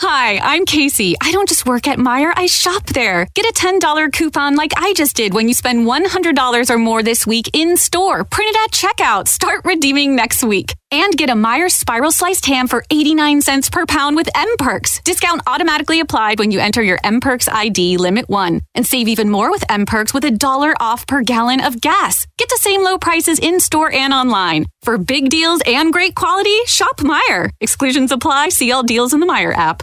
Hi, 0.00 0.38
I'm 0.38 0.66
Casey. 0.66 1.14
I 1.20 1.30
don't 1.30 1.48
just 1.48 1.64
work 1.64 1.86
at 1.86 1.98
Meijer, 1.98 2.32
I 2.34 2.46
shop 2.46 2.86
there. 2.86 3.28
Get 3.36 3.46
a 3.46 3.52
$10 3.52 4.12
coupon 4.12 4.56
like 4.56 4.72
I 4.76 4.94
just 4.94 5.14
did 5.14 5.32
when 5.32 5.46
you 5.46 5.54
spend 5.54 5.86
$100 5.86 6.70
or 6.70 6.78
more 6.78 7.04
this 7.04 7.24
week 7.24 7.48
in 7.52 7.76
store. 7.76 8.24
Print 8.24 8.56
it 8.56 8.64
at 8.64 8.72
checkout. 8.72 9.28
Start 9.28 9.64
redeeming 9.64 10.16
next 10.16 10.42
week. 10.42 10.74
And 10.92 11.16
get 11.16 11.30
a 11.30 11.32
Meijer 11.32 11.70
spiral 11.70 12.12
sliced 12.12 12.44
ham 12.44 12.68
for 12.68 12.84
89 12.90 13.40
cents 13.40 13.70
per 13.70 13.86
pound 13.86 14.14
with 14.14 14.28
M 14.34 14.56
Perks. 14.58 15.00
Discount 15.04 15.40
automatically 15.46 16.00
applied 16.00 16.38
when 16.38 16.50
you 16.50 16.60
enter 16.60 16.82
your 16.82 16.98
M 17.02 17.18
Perks 17.18 17.48
ID 17.48 17.96
limit 17.96 18.28
one. 18.28 18.60
And 18.74 18.86
save 18.86 19.08
even 19.08 19.30
more 19.30 19.50
with 19.50 19.64
M 19.70 19.86
Perks 19.86 20.12
with 20.12 20.24
a 20.26 20.30
dollar 20.30 20.74
off 20.80 21.06
per 21.06 21.22
gallon 21.22 21.60
of 21.60 21.80
gas. 21.80 22.26
Get 22.36 22.50
the 22.50 22.58
same 22.60 22.84
low 22.84 22.98
prices 22.98 23.38
in 23.38 23.58
store 23.58 23.90
and 23.90 24.12
online. 24.12 24.66
For 24.82 24.98
big 24.98 25.30
deals 25.30 25.62
and 25.66 25.94
great 25.94 26.14
quality, 26.14 26.58
shop 26.66 26.98
Meijer. 26.98 27.48
Exclusions 27.60 28.12
apply. 28.12 28.50
See 28.50 28.70
all 28.70 28.82
deals 28.82 29.14
in 29.14 29.20
the 29.20 29.26
Meijer 29.26 29.56
app. 29.56 29.82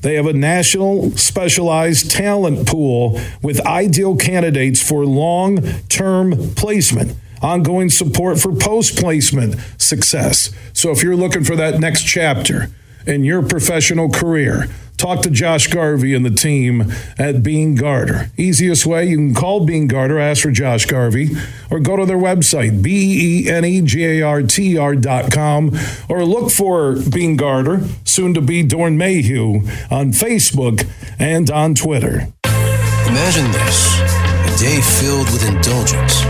They 0.00 0.14
have 0.14 0.26
a 0.26 0.32
national 0.32 1.10
specialized 1.12 2.10
talent 2.10 2.66
pool 2.66 3.20
with 3.42 3.64
ideal 3.66 4.16
candidates 4.16 4.82
for 4.86 5.04
long 5.04 5.62
term 5.88 6.54
placement, 6.54 7.16
ongoing 7.42 7.90
support 7.90 8.38
for 8.38 8.54
post 8.54 8.98
placement 8.98 9.56
success. 9.78 10.50
So 10.72 10.90
if 10.90 11.02
you're 11.02 11.16
looking 11.16 11.44
for 11.44 11.56
that 11.56 11.80
next 11.80 12.04
chapter 12.04 12.70
in 13.06 13.24
your 13.24 13.42
professional 13.42 14.08
career, 14.08 14.68
Talk 15.00 15.22
to 15.22 15.30
Josh 15.30 15.68
Garvey 15.68 16.14
and 16.14 16.26
the 16.26 16.30
team 16.30 16.92
at 17.18 17.42
Beene 17.42 17.74
Garter. 17.74 18.30
Easiest 18.36 18.84
way, 18.84 19.06
you 19.06 19.16
can 19.16 19.34
call 19.34 19.64
Beene 19.64 19.88
Garter, 19.88 20.18
ask 20.20 20.42
for 20.42 20.50
Josh 20.50 20.84
Garvey, 20.84 21.30
or 21.70 21.80
go 21.80 21.96
to 21.96 22.04
their 22.04 22.18
website, 22.18 22.82
B 22.82 23.46
E 23.46 23.50
N 23.50 23.64
E 23.64 23.80
G 23.80 24.04
A 24.04 24.20
R 24.20 24.42
T 24.42 24.76
R 24.76 24.94
dot 24.94 25.32
com, 25.32 25.74
or 26.10 26.26
look 26.26 26.50
for 26.50 26.96
Beene 26.96 27.36
Garter, 27.38 27.80
soon 28.04 28.34
to 28.34 28.42
be 28.42 28.62
Doeren 28.62 28.98
Mayhew, 28.98 29.66
on 29.90 30.12
Facebook 30.12 30.86
and 31.18 31.50
on 31.50 31.74
Twitter. 31.74 32.28
Imagine 32.44 33.50
this 33.52 34.00
a 34.44 34.58
day 34.62 34.82
filled 35.00 35.30
with 35.32 35.48
indulgence, 35.48 36.24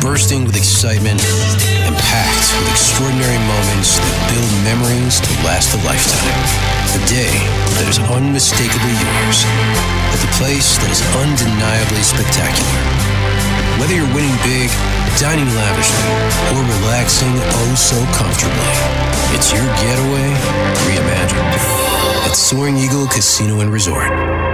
bursting 0.00 0.46
with 0.46 0.56
excitement, 0.56 1.20
packed 2.14 2.54
with 2.54 2.70
extraordinary 2.70 3.40
moments 3.50 3.98
that 3.98 4.18
build 4.30 4.52
memories 4.62 5.18
to 5.18 5.30
last 5.42 5.74
a 5.74 5.80
lifetime. 5.82 6.38
A 6.94 7.02
day 7.10 7.34
that 7.74 7.90
is 7.90 7.98
unmistakably 8.06 8.94
yours 8.94 9.42
at 10.14 10.20
the 10.22 10.30
place 10.38 10.78
that 10.78 10.90
is 10.94 11.02
undeniably 11.18 12.04
spectacular. 12.06 12.82
Whether 13.82 13.98
you're 13.98 14.14
winning 14.14 14.38
big, 14.46 14.70
dining 15.18 15.50
lavishly, 15.58 16.10
or 16.54 16.62
relaxing 16.78 17.34
oh 17.34 17.74
so 17.74 17.98
comfortably, 18.14 18.74
it's 19.34 19.50
your 19.50 19.66
getaway 19.82 20.30
reimagined 20.86 21.50
at 22.30 22.38
Soaring 22.38 22.78
Eagle 22.78 23.10
Casino 23.10 23.58
and 23.58 23.74
Resort. 23.74 24.53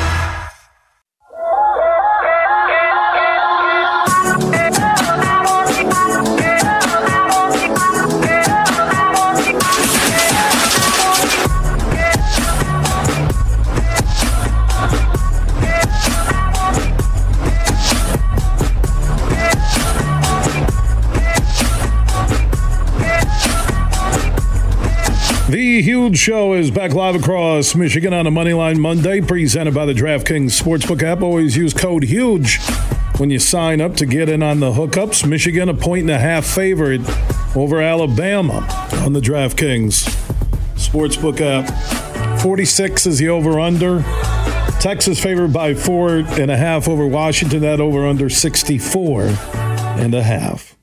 Huge 25.81 26.19
show 26.19 26.53
is 26.53 26.69
back 26.69 26.93
live 26.93 27.15
across 27.15 27.73
Michigan 27.73 28.13
on 28.13 28.27
a 28.27 28.29
Moneyline 28.29 28.77
Monday, 28.77 29.19
presented 29.19 29.73
by 29.73 29.87
the 29.87 29.93
DraftKings 29.93 30.51
Sportsbook 30.51 31.01
app. 31.01 31.23
Always 31.23 31.57
use 31.57 31.73
code 31.73 32.03
HUGE 32.03 32.59
when 33.17 33.31
you 33.31 33.39
sign 33.39 33.81
up 33.81 33.95
to 33.95 34.05
get 34.05 34.29
in 34.29 34.43
on 34.43 34.59
the 34.59 34.73
hookups. 34.73 35.27
Michigan, 35.27 35.69
a 35.69 35.73
point 35.73 36.01
and 36.01 36.11
a 36.11 36.19
half 36.19 36.45
favorite 36.45 37.01
over 37.55 37.81
Alabama 37.81 38.59
on 38.97 39.13
the 39.13 39.19
DraftKings 39.19 40.07
Sportsbook 40.75 41.41
app. 41.41 42.39
46 42.41 43.07
is 43.07 43.17
the 43.17 43.29
over 43.29 43.59
under. 43.59 44.03
Texas 44.79 45.19
favored 45.19 45.51
by 45.51 45.73
four 45.73 46.17
and 46.17 46.51
a 46.51 46.57
half 46.57 46.87
over 46.87 47.07
Washington. 47.07 47.61
That 47.61 47.81
over 47.81 48.05
under 48.05 48.29
64 48.29 49.23
and 49.23 50.13
a 50.13 50.21
half. 50.21 50.77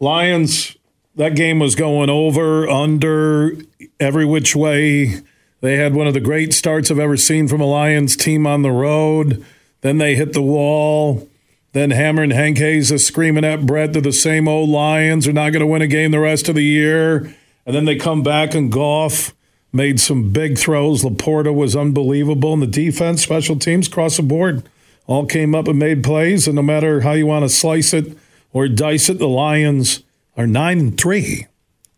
Lions 0.00 0.75
that 1.16 1.34
game 1.34 1.58
was 1.58 1.74
going 1.74 2.10
over, 2.10 2.68
under, 2.68 3.56
every 3.98 4.24
which 4.24 4.54
way. 4.54 5.20
They 5.62 5.76
had 5.76 5.94
one 5.94 6.06
of 6.06 6.14
the 6.14 6.20
great 6.20 6.52
starts 6.52 6.90
I've 6.90 6.98
ever 6.98 7.16
seen 7.16 7.48
from 7.48 7.60
a 7.60 7.66
Lions 7.66 8.16
team 8.16 8.46
on 8.46 8.62
the 8.62 8.70
road. 8.70 9.44
Then 9.80 9.98
they 9.98 10.14
hit 10.14 10.34
the 10.34 10.42
wall. 10.42 11.28
Then 11.72 11.90
Hammer 11.90 12.22
and 12.22 12.32
Hank 12.32 12.58
Hayes 12.58 12.92
are 12.92 12.98
screaming 12.98 13.44
at 13.44 13.66
Brett, 13.66 13.92
they're 13.92 14.02
the 14.02 14.12
same 14.12 14.46
old 14.48 14.70
Lions. 14.70 15.24
They're 15.24 15.34
not 15.34 15.52
going 15.52 15.60
to 15.60 15.66
win 15.66 15.82
a 15.82 15.86
game 15.86 16.10
the 16.10 16.20
rest 16.20 16.48
of 16.48 16.54
the 16.54 16.64
year. 16.64 17.34
And 17.64 17.74
then 17.74 17.84
they 17.86 17.96
come 17.96 18.22
back 18.22 18.54
and 18.54 18.70
Goff 18.70 19.34
made 19.72 20.00
some 20.00 20.30
big 20.30 20.58
throws. 20.58 21.02
LaPorta 21.02 21.54
was 21.54 21.74
unbelievable. 21.74 22.52
And 22.52 22.62
the 22.62 22.66
defense, 22.66 23.22
special 23.22 23.58
teams 23.58 23.88
across 23.88 24.16
the 24.16 24.22
board 24.22 24.68
all 25.06 25.26
came 25.26 25.54
up 25.54 25.68
and 25.68 25.78
made 25.78 26.02
plays. 26.02 26.46
And 26.46 26.56
no 26.56 26.62
matter 26.62 27.00
how 27.00 27.12
you 27.12 27.26
want 27.26 27.44
to 27.44 27.48
slice 27.48 27.92
it 27.92 28.16
or 28.52 28.68
dice 28.68 29.08
it, 29.08 29.18
the 29.18 29.28
Lions 29.28 30.02
are 30.36 30.46
9 30.46 30.78
and 30.78 31.00
3. 31.00 31.46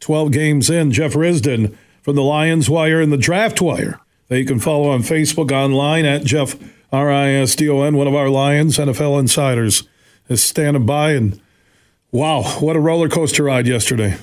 12 0.01 0.33
games 0.33 0.71
in. 0.71 0.93
Jeff 0.93 1.15
Risdon 1.15 1.77
from 2.03 2.17
the 2.17 2.23
Lions 2.23 2.71
Wire 2.71 3.01
and 3.01 3.13
the 3.13 3.17
Draft 3.17 3.61
Wire 3.61 4.01
that 4.29 4.39
you 4.39 4.45
can 4.45 4.61
follow 4.61 4.91
on 4.91 5.01
Facebook 5.01 5.51
online 5.51 6.05
at 6.05 6.25
Jeff 6.25 6.57
R 6.93 7.11
I 7.11 7.31
S 7.31 7.55
D 7.55 7.69
O 7.69 7.83
N, 7.83 7.97
one 7.97 8.07
of 8.07 8.15
our 8.15 8.29
Lions 8.29 8.79
NFL 8.79 9.21
insiders, 9.21 9.87
is 10.29 10.43
standing 10.43 10.87
by. 10.87 11.13
And 11.13 11.41
wow, 12.11 12.43
what 12.61 12.77
a 12.77 12.81
roller 12.81 13.09
coaster 13.09 13.45
ride 13.45 13.67
yesterday. 13.67 14.17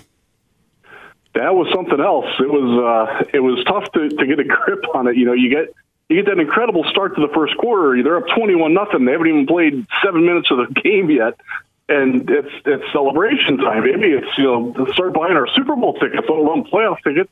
That 1.33 1.53
was 1.53 1.67
something 1.75 1.99
else. 1.99 2.25
It 2.39 2.49
was 2.49 3.19
uh, 3.19 3.29
it 3.33 3.41
was 3.41 3.63
tough 3.65 3.91
to, 3.91 4.09
to 4.09 4.25
get 4.25 4.39
a 4.39 4.43
grip 4.43 4.83
on 4.93 5.07
it. 5.07 5.17
You 5.17 5.25
know, 5.25 5.33
you 5.33 5.49
get 5.49 5.73
you 6.09 6.23
get 6.23 6.25
that 6.33 6.39
incredible 6.39 6.83
start 6.85 7.15
to 7.15 7.21
the 7.21 7.33
first 7.33 7.57
quarter. 7.57 8.01
They're 8.01 8.17
up 8.17 8.27
twenty 8.35 8.55
one 8.55 8.73
nothing. 8.73 9.05
They 9.05 9.11
haven't 9.11 9.27
even 9.27 9.45
played 9.45 9.85
seven 10.03 10.25
minutes 10.25 10.49
of 10.49 10.57
the 10.57 10.81
game 10.81 11.11
yet, 11.11 11.39
and 11.88 12.30
it's 12.30 12.52
it's 12.66 12.84
celebration 12.91 13.57
time. 13.57 13.84
Maybe 13.84 14.14
it's 14.14 14.38
you 14.38 14.44
know 14.45 14.88
start 14.94 15.14
buying 15.14 15.38
our 15.38 15.48
Super 15.56 15.76
Bowl 15.76 15.94
tickets, 15.94 16.26
let 16.28 16.38
alone 16.38 16.66
playoff 16.66 16.98
tickets. 17.03 17.32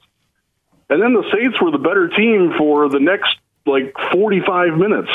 And 0.90 1.02
then 1.02 1.14
the 1.14 1.24
Saints 1.34 1.60
were 1.62 1.72
the 1.72 1.80
better 1.80 2.10
team 2.10 2.54
for 2.58 2.90
the 2.90 3.00
next 3.00 3.36
like 3.66 3.96
45 4.12 4.78
minutes. 4.78 5.10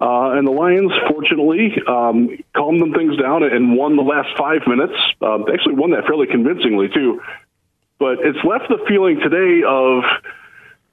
Uh, 0.00 0.38
and 0.38 0.46
the 0.46 0.52
Lions, 0.52 0.92
fortunately, 1.10 1.74
um, 1.88 2.38
calmed 2.54 2.80
them 2.80 2.94
things 2.94 3.16
down 3.16 3.42
and 3.42 3.76
won 3.76 3.96
the 3.96 4.02
last 4.02 4.28
five 4.38 4.62
minutes. 4.66 4.94
Uh, 5.20 5.38
they 5.38 5.52
actually 5.52 5.74
won 5.74 5.90
that 5.90 6.06
fairly 6.06 6.28
convincingly, 6.28 6.88
too. 6.88 7.20
But 7.98 8.20
it's 8.22 8.38
left 8.44 8.68
the 8.68 8.78
feeling 8.86 9.18
today 9.18 9.66
of 9.66 10.04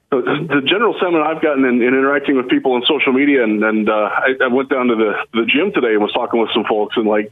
the 0.09 0.61
general 0.65 0.93
sentiment 0.99 1.23
I've 1.23 1.41
gotten 1.41 1.65
in, 1.65 1.81
in 1.81 1.89
interacting 1.89 2.35
with 2.35 2.49
people 2.49 2.73
on 2.73 2.83
social 2.87 3.13
media, 3.13 3.43
and, 3.43 3.63
and 3.63 3.89
uh, 3.89 4.09
I, 4.11 4.35
I 4.41 4.47
went 4.47 4.69
down 4.69 4.87
to 4.87 4.95
the, 4.95 5.13
the 5.33 5.45
gym 5.45 5.71
today 5.71 5.93
and 5.93 6.01
was 6.01 6.13
talking 6.13 6.39
with 6.39 6.49
some 6.53 6.63
folks, 6.63 6.97
and 6.97 7.05
like, 7.05 7.31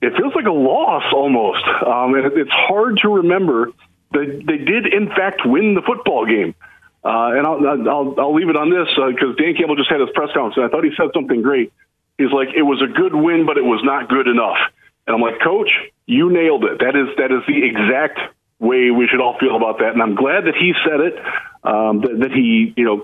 it 0.00 0.12
feels 0.16 0.34
like 0.34 0.46
a 0.46 0.52
loss 0.52 1.04
almost. 1.12 1.64
Um, 1.64 2.14
and 2.14 2.32
it's 2.36 2.50
hard 2.50 2.98
to 3.02 3.08
remember 3.08 3.72
that 4.12 4.42
they 4.46 4.58
did, 4.58 4.92
in 4.92 5.08
fact, 5.08 5.42
win 5.44 5.74
the 5.74 5.82
football 5.82 6.26
game. 6.26 6.54
Uh, 7.04 7.32
and 7.36 7.46
I'll, 7.46 7.88
I'll, 7.88 8.14
I'll 8.18 8.34
leave 8.34 8.48
it 8.48 8.56
on 8.56 8.70
this 8.70 8.88
because 8.94 9.34
uh, 9.34 9.42
Dan 9.42 9.54
Campbell 9.56 9.76
just 9.76 9.90
had 9.90 10.00
his 10.00 10.10
press 10.14 10.28
conference, 10.34 10.56
and 10.56 10.66
I 10.66 10.68
thought 10.68 10.84
he 10.84 10.92
said 10.96 11.08
something 11.14 11.40
great. 11.40 11.72
He's 12.18 12.32
like, 12.32 12.48
it 12.54 12.62
was 12.62 12.82
a 12.82 12.86
good 12.86 13.14
win, 13.14 13.46
but 13.46 13.56
it 13.56 13.64
was 13.64 13.80
not 13.82 14.08
good 14.08 14.28
enough. 14.28 14.58
And 15.06 15.16
I'm 15.16 15.22
like, 15.22 15.40
Coach, 15.40 15.70
you 16.06 16.30
nailed 16.30 16.64
it. 16.64 16.80
That 16.80 16.94
is 16.94 17.08
that 17.16 17.32
is 17.32 17.40
the 17.48 17.64
exact 17.64 18.20
way 18.58 18.90
we 18.90 19.08
should 19.08 19.20
all 19.20 19.38
feel 19.40 19.56
about 19.56 19.78
that. 19.78 19.92
And 19.92 20.02
I'm 20.02 20.14
glad 20.14 20.44
that 20.44 20.54
he 20.54 20.74
said 20.84 21.00
it. 21.00 21.16
Um, 21.64 22.00
that, 22.02 22.20
that 22.20 22.32
he, 22.32 22.72
you 22.76 22.84
know, 22.84 23.02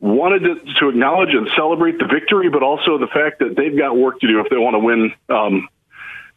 wanted 0.00 0.40
to, 0.40 0.74
to 0.80 0.88
acknowledge 0.88 1.34
and 1.34 1.48
celebrate 1.56 1.98
the 1.98 2.06
victory, 2.06 2.50
but 2.50 2.62
also 2.62 2.98
the 2.98 3.06
fact 3.06 3.38
that 3.38 3.54
they've 3.56 3.76
got 3.76 3.96
work 3.96 4.20
to 4.20 4.26
do 4.26 4.40
if 4.40 4.48
they 4.50 4.56
want 4.56 4.74
to 4.74 4.80
win 4.80 5.12
um, 5.28 5.68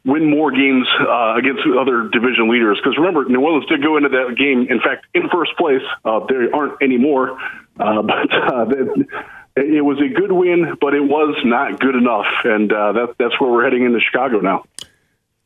win 0.05 0.29
more 0.29 0.51
games 0.51 0.87
uh, 1.01 1.35
against 1.35 1.63
other 1.79 2.07
division 2.09 2.49
leaders. 2.49 2.79
Because 2.81 2.97
remember, 2.97 3.25
New 3.25 3.41
Orleans 3.41 3.65
did 3.65 3.81
go 3.81 3.97
into 3.97 4.09
that 4.09 4.35
game, 4.37 4.67
in 4.69 4.79
fact, 4.79 5.07
in 5.13 5.29
first 5.29 5.57
place. 5.57 5.81
Uh, 6.03 6.25
they 6.27 6.51
aren't 6.53 6.81
anymore, 6.81 7.37
uh, 7.79 8.01
but 8.01 8.33
uh, 8.33 8.65
it 9.57 9.83
was 9.83 9.99
a 9.99 10.13
good 10.13 10.31
win, 10.31 10.77
but 10.79 10.93
it 10.93 11.01
was 11.01 11.35
not 11.43 11.79
good 11.79 11.95
enough, 11.95 12.27
and 12.43 12.71
uh, 12.71 12.91
that, 12.91 13.15
that's 13.17 13.39
where 13.39 13.51
we're 13.51 13.63
heading 13.63 13.85
into 13.85 13.99
Chicago 13.99 14.39
now. 14.39 14.63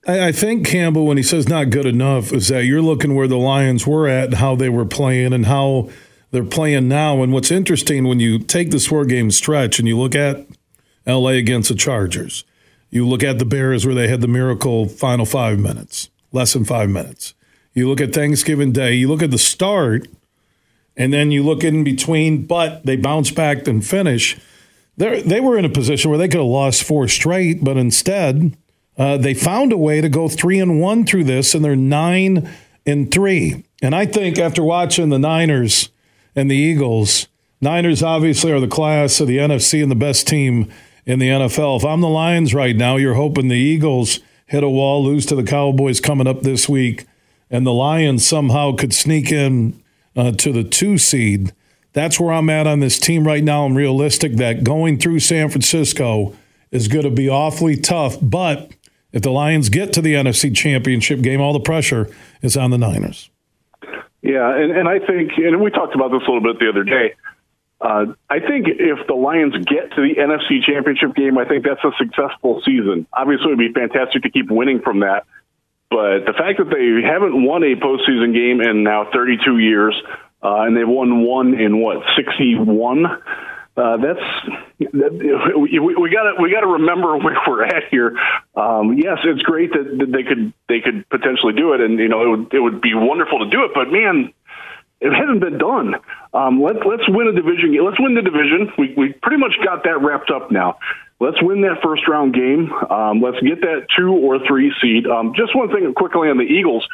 I, 0.07 0.31
think 0.31 0.65
Campbell, 0.65 1.06
when 1.06 1.18
he 1.18 1.23
says 1.23 1.48
not 1.48 1.69
good 1.69 1.86
enough, 1.86 2.31
is 2.31 2.48
that 2.48 2.65
you're 2.65 2.81
looking 2.81 3.15
where 3.15 3.27
the 3.27 3.38
Lions 3.38 3.86
were 3.86 4.07
at, 4.07 4.36
how 4.36 4.56
they 4.56 4.69
were 4.69 4.86
playing, 4.86 5.34
and 5.34 5.45
how 5.45 5.90
they're 6.31 6.44
playing 6.44 6.88
now. 6.88 7.22
And 7.22 7.34
what's 7.34 7.52
interesting 7.52 8.07
when 8.07 8.19
you 8.19 8.40
take 8.40 8.72
this 8.72 8.88
four 8.88 9.06
game 9.06 9.30
stretch 9.30 9.77
and 9.77 9.88
you 9.88 9.98
look 9.98 10.15
at 10.15 10.48
LA 11.06 11.31
against 11.31 11.69
the 11.69 11.76
Chargers, 11.76 12.45
you 12.90 13.07
look 13.07 13.24
at 13.24 13.40
the 13.40 13.45
Bears 13.45 13.86
where 13.86 13.95
they 13.95 14.07
had 14.07 14.22
the 14.22 14.28
miracle 14.28 14.88
final 14.88 15.26
five 15.26 15.60
minutes, 15.60 16.10
less 16.32 16.53
than 16.53 16.66
five 16.66 16.90
minutes. 16.90 17.34
You 17.74 17.88
look 17.88 18.02
at 18.02 18.14
Thanksgiving 18.14 18.72
Day, 18.72 18.94
you 18.95 19.07
look 19.07 19.22
at 19.22 19.32
the 19.32 19.38
start 19.38 20.07
and 20.98 21.14
then 21.14 21.32
you 21.32 21.44
look 21.44 21.64
in 21.64 21.84
between, 21.84 22.45
but 22.45 22.86
they 22.86 22.95
bounce 22.98 23.32
back 23.32 23.68
and 23.68 23.86
finish. 23.86 24.38
They're, 24.98 25.22
they 25.22 25.40
were 25.40 25.57
in 25.57 25.66
a 25.66 25.70
position 25.70 26.10
where 26.10 26.18
they 26.18 26.28
could 26.28 26.41
have 26.41 26.45
lost 26.45 26.84
four 26.84 27.07
straight, 27.07 27.64
but 27.64 27.78
instead 27.78 28.57
uh, 28.98 29.18
they 29.18 29.34
found 29.34 29.72
a 29.72 29.78
way 29.78 30.02
to 30.02 30.10
go 30.10 30.28
three 30.28 30.60
and 30.60 30.82
one 30.82 31.06
through 31.06 31.24
this, 31.24 31.56
and 31.56 31.64
they're 31.64 31.76
nine 31.76 32.49
and 32.86 33.10
three. 33.10 33.64
And 33.82 33.95
I 33.95 34.06
think 34.06 34.38
after 34.38 34.61
watching 34.61 35.07
the 35.07 35.20
Niners 35.20 35.90
and 36.36 36.52
the 36.52 36.57
Eagles, 36.57 37.28
Niners 37.61 38.03
obviously 38.03 38.52
are 38.52 38.60
the 38.60 38.68
class 38.68 39.22
of 39.22 39.28
the 39.28 39.38
NFC 39.38 39.82
and 39.82 39.90
the 39.90 39.95
best 39.95 40.28
team 40.28 40.70
in 41.10 41.18
the 41.18 41.27
NFL. 41.27 41.77
If 41.77 41.86
I'm 41.86 42.02
the 42.02 42.07
Lions 42.07 42.53
right 42.53 42.76
now, 42.76 42.95
you're 42.95 43.15
hoping 43.15 43.48
the 43.48 43.56
Eagles 43.56 44.19
hit 44.45 44.64
a 44.64 44.69
wall, 44.69 45.03
lose 45.03 45.26
to 45.26 45.36
the 45.36 45.44
Cowboys 45.44 45.99
coming 45.99 46.27
up 46.27 46.44
this 46.44 46.69
week, 46.69 47.07
and 47.49 47.65
the 47.65 47.73
Lions 47.73 48.23
somehow 48.23 48.76
could 48.76 48.94
sneak 48.94 49.31
in 49.31 49.81
uh, 50.15 50.34
to 50.34 50.52
the 50.52 50.64
two 50.64 50.99
seed. 50.99 51.52
That's 51.94 52.19
where 52.19 52.31
I'm 52.31 52.48
at 52.52 52.68
on 52.68 52.80
this 52.80 52.99
team 52.99 53.26
right 53.26 53.44
now. 53.44 53.65
I'm 53.65 53.76
realistic 53.76 54.36
that 54.36 54.64
going 54.64 54.99
through 54.99 55.22
San 55.22 55.49
Francisco 55.49 56.36
is 56.69 56.88
going 56.88 57.06
to 57.06 57.11
be 57.11 57.27
awfully 57.27 57.76
tough. 57.76 58.18
But 58.22 58.72
if 59.11 59.23
the 59.23 59.31
Lions 59.31 59.69
get 59.69 59.91
to 59.94 60.02
the 60.03 60.14
NFC 60.14 60.56
Championship 60.56 61.22
game, 61.22 61.41
all 61.41 61.53
the 61.53 61.60
pressure 61.60 62.07
is 62.44 62.56
on 62.56 62.69
the 62.69 62.77
Niners. 62.77 63.31
Yeah, 64.22 64.56
and, 64.56 64.77
and 64.77 64.88
I 64.88 64.99
think, 64.99 65.31
and 65.38 65.60
we 65.60 65.72
talked 65.72 65.95
about 65.95 66.11
this 66.11 66.22
a 66.27 66.31
little 66.31 66.53
bit 66.53 66.60
the 66.60 66.69
other 66.69 66.84
day. 66.84 67.15
Uh, 67.81 68.14
I 68.30 68.39
think 68.39 68.68
if 68.68 69.07
the 69.07 69.14
Lions 69.14 69.53
get 69.65 69.91
to 69.95 70.01
the 70.01 70.15
NFC 70.19 70.64
Championship 70.64 71.15
game, 71.15 71.38
I 71.38 71.45
think 71.45 71.64
that's 71.64 71.84
a 71.84 71.91
successful 71.97 72.61
season. 72.65 73.07
Obviously, 73.14 73.51
it 73.51 73.56
would 73.56 73.73
be 73.73 73.73
fantastic 73.73 74.23
to 74.23 74.30
keep 74.30 74.51
winning 74.51 74.81
from 74.81 74.99
that. 74.99 75.26
But 75.89 76.26
the 76.26 76.34
fact 76.38 76.60
that 76.60 76.69
they 76.69 77.01
haven't 77.07 77.43
won 77.43 77.64
a 77.64 77.76
postseason 77.76 78.34
game 78.34 78.61
in 78.61 78.84
now 78.84 79.10
32 79.11 79.57
years, 79.57 79.95
uh, 80.43 80.61
and 80.61 80.76
they've 80.76 80.88
won 80.88 81.23
one 81.23 81.60
in 81.60 81.80
what 81.80 82.03
61. 82.15 83.06
Uh, 83.06 83.95
that's 83.97 84.19
that, 84.91 85.56
we, 85.57 86.11
got 86.11 86.23
to 86.23 86.41
we 86.41 86.51
got 86.51 86.61
to 86.61 86.68
remember 86.68 87.18
where 87.23 87.38
we're 87.47 87.64
at 87.64 87.84
here. 87.89 88.18
Um, 88.56 88.97
yes, 88.97 89.19
it's 89.23 89.41
great 89.41 89.72
that, 89.72 89.97
that 89.99 90.11
they 90.11 90.23
could 90.23 90.53
they 90.68 90.81
could 90.81 91.07
potentially 91.10 91.53
do 91.53 91.73
it, 91.73 91.81
and 91.81 91.97
you 91.97 92.10
know 92.10 92.22
it 92.22 92.38
would 92.38 92.53
it 92.53 92.60
would 92.60 92.81
be 92.81 92.93
wonderful 92.93 93.39
to 93.39 93.49
do 93.49 93.64
it. 93.64 93.72
But 93.73 93.89
man, 93.89 94.34
it 95.01 95.11
hasn't 95.13 95.39
been 95.39 95.57
done. 95.57 95.95
Um, 96.34 96.61
let, 96.61 96.85
let's 96.85 97.07
win 97.07 97.27
a 97.27 97.34
division. 97.34 97.77
Let's 97.84 97.99
win 97.99 98.15
the 98.15 98.21
division. 98.21 98.71
We 98.77 98.93
we 98.97 99.13
pretty 99.13 99.38
much 99.38 99.53
got 99.63 99.84
that 99.84 100.01
wrapped 100.01 100.31
up 100.31 100.51
now 100.51 100.77
let's 101.19 101.41
win 101.41 101.61
that 101.61 101.81
first 101.84 102.07
round 102.07 102.34
game. 102.34 102.71
Um, 102.71 103.21
let's 103.21 103.39
get 103.41 103.61
that 103.61 103.88
two 103.95 104.11
or 104.11 104.39
three 104.47 104.73
seed. 104.81 105.05
Um, 105.07 105.34
just 105.35 105.55
one 105.55 105.69
thing 105.69 105.93
quickly 105.93 106.30
on 106.30 106.38
the 106.38 106.43
Eagles. 106.43 106.88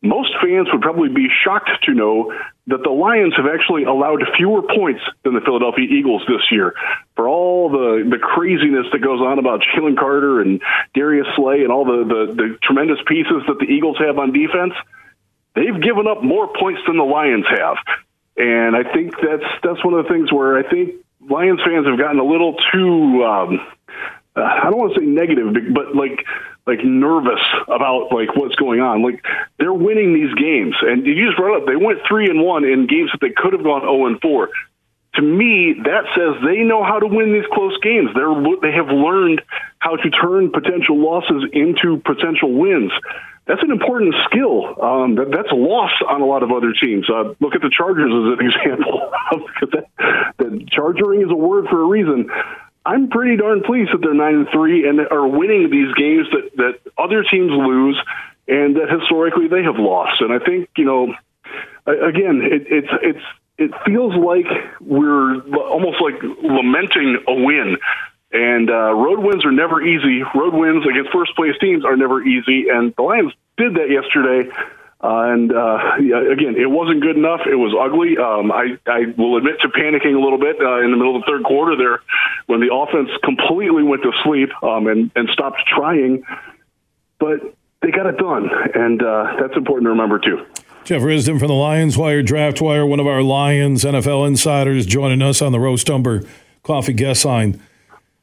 Most 0.00 0.30
fans 0.40 0.68
would 0.72 0.80
probably 0.80 1.08
be 1.08 1.26
shocked 1.42 1.70
to 1.86 1.92
know 1.92 2.32
that 2.68 2.84
the 2.84 2.90
Lions 2.90 3.34
have 3.36 3.46
actually 3.52 3.82
allowed 3.82 4.22
fewer 4.36 4.62
points 4.62 5.02
than 5.24 5.34
the 5.34 5.40
Philadelphia 5.40 5.86
Eagles 5.90 6.22
this 6.28 6.52
year. 6.52 6.74
For 7.16 7.28
all 7.28 7.68
the, 7.68 8.06
the 8.08 8.18
craziness 8.18 8.86
that 8.92 9.00
goes 9.00 9.20
on 9.20 9.40
about 9.40 9.60
Jalen 9.74 9.98
Carter 9.98 10.40
and 10.40 10.62
Darius 10.94 11.26
Slay 11.34 11.62
and 11.62 11.72
all 11.72 11.84
the, 11.84 12.04
the, 12.06 12.32
the 12.32 12.58
tremendous 12.62 12.98
pieces 13.08 13.42
that 13.48 13.58
the 13.58 13.66
Eagles 13.66 13.98
have 13.98 14.18
on 14.18 14.32
defense, 14.32 14.74
they've 15.54 15.80
given 15.82 16.06
up 16.06 16.22
more 16.22 16.52
points 16.52 16.80
than 16.86 16.96
the 16.96 17.04
Lions 17.04 17.46
have. 17.48 17.76
And 18.36 18.76
I 18.76 18.84
think 18.92 19.14
that's 19.20 19.50
that's 19.62 19.84
one 19.84 19.94
of 19.94 20.04
the 20.04 20.10
things 20.10 20.32
where 20.32 20.58
I 20.58 20.68
think 20.68 20.94
Lions 21.28 21.60
fans 21.64 21.86
have 21.86 21.98
gotten 21.98 22.20
a 22.20 22.24
little 22.24 22.54
too. 22.72 23.24
Um, 23.24 23.60
uh, 24.36 24.40
I 24.40 24.70
don't 24.70 24.78
want 24.78 24.94
to 24.94 25.00
say 25.00 25.06
negative, 25.06 25.54
but 25.74 25.96
like 25.96 26.24
like 26.66 26.84
nervous 26.84 27.40
about 27.66 28.12
like 28.12 28.36
what's 28.36 28.54
going 28.54 28.80
on. 28.80 29.02
Like 29.02 29.24
they're 29.58 29.72
winning 29.72 30.14
these 30.14 30.32
games, 30.34 30.76
and 30.82 31.04
you 31.04 31.26
just 31.26 31.36
brought 31.36 31.62
up 31.62 31.66
they 31.66 31.76
went 31.76 32.00
three 32.06 32.26
and 32.30 32.40
one 32.42 32.64
in 32.64 32.86
games 32.86 33.10
that 33.12 33.20
they 33.20 33.32
could 33.34 33.54
have 33.54 33.64
gone 33.64 33.80
zero 33.80 34.06
and 34.06 34.20
four. 34.20 34.50
To 35.18 35.22
me, 35.22 35.74
that 35.84 36.04
says 36.14 36.38
they 36.46 36.62
know 36.62 36.84
how 36.84 36.98
to 36.98 37.06
win 37.06 37.32
these 37.32 37.46
close 37.52 37.76
games. 37.82 38.10
They're 38.14 38.32
they 38.62 38.72
have 38.72 38.88
learned 38.88 39.42
how 39.78 39.96
to 39.96 40.10
turn 40.10 40.50
potential 40.50 40.96
losses 40.98 41.44
into 41.52 41.98
potential 42.06 42.54
wins 42.54 42.92
that's 43.48 43.62
an 43.62 43.72
important 43.72 44.14
skill. 44.28 44.76
Um, 44.80 45.16
that, 45.16 45.32
that's 45.32 45.48
lost 45.50 46.04
on 46.06 46.20
a 46.20 46.26
lot 46.26 46.42
of 46.42 46.52
other 46.52 46.74
teams. 46.76 47.08
Uh, 47.08 47.32
look 47.40 47.56
at 47.56 47.62
the 47.62 47.72
Chargers 47.72 48.12
as 48.12 48.38
an 48.38 48.46
example. 48.46 49.10
that, 49.72 49.84
that 50.36 50.68
chargering 50.70 51.22
is 51.22 51.30
a 51.30 51.34
word 51.34 51.66
for 51.68 51.80
a 51.80 51.86
reason. 51.86 52.28
I'm 52.84 53.08
pretty 53.08 53.36
darn 53.36 53.62
pleased 53.62 53.90
that 53.92 54.00
they're 54.02 54.14
nine 54.14 54.34
and 54.34 54.48
three 54.52 54.88
and 54.88 55.00
are 55.00 55.26
winning 55.26 55.70
these 55.70 55.92
games 55.94 56.26
that 56.32 56.56
that 56.56 56.92
other 56.96 57.22
teams 57.22 57.50
lose 57.50 58.00
and 58.46 58.76
that 58.76 58.88
historically 58.88 59.48
they 59.48 59.62
have 59.62 59.76
lost. 59.76 60.20
And 60.20 60.32
I 60.32 60.38
think 60.38 60.70
you 60.76 60.84
know, 60.84 61.14
again, 61.86 62.40
it, 62.44 62.66
it's 62.68 62.88
it's 63.02 63.24
it 63.58 63.72
feels 63.84 64.14
like 64.14 64.46
we're 64.80 65.40
almost 65.58 66.00
like 66.00 66.22
lamenting 66.42 67.18
a 67.26 67.34
win 67.34 67.76
and 68.32 68.68
uh, 68.68 68.92
road 68.92 69.20
wins 69.20 69.44
are 69.44 69.52
never 69.52 69.80
easy. 69.80 70.22
Road 70.34 70.52
wins 70.52 70.84
against 70.86 71.10
first 71.12 71.34
place 71.34 71.54
teams 71.60 71.84
are 71.84 71.96
never 71.96 72.22
easy. 72.22 72.68
And 72.68 72.94
the 72.96 73.02
Lions 73.02 73.32
did 73.56 73.74
that 73.74 73.88
yesterday. 73.88 74.50
Uh, 75.00 75.32
and 75.32 75.52
uh, 75.52 75.94
again, 76.32 76.56
it 76.58 76.68
wasn't 76.68 77.00
good 77.00 77.16
enough. 77.16 77.40
It 77.46 77.54
was 77.54 77.72
ugly. 77.72 78.18
Um, 78.18 78.52
I, 78.52 78.76
I 78.84 79.14
will 79.16 79.38
admit 79.38 79.60
to 79.62 79.68
panicking 79.68 80.14
a 80.14 80.20
little 80.20 80.38
bit 80.38 80.56
uh, 80.60 80.84
in 80.84 80.90
the 80.90 80.96
middle 80.96 81.16
of 81.16 81.22
the 81.22 81.26
third 81.26 81.44
quarter 81.44 81.76
there 81.76 82.02
when 82.46 82.60
the 82.60 82.74
offense 82.74 83.08
completely 83.24 83.82
went 83.82 84.02
to 84.02 84.12
sleep 84.24 84.50
um, 84.62 84.88
and, 84.88 85.10
and 85.14 85.28
stopped 85.30 85.62
trying. 85.66 86.24
But 87.18 87.54
they 87.80 87.90
got 87.90 88.06
it 88.06 88.18
done. 88.18 88.50
And 88.74 89.02
uh, 89.02 89.36
that's 89.40 89.56
important 89.56 89.86
to 89.86 89.90
remember, 89.90 90.18
too. 90.18 90.44
Jeff 90.88 91.02
Risdon 91.02 91.38
from 91.38 91.48
the 91.48 91.52
Lions 91.52 91.98
Wire 91.98 92.22
Draft 92.22 92.62
Wire, 92.62 92.86
one 92.86 92.98
of 92.98 93.06
our 93.06 93.20
Lions 93.20 93.84
NFL 93.84 94.26
insiders, 94.26 94.86
joining 94.86 95.20
us 95.20 95.42
on 95.42 95.52
the 95.52 95.60
Roast 95.60 95.90
Umber 95.90 96.24
Coffee 96.62 96.94
guest 96.94 97.26
line. 97.26 97.60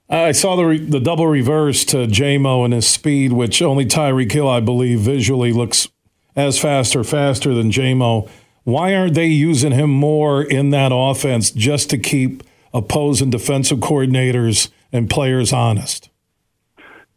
I 0.09 0.31
saw 0.31 0.55
the 0.55 0.65
re- 0.65 0.79
the 0.79 0.99
double 0.99 1.27
reverse 1.27 1.85
to 1.85 2.07
JMO 2.07 2.65
and 2.65 2.73
his 2.73 2.87
speed, 2.87 3.33
which 3.33 3.61
only 3.61 3.85
Tyreek 3.85 4.31
Hill, 4.31 4.49
I 4.49 4.61
believe, 4.61 5.01
visually 5.01 5.53
looks 5.53 5.89
as 6.35 6.57
fast 6.57 6.95
or 6.95 7.03
faster 7.03 7.53
than 7.53 7.69
JMO. 7.69 8.27
Why 8.63 8.95
aren't 8.95 9.13
they 9.13 9.27
using 9.27 9.73
him 9.73 9.91
more 9.91 10.41
in 10.41 10.71
that 10.71 10.91
offense 10.91 11.51
just 11.51 11.91
to 11.91 11.99
keep 11.99 12.41
opposing 12.73 13.29
defensive 13.29 13.77
coordinators 13.77 14.71
and 14.91 15.07
players 15.07 15.53
honest? 15.53 16.09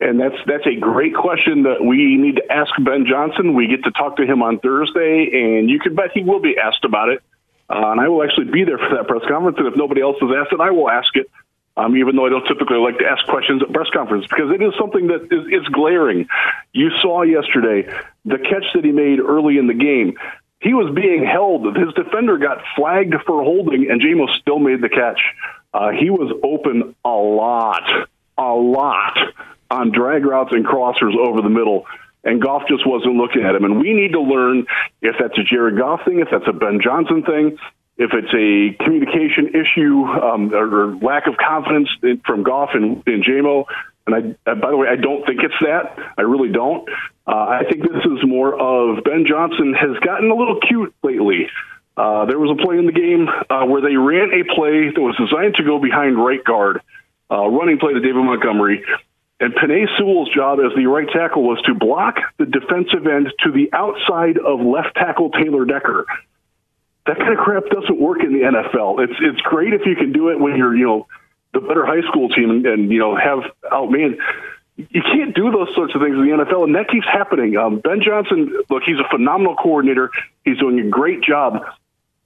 And 0.01 0.21
that's 0.21 0.37
that's 0.47 0.67
a 0.67 0.79
great 0.79 1.15
question 1.15 1.65
that 1.65 1.83
we 1.83 2.17
need 2.17 2.37
to 2.37 2.53
ask 2.53 2.71
Ben 2.79 3.05
Johnson. 3.05 3.55
We 3.55 3.67
get 3.67 3.83
to 3.85 3.91
talk 3.91 4.17
to 4.19 4.25
him 4.25 4.43
on 4.43 4.61
Thursday, 4.61 5.31
and 5.33 5.69
you 5.69 5.81
can 5.81 5.97
bet 5.97 6.13
he 6.15 6.23
will 6.23 6.41
be 6.41 6.57
asked 6.57 6.85
about 6.85 7.09
it. 7.09 7.23
Uh, 7.69 7.91
and 7.91 8.01
I 8.01 8.09
will 8.09 8.23
actually 8.23 8.51
be 8.51 8.65
there 8.65 8.79
for 8.79 8.97
that 8.97 9.09
press 9.09 9.23
conference. 9.29 9.59
And 9.59 9.67
if 9.67 9.77
nobody 9.77 10.01
else 10.01 10.17
has 10.21 10.31
asked 10.41 10.53
it, 10.53 10.61
I 10.61 10.71
will 10.71 10.89
ask 10.89 11.15
it 11.17 11.29
um, 11.79 11.97
even 11.97 12.17
though 12.17 12.27
I 12.27 12.29
don't 12.29 12.45
typically 12.45 12.79
like 12.79 12.99
to 12.99 13.07
ask 13.07 13.25
questions 13.27 13.63
at 13.63 13.73
press 13.73 13.89
conference, 13.93 14.27
because 14.27 14.51
it 14.51 14.61
is 14.61 14.75
something 14.79 15.07
that 15.07 15.29
is, 15.31 15.69
glaring. 15.69 16.27
You 16.73 16.91
saw 17.01 17.23
yesterday 17.23 17.89
the 18.25 18.39
catch 18.39 18.65
that 18.75 18.85
he 18.85 18.91
made 18.91 19.21
early 19.21 19.59
in 19.59 19.69
the 19.69 19.75
game. 19.75 20.15
He 20.61 20.75
was 20.75 20.93
being 20.93 21.25
held. 21.25 21.77
His 21.77 21.95
defender 21.95 22.37
got 22.37 22.59
flagged 22.75 23.15
for 23.25 23.45
holding, 23.45 23.89
and 23.91 24.01
JMO 24.01 24.29
still 24.41 24.59
made 24.59 24.83
the 24.83 24.89
catch. 24.89 25.21
Uh, 25.73 25.91
he 25.91 26.11
was 26.11 26.33
open 26.43 26.97
a 27.05 27.11
lot, 27.11 27.85
a 28.37 28.53
lot 28.53 29.17
on 29.71 29.93
drag 29.93 30.25
routes 30.25 30.53
and 30.53 30.67
crossers 30.67 31.17
over 31.17 31.43
the 31.43 31.51
middle 31.51 31.87
and 32.25 32.43
Goff 32.43 32.63
just 32.69 32.87
wasn't 32.87 33.15
looking 33.15 33.45
at 33.45 33.55
him. 33.55 33.65
And 33.65 33.81
we 33.81 33.93
need 33.95 34.13
to 34.13 34.21
learn 34.21 34.67
if 35.01 35.17
that's 35.19 35.39
a 35.39 35.43
Jared 35.43 35.79
Goff 35.79 36.01
thing, 36.05 36.21
if 36.21 36.29
that's 36.31 36.49
a 36.49 36.53
Ben 36.53 36.81
Johnson 36.83 37.23
thing, 37.23 37.59
if 37.97 38.11
it's 38.13 38.33
a 38.33 38.85
communication 38.85 39.55
issue 39.55 40.05
um, 40.05 40.55
or, 40.55 40.97
lack 40.97 41.27
of 41.27 41.37
confidence 41.37 41.89
from 42.25 42.43
Goff 42.43 42.71
and, 42.75 43.03
and 43.07 43.25
JMO, 43.25 43.65
and 44.07 44.15
I, 44.15 44.51
uh, 44.51 44.55
by 44.55 44.71
the 44.71 44.77
way, 44.77 44.89
I 44.89 44.97
don't 44.97 45.27
think 45.27 45.41
it's 45.43 45.55
that. 45.61 45.99
I 46.17 46.23
really 46.23 46.51
don't. 46.51 46.89
Uh, 47.27 47.61
I 47.61 47.65
think 47.69 47.83
this 47.83 48.05
is 48.05 48.25
more 48.25 48.55
of 48.55 49.05
Ben 49.05 49.27
Johnson 49.29 49.75
has 49.75 49.99
gotten 49.99 50.31
a 50.31 50.35
little 50.35 50.61
cute 50.61 50.95
lately. 51.03 51.49
Uh, 51.97 52.25
there 52.27 52.39
was 52.39 52.57
a 52.57 52.63
play 52.63 52.79
in 52.79 52.87
the 52.87 52.93
game 52.93 53.29
uh, 53.29 53.67
where 53.67 53.83
they 53.83 53.97
ran 53.97 54.31
a 54.33 54.45
play 54.55 54.89
that 54.95 55.01
was 55.01 55.17
designed 55.17 55.57
to 55.57 55.65
go 55.65 55.79
behind 55.79 56.17
right 56.17 56.43
guard, 56.43 56.81
uh, 57.31 57.47
running 57.49 57.79
play 57.79 57.93
to 57.93 58.01
David 58.01 58.25
Montgomery. 58.25 58.85
And 59.41 59.55
Penei 59.55 59.87
Sewell's 59.97 60.31
job 60.35 60.59
as 60.59 60.75
the 60.77 60.87
right 60.87 61.09
tackle 61.09 61.45
was 61.45 61.63
to 61.63 61.75
block 61.75 62.17
the 62.39 62.47
defensive 62.47 63.07
end 63.07 63.33
to 63.45 63.53
the 63.53 63.71
outside 63.73 64.37
of 64.37 64.61
left 64.61 64.97
tackle 64.97 65.31
Taylor 65.31 65.65
Decker 65.65 66.07
That 67.07 67.19
kind 67.19 67.33
of 67.33 67.39
crap 67.39 67.65
doesn't 67.71 68.01
work 68.01 68.23
in 68.23 68.33
the 68.33 68.41
NFL. 68.41 69.05
It's 69.05 69.19
it's 69.21 69.41
great 69.43 69.75
if 69.75 69.83
you 69.87 69.95
can 69.95 70.13
do 70.13 70.31
it 70.31 70.41
when 70.41 70.57
you're 70.57 70.75
you 70.77 70.87
know 70.87 71.07
the 71.55 71.61
better 71.61 71.87
high 71.87 72.03
school 72.09 72.29
team 72.29 72.51
and, 72.51 72.67
and 72.67 72.93
you 72.93 72.99
know 72.99 73.17
have 73.17 73.45
outman. 73.71 74.19
You 74.77 75.03
can't 75.03 75.35
do 75.35 75.51
those 75.51 75.75
sorts 75.75 75.95
of 75.95 76.01
things 76.01 76.15
in 76.15 76.23
the 76.23 76.45
NFL, 76.45 76.65
and 76.65 76.75
that 76.75 76.89
keeps 76.89 77.07
happening. 77.07 77.57
Um, 77.57 77.81
ben 77.81 78.01
Johnson, 78.01 78.63
look, 78.71 78.85
he's 78.85 78.99
a 78.99 79.09
phenomenal 79.11 79.57
coordinator. 79.57 80.11
He's 80.45 80.59
doing 80.59 80.79
a 80.79 80.89
great 80.89 81.21
job, 81.23 81.65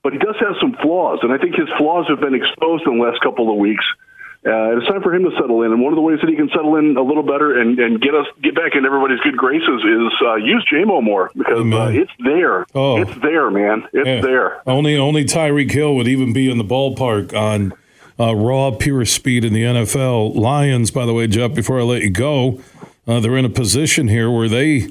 but 0.02 0.12
he 0.12 0.18
does 0.18 0.36
have 0.40 0.56
some 0.60 0.76
flaws, 0.80 1.20
and 1.22 1.32
I 1.32 1.38
think 1.38 1.54
his 1.54 1.68
flaws 1.78 2.06
have 2.08 2.20
been 2.20 2.34
exposed 2.34 2.86
in 2.86 2.98
the 2.98 3.04
last 3.04 3.20
couple 3.22 3.50
of 3.50 3.56
weeks. 3.56 3.84
Uh, 4.44 4.76
it's 4.76 4.88
time 4.88 5.00
for 5.02 5.14
him 5.14 5.22
to 5.22 5.30
settle 5.40 5.62
in, 5.62 5.70
and 5.70 5.80
one 5.80 5.92
of 5.92 5.96
the 5.96 6.02
ways 6.02 6.18
that 6.20 6.28
he 6.28 6.34
can 6.34 6.48
settle 6.48 6.74
in 6.76 6.96
a 6.96 7.02
little 7.02 7.22
better 7.22 7.60
and, 7.60 7.78
and 7.78 8.00
get 8.00 8.12
us 8.12 8.26
get 8.42 8.56
back 8.56 8.72
in 8.74 8.84
everybody's 8.84 9.20
good 9.20 9.36
graces 9.36 9.68
is 9.84 10.12
uh, 10.26 10.34
use 10.34 10.66
JMO 10.72 11.00
more 11.00 11.30
because 11.36 11.72
uh, 11.72 11.90
it's 11.94 12.10
there. 12.24 12.66
Oh. 12.74 13.00
It's 13.00 13.14
there, 13.22 13.50
man. 13.52 13.84
It's 13.92 14.06
Yeah. 14.06 14.20
there. 14.20 14.68
Only 14.68 14.96
only 14.96 15.24
Tyreek 15.24 15.70
Hill 15.70 15.94
would 15.94 16.08
even 16.08 16.32
be 16.32 16.50
in 16.50 16.58
the 16.58 16.64
ballpark 16.64 17.32
on 17.38 17.72
uh, 18.18 18.34
raw 18.34 18.72
pure 18.72 19.04
speed 19.04 19.44
in 19.44 19.52
the 19.52 19.62
NFL. 19.62 20.34
Lions, 20.34 20.90
by 20.90 21.06
the 21.06 21.14
way, 21.14 21.28
Jeff. 21.28 21.54
Before 21.54 21.78
I 21.78 21.84
let 21.84 22.02
you 22.02 22.10
go, 22.10 22.60
uh, 23.06 23.20
they're 23.20 23.36
in 23.36 23.44
a 23.44 23.48
position 23.50 24.08
here 24.08 24.28
where 24.28 24.48
they, 24.48 24.90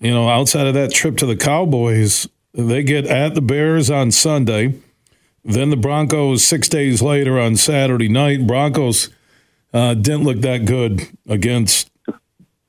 you 0.00 0.10
know, 0.10 0.28
outside 0.28 0.66
of 0.66 0.74
that 0.74 0.92
trip 0.92 1.16
to 1.16 1.26
the 1.26 1.36
Cowboys, 1.36 2.28
they 2.52 2.82
get 2.82 3.06
at 3.06 3.34
the 3.34 3.40
Bears 3.42 3.90
on 3.90 4.10
Sunday. 4.10 4.74
Then 5.44 5.70
the 5.70 5.76
Broncos 5.76 6.44
six 6.44 6.68
days 6.68 7.02
later 7.02 7.38
on 7.38 7.56
Saturday 7.56 8.08
night. 8.08 8.46
Broncos 8.46 9.08
uh, 9.72 9.94
didn't 9.94 10.24
look 10.24 10.40
that 10.42 10.64
good 10.64 11.08
against 11.28 11.90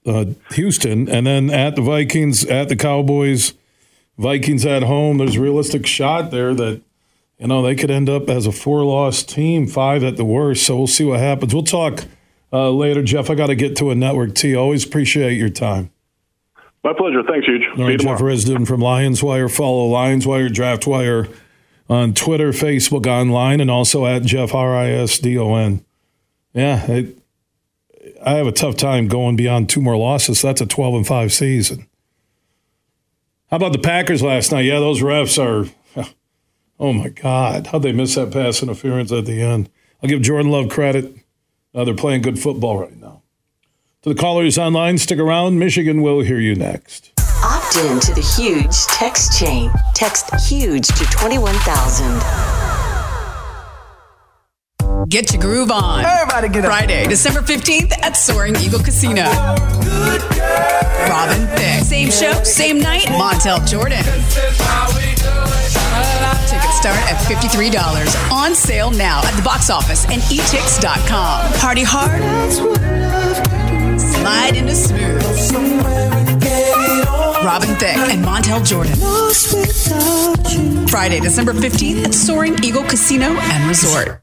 uh, 0.06 0.26
Houston, 0.52 1.08
and 1.08 1.28
then 1.28 1.50
at 1.50 1.76
the 1.76 1.82
Vikings, 1.82 2.46
at 2.46 2.70
the 2.70 2.76
Cowboys. 2.76 3.54
Vikings 4.18 4.66
at 4.66 4.84
home. 4.84 5.18
There's 5.18 5.36
a 5.36 5.42
realistic 5.42 5.86
shot 5.88 6.32
there 6.32 6.54
that 6.54 6.82
you 7.40 7.48
know 7.48 7.62
they 7.62 7.76
could 7.76 7.92
end 7.92 8.10
up 8.10 8.30
as 8.30 8.46
a 8.46 8.52
four-loss 8.52 9.24
team, 9.24 9.68
five 9.68 10.04
at 10.04 10.18
the 10.18 10.26
worst. 10.26 10.66
So 10.66 10.78
we'll 10.78 10.88
see 10.88 11.04
what 11.04 11.20
happens. 11.20 11.54
We'll 11.54 11.64
talk 11.64 12.06
uh, 12.52 12.70
later, 12.72 13.02
Jeff. 13.04 13.30
I 13.30 13.36
got 13.36 13.48
to 13.48 13.56
get 13.56 13.76
to 13.78 13.92
a 13.92 13.96
network 13.96 14.36
T. 14.36 14.56
Always 14.56 14.86
appreciate 14.86 15.38
your 15.38 15.50
time. 15.50 15.92
My 16.84 16.94
pleasure. 16.94 17.24
Thanks, 17.24 17.48
Huge. 17.48 17.64
All 17.72 17.80
you 17.80 17.86
right. 17.86 18.00
Jeff 18.00 18.20
Risdon 18.20 18.68
from 18.68 18.82
Lions 18.82 19.24
Wire. 19.24 19.48
Follow 19.48 19.86
Lions 19.88 20.28
Wire, 20.28 20.50
Draft 20.50 20.86
Wire 20.86 21.28
on 21.94 22.14
Twitter, 22.14 22.52
Facebook, 22.52 23.06
online, 23.06 23.62
and 23.62 23.70
also 23.70 24.06
at 24.06 24.24
Jeff 24.24 24.54
R 24.54 24.76
I 24.76 24.90
S 24.90 25.20
D 25.20 25.38
O 25.38 25.56
N. 25.56 25.86
Yeah, 26.54 26.86
I 28.26 28.32
have 28.32 28.48
a 28.48 28.52
tough 28.52 28.78
time 28.78 29.08
going 29.08 29.36
beyond 29.36 29.70
two 29.70 29.82
more 29.82 29.98
losses. 29.98 30.42
That's 30.42 30.62
a 30.62 30.66
twelve 30.66 30.96
and 30.96 31.06
five 31.06 31.32
season. 31.32 31.88
How 33.50 33.58
about 33.58 33.74
the 33.74 33.80
Packers 33.80 34.24
last 34.24 34.52
night? 34.52 34.66
Yeah, 34.66 34.80
those 34.80 35.02
refs 35.02 35.42
are. 35.42 35.70
Oh 36.80 36.92
my 36.92 37.10
God, 37.10 37.68
how'd 37.68 37.84
they 37.84 37.94
miss 37.94 38.16
that 38.16 38.34
pass 38.34 38.62
interference 38.62 39.12
at 39.12 39.26
the 39.26 39.42
end? 39.42 39.70
I'll 40.02 40.10
give 40.10 40.22
Jordan 40.22 40.52
Love 40.52 40.70
credit. 40.70 41.16
Uh, 41.74 41.86
they're 41.86 41.94
playing 41.94 42.24
good 42.24 42.40
football 42.40 42.80
right 42.80 43.00
now. 43.00 43.22
To 44.02 44.10
the 44.10 44.20
callers 44.20 44.58
online, 44.58 44.98
stick 44.98 45.20
around. 45.20 45.60
Michigan 45.60 46.02
will 46.02 46.22
hear 46.22 46.40
you 46.40 46.56
next. 46.56 47.13
Opt 47.44 47.76
in 47.76 48.00
to 48.00 48.14
the 48.14 48.22
huge 48.22 48.86
text 48.86 49.38
chain. 49.38 49.70
Text 49.94 50.34
huge 50.48 50.88
to 50.88 51.04
21,000. 51.06 52.06
Get 55.10 55.34
your 55.34 55.42
groove 55.42 55.70
on. 55.70 56.06
Everybody 56.06 56.48
get 56.48 56.64
up. 56.64 56.72
Friday, 56.72 57.06
December 57.06 57.42
15th 57.42 57.92
at 58.02 58.16
Soaring 58.16 58.56
Eagle 58.56 58.80
Casino. 58.80 59.24
Robin 61.10 61.46
Thicke. 61.58 61.84
Same 61.84 62.10
show, 62.10 62.32
same 62.44 62.80
night, 62.80 63.04
Montel 63.08 63.68
Jordan. 63.68 64.04
Tickets 66.48 66.78
start 66.78 66.98
at 67.12 67.18
$53. 67.28 68.32
On 68.32 68.56
sale 68.56 68.92
now 68.92 69.20
at 69.26 69.36
the 69.36 69.42
box 69.44 69.70
office 69.70 70.06
and 70.06 70.22
etix.com. 70.24 71.54
Party 71.60 71.84
hard. 71.84 72.22
Slide 74.00 74.56
into 74.56 74.74
smooth. 74.74 75.93
Robin 77.44 77.76
Thicke 77.76 77.98
and 77.98 78.24
Montel 78.24 78.66
Jordan. 78.66 78.96
Friday, 80.88 81.20
December 81.20 81.54
15th 81.54 82.06
at 82.06 82.14
Soaring 82.14 82.56
Eagle 82.64 82.84
Casino 82.84 83.28
and 83.28 83.68
Resort. 83.68 84.23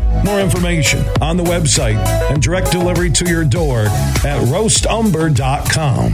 More 0.23 0.39
information 0.39 1.03
on 1.21 1.37
the 1.37 1.43
website 1.43 1.97
and 2.31 2.41
direct 2.41 2.71
delivery 2.71 3.09
to 3.11 3.25
your 3.29 3.43
door 3.43 3.81
at 3.81 4.39
roastumber.com. 4.47 6.13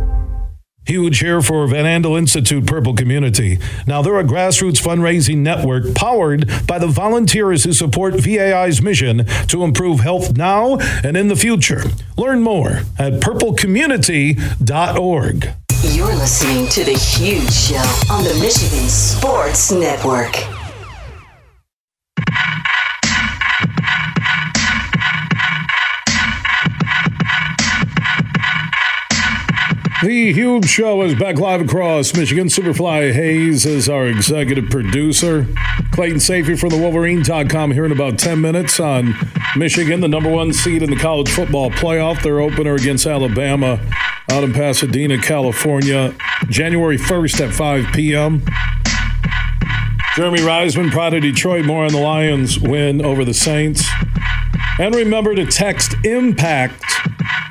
Huge 0.91 1.19
here 1.19 1.41
for 1.41 1.65
Van 1.67 1.85
Andel 1.85 2.17
Institute 2.17 2.65
Purple 2.65 2.93
Community. 2.93 3.59
Now, 3.87 4.01
they're 4.01 4.19
a 4.19 4.25
grassroots 4.25 4.81
fundraising 4.81 5.37
network 5.37 5.95
powered 5.95 6.51
by 6.67 6.79
the 6.79 6.87
volunteers 6.87 7.63
who 7.63 7.71
support 7.71 8.15
VAI's 8.15 8.81
mission 8.81 9.25
to 9.47 9.63
improve 9.63 10.01
health 10.01 10.35
now 10.35 10.79
and 11.01 11.15
in 11.15 11.29
the 11.29 11.37
future. 11.37 11.83
Learn 12.17 12.41
more 12.41 12.81
at 12.99 13.21
purplecommunity.org. 13.21 15.53
You're 15.83 16.07
listening 16.07 16.67
to 16.67 16.83
The 16.83 16.91
Huge 16.91 17.53
Show 17.53 17.77
on 18.13 18.25
the 18.25 18.37
Michigan 18.41 18.89
Sports 18.89 19.71
Network. 19.71 20.60
The 30.03 30.33
huge 30.33 30.65
show 30.67 31.03
is 31.03 31.13
back 31.13 31.37
live 31.37 31.61
across 31.61 32.15
Michigan. 32.15 32.47
Superfly 32.47 33.13
Hayes 33.13 33.67
is 33.67 33.87
our 33.87 34.07
executive 34.07 34.67
producer. 34.71 35.45
Clayton 35.91 36.17
Sayfie 36.17 36.59
from 36.59 36.69
the 36.69 36.77
Wolverine.com 36.77 37.69
here 37.69 37.85
in 37.85 37.91
about 37.91 38.17
10 38.17 38.41
minutes 38.41 38.79
on 38.79 39.13
Michigan, 39.55 39.99
the 39.99 40.07
number 40.07 40.31
one 40.31 40.53
seed 40.53 40.81
in 40.81 40.89
the 40.89 40.95
college 40.95 41.29
football 41.29 41.69
playoff. 41.69 42.23
Their 42.23 42.39
opener 42.39 42.73
against 42.73 43.05
Alabama 43.05 43.79
out 44.31 44.43
in 44.43 44.53
Pasadena, 44.53 45.21
California, 45.21 46.15
January 46.49 46.97
1st 46.97 47.49
at 47.49 47.53
5 47.53 47.93
p.m. 47.93 48.43
Jeremy 50.15 50.39
Reisman, 50.39 50.89
Pride 50.89 51.13
of 51.13 51.21
Detroit, 51.21 51.65
more 51.65 51.85
on 51.85 51.91
the 51.91 52.01
Lions 52.01 52.59
win 52.59 53.05
over 53.05 53.23
the 53.23 53.35
Saints. 53.35 53.87
And 54.79 54.95
remember 54.95 55.35
to 55.35 55.45
text 55.45 55.91
IMPACT, 56.03 56.90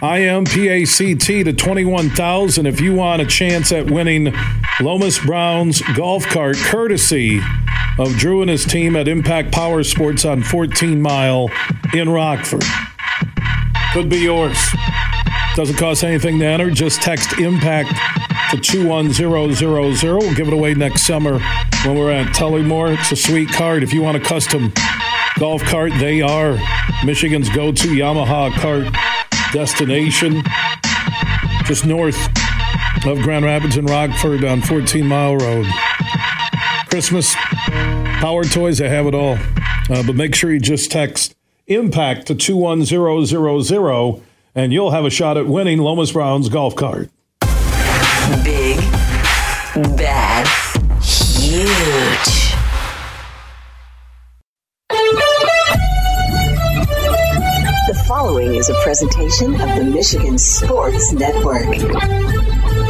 I 0.02 0.22
M 0.22 0.44
P 0.44 0.68
A 0.68 0.86
C 0.86 1.14
T, 1.14 1.44
to 1.44 1.52
21,000 1.52 2.64
if 2.64 2.80
you 2.80 2.94
want 2.94 3.20
a 3.20 3.26
chance 3.26 3.70
at 3.70 3.90
winning 3.90 4.34
Lomas 4.80 5.18
Brown's 5.18 5.82
golf 5.94 6.24
cart, 6.24 6.56
courtesy 6.56 7.38
of 7.98 8.16
Drew 8.16 8.40
and 8.40 8.48
his 8.48 8.64
team 8.64 8.96
at 8.96 9.08
Impact 9.08 9.52
Power 9.52 9.84
Sports 9.84 10.24
on 10.24 10.42
14 10.42 11.02
Mile 11.02 11.50
in 11.92 12.08
Rockford. 12.08 12.64
Could 13.92 14.08
be 14.08 14.20
yours. 14.20 14.56
Doesn't 15.54 15.76
cost 15.76 16.02
anything 16.02 16.38
to 16.38 16.46
enter. 16.46 16.70
Just 16.70 17.02
text 17.02 17.30
IMPACT 17.38 17.90
to 18.52 18.56
21000. 18.56 20.18
We'll 20.18 20.34
give 20.34 20.46
it 20.46 20.54
away 20.54 20.72
next 20.72 21.04
summer 21.04 21.40
when 21.84 21.98
we're 21.98 22.12
at 22.12 22.34
Tullymore. 22.34 22.98
It's 22.98 23.12
a 23.12 23.16
sweet 23.16 23.50
card. 23.50 23.82
If 23.82 23.92
you 23.92 24.00
want 24.00 24.16
a 24.16 24.20
custom 24.20 24.72
golf 25.38 25.62
cart, 25.64 25.92
they 25.98 26.22
are 26.22 26.56
Michigan's 27.04 27.50
go 27.50 27.70
to 27.72 27.88
Yamaha 27.88 28.50
cart 28.52 28.86
destination. 29.52 30.42
Just 31.64 31.86
north 31.86 32.16
of 33.06 33.20
Grand 33.22 33.44
Rapids 33.44 33.76
and 33.76 33.88
Rockford 33.88 34.44
on 34.44 34.60
14 34.62 35.06
Mile 35.06 35.36
Road. 35.36 35.66
Christmas, 36.88 37.34
power 37.34 38.44
toys, 38.44 38.78
they 38.78 38.88
have 38.88 39.06
it 39.06 39.14
all. 39.14 39.38
Uh, 39.88 40.02
but 40.04 40.14
make 40.14 40.34
sure 40.34 40.52
you 40.52 40.60
just 40.60 40.90
text 40.90 41.34
IMPACT 41.68 42.26
to 42.26 42.34
21000 42.34 44.22
and 44.54 44.72
you'll 44.72 44.90
have 44.90 45.04
a 45.04 45.10
shot 45.10 45.36
at 45.36 45.46
winning 45.46 45.78
Lomas 45.78 46.12
Brown's 46.12 46.48
golf 46.48 46.74
cart. 46.74 47.08
Big, 48.44 48.78
bad, 49.96 50.46
huge. 51.02 52.29
Presentation 59.00 59.54
of 59.54 59.76
the 59.76 59.84
Michigan 59.84 60.36
Sports 60.36 61.12
Network. 61.12 62.89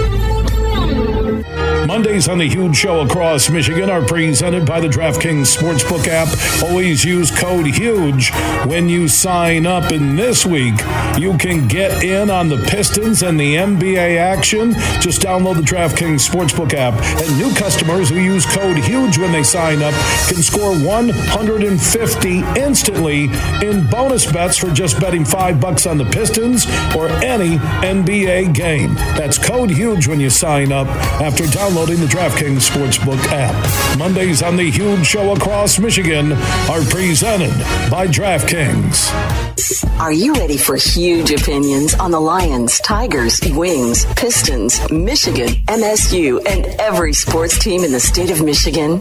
Mondays 1.86 2.28
on 2.28 2.38
the 2.38 2.48
Huge 2.48 2.76
Show 2.76 3.00
across 3.00 3.48
Michigan 3.48 3.88
are 3.90 4.04
presented 4.04 4.66
by 4.66 4.80
the 4.80 4.86
DraftKings 4.86 5.56
Sportsbook 5.56 6.06
app. 6.06 6.28
Always 6.62 7.04
use 7.04 7.30
code 7.30 7.66
HUGE 7.66 8.30
when 8.66 8.88
you 8.88 9.08
sign 9.08 9.66
up. 9.66 9.90
And 9.90 10.18
this 10.18 10.44
week, 10.44 10.74
you 11.18 11.36
can 11.38 11.66
get 11.68 12.04
in 12.04 12.30
on 12.30 12.48
the 12.48 12.58
Pistons 12.68 13.22
and 13.22 13.40
the 13.40 13.56
NBA 13.56 14.18
action. 14.18 14.72
Just 15.00 15.22
download 15.22 15.56
the 15.56 15.62
DraftKings 15.62 16.28
Sportsbook 16.28 16.74
app. 16.74 16.94
And 17.22 17.38
new 17.38 17.52
customers 17.54 18.10
who 18.10 18.20
use 18.20 18.44
code 18.46 18.78
HUGE 18.78 19.18
when 19.18 19.32
they 19.32 19.42
sign 19.42 19.82
up 19.82 19.94
can 20.28 20.42
score 20.42 20.78
150 20.78 22.38
instantly 22.60 23.24
in 23.62 23.86
bonus 23.88 24.30
bets 24.30 24.58
for 24.58 24.70
just 24.70 25.00
betting 25.00 25.24
five 25.24 25.60
bucks 25.60 25.86
on 25.86 25.96
the 25.98 26.04
Pistons 26.04 26.66
or 26.94 27.08
any 27.24 27.56
NBA 27.82 28.54
game. 28.54 28.94
That's 29.16 29.38
code 29.38 29.70
HUGE 29.70 30.06
when 30.06 30.20
you 30.20 30.30
sign 30.30 30.72
up 30.72 30.86
after 31.20 31.46
downloading 31.46 31.69
the 31.74 32.06
DraftKings 32.06 32.68
Sportsbook 32.68 33.24
app. 33.30 33.98
Mondays 33.98 34.42
on 34.42 34.56
the 34.56 34.68
Huge 34.70 35.06
Show 35.06 35.32
across 35.32 35.78
Michigan 35.78 36.32
are 36.68 36.82
presented 36.90 37.52
by 37.90 38.08
DraftKings. 38.08 39.08
Are 40.00 40.12
you 40.12 40.32
ready 40.34 40.56
for 40.56 40.74
huge 40.76 41.30
opinions 41.30 41.94
on 41.94 42.10
the 42.10 42.18
Lions, 42.18 42.80
Tigers, 42.80 43.40
Wings, 43.52 44.04
Pistons, 44.16 44.90
Michigan, 44.90 45.48
MSU, 45.68 46.40
and 46.44 46.66
every 46.80 47.12
sports 47.12 47.58
team 47.58 47.84
in 47.84 47.92
the 47.92 48.00
state 48.00 48.30
of 48.30 48.42
Michigan? 48.44 49.00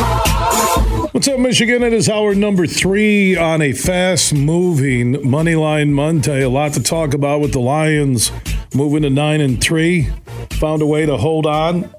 What's 0.71 1.27
up, 1.27 1.39
Michigan? 1.39 1.83
It 1.83 1.91
is 1.91 2.07
hour 2.07 2.33
number 2.33 2.65
three 2.65 3.35
on 3.35 3.61
a 3.61 3.73
fast 3.73 4.33
moving 4.33 5.15
Moneyline 5.15 5.89
Monday. 5.89 6.43
A 6.43 6.49
lot 6.49 6.71
to 6.73 6.83
talk 6.83 7.13
about 7.13 7.41
with 7.41 7.51
the 7.51 7.59
Lions 7.59 8.31
moving 8.73 9.01
to 9.01 9.09
nine 9.09 9.41
and 9.41 9.61
three. 9.61 10.07
Found 10.51 10.81
a 10.81 10.85
way 10.85 11.05
to 11.05 11.17
hold 11.17 11.45
on 11.45 11.93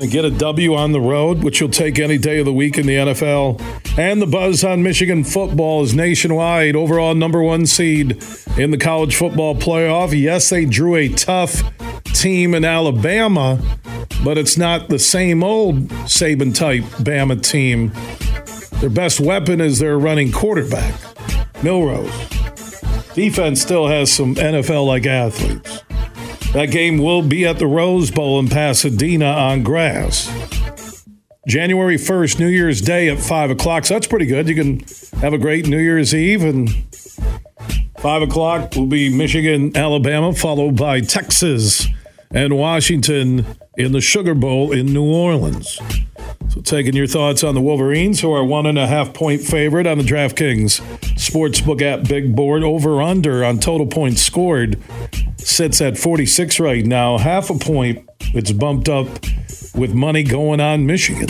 and 0.00 0.10
get 0.10 0.24
a 0.24 0.30
W 0.30 0.74
on 0.74 0.92
the 0.92 1.00
road, 1.00 1.42
which 1.42 1.60
you'll 1.60 1.68
take 1.68 1.98
any 1.98 2.16
day 2.16 2.38
of 2.38 2.46
the 2.46 2.52
week 2.52 2.78
in 2.78 2.86
the 2.86 2.94
NFL. 2.94 3.60
And 3.98 4.20
the 4.20 4.26
buzz 4.26 4.64
on 4.64 4.82
Michigan 4.82 5.24
football 5.24 5.82
is 5.82 5.94
nationwide. 5.94 6.74
Overall, 6.74 7.14
number 7.14 7.42
one 7.42 7.66
seed 7.66 8.22
in 8.56 8.70
the 8.70 8.78
college 8.78 9.14
football 9.14 9.54
playoff. 9.54 10.18
Yes, 10.18 10.48
they 10.48 10.64
drew 10.64 10.96
a 10.96 11.08
tough 11.08 11.62
team 12.04 12.54
in 12.54 12.64
Alabama, 12.64 13.60
but 14.24 14.38
it's 14.38 14.56
not 14.56 14.88
the 14.88 14.98
same 14.98 15.44
old 15.44 15.88
Saban 16.06 16.54
type 16.54 16.82
Bama 17.02 17.40
team. 17.40 17.92
Their 18.80 18.90
best 18.90 19.20
weapon 19.20 19.60
is 19.60 19.78
their 19.78 19.98
running 19.98 20.32
quarterback, 20.32 20.94
Milroe. 21.62 22.10
Defense 23.14 23.60
still 23.60 23.88
has 23.88 24.10
some 24.10 24.34
NFL 24.36 24.86
like 24.86 25.04
athletes. 25.04 25.82
That 26.52 26.72
game 26.72 26.98
will 26.98 27.22
be 27.22 27.46
at 27.46 27.58
the 27.58 27.66
Rose 27.66 28.10
Bowl 28.10 28.40
in 28.40 28.48
Pasadena 28.48 29.26
on 29.26 29.62
grass. 29.62 30.28
January 31.46 31.96
1st, 31.96 32.40
New 32.40 32.48
Year's 32.48 32.80
Day 32.80 33.08
at 33.08 33.18
5 33.18 33.50
o'clock. 33.50 33.84
So 33.84 33.94
that's 33.94 34.08
pretty 34.08 34.26
good. 34.26 34.48
You 34.48 34.56
can 34.56 34.80
have 35.20 35.32
a 35.32 35.38
great 35.38 35.66
New 35.68 35.78
Year's 35.78 36.12
Eve. 36.12 36.42
And 36.42 36.70
5 37.98 38.22
o'clock 38.22 38.74
will 38.74 38.86
be 38.86 39.16
Michigan, 39.16 39.76
Alabama, 39.76 40.34
followed 40.34 40.76
by 40.76 41.00
Texas 41.00 41.86
and 42.32 42.56
Washington 42.56 43.46
in 43.76 43.92
the 43.92 44.00
Sugar 44.00 44.34
Bowl 44.34 44.72
in 44.72 44.92
New 44.92 45.04
Orleans. 45.04 45.80
So, 46.50 46.60
taking 46.62 46.94
your 46.94 47.06
thoughts 47.06 47.44
on 47.44 47.54
the 47.54 47.60
Wolverines, 47.60 48.20
who 48.20 48.32
are 48.32 48.44
one 48.44 48.66
and 48.66 48.76
a 48.76 48.88
half 48.88 49.14
point 49.14 49.40
favorite 49.40 49.86
on 49.86 49.98
the 49.98 50.04
DraftKings 50.04 50.80
Sportsbook 51.14 51.80
app 51.80 52.08
big 52.08 52.34
board. 52.34 52.64
Over 52.64 53.00
under 53.00 53.44
on 53.44 53.60
total 53.60 53.86
points 53.86 54.20
scored 54.20 54.82
sits 55.36 55.80
at 55.80 55.96
46 55.96 56.58
right 56.58 56.84
now, 56.84 57.18
half 57.18 57.50
a 57.50 57.54
point. 57.54 58.08
It's 58.34 58.50
bumped 58.50 58.88
up 58.88 59.06
with 59.76 59.94
money 59.94 60.24
going 60.24 60.60
on 60.60 60.86
Michigan. 60.86 61.28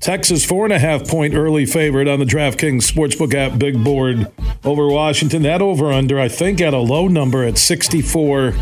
Texas, 0.00 0.44
four 0.44 0.64
and 0.64 0.74
a 0.74 0.78
half 0.78 1.08
point 1.08 1.34
early 1.34 1.64
favorite 1.64 2.06
on 2.06 2.18
the 2.18 2.26
DraftKings 2.26 2.82
Sportsbook 2.82 3.32
app 3.32 3.58
big 3.58 3.82
board 3.82 4.30
over 4.62 4.88
Washington. 4.88 5.42
That 5.42 5.62
over 5.62 5.90
under, 5.90 6.20
I 6.20 6.28
think, 6.28 6.60
at 6.60 6.74
a 6.74 6.78
low 6.78 7.08
number 7.08 7.44
at 7.44 7.56
64 7.56 8.54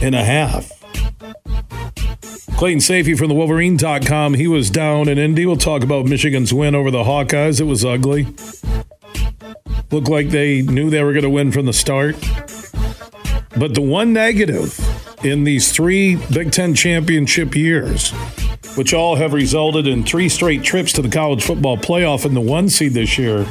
and 0.00 0.14
a 0.14 0.24
half. 0.24 0.77
Clayton 2.58 2.80
Sayfie 2.80 3.16
from 3.16 3.28
the 3.28 3.34
Wolverine.com. 3.34 4.34
He 4.34 4.48
was 4.48 4.68
down 4.68 5.08
in 5.08 5.16
Indy. 5.16 5.46
We'll 5.46 5.56
talk 5.56 5.84
about 5.84 6.06
Michigan's 6.06 6.52
win 6.52 6.74
over 6.74 6.90
the 6.90 7.04
Hawkeyes. 7.04 7.60
It 7.60 7.64
was 7.64 7.84
ugly. 7.84 8.26
Looked 9.92 10.08
like 10.08 10.30
they 10.30 10.62
knew 10.62 10.90
they 10.90 11.04
were 11.04 11.12
going 11.12 11.22
to 11.22 11.30
win 11.30 11.52
from 11.52 11.66
the 11.66 11.72
start. 11.72 12.16
But 13.56 13.74
the 13.74 13.80
one 13.80 14.12
negative 14.12 14.76
in 15.22 15.44
these 15.44 15.70
three 15.70 16.16
Big 16.32 16.50
Ten 16.50 16.74
championship 16.74 17.54
years, 17.54 18.10
which 18.74 18.92
all 18.92 19.14
have 19.14 19.34
resulted 19.34 19.86
in 19.86 20.02
three 20.02 20.28
straight 20.28 20.64
trips 20.64 20.92
to 20.94 21.02
the 21.02 21.10
college 21.10 21.44
football 21.44 21.76
playoff 21.76 22.26
in 22.26 22.34
the 22.34 22.40
one 22.40 22.68
seed 22.68 22.92
this 22.92 23.16
year, 23.18 23.46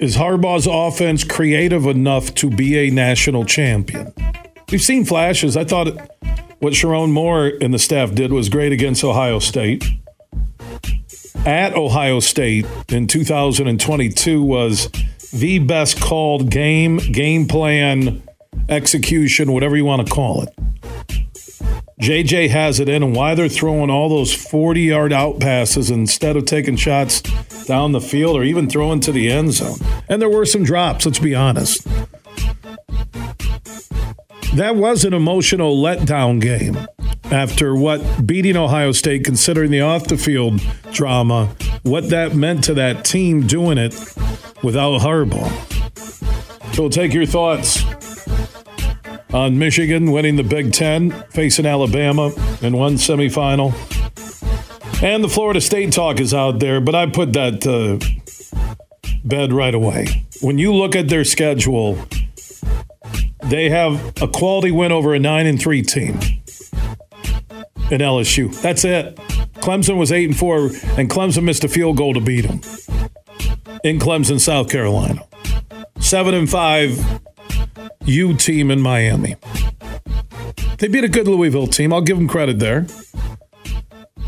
is 0.00 0.16
Harbaugh's 0.16 0.66
offense 0.68 1.22
creative 1.22 1.86
enough 1.86 2.34
to 2.34 2.50
be 2.50 2.78
a 2.78 2.90
national 2.90 3.44
champion? 3.44 4.12
We've 4.72 4.82
seen 4.82 5.04
flashes. 5.04 5.56
I 5.56 5.62
thought 5.62 5.96
what 6.60 6.72
Sherrone 6.72 7.12
Moore 7.12 7.52
and 7.60 7.72
the 7.72 7.78
staff 7.78 8.14
did 8.14 8.32
was 8.32 8.48
great 8.48 8.72
against 8.72 9.04
Ohio 9.04 9.38
State. 9.38 9.84
At 11.46 11.74
Ohio 11.74 12.20
State 12.20 12.66
in 12.88 13.06
2022 13.06 14.42
was 14.42 14.90
the 15.32 15.60
best 15.60 16.00
called 16.00 16.50
game, 16.50 16.96
game 16.98 17.46
plan, 17.46 18.22
execution, 18.68 19.52
whatever 19.52 19.76
you 19.76 19.84
want 19.84 20.06
to 20.06 20.12
call 20.12 20.42
it. 20.42 20.54
JJ 22.00 22.50
has 22.50 22.78
it 22.78 22.88
in, 22.88 23.02
and 23.02 23.14
why 23.14 23.34
they're 23.34 23.48
throwing 23.48 23.90
all 23.90 24.08
those 24.08 24.32
40 24.32 24.82
yard 24.82 25.12
out 25.12 25.40
passes 25.40 25.90
instead 25.90 26.36
of 26.36 26.44
taking 26.44 26.76
shots 26.76 27.22
down 27.64 27.92
the 27.92 28.00
field 28.00 28.36
or 28.36 28.44
even 28.44 28.68
throwing 28.68 29.00
to 29.00 29.12
the 29.12 29.30
end 29.30 29.52
zone. 29.52 29.78
And 30.08 30.22
there 30.22 30.28
were 30.28 30.46
some 30.46 30.62
drops, 30.62 31.06
let's 31.06 31.18
be 31.18 31.34
honest. 31.34 31.86
That 34.54 34.76
was 34.76 35.04
an 35.04 35.12
emotional 35.12 35.76
letdown 35.76 36.40
game 36.40 36.76
after 37.30 37.76
what 37.76 38.26
beating 38.26 38.56
Ohio 38.56 38.92
State, 38.92 39.24
considering 39.24 39.70
the 39.70 39.82
off 39.82 40.06
the 40.06 40.16
field 40.16 40.60
drama, 40.92 41.46
what 41.82 42.08
that 42.10 42.34
meant 42.34 42.64
to 42.64 42.74
that 42.74 43.04
team 43.04 43.46
doing 43.46 43.78
it 43.78 43.92
without 44.62 45.00
Harbaugh. 45.00 45.48
So 46.74 46.82
we'll 46.82 46.90
take 46.90 47.12
your 47.12 47.26
thoughts 47.26 47.84
on 49.32 49.58
Michigan 49.58 50.10
winning 50.10 50.36
the 50.36 50.42
Big 50.42 50.72
Ten, 50.72 51.10
facing 51.30 51.66
Alabama 51.66 52.32
in 52.62 52.76
one 52.76 52.94
semifinal. 52.94 53.74
And 55.02 55.22
the 55.22 55.28
Florida 55.28 55.60
State 55.60 55.92
talk 55.92 56.18
is 56.18 56.34
out 56.34 56.58
there, 56.58 56.80
but 56.80 56.94
I 56.94 57.06
put 57.06 57.34
that 57.34 57.60
to 57.62 58.00
bed 59.24 59.52
right 59.52 59.74
away. 59.74 60.26
When 60.40 60.58
you 60.58 60.72
look 60.74 60.96
at 60.96 61.08
their 61.08 61.24
schedule, 61.24 61.98
they 63.48 63.68
have 63.70 64.22
a 64.22 64.28
quality 64.28 64.70
win 64.70 64.92
over 64.92 65.14
a 65.14 65.18
9 65.18 65.46
and 65.46 65.60
3 65.60 65.82
team 65.82 66.14
in 67.90 68.00
LSU. 68.00 68.54
That's 68.60 68.84
it. 68.84 69.16
Clemson 69.56 69.98
was 69.98 70.12
8 70.12 70.28
and 70.28 70.38
4 70.38 70.58
and 70.98 71.10
Clemson 71.10 71.44
missed 71.44 71.64
a 71.64 71.68
field 71.68 71.96
goal 71.96 72.14
to 72.14 72.20
beat 72.20 72.42
them 72.42 72.60
in 73.84 73.98
Clemson, 73.98 74.40
South 74.40 74.70
Carolina. 74.70 75.26
7 76.00 76.34
and 76.34 76.48
5 76.48 77.20
U 78.04 78.34
team 78.34 78.70
in 78.70 78.80
Miami. 78.80 79.36
They 80.78 80.88
beat 80.88 81.04
a 81.04 81.08
good 81.08 81.26
Louisville 81.26 81.66
team. 81.66 81.92
I'll 81.92 82.00
give 82.00 82.16
them 82.16 82.28
credit 82.28 82.58
there. 82.58 82.86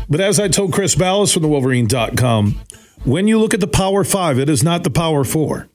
But 0.09 0.19
as 0.19 0.39
I 0.39 0.49
told 0.49 0.73
Chris 0.73 0.95
Balas 0.95 1.33
from 1.33 1.43
the 1.43 1.47
Wolverine.com, 1.47 2.59
when 3.05 3.27
you 3.27 3.39
look 3.39 3.53
at 3.53 3.61
the 3.61 3.67
Power 3.67 4.03
Five, 4.03 4.37
it 4.37 4.49
is 4.49 4.61
not 4.63 4.83
the 4.83 4.89
Power 4.89 5.23
Four. 5.23 5.69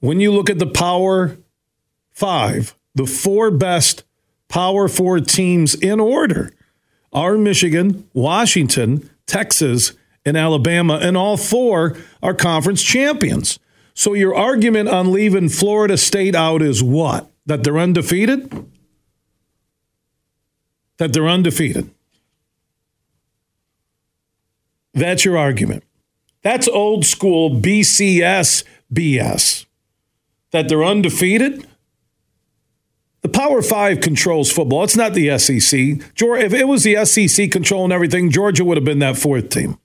When 0.00 0.20
you 0.20 0.32
look 0.32 0.50
at 0.50 0.58
the 0.58 0.66
Power 0.66 1.38
Five, 2.18 2.74
the 2.96 3.06
four 3.06 3.52
best 3.52 4.02
Power 4.48 4.88
Four 4.88 5.20
teams 5.20 5.76
in 5.76 6.00
order 6.00 6.52
are 7.12 7.38
Michigan, 7.38 8.08
Washington, 8.12 9.08
Texas, 9.28 9.92
and 10.26 10.36
Alabama, 10.36 10.98
and 11.00 11.16
all 11.16 11.36
four 11.36 11.96
are 12.20 12.34
conference 12.34 12.82
champions. 12.82 13.60
So 13.94 14.14
your 14.14 14.34
argument 14.34 14.88
on 14.88 15.12
leaving 15.12 15.48
Florida 15.48 15.96
State 15.96 16.34
out 16.34 16.60
is 16.60 16.82
what? 16.82 17.30
That 17.46 17.62
they're 17.62 17.78
undefeated? 17.78 18.66
That 20.96 21.12
they're 21.12 21.28
undefeated. 21.28 21.88
That's 24.92 25.24
your 25.24 25.38
argument. 25.38 25.84
That's 26.42 26.66
old 26.66 27.06
school 27.06 27.60
BCS 27.60 28.64
BS. 28.92 29.66
That 30.50 30.68
they're 30.68 30.84
undefeated? 30.84 31.64
The 33.28 33.38
Power 33.38 33.60
Five 33.60 34.00
controls 34.00 34.50
football. 34.50 34.84
It's 34.84 34.96
not 34.96 35.12
the 35.12 35.36
SEC. 35.36 36.14
Georgia, 36.14 36.46
if 36.46 36.54
it 36.54 36.66
was 36.66 36.82
the 36.82 37.04
SEC 37.04 37.50
controlling 37.50 37.92
everything, 37.92 38.30
Georgia 38.30 38.64
would 38.64 38.78
have 38.78 38.86
been 38.86 39.00
that 39.00 39.18
fourth 39.18 39.50
team 39.50 39.78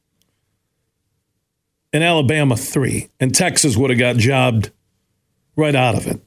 and 1.92 2.06
Alabama 2.06 2.56
three, 2.56 3.10
and 3.20 3.36
Texas 3.36 3.76
would 3.76 3.90
have 3.90 4.00
got 4.00 4.16
jobbed 4.16 4.72
right 5.58 5.76
out 5.76 5.96
of 5.96 6.08
it. 6.08 6.22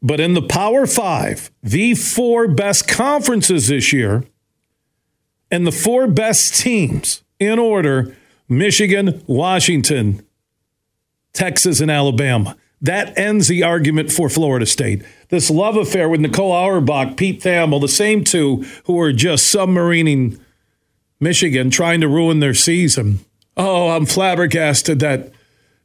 But 0.00 0.20
in 0.20 0.32
the 0.32 0.40
Power 0.40 0.86
Five, 0.86 1.50
the 1.62 1.94
four 1.94 2.48
best 2.48 2.88
conferences 2.88 3.68
this 3.68 3.92
year, 3.92 4.24
and 5.50 5.66
the 5.66 5.70
four 5.72 6.06
best 6.06 6.54
teams 6.54 7.22
in 7.38 7.58
order 7.58 8.16
Michigan, 8.48 9.22
Washington, 9.26 10.24
Texas, 11.34 11.80
and 11.80 11.90
Alabama. 11.90 12.56
That 12.82 13.16
ends 13.16 13.46
the 13.46 13.62
argument 13.62 14.10
for 14.10 14.28
Florida 14.28 14.66
State. 14.66 15.04
This 15.28 15.48
love 15.50 15.76
affair 15.76 16.08
with 16.08 16.20
Nicole 16.20 16.50
Auerbach, 16.52 17.16
Pete 17.16 17.40
Thamel, 17.40 17.80
the 17.80 17.88
same 17.88 18.24
two 18.24 18.66
who 18.84 19.00
are 19.00 19.12
just 19.12 19.54
submarining 19.54 20.40
Michigan 21.20 21.70
trying 21.70 22.00
to 22.00 22.08
ruin 22.08 22.40
their 22.40 22.54
season. 22.54 23.20
Oh, 23.56 23.90
I'm 23.90 24.04
flabbergasted 24.04 24.98
that 24.98 25.32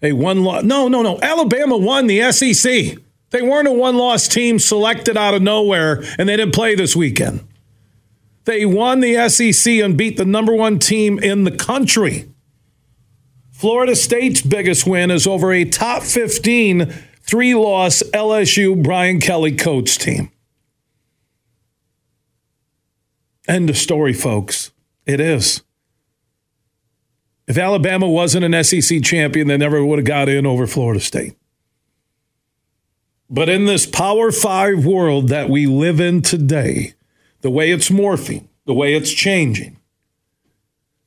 a 0.01 0.13
one 0.13 0.43
loss. 0.43 0.63
No, 0.63 0.87
no, 0.87 1.03
no. 1.03 1.19
Alabama 1.21 1.77
won 1.77 2.07
the 2.07 2.31
SEC. 2.31 2.97
They 3.29 3.41
weren't 3.41 3.67
a 3.67 3.71
one 3.71 3.97
loss 3.97 4.27
team 4.27 4.57
selected 4.57 5.17
out 5.17 5.35
of 5.35 5.41
nowhere, 5.43 6.03
and 6.17 6.27
they 6.27 6.37
didn't 6.37 6.55
play 6.55 6.73
this 6.73 6.95
weekend. 6.95 7.45
They 8.45 8.65
won 8.65 9.01
the 9.01 9.29
SEC 9.29 9.71
and 9.73 9.97
beat 9.97 10.17
the 10.17 10.25
number 10.25 10.55
one 10.55 10.79
team 10.79 11.19
in 11.19 11.43
the 11.43 11.51
country. 11.51 12.29
Florida 13.57 13.95
State's 13.95 14.43
biggest 14.43 14.85
win 14.85 15.09
is 15.09 15.25
over 15.25 15.51
a 15.51 15.65
top 15.65 16.03
15 16.03 16.93
three 17.23 17.55
loss 17.55 18.03
LSU 18.13 18.83
Brian 18.83 19.19
Kelly 19.19 19.51
coach 19.51 19.97
team. 19.97 20.31
End 23.47 23.67
of 23.71 23.75
story, 23.75 24.13
folks. 24.13 24.71
It 25.07 25.19
is. 25.19 25.63
If 27.47 27.57
Alabama 27.57 28.07
wasn't 28.07 28.45
an 28.45 28.63
SEC 28.63 29.01
champion, 29.01 29.47
they 29.47 29.57
never 29.57 29.83
would 29.83 29.97
have 29.97 30.05
got 30.05 30.29
in 30.29 30.45
over 30.45 30.67
Florida 30.67 30.99
State. 30.99 31.33
But 33.27 33.49
in 33.49 33.65
this 33.65 33.87
Power 33.87 34.31
Five 34.31 34.85
world 34.85 35.29
that 35.29 35.49
we 35.49 35.65
live 35.65 35.99
in 35.99 36.21
today, 36.21 36.93
the 37.41 37.49
way 37.49 37.71
it's 37.71 37.89
morphing, 37.89 38.49
the 38.65 38.75
way 38.75 38.93
it's 38.93 39.11
changing, 39.11 39.76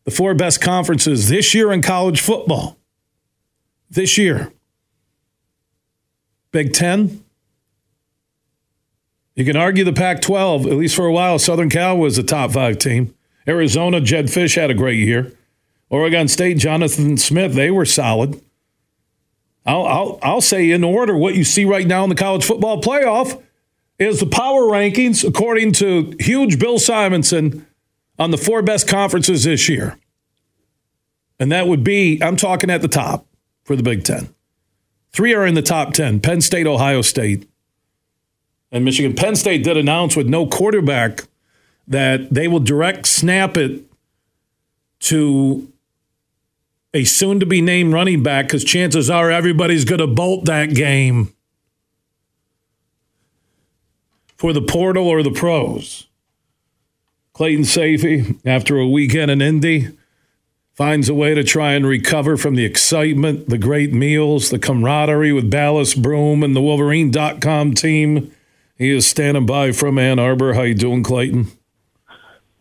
the 0.04 0.10
four 0.10 0.34
best 0.34 0.60
conferences 0.60 1.28
this 1.28 1.54
year 1.54 1.72
in 1.72 1.82
college 1.82 2.20
football, 2.20 2.78
this 3.90 4.16
year 4.18 4.52
Big 6.52 6.72
Ten. 6.72 7.24
You 9.36 9.44
can 9.44 9.56
argue 9.56 9.84
the 9.84 9.92
Pac 9.92 10.20
12, 10.20 10.66
at 10.66 10.72
least 10.72 10.96
for 10.96 11.06
a 11.06 11.12
while, 11.12 11.38
Southern 11.38 11.70
Cal 11.70 11.96
was 11.96 12.18
a 12.18 12.22
top 12.22 12.52
five 12.52 12.78
team. 12.78 13.14
Arizona, 13.46 14.00
Jedd 14.00 14.26
Fisch 14.26 14.56
had 14.56 14.70
a 14.70 14.74
great 14.74 14.98
year. 14.98 15.32
Oregon 15.88 16.28
State, 16.28 16.58
Jonathan 16.58 17.16
Smith, 17.16 17.54
they 17.54 17.70
were 17.70 17.84
solid. 17.84 18.40
I'll, 19.64 19.86
I'll, 19.86 20.18
I'll 20.22 20.40
say 20.40 20.70
in 20.70 20.84
order 20.84 21.16
what 21.16 21.36
you 21.36 21.44
see 21.44 21.64
right 21.64 21.86
now 21.86 22.02
in 22.02 22.10
the 22.10 22.16
college 22.16 22.44
football 22.44 22.82
playoff 22.82 23.40
is 23.98 24.20
the 24.20 24.26
power 24.26 24.62
rankings 24.62 25.26
according 25.26 25.72
to 25.72 26.14
huge 26.18 26.58
Bill 26.58 26.78
Simonson 26.78 27.66
on 28.20 28.30
the 28.30 28.36
four 28.36 28.60
best 28.60 28.86
conferences 28.86 29.44
this 29.44 29.68
year. 29.68 29.98
And 31.40 31.50
that 31.50 31.66
would 31.66 31.82
be, 31.82 32.22
I'm 32.22 32.36
talking 32.36 32.68
at 32.68 32.82
the 32.82 32.88
top 32.88 33.26
for 33.64 33.74
the 33.74 33.82
Big 33.82 34.04
Ten. 34.04 34.28
Three 35.12 35.34
are 35.34 35.46
in 35.46 35.54
the 35.54 35.62
top 35.62 35.94
10 35.94 36.20
Penn 36.20 36.42
State, 36.42 36.66
Ohio 36.66 37.00
State, 37.00 37.48
and 38.70 38.84
Michigan. 38.84 39.14
Penn 39.14 39.34
State 39.34 39.64
did 39.64 39.78
announce 39.78 40.14
with 40.14 40.28
no 40.28 40.46
quarterback 40.46 41.24
that 41.88 42.32
they 42.32 42.46
will 42.46 42.60
direct 42.60 43.06
snap 43.06 43.56
it 43.56 43.82
to 45.00 45.72
a 46.92 47.04
soon 47.04 47.40
to 47.40 47.46
be 47.46 47.62
named 47.62 47.94
running 47.94 48.22
back 48.22 48.46
because 48.46 48.62
chances 48.62 49.08
are 49.08 49.30
everybody's 49.30 49.86
going 49.86 50.00
to 50.00 50.06
bolt 50.06 50.44
that 50.44 50.74
game 50.74 51.32
for 54.36 54.52
the 54.52 54.62
portal 54.62 55.08
or 55.08 55.22
the 55.22 55.30
pros. 55.30 56.06
Clayton 57.32 57.64
Sayfie, 57.64 58.40
after 58.44 58.78
a 58.78 58.88
weekend 58.88 59.30
in 59.30 59.40
Indy, 59.40 59.88
finds 60.74 61.08
a 61.08 61.14
way 61.14 61.34
to 61.34 61.44
try 61.44 61.72
and 61.72 61.86
recover 61.86 62.36
from 62.36 62.54
the 62.54 62.64
excitement, 62.64 63.48
the 63.48 63.58
great 63.58 63.92
meals, 63.92 64.50
the 64.50 64.58
camaraderie 64.58 65.32
with 65.32 65.50
Balas 65.50 65.94
Broom 65.94 66.42
and 66.42 66.56
the 66.56 66.60
Wolverine.com 66.60 67.74
team. 67.74 68.34
He 68.76 68.90
is 68.90 69.06
standing 69.06 69.46
by 69.46 69.72
from 69.72 69.98
Ann 69.98 70.18
Arbor. 70.18 70.54
How 70.54 70.62
you 70.62 70.74
doing, 70.74 71.02
Clayton? 71.02 71.48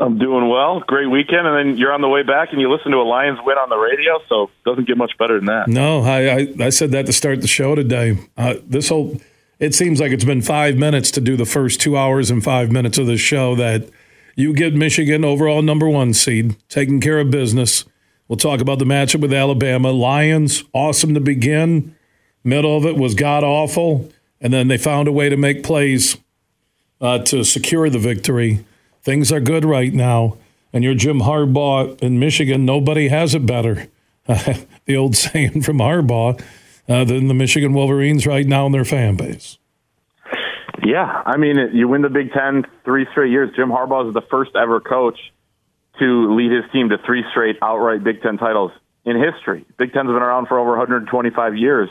I'm 0.01 0.17
doing 0.17 0.47
well. 0.47 0.79
Great 0.81 1.07
weekend, 1.07 1.45
and 1.45 1.57
then 1.57 1.77
you're 1.77 1.91
on 1.91 2.01
the 2.01 2.07
way 2.07 2.23
back, 2.23 2.49
and 2.51 2.61
you 2.61 2.71
listen 2.71 2.91
to 2.91 2.97
a 2.97 3.03
Lions 3.03 3.39
win 3.43 3.57
on 3.57 3.69
the 3.69 3.77
radio. 3.77 4.19
So 4.29 4.43
it 4.43 4.49
doesn't 4.65 4.87
get 4.87 4.97
much 4.97 5.17
better 5.17 5.35
than 5.35 5.45
that. 5.45 5.67
No, 5.67 6.01
I 6.01 6.35
I, 6.35 6.47
I 6.59 6.69
said 6.69 6.91
that 6.91 7.05
to 7.07 7.13
start 7.13 7.41
the 7.41 7.47
show 7.47 7.75
today. 7.75 8.17
Uh, 8.37 8.55
this 8.65 8.89
whole 8.89 9.19
it 9.59 9.75
seems 9.75 9.99
like 9.99 10.13
it's 10.13 10.23
been 10.23 10.41
five 10.41 10.77
minutes 10.77 11.11
to 11.11 11.21
do 11.21 11.35
the 11.35 11.45
first 11.45 11.81
two 11.81 11.97
hours 11.97 12.31
and 12.31 12.41
five 12.41 12.71
minutes 12.71 12.97
of 12.97 13.07
the 13.07 13.17
show. 13.17 13.55
That 13.55 13.89
you 14.39 14.53
get 14.53 14.73
Michigan 14.73 15.25
overall 15.25 15.61
number 15.61 15.89
one 15.89 16.13
seed, 16.13 16.55
taking 16.69 17.01
care 17.01 17.19
of 17.19 17.29
business. 17.29 17.83
We'll 18.27 18.37
talk 18.37 18.61
about 18.61 18.79
the 18.79 18.85
matchup 18.85 19.21
with 19.21 19.33
Alabama. 19.33 19.91
Lions, 19.91 20.63
awesome 20.71 21.13
to 21.13 21.19
begin. 21.19 21.95
Middle 22.43 22.77
of 22.77 22.85
it 22.85 22.95
was 22.95 23.15
god 23.15 23.43
awful, 23.43 24.09
and 24.39 24.53
then 24.53 24.69
they 24.69 24.77
found 24.77 25.07
a 25.07 25.11
way 25.11 25.27
to 25.27 25.35
make 25.35 25.63
plays 25.63 26.17
uh, 27.01 27.19
to 27.19 27.43
secure 27.43 27.89
the 27.89 27.99
victory. 27.99 28.65
Things 29.01 29.31
are 29.31 29.41
good 29.41 29.65
right 29.65 29.93
now. 29.93 30.37
And 30.71 30.83
you're 30.83 30.93
Jim 30.93 31.19
Harbaugh 31.21 31.99
in 32.01 32.19
Michigan. 32.19 32.63
Nobody 32.63 33.07
has 33.07 33.33
it 33.33 33.45
better. 33.45 33.87
the 34.25 34.95
old 34.95 35.15
saying 35.17 35.63
from 35.63 35.79
Harbaugh 35.79 36.41
uh, 36.87 37.03
than 37.03 37.27
the 37.27 37.33
Michigan 37.33 37.73
Wolverines 37.73 38.25
right 38.27 38.45
now 38.45 38.65
in 38.67 38.71
their 38.71 38.85
fan 38.85 39.15
base. 39.15 39.57
Yeah, 40.85 41.23
I 41.25 41.37
mean, 41.37 41.57
you 41.73 41.87
win 41.87 42.01
the 42.01 42.09
Big 42.09 42.31
Ten 42.31 42.63
three 42.85 43.07
straight 43.11 43.31
years. 43.31 43.49
Jim 43.55 43.69
Harbaugh 43.69 44.07
is 44.07 44.13
the 44.13 44.21
first 44.29 44.51
ever 44.55 44.79
coach 44.79 45.17
to 45.99 46.35
lead 46.35 46.51
his 46.51 46.63
team 46.71 46.89
to 46.89 46.97
three 47.05 47.23
straight 47.31 47.57
outright 47.61 48.03
Big 48.03 48.21
Ten 48.21 48.37
titles 48.37 48.71
in 49.05 49.21
history. 49.21 49.65
Big 49.77 49.93
Ten's 49.93 50.07
been 50.07 50.15
around 50.15 50.47
for 50.47 50.59
over 50.59 50.71
125 50.71 51.55
years, 51.55 51.89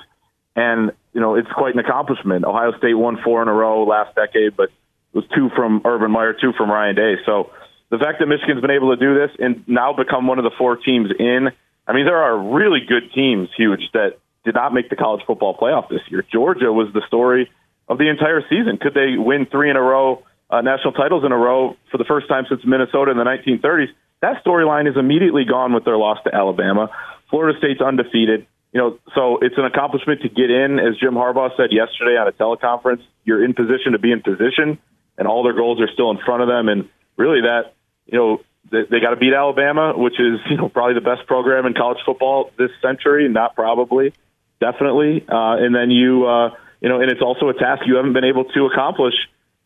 and 0.57 0.93
you 1.13 1.21
know 1.21 1.35
it's 1.35 1.51
quite 1.55 1.75
an 1.75 1.81
accomplishment. 1.81 2.45
Ohio 2.45 2.73
State 2.79 2.95
won 2.95 3.19
four 3.23 3.43
in 3.43 3.49
a 3.49 3.53
row 3.53 3.85
last 3.85 4.15
decade, 4.15 4.57
but 4.57 4.71
it 4.71 5.15
was 5.15 5.25
two 5.35 5.51
from 5.55 5.83
Urban 5.85 6.11
Meyer, 6.11 6.33
two 6.33 6.53
from 6.57 6.71
Ryan 6.71 6.95
Day. 6.95 7.15
So 7.27 7.51
the 7.91 7.99
fact 7.99 8.21
that 8.21 8.27
Michigan's 8.27 8.61
been 8.61 8.71
able 8.71 8.95
to 8.95 9.01
do 9.01 9.15
this 9.15 9.31
and 9.39 9.65
now 9.67 9.93
become 9.93 10.27
one 10.27 10.39
of 10.39 10.45
the 10.45 10.53
four 10.57 10.77
teams 10.77 11.11
in, 11.19 11.49
I 11.87 11.93
mean, 11.93 12.05
there 12.05 12.23
are 12.23 12.55
really 12.55 12.81
good 12.87 13.13
teams, 13.15 13.49
huge 13.57 13.91
that 13.93 14.19
did 14.45 14.55
not 14.55 14.73
make 14.73 14.91
the 14.91 14.97
college 14.97 15.23
football 15.27 15.57
playoff 15.57 15.89
this 15.89 16.01
year. 16.11 16.25
Georgia 16.31 16.73
was 16.73 16.93
the 16.93 17.03
story 17.07 17.51
of 17.89 17.99
the 17.99 18.09
entire 18.09 18.43
season. 18.49 18.79
Could 18.79 18.95
they 18.95 19.17
win 19.17 19.47
three 19.47 19.71
in 19.71 19.77
a 19.77 19.83
row, 19.83 20.23
uh, 20.51 20.61
national 20.61 20.93
titles 20.93 21.25
in 21.25 21.33
a 21.33 21.37
row 21.37 21.77
for 21.91 21.99
the 21.99 22.05
first 22.05 22.29
time 22.29 22.45
since 22.49 22.61
Minnesota 22.65 23.11
in 23.11 23.17
the 23.17 23.25
1930s? 23.25 23.89
That 24.21 24.45
storyline 24.45 24.89
is 24.89 24.97
immediately 24.97 25.45
gone 25.45 25.73
with 25.73 25.85
their 25.85 25.97
loss 25.97 26.19
to 26.25 26.35
Alabama. 26.35 26.91
Florida 27.31 27.59
State's 27.59 27.81
undefeated. 27.81 28.47
You 28.73 28.81
know, 28.81 28.99
so 29.15 29.39
it's 29.41 29.57
an 29.57 29.65
accomplishment 29.65 30.23
to 30.23 30.29
get 30.29 30.51
in, 30.51 30.79
as 30.79 30.99
Jim 31.01 31.15
Harbaugh 31.15 31.57
said 31.57 31.73
yesterday 31.73 32.19
on 32.19 32.29
a 32.29 32.33
teleconference. 32.33 33.03
You're 33.25 33.43
in 33.43 33.55
position 33.55 33.93
to 33.93 33.99
be 33.99 34.13
in 34.13 34.21
position, 34.21 34.79
and 35.17 35.27
all 35.27 35.43
their 35.43 35.55
goals 35.55 35.81
are 35.81 35.89
still 35.93 36.11
in 36.11 36.19
front 36.19 36.43
of 36.43 36.49
them. 36.49 36.69
And 36.69 36.89
really, 37.17 37.41
that 37.43 37.73
you 38.07 38.19
know, 38.19 38.41
they, 38.71 38.83
they 38.91 39.01
got 39.01 39.11
to 39.11 39.17
beat 39.17 39.33
Alabama, 39.33 39.95
which 39.97 40.21
is 40.21 40.41
you 40.51 40.59
know 40.59 40.69
probably 40.69 40.95
the 40.95 41.01
best 41.01 41.27
program 41.27 41.65
in 41.65 41.73
college 41.73 41.99
football 42.05 42.51
this 42.59 42.71
century. 42.83 43.27
Not 43.29 43.55
probably, 43.55 44.13
definitely. 44.61 45.25
Uh, 45.27 45.57
and 45.57 45.75
then 45.75 45.91
you. 45.91 46.27
Uh, 46.27 46.51
you 46.81 46.89
know, 46.89 47.01
and 47.01 47.11
it's 47.11 47.23
also 47.23 47.49
a 47.49 47.55
task 47.55 47.83
you 47.87 47.97
haven't 47.97 48.13
been 48.13 48.25
able 48.25 48.45
to 48.45 48.67
accomplish 48.67 49.15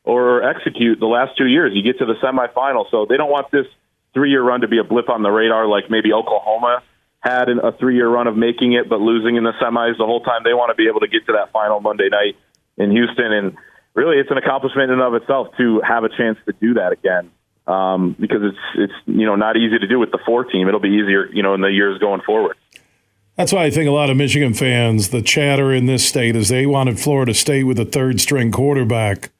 or 0.04 0.42
execute 0.42 0.98
the 0.98 1.06
last 1.06 1.36
two 1.36 1.46
years. 1.46 1.72
You 1.74 1.82
get 1.82 1.98
to 1.98 2.06
the 2.06 2.14
semifinal, 2.14 2.90
so 2.90 3.06
they 3.08 3.16
don't 3.16 3.30
want 3.30 3.50
this 3.50 3.66
three-year 4.14 4.42
run 4.42 4.60
to 4.62 4.68
be 4.68 4.78
a 4.78 4.84
blip 4.84 5.08
on 5.08 5.22
the 5.22 5.30
radar, 5.30 5.66
like 5.66 5.90
maybe 5.90 6.12
Oklahoma 6.12 6.82
had 7.20 7.48
a 7.48 7.72
three-year 7.78 8.08
run 8.08 8.26
of 8.26 8.36
making 8.36 8.72
it 8.72 8.88
but 8.88 9.00
losing 9.00 9.36
in 9.36 9.44
the 9.44 9.52
semis 9.62 9.96
the 9.96 10.04
whole 10.04 10.22
time. 10.22 10.42
They 10.44 10.54
want 10.54 10.70
to 10.70 10.74
be 10.74 10.88
able 10.88 11.00
to 11.00 11.08
get 11.08 11.24
to 11.26 11.32
that 11.32 11.52
final 11.52 11.80
Monday 11.80 12.08
night 12.10 12.36
in 12.76 12.90
Houston, 12.90 13.32
and 13.32 13.56
really, 13.94 14.16
it's 14.16 14.30
an 14.30 14.38
accomplishment 14.38 14.90
in 14.90 14.98
and 14.98 15.02
of 15.02 15.14
itself 15.14 15.48
to 15.58 15.80
have 15.86 16.04
a 16.04 16.08
chance 16.08 16.38
to 16.46 16.52
do 16.60 16.74
that 16.74 16.92
again. 16.92 17.30
Um, 17.64 18.16
because 18.18 18.42
it's 18.42 18.58
it's 18.74 18.92
you 19.06 19.24
know 19.24 19.36
not 19.36 19.56
easy 19.56 19.78
to 19.78 19.86
do 19.86 20.00
with 20.00 20.10
the 20.10 20.18
four 20.26 20.42
team. 20.42 20.66
It'll 20.66 20.80
be 20.80 20.88
easier 20.88 21.26
you 21.32 21.44
know 21.44 21.54
in 21.54 21.60
the 21.60 21.70
years 21.70 21.96
going 22.00 22.20
forward. 22.22 22.56
That's 23.36 23.52
why 23.52 23.64
I 23.64 23.70
think 23.70 23.88
a 23.88 23.92
lot 23.92 24.10
of 24.10 24.16
Michigan 24.16 24.52
fans, 24.52 25.08
the 25.08 25.22
chatter 25.22 25.72
in 25.72 25.86
this 25.86 26.06
state 26.06 26.36
is 26.36 26.48
they 26.50 26.66
wanted 26.66 27.00
Florida 27.00 27.32
State 27.32 27.64
with 27.64 27.78
a 27.78 27.84
third 27.84 28.20
string 28.20 28.52
quarterback 28.52 29.30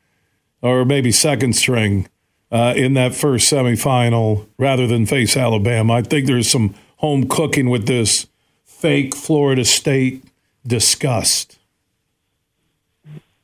or 0.62 0.84
maybe 0.84 1.12
second 1.12 1.54
string 1.54 2.08
uh, 2.50 2.72
in 2.74 2.94
that 2.94 3.14
first 3.14 3.52
semifinal 3.52 4.46
rather 4.58 4.86
than 4.86 5.04
face 5.04 5.36
Alabama. 5.36 5.94
I 5.94 6.02
think 6.02 6.26
there's 6.26 6.50
some 6.50 6.74
home 6.96 7.28
cooking 7.28 7.68
with 7.68 7.86
this 7.86 8.28
fake 8.64 9.14
Florida 9.14 9.64
State 9.64 10.24
disgust. 10.66 11.58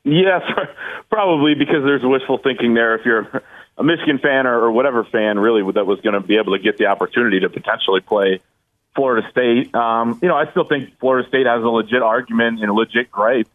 Yes, 0.04 0.42
probably 1.10 1.54
because 1.54 1.84
there's 1.84 2.02
wishful 2.02 2.38
thinking 2.38 2.72
there. 2.72 2.94
If 2.94 3.04
you're 3.04 3.42
a 3.76 3.84
Michigan 3.84 4.18
fan 4.18 4.46
or, 4.46 4.58
or 4.60 4.72
whatever 4.72 5.04
fan, 5.04 5.38
really, 5.38 5.70
that 5.72 5.86
was 5.86 6.00
going 6.00 6.14
to 6.14 6.20
be 6.20 6.36
able 6.36 6.56
to 6.56 6.62
get 6.62 6.78
the 6.78 6.86
opportunity 6.86 7.40
to 7.40 7.50
potentially 7.50 8.00
play 8.00 8.40
Florida 8.98 9.28
State. 9.30 9.72
Um, 9.76 10.18
you 10.20 10.26
know, 10.26 10.34
I 10.34 10.50
still 10.50 10.64
think 10.64 10.98
Florida 10.98 11.28
State 11.28 11.46
has 11.46 11.62
a 11.62 11.68
legit 11.68 12.02
argument 12.02 12.58
and 12.58 12.68
a 12.68 12.74
legit 12.74 13.12
gripe 13.12 13.46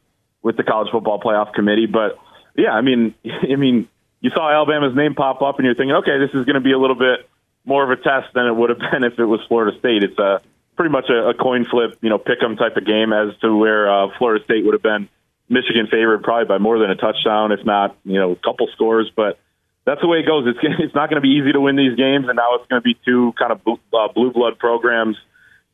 with 0.42 0.56
the 0.56 0.64
College 0.64 0.90
Football 0.90 1.20
Playoff 1.20 1.52
Committee. 1.52 1.86
But 1.86 2.18
yeah, 2.56 2.72
I 2.72 2.80
mean, 2.80 3.14
I 3.26 3.58
mean, 3.58 3.90
you 4.22 4.30
saw 4.30 4.50
Alabama's 4.50 4.96
name 4.96 5.16
pop 5.16 5.42
up, 5.42 5.60
and 5.60 5.66
you're 5.66 5.76
thinking, 5.76 5.96
okay, 5.98 6.18
this 6.18 6.30
is 6.30 6.46
going 6.46 6.56
to 6.56 6.62
be 6.62 6.72
a 6.72 6.80
little 6.80 6.96
bit 6.96 7.28
more 7.66 7.84
of 7.84 7.90
a 7.92 8.02
test 8.02 8.34
than 8.34 8.48
it 8.48 8.56
would 8.56 8.70
have 8.70 8.80
been 8.92 9.04
if 9.04 9.20
it 9.20 9.26
was 9.26 9.42
Florida 9.50 9.78
State. 9.80 10.04
It's 10.04 10.18
a 10.18 10.40
pretty 10.78 10.92
much 10.92 11.10
a, 11.10 11.30
a 11.30 11.34
coin 11.34 11.66
flip, 11.66 11.98
you 12.02 12.10
know, 12.10 12.18
pick 12.18 12.42
'em 12.42 12.56
type 12.56 12.78
of 12.78 12.86
game 12.86 13.12
as 13.12 13.38
to 13.42 13.54
where 13.54 13.92
uh, 13.92 14.08
Florida 14.18 14.46
State 14.46 14.64
would 14.64 14.74
have 14.74 14.82
been 14.82 15.10
Michigan 15.50 15.88
favored 15.92 16.24
probably 16.24 16.46
by 16.46 16.58
more 16.58 16.80
than 16.80 16.90
a 16.90 16.96
touchdown, 16.96 17.52
if 17.52 17.66
not, 17.66 17.98
you 18.06 18.18
know, 18.18 18.32
a 18.32 18.36
couple 18.38 18.68
scores. 18.72 19.12
But 19.14 19.40
that's 19.84 20.00
the 20.00 20.08
way 20.08 20.20
it 20.20 20.26
goes. 20.26 20.48
It's 20.48 20.60
it's 20.80 20.96
not 20.96 21.10
going 21.10 21.22
to 21.22 21.28
be 21.28 21.36
easy 21.36 21.52
to 21.52 21.60
win 21.60 21.76
these 21.76 21.98
games, 21.98 22.30
and 22.30 22.38
now 22.38 22.56
it's 22.56 22.68
going 22.68 22.82
to 22.82 22.88
be 22.88 22.96
two 23.04 23.34
kind 23.38 23.52
of 23.52 23.62
blue, 23.62 23.80
uh, 23.92 24.08
blue 24.08 24.32
blood 24.32 24.58
programs 24.58 25.18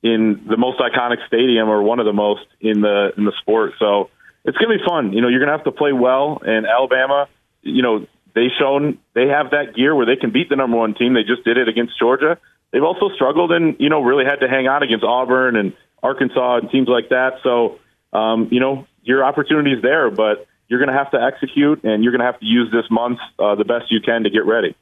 in 0.01 0.45
the 0.47 0.57
most 0.57 0.79
iconic 0.79 1.25
stadium 1.27 1.69
or 1.69 1.83
one 1.83 1.99
of 1.99 2.05
the 2.05 2.13
most 2.13 2.45
in 2.61 2.81
the 2.81 3.11
in 3.17 3.25
the 3.25 3.33
sport. 3.41 3.73
So 3.79 4.09
it's 4.45 4.57
going 4.57 4.77
to 4.77 4.83
be 4.83 4.85
fun. 4.87 5.13
You 5.13 5.21
know, 5.21 5.27
you're 5.27 5.39
going 5.39 5.51
to 5.51 5.57
have 5.57 5.65
to 5.65 5.71
play 5.71 5.91
well. 5.91 6.41
And 6.43 6.65
Alabama, 6.65 7.27
you 7.61 7.81
know, 7.81 8.07
they 8.33 8.47
shown 8.57 8.97
they 9.13 9.27
have 9.27 9.51
that 9.51 9.75
gear 9.75 9.95
where 9.95 10.05
they 10.05 10.15
can 10.15 10.31
beat 10.31 10.49
the 10.49 10.55
number 10.55 10.77
one 10.77 10.93
team. 10.93 11.13
They 11.13 11.23
just 11.23 11.43
did 11.43 11.57
it 11.57 11.67
against 11.67 11.97
Georgia. 11.99 12.37
They've 12.71 12.83
also 12.83 13.09
struggled 13.15 13.51
and 13.51 13.75
you 13.79 13.89
know 13.89 14.01
really 14.01 14.25
had 14.25 14.39
to 14.41 14.47
hang 14.47 14.67
on 14.67 14.83
against 14.83 15.03
Auburn 15.03 15.55
and 15.55 15.73
Arkansas 16.01 16.57
and 16.57 16.69
teams 16.69 16.87
like 16.87 17.09
that. 17.09 17.39
So 17.43 17.79
um, 18.13 18.49
you 18.51 18.59
know 18.59 18.85
your 19.03 19.23
opportunity 19.25 19.73
is 19.73 19.81
there, 19.81 20.09
but 20.11 20.47
you're 20.67 20.79
going 20.79 20.91
to 20.91 20.97
have 20.97 21.11
to 21.11 21.21
execute 21.21 21.83
and 21.83 22.03
you're 22.03 22.11
going 22.11 22.19
to 22.19 22.25
have 22.25 22.39
to 22.39 22.45
use 22.45 22.71
this 22.71 22.85
month 22.91 23.19
uh, 23.39 23.55
the 23.55 23.65
best 23.65 23.91
you 23.91 24.01
can 24.01 24.23
to 24.23 24.29
get 24.29 24.45
ready. 24.45 24.75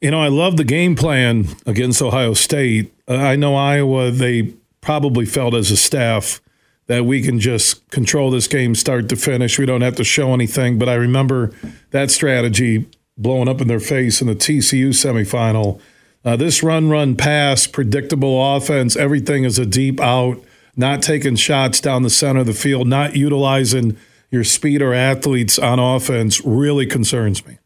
You 0.00 0.10
know, 0.10 0.20
I 0.20 0.28
love 0.28 0.56
the 0.56 0.64
game 0.64 0.96
plan 0.96 1.46
against 1.66 2.00
Ohio 2.00 2.32
State. 2.32 2.92
Uh, 3.08 3.16
I 3.16 3.36
know 3.36 3.56
Iowa, 3.56 4.10
they 4.10 4.54
probably 4.80 5.24
felt 5.24 5.54
as 5.54 5.70
a 5.70 5.76
staff 5.76 6.40
that 6.86 7.04
we 7.04 7.22
can 7.22 7.38
just 7.38 7.88
control 7.90 8.30
this 8.30 8.46
game 8.46 8.74
start 8.74 9.08
to 9.10 9.16
finish. 9.16 9.58
We 9.58 9.66
don't 9.66 9.82
have 9.82 9.96
to 9.96 10.04
show 10.04 10.32
anything. 10.34 10.78
But 10.78 10.88
I 10.88 10.94
remember 10.94 11.52
that 11.90 12.10
strategy 12.10 12.86
blowing 13.16 13.48
up 13.48 13.60
in 13.60 13.68
their 13.68 13.80
face 13.80 14.20
in 14.20 14.26
the 14.26 14.34
TCU 14.34 14.88
semifinal. 14.88 15.80
Uh, 16.24 16.36
this 16.36 16.62
run, 16.62 16.88
run, 16.88 17.16
pass, 17.16 17.66
predictable 17.66 18.56
offense, 18.56 18.96
everything 18.96 19.44
is 19.44 19.58
a 19.58 19.66
deep 19.66 20.00
out, 20.00 20.42
not 20.76 21.02
taking 21.02 21.36
shots 21.36 21.80
down 21.80 22.02
the 22.02 22.10
center 22.10 22.40
of 22.40 22.46
the 22.46 22.52
field, 22.52 22.86
not 22.86 23.16
utilizing 23.16 23.96
your 24.30 24.44
speed 24.44 24.82
or 24.82 24.92
athletes 24.92 25.58
on 25.58 25.78
offense 25.78 26.44
really 26.44 26.86
concerns 26.86 27.46
me. 27.46 27.58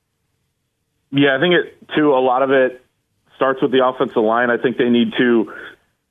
Yeah, 1.10 1.36
I 1.36 1.40
think 1.40 1.54
it 1.54 1.76
too. 1.94 2.12
A 2.14 2.20
lot 2.20 2.42
of 2.42 2.50
it 2.50 2.81
starts 3.42 3.60
with 3.60 3.72
the 3.72 3.84
offensive 3.84 4.22
line. 4.22 4.50
I 4.50 4.56
think 4.56 4.78
they 4.78 4.88
need 4.88 5.14
to, 5.18 5.50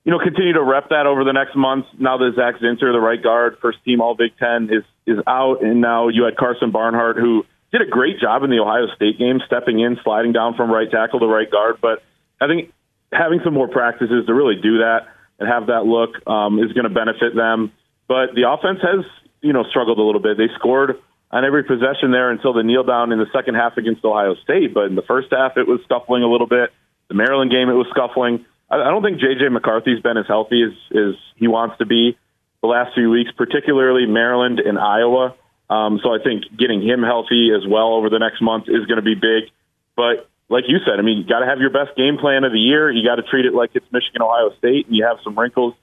you 0.03 0.12
know, 0.12 0.20
continue 0.20 0.52
to 0.52 0.64
rep 0.64 0.90
that 0.90 1.06
over 1.08 1.24
the 1.24 1.32
next 1.32 1.56
month. 1.56 1.86
Now 1.98 2.18
that 2.18 2.34
Zak 2.36 2.60
Zinter, 2.60 2.91
the 2.91 2.99
right 2.99 3.24
guard, 3.24 3.56
first 3.62 3.78
team 3.86 4.02
All 4.02 4.16
Big 4.16 4.36
Ten, 4.38 4.68
is 4.70 4.84
is 5.08 5.24
out, 5.26 5.64
and 5.64 5.80
now 5.80 6.10
you 6.10 6.26
had 6.26 6.36
Karsen 6.36 6.74
Barnhart, 6.74 7.16
who 7.16 7.45
did 7.72 7.82
a 7.82 7.86
great 7.86 8.20
job 8.20 8.44
in 8.44 8.49
the 8.49 8.60
Ohio 8.60 8.88
State 8.98 9.18
game, 9.18 9.40
stepping 9.45 9.80
in, 9.80 9.98
sliding 10.03 10.34
down 10.34 10.56
from 10.56 10.70
right 10.70 10.91
tackle 10.91 11.22
to 11.22 11.26
right 11.26 11.49
guard. 11.49 11.78
But 11.82 12.03
I 12.41 12.48
think 12.48 12.74
having 13.14 13.40
some 13.45 13.53
more 13.53 13.70
practices 13.70 14.26
to 14.28 14.34
really 14.34 14.60
do 14.62 14.80
that 14.80 15.08
and 15.40 15.48
have 15.48 15.68
that 15.68 15.86
look 15.86 16.28
um, 16.28 16.60
is 16.60 16.74
going 16.74 16.84
to 16.84 16.94
benefit 16.94 17.34
them. 17.34 17.72
But 18.10 18.36
the 18.36 18.44
offense 18.52 18.80
has, 18.84 19.06
you 19.40 19.53
know, 19.53 19.64
struggled 19.70 19.99
a 19.99 20.03
little 20.03 20.22
bit. 20.22 20.36
They 20.36 20.52
scored 20.60 20.99
on 21.32 21.45
every 21.45 21.64
possession 21.64 22.12
there 22.12 22.30
until 22.30 22.52
the 22.52 22.64
kneel 22.64 22.84
down 22.84 23.14
in 23.14 23.20
the 23.20 23.32
second 23.32 23.56
half 23.56 23.78
against 23.78 24.03
Ohio 24.03 24.36
State. 24.44 24.74
But 24.74 24.91
in 24.91 24.95
the 24.95 25.02
first 25.02 25.30
half, 25.32 25.56
it 25.56 25.66
was 25.66 25.80
scuffling 25.86 26.24
a 26.24 26.28
little 26.28 26.48
bit. 26.48 26.72
The 27.11 27.17
Maryland 27.19 27.51
game, 27.51 27.67
it 27.67 27.73
was 27.73 27.88
scuffling. 27.91 28.45
I, 28.69 28.79
I 28.79 28.89
don't 28.89 29.03
think 29.03 29.19
J.J. 29.19 29.49
McCarthy's 29.49 29.99
been 29.99 30.15
as 30.15 30.27
healthy 30.27 30.63
as, 30.63 30.71
as 30.95 31.15
he 31.35 31.47
wants 31.47 31.77
to 31.79 31.85
be 31.85 32.17
the 32.61 32.67
last 32.67 32.93
few 32.95 33.09
weeks, 33.09 33.31
particularly 33.35 34.05
Maryland 34.05 34.59
and 34.59 34.79
Iowa. 34.79 35.35
Um, 35.69 35.99
so 36.01 36.15
I 36.15 36.23
think 36.23 36.45
getting 36.57 36.81
him 36.81 37.03
healthy 37.03 37.51
as 37.51 37.67
well 37.67 37.93
over 37.93 38.09
the 38.09 38.19
next 38.19 38.41
month 38.41 38.65
is 38.67 38.85
going 38.85 38.95
to 38.95 39.05
be 39.05 39.15
big. 39.15 39.51
But 39.95 40.29
like 40.47 40.65
you 40.67 40.79
said, 40.85 40.99
I 40.99 41.01
mean, 41.01 41.19
you 41.19 41.23
got 41.27 41.39
to 41.39 41.45
have 41.45 41.59
your 41.59 41.69
best 41.69 41.95
game 41.95 42.17
plan 42.17 42.43
of 42.43 42.51
the 42.51 42.59
year. 42.59 42.89
You 42.89 43.03
got 43.03 43.15
to 43.15 43.23
treat 43.23 43.45
it 43.45 43.53
like 43.53 43.71
it's 43.73 43.85
Michigan, 43.91 44.21
Ohio 44.21 44.55
State, 44.57 44.88
and 44.88 44.95
you 44.95 45.05
have 45.05 45.17
some 45.23 45.38
wrinkles, 45.38 45.75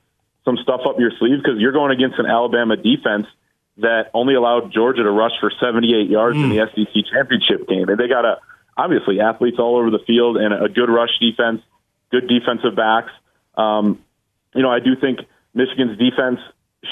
some 0.44 0.56
stuff 0.56 0.80
up 0.88 0.98
your 0.98 1.12
sleeve 1.18 1.38
because 1.42 1.60
you're 1.60 1.72
going 1.72 1.92
against 1.92 2.18
an 2.18 2.26
Alabama 2.26 2.76
defense– 2.76 3.26
that 3.78 4.10
only 4.12 4.34
allowed 4.34 4.72
Georgia 4.72 5.02
to 5.02 5.10
rush 5.10 5.32
for 5.40 5.52
78 5.60 6.10
yards 6.10 6.36
mm. 6.36 6.44
in 6.44 6.48
the 6.50 6.66
hmm. 6.66 6.82
SEC 6.82 7.04
championship 7.12 7.68
game. 7.68 7.88
And 7.88 7.98
they 7.98 8.08
got 8.08 8.24
a 8.24 8.38
obviously 8.78 9.20
athletes 9.20 9.58
all 9.58 9.76
over 9.76 9.90
the 9.90 9.98
field 10.06 10.36
and 10.36 10.54
a 10.54 10.68
good 10.68 10.88
rush 10.88 11.10
defense, 11.20 11.60
good 12.10 12.28
defensive 12.28 12.76
backs. 12.76 13.10
Um, 13.56 13.98
you 14.54 14.62
know, 14.62 14.70
I 14.70 14.78
do 14.78 14.94
think 14.94 15.18
Michigan's 15.52 15.98
defense 15.98 16.38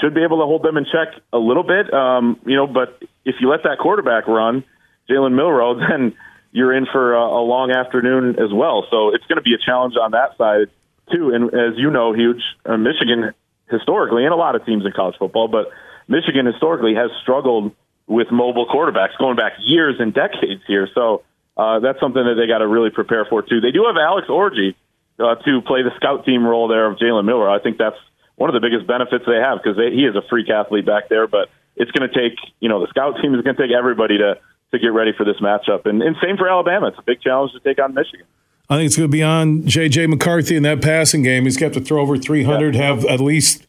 should 0.01 0.15
be 0.15 0.23
able 0.23 0.39
to 0.41 0.45
hold 0.45 0.65
them 0.65 0.77
in 0.77 0.85
check 0.85 1.15
a 1.33 1.39
little 1.39 1.63
bit. 1.63 1.93
Um, 1.95 2.41
you 2.45 2.57
know, 2.57 2.67
but 2.67 3.01
if 3.25 3.37
you 3.41 3.49
let 3.49 3.63
that 3.63 3.79
quarterback 3.81 4.27
run, 4.27 4.65
Jalen 5.09 5.35
Milroe, 5.35 5.79
then 5.89 6.15
you're 6.51 6.77
in 6.77 6.87
for 6.91 7.15
a, 7.15 7.23
a 7.23 7.43
long 7.43 7.71
afternoon 7.71 8.37
as 8.41 8.53
well. 8.53 8.85
So 8.91 9.15
it's 9.15 9.25
going 9.27 9.37
to 9.37 9.43
be 9.43 9.55
a 9.55 9.63
challenge 9.65 9.95
on 10.01 10.11
that 10.11 10.37
side 10.37 10.69
too. 11.13 11.31
And 11.31 11.55
as 11.55 11.79
you 11.79 11.91
know, 11.91 12.13
huge 12.13 12.43
uh, 12.65 12.77
Michigan 12.77 13.33
historically, 13.71 14.25
and 14.25 14.33
a 14.33 14.37
lot 14.37 14.57
of 14.57 14.67
teams 14.67 14.85
in 14.85 14.93
college 14.93 15.17
football, 15.19 15.49
but 15.49 15.71
Michigan 16.09 16.47
historically 16.47 16.95
has 16.95 17.11
struggled 17.23 17.73
with 18.07 18.31
mobile 18.31 18.67
quarterbacks 18.67 19.19
going 19.19 19.37
back 19.37 19.53
years 19.61 19.97
and 19.99 20.15
decades 20.15 20.63
here. 20.67 20.89
So 20.95 21.23
uh, 21.57 21.81
that's 21.81 22.01
something 22.01 22.23
that 22.23 22.35
they 22.35 22.47
got 22.47 22.59
to 22.59 22.69
really 22.69 22.91
prepare 22.91 23.25
for 23.25 23.43
too. 23.43 23.61
They 23.61 23.71
do 23.71 23.85
have 23.87 23.97
Alex 23.97 24.29
Orji 24.29 24.75
uh, 25.19 25.37
to 25.37 25.63
play 25.63 25.83
the 25.83 25.93
scout 25.97 26.25
team 26.25 26.45
role 26.45 26.69
there 26.69 26.87
of 26.87 26.99
Jalen 26.99 27.25
Milroe. 27.25 27.53
I 27.53 27.59
think 27.59 27.79
that's 27.79 27.97
one 28.37 28.51
of 28.51 28.55
the 28.55 28.61
biggest 28.61 28.87
benefits 28.87 29.25
they 29.27 29.41
have 29.41 29.59
because 29.63 29.79
he 29.79 30.05
is 30.05 30.15
a 30.15 30.23
freak 30.29 30.51
athlete 30.51 30.85
back 30.85 31.09
there. 31.09 31.27
But 31.27 31.49
it's 31.75 31.91
going 31.91 32.09
to 32.09 32.15
take 32.15 32.39
you 32.61 32.69
know 32.69 32.81
the 32.81 32.89
scout 32.89 33.17
team 33.23 33.35
is 33.35 33.43
going 33.43 33.57
to 33.57 33.63
take 33.63 33.73
everybody 33.73 34.19
to 34.19 34.39
to 34.73 34.79
get 34.79 34.93
ready 34.93 35.13
for 35.17 35.25
this 35.25 35.37
matchup. 35.41 35.87
And, 35.87 36.03
and 36.03 36.17
same 36.23 36.37
for 36.37 36.49
Alabama. 36.49 36.89
It's 36.89 36.99
a 36.99 37.03
big 37.03 37.21
challenge 37.21 37.53
to 37.53 37.61
take 37.61 37.79
on 37.83 37.95
Michigan. 37.95 38.27
I 38.69 38.77
think 38.77 38.87
it's 38.87 38.97
going 38.97 39.09
to 39.09 39.13
be 39.13 39.23
on 39.23 39.65
J.J. 39.67 40.09
McCarthy 40.09 40.57
in 40.57 40.65
that 40.65 40.83
passing 40.83 41.23
game. 41.23 41.45
He's 41.45 41.57
got 41.57 41.73
to 41.75 41.81
throw 41.81 42.03
over 42.03 42.19
300, 42.19 42.75
yeah. 42.75 42.83
have 42.83 43.05
at 43.05 43.21
least 43.21 43.65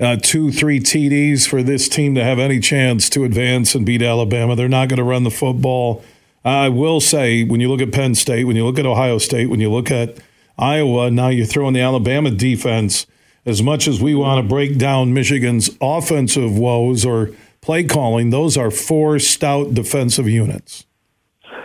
uh, 0.00 0.16
two, 0.22 0.50
three 0.50 0.80
TDs 0.80 1.46
for 1.46 1.62
this 1.62 1.86
team 1.86 2.14
to 2.14 2.24
have 2.24 2.38
any 2.38 2.58
chance 2.58 3.10
to 3.10 3.24
advance 3.24 3.74
and 3.74 3.84
beat 3.84 4.00
Alabama. 4.00 4.56
They're 4.56 4.68
not 4.68 4.88
going 4.88 4.98
to 4.98 5.04
run 5.04 5.24
the 5.24 5.30
football. 5.30 6.02
I 6.48 6.68
will 6.68 7.00
say, 7.00 7.44
when 7.44 7.60
you 7.60 7.68
look 7.68 7.80
at 7.80 7.92
Penn 7.92 8.14
State, 8.14 8.44
when 8.44 8.56
you 8.56 8.64
look 8.64 8.78
at 8.78 8.86
Ohio 8.86 9.18
State, 9.18 9.46
when 9.50 9.60
you 9.60 9.70
look 9.70 9.90
at 9.90 10.16
Iowa, 10.58 11.10
now 11.10 11.28
you're 11.28 11.46
throwing 11.46 11.74
the 11.74 11.80
Alabama 11.80 12.30
defense. 12.30 13.06
As 13.44 13.62
much 13.62 13.86
as 13.86 14.00
we 14.00 14.14
want 14.14 14.42
to 14.42 14.48
break 14.48 14.78
down 14.78 15.12
Michigan's 15.12 15.70
offensive 15.80 16.56
woes 16.56 17.04
or 17.04 17.30
play 17.60 17.84
calling, 17.84 18.30
those 18.30 18.56
are 18.56 18.70
four 18.70 19.18
stout 19.18 19.74
defensive 19.74 20.28
units. 20.28 20.86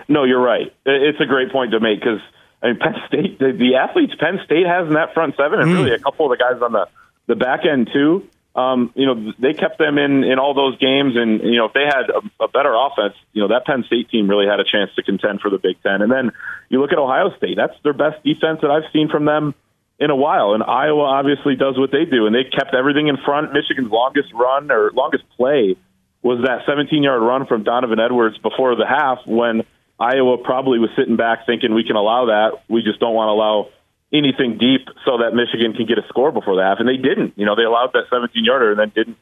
No, 0.07 0.25
you're 0.25 0.41
right. 0.41 0.73
It's 0.85 1.19
a 1.19 1.25
great 1.25 1.51
point 1.51 1.71
to 1.71 1.79
make 1.79 1.99
because 1.99 2.19
I 2.61 2.67
mean, 2.67 2.79
Penn 2.79 2.95
State, 3.07 3.39
the, 3.39 3.51
the 3.51 3.75
athletes 3.75 4.13
Penn 4.19 4.39
State 4.45 4.65
has 4.65 4.87
in 4.87 4.93
that 4.93 5.13
front 5.13 5.35
seven, 5.37 5.59
and 5.59 5.69
mm. 5.69 5.75
really 5.75 5.93
a 5.93 5.99
couple 5.99 6.31
of 6.31 6.37
the 6.37 6.43
guys 6.43 6.61
on 6.61 6.73
the 6.73 6.87
the 7.27 7.35
back 7.35 7.65
end 7.65 7.89
too. 7.93 8.27
Um, 8.55 8.91
you 8.93 9.07
know, 9.07 9.33
they 9.39 9.53
kept 9.53 9.79
them 9.79 9.97
in 9.97 10.23
in 10.23 10.37
all 10.37 10.53
those 10.53 10.77
games, 10.77 11.15
and 11.15 11.41
you 11.41 11.57
know, 11.57 11.65
if 11.65 11.73
they 11.73 11.85
had 11.85 12.09
a, 12.09 12.43
a 12.43 12.47
better 12.47 12.75
offense, 12.75 13.15
you 13.33 13.41
know, 13.41 13.47
that 13.47 13.65
Penn 13.65 13.83
State 13.87 14.09
team 14.09 14.29
really 14.29 14.45
had 14.45 14.59
a 14.59 14.63
chance 14.63 14.91
to 14.95 15.01
contend 15.01 15.41
for 15.41 15.49
the 15.49 15.57
Big 15.57 15.81
Ten. 15.81 16.03
And 16.03 16.11
then 16.11 16.31
you 16.69 16.79
look 16.79 16.91
at 16.91 16.99
Ohio 16.99 17.35
State; 17.37 17.57
that's 17.57 17.73
their 17.83 17.93
best 17.93 18.23
defense 18.23 18.59
that 18.61 18.69
I've 18.69 18.91
seen 18.93 19.09
from 19.09 19.25
them 19.25 19.55
in 19.99 20.11
a 20.11 20.15
while. 20.15 20.53
And 20.53 20.61
Iowa 20.61 21.03
obviously 21.03 21.55
does 21.55 21.79
what 21.79 21.91
they 21.91 22.05
do, 22.05 22.27
and 22.27 22.35
they 22.35 22.43
kept 22.43 22.75
everything 22.75 23.07
in 23.07 23.17
front. 23.17 23.53
Michigan's 23.53 23.89
longest 23.89 24.31
run 24.33 24.69
or 24.69 24.91
longest 24.93 25.23
play 25.35 25.75
was 26.21 26.45
that 26.45 26.65
17 26.67 27.01
yard 27.01 27.21
run 27.21 27.47
from 27.47 27.63
Donovan 27.63 27.99
Edwards 27.99 28.37
before 28.37 28.75
the 28.75 28.85
half 28.85 29.25
when 29.25 29.63
Iowa 29.99 30.37
probably 30.37 30.79
was 30.79 30.89
sitting 30.95 31.15
back 31.15 31.45
thinking 31.45 31.73
we 31.73 31.83
can 31.83 31.95
allow 31.95 32.27
that. 32.27 32.63
We 32.69 32.83
just 32.83 32.99
don't 32.99 33.13
want 33.13 33.29
to 33.29 33.33
allow 33.33 33.69
anything 34.13 34.57
deep 34.57 34.87
so 35.03 35.17
that 35.17 35.33
Michigan 35.33 35.73
can 35.73 35.85
get 35.85 35.97
a 35.97 36.05
score 36.07 36.31
before 36.31 36.55
the 36.55 36.61
half, 36.61 36.79
and 36.79 36.87
they 36.87 36.97
didn't. 36.97 37.33
You 37.35 37.45
know, 37.45 37.55
they 37.55 37.63
allowed 37.63 37.91
that 37.93 38.05
17 38.13 38.45
yarder 38.45 38.71
and 38.71 38.79
then 38.79 38.91
didn't 38.93 39.17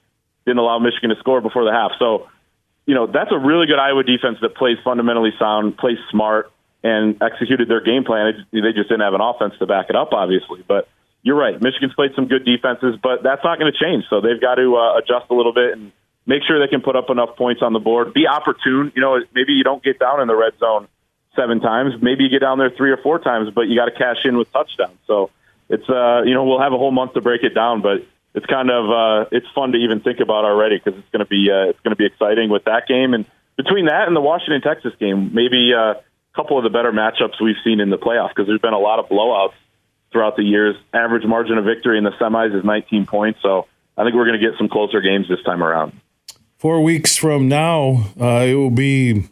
didn't 0.46 0.60
allow 0.60 0.80
Michigan 0.80 1.10
to 1.12 1.16
score 1.20 1.40
before 1.40 1.64
the 1.64 1.72
half. 1.72 1.92
So, 2.00 2.28
you 2.86 2.96
know, 2.96 3.06
that's 3.06 3.32
a 3.32 3.38
really 3.38 3.68
good 3.68 3.78
Iowa 3.78 4.04
defense 4.04 4.40
that 4.42 4.56
plays 4.56 4.78
fundamentally 4.84 5.32
sound, 5.38 5.78
plays 5.78 6.00
smart, 6.10 6.52
and 6.84 7.22
executed 7.22 7.70
their 7.70 7.80
game 7.80 8.04
plan. 8.04 8.34
They 8.52 8.74
just 8.74 8.90
didn't 8.90 9.06
have 9.06 9.14
an 9.14 9.22
offense 9.22 9.54
to 9.60 9.68
back 9.68 9.90
it 9.90 9.96
up, 9.96 10.14
obviously. 10.14 10.66
But 10.68 10.90
you're 11.22 11.38
right, 11.38 11.62
Michigan's 11.62 11.94
played 11.94 12.12
some 12.16 12.26
good 12.26 12.44
defenses, 12.44 12.98
but 13.02 13.22
that's 13.22 13.44
not 13.44 13.60
going 13.60 13.72
to 13.72 13.78
change. 13.78 14.06
So 14.10 14.20
they've 14.20 14.42
got 14.42 14.56
to 14.56 14.76
uh, 14.76 14.98
adjust 14.98 15.30
a 15.30 15.36
little 15.36 15.54
bit 15.54 15.78
and 15.78 15.92
make 16.26 16.42
sure 16.44 16.60
they 16.60 16.70
can 16.70 16.82
put 16.82 16.96
up 16.96 17.12
enough 17.12 17.38
points 17.38 17.62
on 17.62 17.74
the 17.74 17.80
board. 17.80 18.14
Be 18.14 18.26
opportune. 18.26 18.92
You 18.96 19.02
know, 19.02 19.22
maybe 19.34 19.54
you 19.54 19.64
don't 19.64 19.84
get 19.84 20.00
down 20.00 20.22
in 20.22 20.28
the 20.28 20.36
red 20.36 20.58
zone 20.58 20.88
seven 21.36 21.60
times. 21.60 21.94
Maybe 22.02 22.24
you 22.24 22.30
get 22.30 22.42
down 22.42 22.58
there 22.58 22.70
three 22.70 22.92
or 22.92 22.98
four 22.98 23.20
times, 23.20 23.52
but 23.54 23.68
you 23.68 23.76
got 23.76 23.86
to 23.86 23.92
cash 23.92 24.26
in 24.26 24.38
with 24.38 24.52
touchdowns. 24.52 24.98
So 25.08 25.30
it's 25.70 25.88
uh, 25.90 26.24
you 26.26 26.34
know 26.34 26.44
we'll 26.46 26.62
have 26.62 26.74
a 26.74 26.78
whole 26.78 26.92
month 26.92 27.14
to 27.14 27.22
break 27.22 27.44
it 27.44 27.54
down, 27.54 27.82
but 27.82 28.06
it's 28.34 28.46
kind 28.46 28.70
of 28.70 28.90
uh, 28.90 29.30
it's 29.32 29.48
fun 29.54 29.72
to 29.74 29.78
even 29.78 30.02
think 30.02 30.20
about 30.20 30.46
already 30.46 30.78
because 30.78 30.98
it's 31.00 31.10
going 31.12 31.26
to 31.26 31.30
be 31.30 31.50
uh, 31.52 31.70
it's 31.70 31.80
going 31.82 31.92
to 31.92 31.98
be 31.98 32.06
exciting 32.06 32.50
with 32.50 32.66
that 32.66 32.88
game 32.88 33.14
and 33.14 33.26
between 33.58 33.86
that 33.86 34.08
and 34.08 34.16
the 34.16 34.22
Washington 34.22 34.62
Texas 34.62 34.94
game, 35.00 35.32
maybe 35.34 35.74
uh, 35.74 35.94
a 35.94 36.04
couple 36.36 36.58
of 36.58 36.64
the 36.64 36.70
better 36.70 36.92
matchups 36.92 37.42
we've 37.42 37.58
seen 37.64 37.80
in 37.80 37.90
the 37.90 37.98
playoffs 37.98 38.30
because 38.30 38.48
there's 38.48 38.62
been 38.62 38.74
a 38.74 38.80
lot 38.80 39.00
of 39.00 39.08
blowouts 39.08 39.54
throughout 40.12 40.36
the 40.36 40.44
years. 40.44 40.76
Average 40.94 41.26
margin 41.26 41.58
of 41.58 41.66
victory 41.66 41.98
in 41.98 42.04
the 42.04 42.12
semis 42.12 42.58
is 42.58 42.64
19 42.64 43.06
points, 43.06 43.40
so 43.42 43.68
I 43.98 44.04
think 44.04 44.16
we're 44.16 44.26
going 44.26 44.40
to 44.40 44.46
get 44.46 44.58
some 44.58 44.70
closer 44.70 45.02
games 45.02 45.28
this 45.28 45.42
time 45.44 45.64
around. 45.64 45.94
Four 46.58 46.84
weeks 46.84 47.18
from 47.18 47.48
now, 47.48 48.12
uh, 48.20 48.46
it 48.46 48.56
will 48.56 48.72
be 48.72 49.26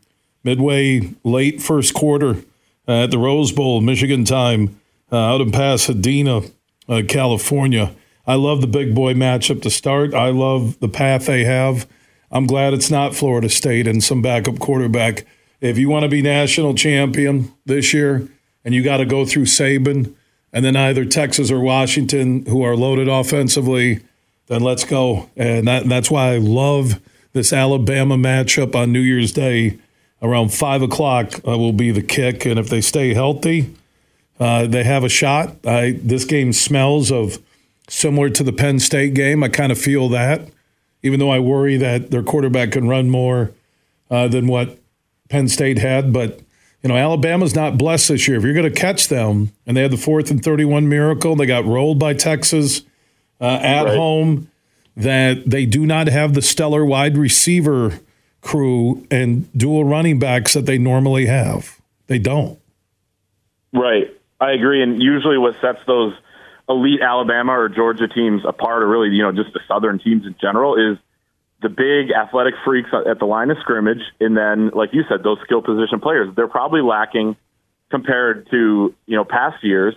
midway 0.44 1.14
late 1.24 1.61
first 1.61 1.94
quarter 1.94 2.44
at 2.88 3.11
the 3.11 3.18
Rose 3.18 3.52
Bowl, 3.52 3.82
Michigan 3.82 4.26
time, 4.26 4.80
uh, 5.11 5.18
out 5.18 5.41
in 5.41 5.52
Pasadena, 5.52 6.41
uh, 6.88 7.02
California. 7.07 7.94
I 8.26 8.36
love 8.36 8.61
the 8.61 8.68
big 8.68 8.94
boy 8.94 9.14
matchup 9.14 9.61
to 9.64 9.70
start. 9.70 10.14
I 10.14 10.30
love 10.30 10.80
the 10.80 10.90
path 10.90 11.26
they 11.26 11.45
have. 11.45 11.88
I'm 12.32 12.45
glad 12.45 12.74
it's 12.74 12.91
not 12.91 13.16
Florida 13.16 13.49
State 13.49 13.88
and 13.88 14.03
some 14.03 14.22
backup 14.22 14.60
quarterback. 14.60 15.26
If 15.61 15.78
you 15.78 15.90
want 15.90 16.03
to 16.03 16.10
be 16.10 16.22
national 16.22 16.76
champion 16.76 17.52
this 17.66 17.94
year 17.94 18.28
and 18.64 18.74
you 18.76 18.84
got 18.84 18.98
to 18.98 19.06
go 19.06 19.26
through 19.26 19.45
Saban 19.45 20.14
and 20.53 20.64
then 20.64 20.76
either 20.76 21.06
Texas 21.06 21.52
or 21.52 21.60
Washington, 21.60 22.45
who 22.45 22.64
are 22.64 22.76
loaded 22.76 23.07
offensively, 23.07 24.02
then 24.48 24.61
let's 24.61 24.84
go. 24.84 25.30
And 25.36 25.68
that, 25.68 25.88
that's 25.88 26.10
why 26.10 26.34
I 26.34 26.38
love 26.38 26.99
this 27.34 27.53
Alabama 27.53 28.16
matchup 28.16 28.76
on 28.76 28.91
New 28.91 29.02
Year's 29.02 29.32
Day 29.32 29.80
around 30.22 30.54
five 30.54 30.82
o'clock 30.82 31.40
uh, 31.48 31.58
will 31.58 31.74
be 31.74 31.91
the 31.91 32.02
kick, 32.02 32.46
and 32.46 32.60
if 32.60 32.70
they 32.70 32.82
stay 32.82 33.14
healthy, 33.14 33.76
uh, 34.40 34.68
they 34.68 34.84
have 34.84 35.04
a 35.04 35.10
shot. 35.10 35.56
I, 35.66 36.00
this 36.02 36.26
game 36.26 36.54
smells 36.54 37.12
of 37.12 37.40
similar 37.88 38.30
to 38.30 38.44
the 38.44 38.54
Penn 38.54 38.80
State 38.80 39.14
game. 39.14 39.44
I 39.44 39.50
kind 39.50 39.72
of 39.72 39.80
feel 39.80 40.10
that, 40.10 40.41
even 41.04 41.20
though 41.20 41.32
I 41.32 41.40
worry 41.40 41.78
that 41.78 42.12
their 42.12 42.24
quarterback 42.24 42.72
can 42.72 42.88
run 42.88 43.10
more 43.10 43.52
uh, 44.12 44.28
than 44.28 44.48
what 44.48 44.78
Penn 45.30 45.48
State 45.48 45.78
had. 45.78 46.14
But 46.14 46.40
you 46.84 46.88
know, 46.88 46.96
Alabama's 46.96 47.56
not 47.56 47.78
blessed 47.78 48.08
this 48.10 48.28
year. 48.28 48.38
If 48.38 48.44
you're 48.44 48.54
going 48.54 48.72
to 48.72 48.80
catch 48.80 49.10
them, 49.10 49.52
and 49.66 49.76
they 49.76 49.82
had 49.82 49.91
the 49.91 49.98
fourth 49.98 50.32
and 50.32 50.44
thirty-one 50.44 50.88
miracle, 50.88 51.36
they 51.36 51.46
got 51.46 51.66
rolled 51.66 52.00
by 52.00 52.14
Texas 52.14 52.84
uh, 53.41 53.60
at 53.62 53.84
right. 53.84 53.96
home 53.96 54.50
that 54.96 55.50
they 55.50 55.66
do 55.66 55.86
not 55.86 56.08
have 56.08 56.34
the 56.34 56.41
stellar 56.41 56.86
wide 56.86 57.18
receiver 57.18 58.00
crew 58.41 59.06
and 59.11 59.52
dual 59.57 59.84
running 59.84 60.20
backs 60.20 60.53
that 60.53 60.66
they 60.66 60.78
normally 60.78 61.26
have. 61.26 61.80
They 62.07 62.20
don't. 62.20 62.60
Right. 63.74 64.16
I 64.40 64.52
agree. 64.52 64.82
And 64.82 65.02
usually 65.02 65.38
what 65.38 65.56
sets 65.61 65.80
those 65.86 66.14
elite 66.68 67.02
Alabama 67.02 67.53
or 67.53 67.70
Georgia 67.70 68.07
teams 68.07 68.44
apart, 68.45 68.84
or 68.84 68.88
really, 68.88 69.10
you 69.10 69.24
know, 69.24 69.32
just 69.32 69.53
the 69.53 69.60
Southern 69.68 69.99
teams 69.99 70.26
in 70.26 70.36
general, 70.40 70.76
is 70.76 70.98
the 71.61 71.70
big 71.70 72.11
athletic 72.11 72.53
freaks 72.64 72.90
at 72.94 73.20
the 73.20 73.26
line 73.26 73.49
of 73.52 73.57
scrimmage. 73.60 74.02
And 74.20 74.38
then, 74.38 74.70
like 74.70 74.94
you 74.94 75.03
said, 75.10 75.24
those 75.24 75.40
skill 75.44 75.61
position 75.61 75.99
players. 75.99 76.34
They're 76.36 76.48
probably 76.48 76.82
lacking 76.82 77.36
compared 77.91 78.49
to, 78.52 78.95
you 79.06 79.16
know, 79.16 79.26
past 79.26 79.64
years 79.64 79.94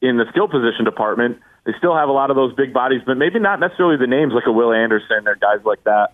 in 0.00 0.16
the 0.16 0.24
skill 0.30 0.48
position 0.48 0.84
department 0.84 1.38
they 1.64 1.72
still 1.78 1.94
have 1.94 2.08
a 2.08 2.12
lot 2.12 2.30
of 2.30 2.36
those 2.36 2.54
big 2.54 2.72
bodies, 2.72 3.02
but 3.06 3.16
maybe 3.16 3.38
not 3.38 3.60
necessarily 3.60 3.96
the 3.96 4.06
names 4.06 4.32
like 4.34 4.46
a 4.46 4.52
Will 4.52 4.72
Anderson 4.72 5.28
or 5.28 5.36
guys 5.36 5.64
like 5.64 5.84
that 5.84 6.12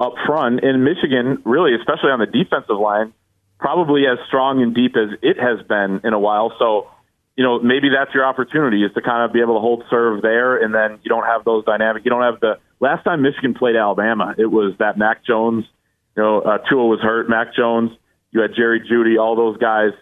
up 0.00 0.14
front. 0.26 0.64
In 0.64 0.82
Michigan, 0.82 1.42
really, 1.44 1.74
especially 1.74 2.10
on 2.10 2.18
the 2.18 2.26
defensive 2.26 2.78
line, 2.80 3.12
probably 3.58 4.06
as 4.06 4.18
strong 4.26 4.62
and 4.62 4.74
deep 4.74 4.96
as 4.96 5.18
it 5.22 5.38
has 5.38 5.64
been 5.66 6.00
in 6.02 6.14
a 6.14 6.18
while. 6.18 6.52
So, 6.58 6.88
you 7.36 7.44
know, 7.44 7.60
maybe 7.60 7.90
that's 7.94 8.12
your 8.14 8.24
opportunity 8.24 8.82
is 8.82 8.92
to 8.94 9.02
kind 9.02 9.24
of 9.24 9.32
be 9.32 9.40
able 9.40 9.54
to 9.54 9.60
hold 9.60 9.84
serve 9.90 10.22
there, 10.22 10.56
and 10.56 10.74
then 10.74 10.98
you 11.02 11.10
don't 11.10 11.26
have 11.26 11.44
those 11.44 11.64
dynamic. 11.64 12.04
You 12.04 12.10
don't 12.10 12.22
have 12.22 12.40
the 12.40 12.58
last 12.80 13.04
time 13.04 13.22
Michigan 13.22 13.54
played 13.54 13.76
Alabama, 13.76 14.34
it 14.36 14.46
was 14.46 14.74
that 14.78 14.96
Mac 14.96 15.24
Jones. 15.24 15.64
You 16.16 16.22
know, 16.22 16.40
uh, 16.40 16.58
Tua 16.68 16.86
was 16.86 17.00
hurt. 17.00 17.28
Mac 17.28 17.54
Jones. 17.54 17.92
You 18.32 18.40
had 18.40 18.54
Jerry 18.56 18.80
Jeudy. 18.80 19.20
all 19.20 19.36
those 19.36 19.58
guys. 19.58 19.92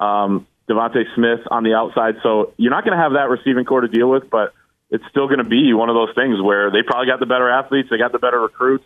Um, 0.00 0.46
DeVonta 0.68 1.02
Smith 1.14 1.40
on 1.50 1.64
the 1.64 1.74
outside. 1.74 2.16
So 2.22 2.52
you're 2.56 2.70
not 2.70 2.84
going 2.84 2.96
to 2.96 3.02
have 3.02 3.12
that 3.12 3.28
receiving 3.28 3.64
corps 3.64 3.82
to 3.82 3.88
deal 3.88 4.08
with, 4.08 4.30
but 4.30 4.52
it's 4.90 5.04
still 5.10 5.26
going 5.26 5.38
to 5.38 5.48
be 5.48 5.72
one 5.72 5.88
of 5.88 5.94
those 5.94 6.14
things 6.14 6.40
where 6.40 6.70
they 6.70 6.82
probably 6.86 7.06
got 7.06 7.20
the 7.20 7.26
better 7.26 7.48
athletes, 7.48 7.88
they 7.90 7.98
got 7.98 8.12
the 8.12 8.18
better 8.18 8.40
recruits. 8.40 8.84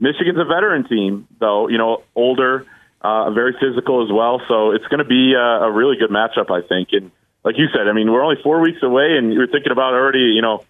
Michigan's 0.00 0.38
a 0.38 0.44
veteran 0.44 0.88
team, 0.88 1.28
though, 1.38 1.68
you 1.68 1.78
know, 1.78 2.02
older, 2.14 2.66
uh, 3.02 3.30
very 3.30 3.54
physical 3.60 4.04
as 4.04 4.10
well. 4.10 4.40
So 4.48 4.72
it's 4.72 4.86
going 4.86 4.98
to 4.98 5.04
be 5.04 5.34
a, 5.34 5.66
a 5.66 5.70
really 5.70 5.96
good 5.96 6.10
matchup, 6.10 6.50
I 6.50 6.66
think. 6.66 6.88
And 6.92 7.10
like 7.44 7.56
you 7.58 7.66
said, 7.72 7.86
I 7.86 7.92
mean, 7.92 8.10
we're 8.10 8.24
only 8.24 8.42
four 8.42 8.60
weeks 8.60 8.82
away, 8.82 9.16
and 9.16 9.32
you're 9.32 9.46
thinking 9.46 9.72
about 9.72 9.92
already, 9.94 10.32
you 10.34 10.42
know, 10.42 10.64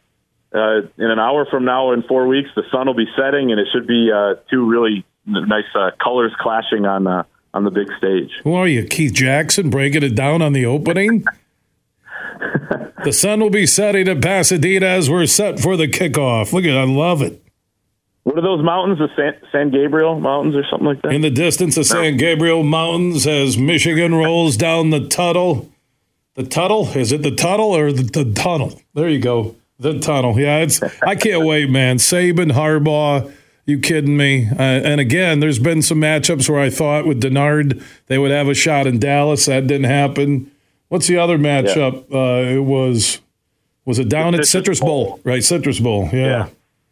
uh, 0.52 0.82
in 0.98 1.11
an 1.11 1.19
hour 1.19 1.47
from 1.47 1.65
now, 1.65 1.93
in 1.93 2.02
four 2.02 2.27
weeks, 2.27 2.51
the 2.57 2.65
sun 2.73 2.86
will 2.89 2.94
be 2.94 3.07
setting, 3.16 3.52
and 3.52 3.61
it 3.61 3.69
should 3.73 3.86
be 3.86 4.11
uh, 4.12 4.35
two 4.51 4.69
really 4.69 5.05
nice 5.24 5.65
uh, 5.74 5.90
colors 6.02 6.32
clashing 6.40 6.86
on 6.86 7.07
uh, 7.07 7.23
on 7.55 7.65
the 7.65 7.70
big 7.70 7.89
stage. 7.98 8.31
Who 8.43 8.55
are 8.55 8.66
you, 8.66 8.85
Keith 8.85 9.12
Jackson, 9.12 9.70
breaking 9.70 10.02
it 10.02 10.15
down 10.15 10.43
on 10.43 10.52
the 10.52 10.66
opening? 10.66 11.24
the 13.05 13.12
sun 13.12 13.40
will 13.40 13.51
be 13.51 13.66
setting 13.66 14.09
at 14.09 14.20
Pasadena 14.20 14.86
as 14.86 15.09
we're 15.09 15.27
set 15.27 15.61
for 15.61 15.77
the 15.77 15.86
kickoff. 15.86 16.52
Look 16.52 16.65
at, 16.65 16.77
I 16.77 16.85
love 16.85 17.23
it. 17.23 17.43
What 18.31 18.39
are 18.39 18.43
those 18.43 18.65
mountains? 18.65 18.98
The 18.98 19.09
San, 19.16 19.51
San 19.51 19.70
Gabriel 19.70 20.19
Mountains 20.19 20.55
or 20.57 20.65
something 20.70 20.86
like 20.86 21.02
that? 21.02 21.12
In 21.12 21.20
the 21.20 21.31
distance, 21.31 21.74
the 21.74 21.85
San 21.85 22.16
Gabriel 22.16 22.62
Mountains 22.62 23.27
as 23.27 23.59
Michigan 23.59 24.15
rolls 24.15 24.57
down 24.57 24.90
the 24.90 25.07
Tuttle. 25.09 25.69
The 26.35 26.44
Tuttle? 26.44 26.89
Is 26.97 27.12
it 27.12 27.23
the 27.23 27.35
Tuttle 27.35 27.77
or 27.77 27.93
the, 27.93 28.02
the 28.02 28.32
tunnel? 28.32 28.81
There 28.94 29.09
you 29.09 29.19
go. 29.19 29.57
The 29.78 29.98
tunnel. 29.98 30.39
Yeah, 30.39 30.59
it's. 30.59 30.81
I 31.02 31.16
can't 31.16 31.44
wait, 31.44 31.70
man. 31.70 31.97
Saban, 31.97 32.52
Harbaugh 32.52 33.32
you 33.70 33.78
kidding 33.78 34.16
me? 34.16 34.48
Uh, 34.48 34.62
and 34.62 35.01
again, 35.01 35.40
there's 35.40 35.59
been 35.59 35.81
some 35.81 36.01
matchups 36.01 36.48
where 36.48 36.61
I 36.61 36.70
thought 36.70 37.07
with 37.07 37.23
Denard 37.23 37.82
they 38.07 38.19
would 38.19 38.31
have 38.31 38.48
a 38.48 38.55
shot 38.55 38.86
in 38.86 38.98
Dallas. 38.98 39.47
That 39.47 39.66
didn't 39.66 39.85
happen. 39.85 40.51
What's 40.89 41.07
the 41.07 41.19
other 41.19 41.39
matchup? 41.39 42.05
Yeah. 42.11 42.19
Uh, 42.19 42.57
it 42.57 42.65
was 42.65 43.20
was 43.85 43.98
it 43.98 44.09
down 44.09 44.32
the 44.32 44.40
at 44.40 44.47
Citrus 44.47 44.81
Bowl. 44.81 45.07
Bowl. 45.07 45.20
right? 45.24 45.43
Citrus 45.43 45.81
Bowl. 45.81 46.09
Yeah. 46.12 46.27
yeah. 46.27 46.48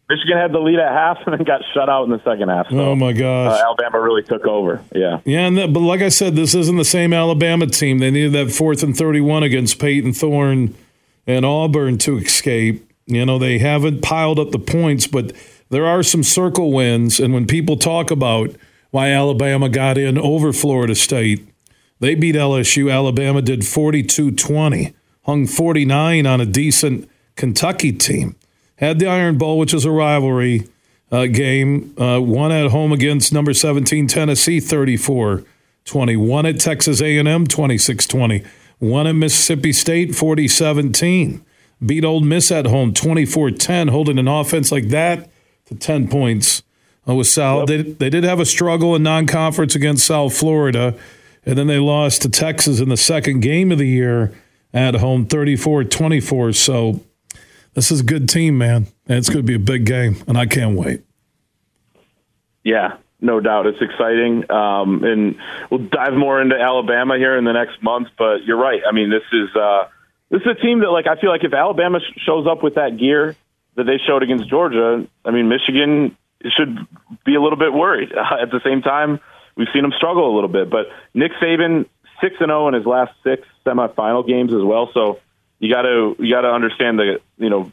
Michigan 0.08 0.38
had 0.38 0.52
the 0.52 0.58
lead 0.58 0.78
at 0.78 0.90
half 0.90 1.18
and 1.26 1.38
then 1.38 1.44
got 1.44 1.60
shut 1.74 1.90
out 1.90 2.04
in 2.04 2.10
the 2.10 2.22
second 2.24 2.48
half. 2.48 2.70
So, 2.70 2.78
oh 2.78 2.96
my 2.96 3.12
gosh! 3.12 3.60
Uh, 3.60 3.64
Alabama 3.64 4.00
really 4.00 4.22
took 4.22 4.46
over. 4.46 4.82
Yeah, 4.94 5.20
yeah. 5.26 5.46
And 5.46 5.58
that, 5.58 5.72
but 5.72 5.80
like 5.80 6.00
I 6.00 6.08
said, 6.08 6.34
this 6.34 6.54
isn't 6.54 6.76
the 6.76 6.84
same 6.84 7.12
Alabama 7.12 7.66
team. 7.66 7.98
They 7.98 8.10
needed 8.10 8.32
that 8.32 8.50
fourth 8.50 8.82
and 8.82 8.96
thirty-one 8.96 9.42
against 9.42 9.78
Payton 9.78 10.14
Thorne 10.14 10.74
and 11.26 11.44
Auburn 11.44 11.98
to 11.98 12.16
escape. 12.16 12.90
You 13.04 13.26
know, 13.26 13.38
they 13.38 13.58
haven't 13.58 14.02
piled 14.02 14.38
up 14.38 14.50
the 14.50 14.58
points, 14.58 15.06
but 15.06 15.32
there 15.68 15.86
are 15.86 16.02
some 16.02 16.22
circle 16.22 16.72
wins. 16.72 17.20
And 17.20 17.34
when 17.34 17.46
people 17.46 17.76
talk 17.76 18.10
about 18.10 18.54
why 18.90 19.10
Alabama 19.10 19.68
got 19.68 19.98
in 19.98 20.16
over 20.18 20.52
Florida 20.52 20.94
State, 20.94 21.46
they 22.00 22.14
beat 22.14 22.34
LSU. 22.34 22.92
Alabama 22.92 23.42
did 23.42 23.66
42 23.66 24.32
20, 24.32 24.94
hung 25.24 25.46
49 25.46 26.26
on 26.26 26.40
a 26.40 26.46
decent 26.46 27.08
Kentucky 27.36 27.92
team. 27.92 28.36
Had 28.78 28.98
the 28.98 29.06
Iron 29.06 29.38
Bowl, 29.38 29.58
which 29.58 29.74
is 29.74 29.84
a 29.84 29.90
rivalry 29.90 30.68
uh, 31.10 31.26
game, 31.26 31.94
uh, 32.00 32.20
won 32.20 32.52
at 32.52 32.70
home 32.70 32.92
against 32.92 33.32
number 33.32 33.54
17 33.54 34.06
Tennessee 34.06 34.60
34 34.60 35.44
20, 35.84 36.16
won 36.16 36.44
at 36.46 36.60
Texas 36.60 37.00
A&M 37.00 37.46
26 37.46 38.06
20, 38.06 38.44
won 38.78 39.06
at 39.06 39.14
Mississippi 39.14 39.72
State 39.72 40.14
40 40.14 40.46
17 40.46 41.44
beat 41.84 42.04
Ole 42.04 42.20
Miss 42.20 42.50
at 42.50 42.66
home 42.66 42.92
24 42.92 43.52
10, 43.52 43.88
holding 43.88 44.18
an 44.18 44.28
offense 44.28 44.72
like 44.72 44.88
that 44.88 45.30
to 45.66 45.74
10 45.74 46.08
points 46.08 46.62
uh, 47.08 47.14
with 47.14 47.26
South. 47.26 47.68
They, 47.68 47.82
they 47.82 48.10
did 48.10 48.24
have 48.24 48.40
a 48.40 48.46
struggle 48.46 48.94
in 48.94 49.02
non 49.02 49.26
conference 49.26 49.74
against 49.74 50.06
South 50.06 50.36
Florida, 50.36 50.94
and 51.44 51.56
then 51.56 51.66
they 51.66 51.78
lost 51.78 52.22
to 52.22 52.28
Texas 52.28 52.80
in 52.80 52.88
the 52.88 52.96
second 52.96 53.40
game 53.40 53.72
of 53.72 53.78
the 53.78 53.88
year 53.88 54.34
at 54.72 54.96
home 54.96 55.26
34 55.26 55.84
24. 55.84 56.52
So 56.52 57.00
this 57.74 57.90
is 57.90 58.00
a 58.00 58.04
good 58.04 58.28
team, 58.28 58.58
man. 58.58 58.86
And 59.06 59.18
it's 59.18 59.28
going 59.28 59.40
to 59.40 59.46
be 59.46 59.54
a 59.54 59.58
big 59.58 59.84
game, 59.84 60.16
and 60.26 60.36
I 60.36 60.46
can't 60.46 60.76
wait. 60.76 61.02
Yeah, 62.64 62.96
no 63.20 63.40
doubt. 63.40 63.66
It's 63.66 63.80
exciting. 63.80 64.50
Um, 64.50 65.04
and 65.04 65.36
we'll 65.70 65.86
dive 65.88 66.14
more 66.14 66.40
into 66.40 66.56
Alabama 66.56 67.16
here 67.16 67.36
in 67.36 67.44
the 67.44 67.52
next 67.52 67.82
month, 67.82 68.08
but 68.18 68.44
you're 68.44 68.58
right. 68.58 68.82
I 68.88 68.92
mean, 68.92 69.10
this 69.10 69.22
is. 69.32 69.54
Uh, 69.56 69.88
this 70.30 70.42
is 70.42 70.48
a 70.48 70.60
team 70.60 70.80
that, 70.80 70.90
like, 70.90 71.06
I 71.06 71.18
feel 71.18 71.30
like 71.30 71.44
if 71.44 71.54
Alabama 71.54 72.00
sh- 72.00 72.20
shows 72.26 72.46
up 72.46 72.62
with 72.62 72.74
that 72.74 72.98
gear 72.98 73.34
that 73.76 73.84
they 73.84 73.98
showed 74.06 74.22
against 74.22 74.48
Georgia, 74.48 75.06
I 75.24 75.30
mean, 75.30 75.48
Michigan 75.48 76.16
should 76.44 76.76
be 77.24 77.34
a 77.34 77.40
little 77.40 77.58
bit 77.58 77.72
worried. 77.72 78.12
Uh, 78.12 78.36
at 78.42 78.50
the 78.50 78.60
same 78.64 78.82
time, 78.82 79.20
we've 79.56 79.68
seen 79.72 79.82
them 79.82 79.92
struggle 79.96 80.30
a 80.30 80.34
little 80.34 80.50
bit. 80.50 80.68
But 80.70 80.86
Nick 81.14 81.32
Saban, 81.42 81.86
six 82.20 82.36
and 82.40 82.48
zero 82.48 82.64
oh 82.64 82.68
in 82.68 82.74
his 82.74 82.84
last 82.84 83.12
six 83.24 83.46
semifinal 83.64 84.26
games 84.26 84.52
as 84.52 84.62
well. 84.62 84.90
So 84.92 85.18
you 85.58 85.72
got 85.72 85.82
to 85.82 86.16
you 86.18 86.32
got 86.32 86.42
to 86.42 86.50
understand 86.50 86.98
that 86.98 87.20
you 87.36 87.50
know 87.50 87.72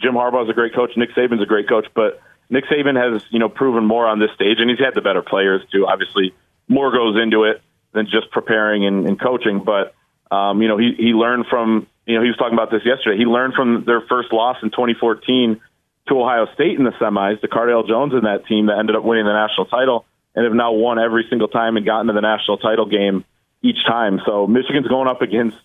Jim 0.00 0.14
Harbaugh 0.14 0.44
is 0.44 0.50
a 0.50 0.54
great 0.54 0.74
coach, 0.74 0.90
Nick 0.96 1.10
Saban's 1.10 1.42
a 1.42 1.46
great 1.46 1.68
coach, 1.68 1.86
but 1.94 2.20
Nick 2.48 2.64
Saban 2.66 2.96
has 2.96 3.22
you 3.30 3.38
know 3.38 3.48
proven 3.48 3.84
more 3.84 4.06
on 4.06 4.18
this 4.18 4.30
stage, 4.34 4.58
and 4.58 4.70
he's 4.70 4.78
had 4.78 4.94
the 4.94 5.00
better 5.00 5.22
players 5.22 5.62
too. 5.72 5.86
Obviously, 5.86 6.34
more 6.68 6.92
goes 6.92 7.20
into 7.20 7.44
it 7.44 7.62
than 7.92 8.06
just 8.06 8.30
preparing 8.30 8.86
and, 8.86 9.06
and 9.06 9.20
coaching, 9.20 9.64
but 9.64 9.94
um, 10.30 10.62
you 10.62 10.68
know, 10.68 10.78
he, 10.78 10.94
he 10.96 11.12
learned 11.12 11.46
from, 11.50 11.86
you 12.06 12.14
know, 12.14 12.22
he 12.22 12.28
was 12.28 12.36
talking 12.36 12.54
about 12.54 12.70
this 12.70 12.82
yesterday. 12.84 13.18
He 13.18 13.24
learned 13.24 13.54
from 13.54 13.84
their 13.84 14.00
first 14.00 14.32
loss 14.32 14.58
in 14.62 14.70
2014 14.70 15.60
to 16.08 16.20
Ohio 16.20 16.46
State 16.54 16.78
in 16.78 16.84
the 16.84 16.92
semis, 16.92 17.40
to 17.40 17.48
Cardale 17.48 17.86
Jones 17.86 18.14
in 18.14 18.22
that 18.22 18.46
team 18.46 18.66
that 18.66 18.78
ended 18.78 18.96
up 18.96 19.04
winning 19.04 19.24
the 19.24 19.32
national 19.32 19.66
title 19.66 20.06
and 20.34 20.44
have 20.44 20.54
now 20.54 20.72
won 20.72 20.98
every 20.98 21.26
single 21.28 21.48
time 21.48 21.76
and 21.76 21.84
gotten 21.84 22.06
to 22.06 22.12
the 22.12 22.20
national 22.20 22.58
title 22.58 22.86
game 22.86 23.24
each 23.62 23.84
time. 23.86 24.20
So 24.24 24.46
Michigan's 24.46 24.86
going 24.86 25.08
up 25.08 25.20
against 25.20 25.56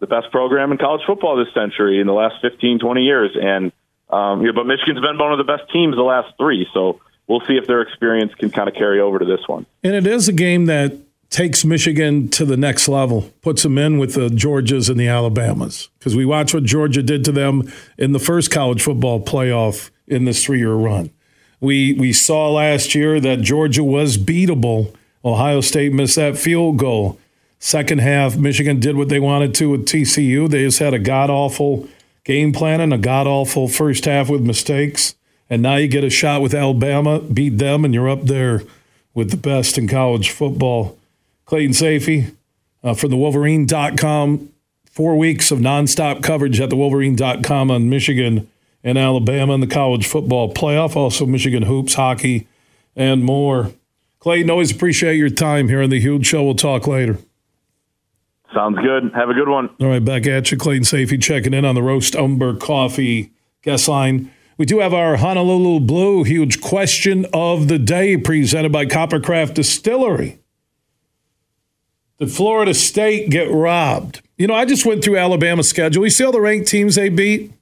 the 0.00 0.06
best 0.06 0.30
program 0.32 0.72
in 0.72 0.78
college 0.78 1.02
football 1.06 1.36
this 1.36 1.52
century 1.54 2.00
in 2.00 2.06
the 2.06 2.12
last 2.12 2.36
15, 2.42 2.78
20 2.80 3.02
years. 3.02 3.30
And, 3.40 3.72
um, 4.08 4.42
yeah, 4.42 4.52
but 4.54 4.64
Michigan's 4.64 5.00
been 5.00 5.18
one 5.18 5.32
of 5.32 5.38
the 5.38 5.44
best 5.44 5.70
teams 5.72 5.94
the 5.94 6.02
last 6.02 6.34
three. 6.38 6.66
So 6.74 7.00
we'll 7.28 7.42
see 7.46 7.54
if 7.54 7.66
their 7.66 7.82
experience 7.82 8.34
can 8.34 8.50
kind 8.50 8.68
of 8.68 8.74
carry 8.74 9.00
over 9.00 9.18
to 9.18 9.24
this 9.24 9.46
one. 9.46 9.66
And 9.84 9.94
it 9.94 10.06
is 10.06 10.28
a 10.28 10.32
game 10.32 10.66
that 10.66 10.96
takes 11.28 11.64
Michigan 11.64 12.28
to 12.28 12.44
the 12.44 12.56
next 12.56 12.88
level, 12.88 13.30
puts 13.40 13.62
them 13.62 13.78
in 13.78 13.98
with 13.98 14.14
the 14.14 14.28
Georgias 14.28 14.90
and 14.90 14.98
the 14.98 15.06
Alabamas. 15.06 15.88
Because 15.98 16.16
we 16.16 16.26
watched 16.26 16.54
what 16.54 16.64
Georgia 16.64 17.02
did 17.02 17.24
to 17.24 17.32
them 17.32 17.70
in 17.96 18.12
the 18.12 18.18
first 18.18 18.50
college 18.50 18.82
football 18.82 19.24
playoff 19.24 19.90
in 20.08 20.24
this 20.24 20.44
three 20.44 20.58
year 20.58 20.74
run. 20.74 21.10
We, 21.60 21.92
we 21.92 22.12
saw 22.12 22.50
last 22.50 22.94
year 22.94 23.20
that 23.20 23.42
Georgia 23.42 23.84
was 23.84 24.18
beatable. 24.18 24.94
Ohio 25.24 25.60
State 25.60 25.92
missed 25.92 26.16
that 26.16 26.36
field 26.36 26.78
goal. 26.78 27.19
Second 27.62 28.00
half, 28.00 28.38
Michigan 28.38 28.80
did 28.80 28.96
what 28.96 29.10
they 29.10 29.20
wanted 29.20 29.54
to 29.56 29.68
with 29.68 29.84
TCU. 29.86 30.48
They 30.48 30.64
just 30.64 30.78
had 30.78 30.94
a 30.94 30.98
god 30.98 31.28
awful 31.28 31.86
game 32.24 32.52
plan 32.54 32.80
and 32.80 32.92
a 32.92 32.98
god 32.98 33.26
awful 33.26 33.68
first 33.68 34.06
half 34.06 34.30
with 34.30 34.40
mistakes. 34.40 35.14
And 35.50 35.60
now 35.60 35.76
you 35.76 35.86
get 35.86 36.02
a 36.02 36.10
shot 36.10 36.40
with 36.40 36.54
Alabama, 36.54 37.20
beat 37.20 37.58
them, 37.58 37.84
and 37.84 37.92
you're 37.92 38.08
up 38.08 38.24
there 38.24 38.62
with 39.12 39.30
the 39.30 39.36
best 39.36 39.76
in 39.76 39.88
college 39.88 40.30
football. 40.30 40.96
Clayton 41.44 41.72
Sayfie 41.72 42.34
uh, 42.82 42.94
from 42.94 43.10
the 43.10 43.16
Wolverine.com. 43.18 44.48
Four 44.90 45.18
weeks 45.18 45.50
of 45.50 45.58
nonstop 45.58 46.22
coverage 46.22 46.60
at 46.60 46.70
the 46.70 46.76
Wolverine.com 46.76 47.70
on 47.70 47.90
Michigan 47.90 48.48
and 48.82 48.96
Alabama 48.96 49.52
in 49.52 49.60
the 49.60 49.66
college 49.66 50.06
football 50.06 50.52
playoff. 50.54 50.96
Also, 50.96 51.26
Michigan 51.26 51.64
hoops, 51.64 51.94
hockey, 51.94 52.48
and 52.96 53.22
more. 53.22 53.72
Clayton, 54.18 54.50
always 54.50 54.72
appreciate 54.72 55.16
your 55.16 55.30
time 55.30 55.68
here 55.68 55.82
on 55.82 55.90
the 55.90 56.00
Huge 56.00 56.26
Show. 56.26 56.42
We'll 56.42 56.54
talk 56.54 56.86
later. 56.86 57.18
Sounds 58.54 58.78
good. 58.78 59.12
Have 59.14 59.30
a 59.30 59.34
good 59.34 59.48
one. 59.48 59.70
All 59.80 59.88
right, 59.88 60.04
back 60.04 60.26
at 60.26 60.50
you. 60.50 60.58
Clayton 60.58 60.84
Sayfie 60.84 61.22
checking 61.22 61.54
in 61.54 61.64
on 61.64 61.74
the 61.74 61.82
Roast 61.82 62.16
Umber 62.16 62.54
Coffee 62.56 63.32
guest 63.62 63.88
line. 63.88 64.30
We 64.58 64.66
do 64.66 64.80
have 64.80 64.92
our 64.92 65.16
Honolulu 65.16 65.80
Blue 65.80 66.24
huge 66.24 66.60
question 66.60 67.26
of 67.32 67.68
the 67.68 67.78
day 67.78 68.16
presented 68.16 68.72
by 68.72 68.86
Coppercraft 68.86 69.54
Distillery. 69.54 70.38
Did 72.18 72.30
Florida 72.30 72.74
State 72.74 73.30
get 73.30 73.50
robbed? 73.50 74.20
You 74.36 74.46
know, 74.46 74.54
I 74.54 74.66
just 74.66 74.84
went 74.84 75.02
through 75.02 75.16
Alabama's 75.16 75.68
schedule. 75.68 76.04
You 76.04 76.10
see 76.10 76.24
all 76.24 76.32
the 76.32 76.40
ranked 76.40 76.68
teams 76.68 76.96
they 76.96 77.08
beat? 77.08 77.54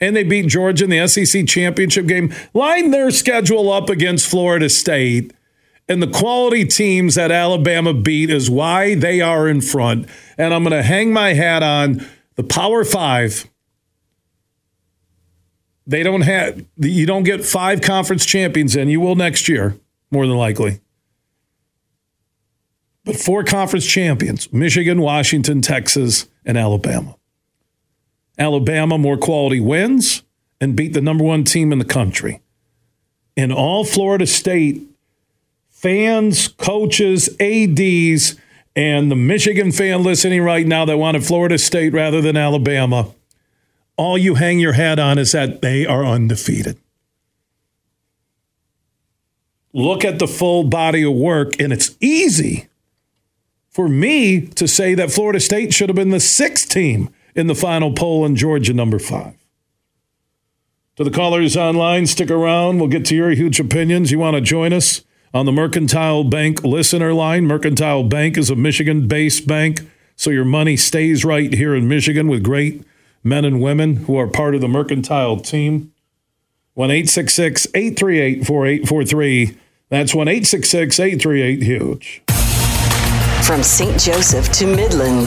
And 0.00 0.14
they 0.14 0.24
beat 0.24 0.48
Georgia 0.48 0.84
in 0.84 0.90
the 0.90 1.06
SEC 1.08 1.46
championship 1.46 2.06
game. 2.06 2.34
Line 2.52 2.90
their 2.90 3.10
schedule 3.10 3.72
up 3.72 3.88
against 3.88 4.28
Florida 4.28 4.68
State. 4.68 5.32
And 5.88 6.02
the 6.02 6.10
quality 6.10 6.66
teams 6.66 7.14
that 7.14 7.30
Alabama 7.30 7.94
beat 7.94 8.28
is 8.28 8.50
why 8.50 8.94
they 8.94 9.20
are 9.20 9.48
in 9.48 9.62
front. 9.62 10.06
And 10.36 10.52
I'm 10.52 10.62
going 10.62 10.72
to 10.72 10.82
hang 10.82 11.12
my 11.12 11.32
hat 11.32 11.62
on 11.62 12.04
the 12.36 12.42
Power 12.42 12.84
Five. 12.84 13.48
They 15.86 16.02
don't 16.02 16.22
have, 16.22 16.64
you 16.78 17.06
don't 17.06 17.24
get 17.24 17.44
five 17.44 17.82
conference 17.82 18.24
champions 18.24 18.74
in. 18.74 18.88
You 18.88 19.00
will 19.00 19.16
next 19.16 19.48
year, 19.48 19.78
more 20.10 20.26
than 20.26 20.36
likely. 20.36 20.80
But 23.04 23.16
four 23.16 23.44
conference 23.44 23.86
champions 23.86 24.50
Michigan, 24.52 25.00
Washington, 25.00 25.60
Texas, 25.60 26.26
and 26.44 26.56
Alabama. 26.56 27.16
Alabama, 28.38 28.98
more 28.98 29.18
quality 29.18 29.60
wins 29.60 30.22
and 30.60 30.74
beat 30.74 30.92
the 30.92 31.00
number 31.00 31.22
one 31.22 31.44
team 31.44 31.72
in 31.72 31.78
the 31.78 31.84
country. 31.84 32.40
In 33.36 33.52
all 33.52 33.84
Florida 33.84 34.26
State, 34.26 34.82
fans, 35.68 36.48
coaches, 36.48 37.28
ADs, 37.40 38.36
and 38.76 39.10
the 39.10 39.16
Michigan 39.16 39.70
fan 39.72 40.02
listening 40.02 40.42
right 40.42 40.66
now 40.66 40.84
that 40.84 40.98
wanted 40.98 41.24
Florida 41.24 41.58
State 41.58 41.92
rather 41.92 42.20
than 42.20 42.36
Alabama, 42.36 43.14
all 43.96 44.18
you 44.18 44.34
hang 44.34 44.58
your 44.58 44.72
hat 44.72 44.98
on 44.98 45.18
is 45.18 45.32
that 45.32 45.62
they 45.62 45.86
are 45.86 46.04
undefeated. 46.04 46.76
Look 49.72 50.04
at 50.04 50.18
the 50.18 50.28
full 50.28 50.64
body 50.64 51.02
of 51.02 51.14
work, 51.14 51.60
and 51.60 51.72
it's 51.72 51.96
easy 52.00 52.68
for 53.70 53.88
me 53.88 54.40
to 54.40 54.68
say 54.68 54.94
that 54.94 55.10
Florida 55.10 55.40
State 55.40 55.74
should 55.74 55.88
have 55.88 55.96
been 55.96 56.10
the 56.10 56.20
sixth 56.20 56.68
team 56.68 57.12
in 57.34 57.48
the 57.48 57.54
final 57.56 57.92
poll 57.92 58.24
and 58.24 58.36
Georgia 58.36 58.72
number 58.72 59.00
five. 59.00 59.34
To 60.96 61.02
the 61.02 61.10
callers 61.10 61.56
online, 61.56 62.06
stick 62.06 62.30
around. 62.30 62.78
We'll 62.78 62.88
get 62.88 63.04
to 63.06 63.16
your 63.16 63.30
huge 63.30 63.58
opinions. 63.58 64.12
You 64.12 64.20
want 64.20 64.36
to 64.36 64.40
join 64.40 64.72
us 64.72 65.02
on 65.34 65.44
the 65.44 65.52
Mercantile 65.52 66.24
Bank 66.24 66.62
listener 66.64 67.12
line? 67.12 67.44
Mercantile 67.44 68.04
Bank 68.04 68.38
is 68.38 68.48
a 68.48 68.56
Michigan 68.56 69.06
based 69.08 69.46
bank, 69.46 69.80
so 70.16 70.30
your 70.30 70.44
money 70.44 70.76
stays 70.76 71.24
right 71.24 71.52
here 71.52 71.74
in 71.74 71.88
Michigan 71.88 72.28
with 72.28 72.42
great 72.44 72.84
men 73.24 73.44
and 73.44 73.60
women 73.60 73.96
who 73.96 74.16
are 74.16 74.28
part 74.28 74.54
of 74.54 74.60
the 74.60 74.68
Mercantile 74.68 75.38
team. 75.40 75.92
1 76.74 76.90
838 76.90 78.46
4843. 78.46 79.58
That's 79.90 80.14
1 80.14 80.28
838 80.28 81.62
Huge. 81.62 82.22
From 83.44 83.62
St. 83.62 84.00
Joseph 84.00 84.50
to 84.52 84.66
Midland, 84.66 85.26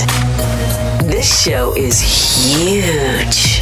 this 1.09 1.43
show 1.43 1.75
is 1.75 2.01
huge. 2.01 3.56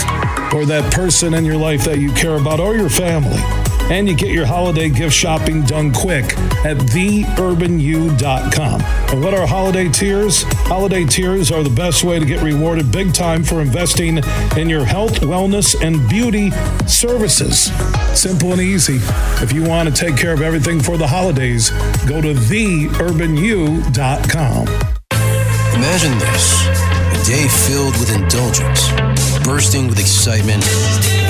or 0.54 0.66
that 0.66 0.92
person 0.94 1.34
in 1.34 1.46
your 1.46 1.58
life 1.58 1.84
that 1.86 2.00
you 2.00 2.12
care 2.14 2.36
about 2.36 2.60
or 2.60 2.76
your 2.76 2.90
family. 2.90 3.69
And 3.90 4.08
you 4.08 4.16
get 4.16 4.30
your 4.30 4.46
holiday 4.46 4.90
gift 4.90 5.16
shopping 5.16 5.64
done 5.64 5.92
quick 5.94 6.26
at 6.64 6.78
theurbanu.com. 6.78 8.82
And 8.82 9.24
what 9.24 9.34
are 9.34 9.48
holiday 9.48 9.90
tiers? 9.90 10.44
Holiday 10.68 11.06
tiers 11.06 11.52
are 11.52 11.64
the 11.64 11.70
best 11.70 12.04
way 12.04 12.20
to 12.20 12.26
get 12.26 12.44
rewarded 12.44 12.92
big 12.92 13.14
time 13.14 13.44
for 13.44 13.62
investing 13.62 14.20
in 14.58 14.70
your 14.70 14.86
health, 14.86 15.22
wellness, 15.22 15.76
and 15.82 16.08
beauty 16.08 16.52
services. 16.88 17.72
Simple 18.14 18.52
and 18.52 18.62
easy. 18.62 19.00
If 19.44 19.54
you 19.54 19.64
want 19.64 19.90
to 19.90 19.96
take 19.96 20.18
care 20.18 20.34
of 20.34 20.42
everything 20.42 20.80
for 20.80 20.98
the 20.98 21.08
holidays, 21.08 21.72
go 22.08 22.22
to 22.22 22.34
theurbanu.com. 22.34 24.68
Imagine 25.80 26.20
this 26.20 26.68
a 26.68 27.26
day 27.26 27.48
filled 27.48 27.98
with 27.98 28.14
indulgence, 28.14 28.92
bursting 29.44 29.88
with 29.88 30.00
excitement, 30.00 30.64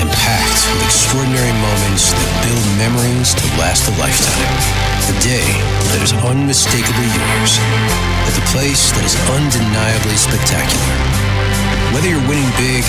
and 0.00 0.08
packed 0.16 0.64
with 0.72 0.82
extraordinary 0.88 1.52
moments 1.60 2.16
that 2.16 2.32
build 2.48 2.64
memories 2.80 3.36
to 3.36 3.44
last 3.60 3.84
a 3.84 3.92
lifetime. 4.00 4.56
A 5.12 5.16
day 5.20 5.44
that 5.92 6.00
is 6.00 6.16
unmistakably 6.24 7.08
yours, 7.12 7.60
at 8.24 8.32
the 8.32 8.46
place 8.48 8.88
that 8.96 9.04
is 9.04 9.12
undeniably 9.28 10.16
spectacular. 10.16 10.96
Whether 11.92 12.08
you're 12.08 12.24
winning 12.24 12.48
big, 12.56 12.80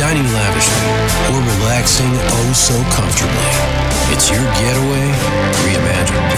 dining 0.00 0.24
lavishly, 0.32 0.88
or 1.36 1.38
relaxing 1.60 2.12
oh 2.16 2.50
so 2.56 2.76
comfortably, 2.96 3.52
it's 4.08 4.32
your 4.32 4.44
getaway 4.56 5.06
reimagined 5.68 6.32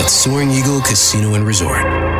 at 0.00 0.08
Soaring 0.08 0.50
Eagle 0.50 0.80
Casino 0.80 1.34
and 1.36 1.44
Resort. 1.44 2.19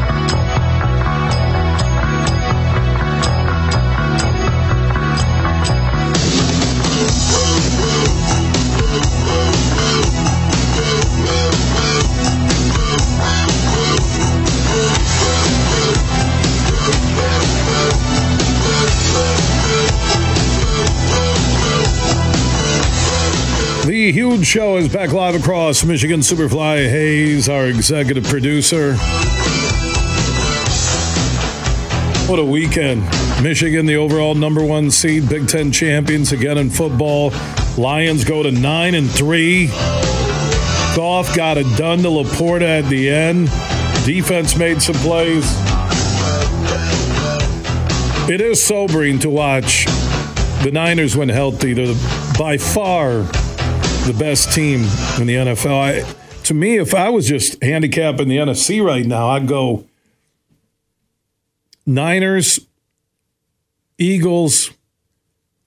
Huge 24.09 24.47
show 24.47 24.77
is 24.77 24.89
back 24.91 25.11
live 25.11 25.35
across 25.35 25.83
Michigan. 25.83 26.21
Superfly 26.21 26.89
Hayes, 26.89 27.47
our 27.47 27.67
executive 27.67 28.23
producer. 28.23 28.95
What 32.25 32.39
a 32.39 32.43
weekend. 32.43 33.03
Michigan, 33.43 33.85
the 33.85 33.97
overall 33.97 34.33
number 34.33 34.65
one 34.65 34.89
seed, 34.89 35.29
Big 35.29 35.47
Ten 35.47 35.71
champions 35.71 36.31
again 36.31 36.57
in 36.57 36.71
football. 36.71 37.31
Lions 37.77 38.23
go 38.23 38.41
to 38.41 38.49
nine 38.49 38.95
and 38.95 39.07
three. 39.09 39.67
Goff 40.95 41.35
got 41.35 41.59
it 41.59 41.77
done 41.77 41.99
to 41.99 42.07
LaPorta 42.07 42.79
at 42.83 42.89
the 42.89 43.07
end. 43.07 43.49
Defense 44.03 44.57
made 44.57 44.81
some 44.81 44.95
plays. 44.95 45.45
It 48.27 48.41
is 48.41 48.61
sobering 48.63 49.19
to 49.19 49.29
watch 49.29 49.85
the 50.63 50.71
Niners 50.73 51.15
when 51.15 51.29
healthy. 51.29 51.73
They're 51.73 51.93
by 52.37 52.57
far 52.57 53.27
the 54.05 54.15
best 54.17 54.53
team 54.53 54.81
in 55.19 55.27
the 55.27 55.35
NFL. 55.35 56.05
I, 56.07 56.41
to 56.43 56.53
me, 56.53 56.77
if 56.77 56.93
I 56.93 57.09
was 57.09 57.27
just 57.27 57.61
handicapping 57.63 58.27
the 58.27 58.37
NFC 58.37 58.83
right 58.83 59.05
now, 59.05 59.29
I'd 59.29 59.47
go 59.47 59.85
Niners, 61.85 62.59
Eagles, 63.97 64.71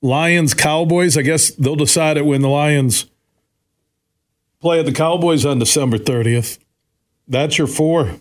Lions, 0.03 0.53
Cowboys. 0.53 1.17
I 1.17 1.23
guess 1.23 1.51
they'll 1.51 1.77
decide 1.77 2.17
it 2.17 2.27
when 2.27 2.43
the 2.43 2.49
Lions 2.49 3.07
play 4.61 4.81
at 4.81 4.87
the 4.87 4.93
Cowboys 4.93 5.47
on 5.47 5.59
December 5.59 5.99
30th. 5.99 6.59
That's 7.29 7.57
your 7.57 7.67
four. 7.67 8.17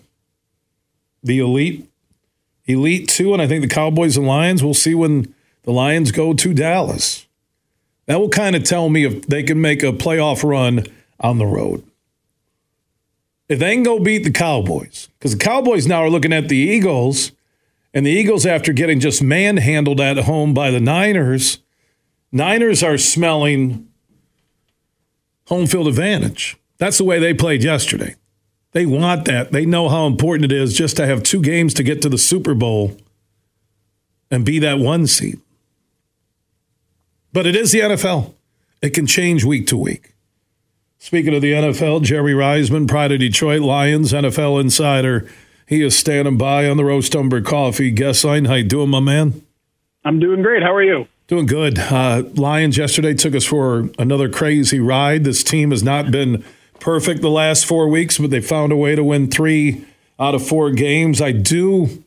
The 1.22 1.40
elite, 1.40 1.88
elite 2.66 3.08
two, 3.08 3.32
and 3.32 3.42
I 3.42 3.46
think 3.46 3.62
the 3.62 3.74
Cowboys 3.74 4.16
and 4.16 4.26
Lions. 4.26 4.62
We'll 4.62 4.74
see 4.74 4.94
when 4.94 5.34
the 5.62 5.72
Lions 5.72 6.12
go 6.12 6.34
to 6.34 6.54
Dallas. 6.54 7.23
That 8.06 8.20
will 8.20 8.28
kind 8.28 8.54
of 8.54 8.64
tell 8.64 8.88
me 8.88 9.04
if 9.04 9.26
they 9.26 9.42
can 9.42 9.60
make 9.60 9.82
a 9.82 9.92
playoff 9.92 10.48
run 10.48 10.86
on 11.20 11.38
the 11.38 11.46
road. 11.46 11.84
If 13.48 13.58
they 13.58 13.74
can 13.74 13.82
go 13.82 13.98
beat 13.98 14.24
the 14.24 14.30
Cowboys, 14.30 15.08
because 15.18 15.36
the 15.36 15.44
Cowboys 15.44 15.86
now 15.86 16.02
are 16.02 16.10
looking 16.10 16.32
at 16.32 16.48
the 16.48 16.56
Eagles, 16.56 17.32
and 17.92 18.04
the 18.04 18.10
Eagles, 18.10 18.44
after 18.44 18.72
getting 18.72 19.00
just 19.00 19.22
manhandled 19.22 20.00
at 20.00 20.18
home 20.18 20.52
by 20.52 20.70
the 20.70 20.80
Niners, 20.80 21.58
Niners 22.32 22.82
are 22.82 22.98
smelling 22.98 23.88
home 25.46 25.66
field 25.66 25.86
advantage. 25.86 26.56
That's 26.78 26.98
the 26.98 27.04
way 27.04 27.20
they 27.20 27.32
played 27.32 27.62
yesterday. 27.62 28.16
They 28.72 28.86
want 28.86 29.26
that. 29.26 29.52
They 29.52 29.64
know 29.64 29.88
how 29.88 30.06
important 30.06 30.50
it 30.50 30.56
is 30.56 30.74
just 30.74 30.96
to 30.96 31.06
have 31.06 31.22
two 31.22 31.40
games 31.40 31.74
to 31.74 31.84
get 31.84 32.02
to 32.02 32.08
the 32.08 32.18
Super 32.18 32.54
Bowl 32.54 32.96
and 34.30 34.44
be 34.44 34.58
that 34.58 34.80
one 34.80 35.06
seed. 35.06 35.40
But 37.34 37.46
it 37.48 37.56
is 37.56 37.72
the 37.72 37.80
NFL. 37.80 38.32
It 38.80 38.90
can 38.90 39.08
change 39.08 39.42
week 39.42 39.66
to 39.66 39.76
week. 39.76 40.14
Speaking 40.98 41.34
of 41.34 41.42
the 41.42 41.50
NFL, 41.50 42.04
Jeremy 42.04 42.32
Reisman, 42.32 42.86
Pride 42.86 43.10
of 43.10 43.18
Detroit 43.18 43.60
Lions 43.60 44.12
NFL 44.12 44.60
insider. 44.60 45.28
He 45.66 45.82
is 45.82 45.98
standing 45.98 46.38
by 46.38 46.68
on 46.68 46.76
the 46.76 46.84
Roast 46.84 47.16
Umber 47.16 47.40
Coffee 47.40 47.90
guest 47.90 48.24
line. 48.24 48.44
How 48.44 48.54
you 48.54 48.62
doing, 48.62 48.88
my 48.88 49.00
man? 49.00 49.42
I'm 50.04 50.20
doing 50.20 50.42
great. 50.42 50.62
How 50.62 50.72
are 50.72 50.82
you? 50.82 51.08
Doing 51.26 51.46
good. 51.46 51.76
Uh, 51.76 52.22
Lions 52.34 52.78
yesterday 52.78 53.14
took 53.14 53.34
us 53.34 53.44
for 53.44 53.90
another 53.98 54.28
crazy 54.28 54.78
ride. 54.78 55.24
This 55.24 55.42
team 55.42 55.72
has 55.72 55.82
not 55.82 56.12
been 56.12 56.44
perfect 56.78 57.20
the 57.20 57.30
last 57.30 57.66
four 57.66 57.88
weeks, 57.88 58.16
but 58.16 58.30
they 58.30 58.40
found 58.40 58.70
a 58.70 58.76
way 58.76 58.94
to 58.94 59.02
win 59.02 59.28
three 59.28 59.84
out 60.20 60.36
of 60.36 60.46
four 60.46 60.70
games. 60.70 61.20
I 61.20 61.32
do, 61.32 62.04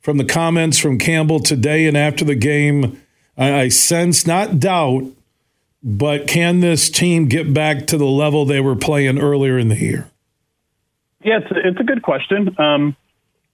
from 0.00 0.16
the 0.16 0.24
comments 0.24 0.76
from 0.76 0.98
Campbell 0.98 1.38
today 1.38 1.86
and 1.86 1.96
after 1.96 2.24
the 2.24 2.34
game, 2.34 3.00
I, 3.36 3.68
sense 3.68 4.26
not 4.26 4.58
doubt, 4.58 5.04
but 5.82 6.26
can 6.26 6.60
this 6.60 6.88
team 6.88 7.28
get 7.28 7.52
back 7.52 7.86
to 7.88 7.98
the 7.98 8.06
level 8.06 8.44
they 8.44 8.60
were 8.60 8.76
playing 8.76 9.18
earlier 9.18 9.58
in 9.58 9.68
the 9.68 9.76
year? 9.76 10.10
Yeah, 11.22 11.38
it's 11.38 11.50
a, 11.50 11.68
it's 11.68 11.80
a 11.80 11.84
good 11.84 12.02
question. 12.02 12.58
Um, 12.58 12.96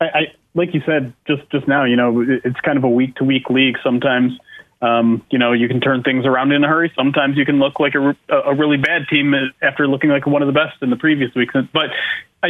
I, 0.01 0.05
I 0.05 0.21
like 0.55 0.75
you 0.75 0.83
said 0.85 1.13
just 1.27 1.49
just 1.51 1.67
now. 1.67 1.85
You 1.85 1.97
know, 1.97 2.21
it's 2.21 2.61
kind 2.61 2.79
of 2.79 2.85
a 2.85 2.89
week 2.89 3.17
to 3.17 3.25
week 3.25 3.49
league. 3.51 3.77
Sometimes 3.83 4.33
um, 4.83 5.25
you 5.31 5.39
know, 5.39 5.53
you 5.53 5.69
can 5.69 5.81
turn 5.81 6.03
things 6.03 6.27
around 6.27 6.51
in 6.51 6.65
a 6.65 6.69
hurry. 6.69 6.93
Sometimes 6.97 7.37
you 7.37 7.47
can 7.47 7.61
look 7.61 7.79
like 7.79 7.95
a, 7.95 8.17
a 8.35 8.55
really 8.55 8.77
bad 8.77 9.07
team 9.09 9.33
after 9.63 9.87
looking 9.87 10.11
like 10.11 10.27
one 10.27 10.43
of 10.43 10.49
the 10.49 10.53
best 10.53 10.83
in 10.83 10.91
the 10.91 10.97
previous 10.97 11.33
weeks. 11.37 11.55
But, 11.73 11.91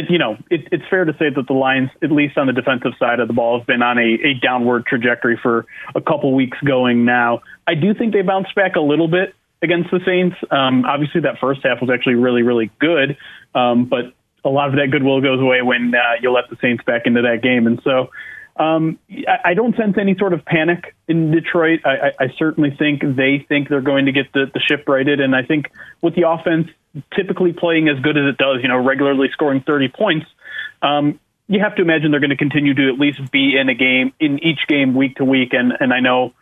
you 0.09 0.17
know, 0.17 0.37
it, 0.49 0.67
it's 0.71 0.83
fair 0.89 1.05
to 1.05 1.13
say 1.13 1.29
that 1.29 1.45
the 1.47 1.53
Lions, 1.53 1.91
at 2.01 2.11
least 2.11 2.37
on 2.37 2.47
the 2.47 2.53
defensive 2.53 2.93
side 2.97 3.19
of 3.19 3.27
the 3.27 3.35
ball, 3.35 3.59
have 3.59 3.67
been 3.67 3.83
on 3.83 3.99
a, 3.99 4.17
a 4.25 4.33
downward 4.41 4.87
trajectory 4.87 5.39
for 5.41 5.67
a 5.93 6.01
couple 6.01 6.33
weeks 6.33 6.57
going 6.65 7.05
now. 7.05 7.43
I 7.67 7.75
do 7.75 7.93
think 7.93 8.13
they 8.13 8.23
bounced 8.23 8.55
back 8.55 8.75
a 8.75 8.81
little 8.81 9.07
bit 9.07 9.35
against 9.61 9.91
the 9.91 9.99
Saints. 10.03 10.35
Um, 10.49 10.85
obviously, 10.85 11.21
that 11.21 11.37
first 11.39 11.61
half 11.63 11.81
was 11.81 11.91
actually 11.91 12.15
really, 12.15 12.41
really 12.41 12.71
good. 12.79 13.15
Um, 13.53 13.85
but 13.85 14.11
a 14.43 14.49
lot 14.49 14.69
of 14.69 14.75
that 14.75 14.89
goodwill 14.91 15.21
goes 15.21 15.39
away 15.39 15.61
when 15.61 15.93
uh, 15.93 16.15
you 16.19 16.31
let 16.31 16.49
the 16.49 16.57
Saints 16.61 16.83
back 16.83 17.03
into 17.05 17.21
that 17.21 17.43
game. 17.43 17.67
And 17.67 17.79
so, 17.83 18.09
um, 18.57 18.99
I, 19.09 19.51
I, 19.51 19.53
don't 19.55 19.75
sense 19.75 19.97
any 19.99 20.15
sort 20.15 20.33
of 20.33 20.45
panic 20.45 20.95
in 21.07 21.31
Detroit. 21.31 21.79
I, 21.85 21.89
I, 21.89 22.11
I, 22.19 22.33
certainly 22.37 22.69
think 22.69 23.01
they 23.01 23.43
think 23.49 23.67
they're 23.67 23.81
going 23.81 24.05
to 24.05 24.11
get 24.11 24.31
the, 24.31 24.45
the 24.53 24.59
ship 24.59 24.87
righted, 24.87 25.19
and 25.19 25.35
I 25.35 25.41
think 25.41 25.71
with 26.01 26.13
the 26.13 26.29
offense 26.29 26.67
typically 27.15 27.53
playing 27.53 27.89
as 27.89 27.99
good 27.99 28.15
as 28.15 28.25
it 28.25 28.37
does, 28.37 28.59
you 28.61 28.67
know, 28.67 28.77
regularly 28.77 29.29
scoring 29.33 29.61
30 29.65 29.87
points, 29.89 30.27
um, 30.83 31.19
you 31.47 31.59
have 31.59 31.75
to 31.75 31.81
imagine 31.81 32.11
they're 32.11 32.19
going 32.19 32.29
to 32.29 32.37
continue 32.37 32.73
to 32.75 32.89
at 32.89 32.99
least 32.99 33.31
be 33.31 33.57
in 33.57 33.69
a 33.69 33.73
game 33.73 34.13
in 34.19 34.37
each 34.43 34.67
game 34.67 34.93
week 34.93 35.17
to 35.17 35.25
week. 35.25 35.53
And 35.53 35.73
and 35.79 35.91
I 35.91 35.99
know, 35.99 36.33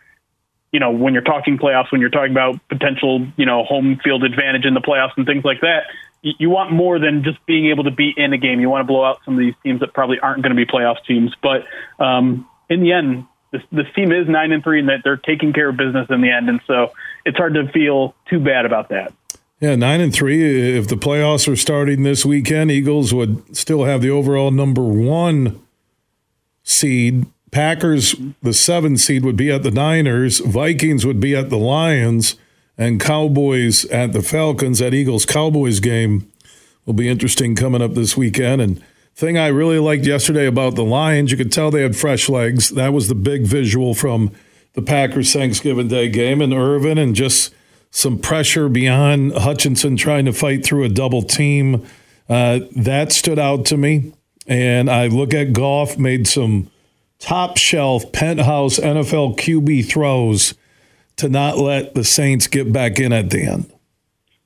you 0.72 0.80
know, 0.80 0.92
when 0.92 1.14
you're 1.14 1.24
talking 1.24 1.58
playoffs, 1.58 1.92
when 1.92 2.02
you're 2.02 2.10
talking 2.10 2.32
about 2.32 2.60
potential, 2.68 3.26
you 3.38 3.46
know, 3.46 3.64
home 3.64 4.00
field 4.04 4.24
advantage 4.24 4.66
in 4.66 4.74
the 4.74 4.82
playoffs 4.82 5.12
and 5.18 5.26
things 5.26 5.44
like 5.44 5.62
that, 5.62 5.86
you 6.22 6.50
want 6.50 6.72
more 6.72 7.00
than 7.00 7.24
just 7.24 7.44
being 7.46 7.70
able 7.70 7.86
to 7.86 7.92
be 7.92 8.14
in 8.16 8.34
a 8.34 8.38
game. 8.38 8.60
You 8.60 8.70
want 8.70 8.82
to 8.82 8.88
blow 8.88 9.04
out 9.04 9.20
some 9.26 9.34
of 9.34 9.40
these 9.40 9.56
teams 9.64 9.80
that 9.80 9.94
probably 9.94 10.20
aren't 10.20 10.44
going 10.44 10.56
to 10.56 10.66
be 10.66 10.70
playoff 10.70 10.98
teams. 11.08 11.34
But 11.42 11.66
um, 12.04 12.48
in 12.70 12.82
the 12.82 12.92
end, 12.92 13.26
this, 13.52 13.62
this 13.72 13.88
team 13.96 14.12
is 14.12 14.28
nine 14.28 14.52
and 14.52 14.64
three, 14.64 14.80
and 14.80 14.90
that 14.90 15.02
they're 15.04 15.18
taking 15.18 15.52
care 15.52 15.70
of 15.70 15.78
business 15.78 16.08
in 16.10 16.22
the 16.22 16.30
end. 16.30 16.48
And 16.48 16.62
so 16.68 16.92
it's 17.26 17.38
hard 17.38 17.56
to 17.56 17.72
feel 17.72 18.16
too 18.30 18.40
bad 18.40 18.66
about 18.66 18.90
that. 18.90 19.14
Yeah, 19.60 19.76
nine 19.76 20.00
and 20.00 20.14
three. 20.14 20.78
If 20.78 20.88
the 20.88 20.96
playoffs 20.96 21.52
are 21.52 21.56
starting 21.56 22.04
this 22.04 22.26
weekend, 22.26 22.72
Eagles 22.72 23.14
would 23.14 23.56
still 23.56 23.84
have 23.84 24.02
the 24.02 24.10
overall 24.10 24.52
number 24.52 24.84
one 24.84 25.62
seed. 26.64 27.26
Packers, 27.52 28.16
the 28.42 28.54
seven 28.54 28.98
seed, 28.98 29.26
would 29.26 29.36
be 29.36 29.52
at 29.52 29.62
the 29.62 29.72
Niners. 29.72 30.40
Vikings 30.40 31.06
would 31.06 31.20
be 31.20 31.36
at 31.36 31.50
the 31.50 31.58
Lions 31.58 32.38
and 32.82 33.00
Cowboys 33.00 33.86
at 33.86 34.12
the 34.12 34.24
Falcons. 34.24 34.80
That 34.80 34.96
Eagles 34.96 35.24
Cowboys 35.24 35.80
game 35.80 36.32
will 36.86 36.96
be 36.96 37.08
interesting 37.08 37.56
coming 37.56 37.80
up 37.80 37.94
this 37.94 38.18
weekend. 38.18 38.60
And 38.60 38.84
thing 39.14 39.38
I 39.38 39.48
really 39.48 39.78
liked 39.78 40.04
yesterday 40.04 40.48
about 40.48 40.74
the 40.74 40.84
Lions, 40.84 41.30
you 41.30 41.38
could 41.38 41.52
tell 41.52 41.70
they 41.70 41.84
had 41.84 41.96
fresh 41.96 42.28
legs. 42.28 42.70
That 42.70 42.92
was 42.92 43.08
the 43.08 43.14
big 43.14 43.44
visual 43.44 43.94
from 43.94 44.32
the 44.74 44.82
Packers 44.82 45.32
Thanksgiving 45.32 45.90
Day 45.90 46.10
game, 46.10 46.42
and 46.42 46.54
Irvin 46.54 46.98
and 46.98 47.14
just 47.14 47.54
some 47.92 48.18
pressure 48.18 48.68
beyond 48.68 49.34
Hutchinson 49.34 49.96
trying 49.96 50.26
to 50.26 50.34
fight 50.34 50.66
through 50.66 50.84
a 50.84 50.90
double 50.90 51.22
team. 51.22 51.86
Uh, 52.28 52.62
that 52.76 53.12
stood 53.12 53.38
out 53.38 53.66
to 53.66 53.78
me. 53.78 54.12
And 54.48 54.90
I 54.90 55.06
look 55.06 55.36
at 55.36 55.54
Goff, 55.54 56.00
made 56.00 56.26
some 56.26 56.72
top 57.20 57.58
shelf 57.58 58.12
penthouse 58.12 58.80
NFL 58.80 59.38
QB 59.38 59.88
throws 59.88 60.56
to 61.22 61.30
not 61.30 61.58
let 61.58 61.94
the 61.96 62.04
Saints 62.04 62.48
get 62.48 62.72
back 62.72 63.00
in 63.00 63.14
at 63.14 63.30
the 63.30 63.44
end. 63.44 63.72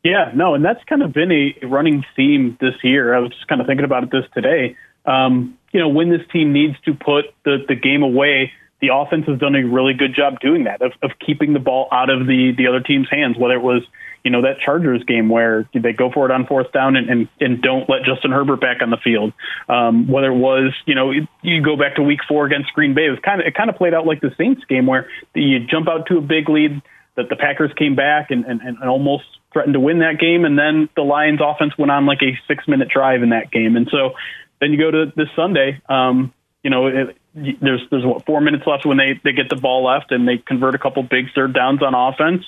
Yeah, 0.04 0.32
no, 0.36 0.54
and 0.54 0.64
that's 0.64 0.84
kind 0.84 1.02
of 1.02 1.14
been 1.14 1.32
a 1.32 1.66
running 1.66 2.06
theme 2.16 2.58
this 2.62 2.76
year. 2.84 3.16
I 3.16 3.20
was 3.20 3.32
just 3.32 3.48
kind 3.48 3.60
of 3.60 3.66
thinking 3.66 3.86
about 3.86 4.12
this 4.12 4.24
today. 4.34 4.78
Um, 5.06 5.58
you 5.72 5.80
know, 5.80 5.88
when 5.88 6.10
this 6.10 6.22
team 6.32 6.54
needs 6.54 6.76
to 6.86 6.94
put 6.94 7.26
the, 7.44 7.58
the 7.68 7.76
game 7.76 8.04
away, 8.04 8.52
the 8.82 8.90
offense 8.94 9.26
has 9.28 9.40
done 9.40 9.56
a 9.56 9.64
really 9.66 9.94
good 9.94 10.14
job 10.14 10.40
doing 10.40 10.66
that, 10.66 10.82
of, 10.82 10.92
of 11.02 11.12
keeping 11.26 11.54
the 11.54 11.60
ball 11.60 11.88
out 11.92 12.10
of 12.10 12.28
the, 12.28 12.54
the 12.56 12.68
other 12.68 12.82
team's 12.82 13.08
hands, 13.10 13.36
whether 13.38 13.56
it 13.56 13.64
was 13.64 13.82
you 14.26 14.32
know, 14.32 14.42
that 14.42 14.60
Chargers 14.60 15.04
game 15.04 15.30
where 15.30 15.70
they 15.72 15.94
go 15.94 16.12
for 16.12 16.26
it 16.26 16.32
on 16.32 16.48
fourth 16.48 16.72
down 16.72 16.96
and, 16.96 17.10
and, 17.12 17.30
and 17.40 17.62
don't 17.62 17.88
let 17.88 18.04
Justin 18.04 18.32
Herbert 18.32 18.60
back 18.60 18.82
on 18.82 18.90
the 18.90 18.98
field. 18.98 19.34
Um, 19.70 20.08
whether 20.08 20.32
it 20.32 20.38
was, 20.38 20.74
you 20.88 20.96
know, 20.96 21.12
you 21.44 21.62
go 21.62 21.78
back 21.78 21.98
to 21.98 22.02
week 22.02 22.22
four 22.28 22.48
against 22.48 22.74
Green 22.74 22.96
Bay, 22.96 23.06
it 23.06 23.12
was 23.12 23.20
kind 23.24 23.40
of, 23.40 23.46
it 23.46 23.54
kind 23.54 23.70
of 23.70 23.76
played 23.76 23.94
out 23.94 24.08
like 24.08 24.22
the 24.22 24.34
Saints 24.36 24.64
game 24.68 24.88
where 24.88 25.08
you 25.36 25.60
jump 25.68 25.88
out 25.88 26.08
to 26.08 26.18
a 26.18 26.22
big 26.22 26.50
lead 26.50 26.82
that 27.16 27.30
the 27.30 27.36
Packers 27.36 27.72
came 27.78 27.96
back 27.96 28.32
and, 28.32 28.46
and, 28.46 28.62
and 28.62 28.84
almost 28.84 29.26
threatened 29.54 29.76
to 29.76 29.80
win 29.80 30.00
that 30.00 30.20
game. 30.20 30.44
And 30.44 30.58
then 30.58 30.90
the 30.96 31.04
Lions 31.04 31.40
offense 31.40 31.78
went 31.78 31.92
on 31.92 32.08
like 32.08 32.24
a 32.24 32.36
six 32.48 32.68
minute 32.68 32.90
drive 32.90 33.22
in 33.22 33.30
that 33.30 33.52
game. 33.52 33.76
And 33.76 33.88
so 33.92 34.16
then 34.60 34.72
you 34.72 34.80
go 34.80 34.90
to 34.90 35.14
this 35.16 35.30
Sunday, 35.36 35.82
um, 35.88 36.34
you 36.64 36.72
know, 36.72 36.88
it, 36.88 37.16
there's 37.36 37.82
there's 37.92 38.06
what 38.06 38.26
four 38.26 38.40
minutes 38.40 38.64
left 38.66 38.86
when 38.86 38.98
they 38.98 39.20
they 39.24 39.34
get 39.34 39.50
the 39.50 39.58
ball 39.58 39.84
left 39.84 40.12
and 40.12 40.28
they 40.28 40.38
convert 40.38 40.74
a 40.74 40.78
couple 40.78 41.04
big 41.04 41.26
third 41.36 41.54
downs 41.54 41.82
on 41.84 41.94
offense. 41.94 42.46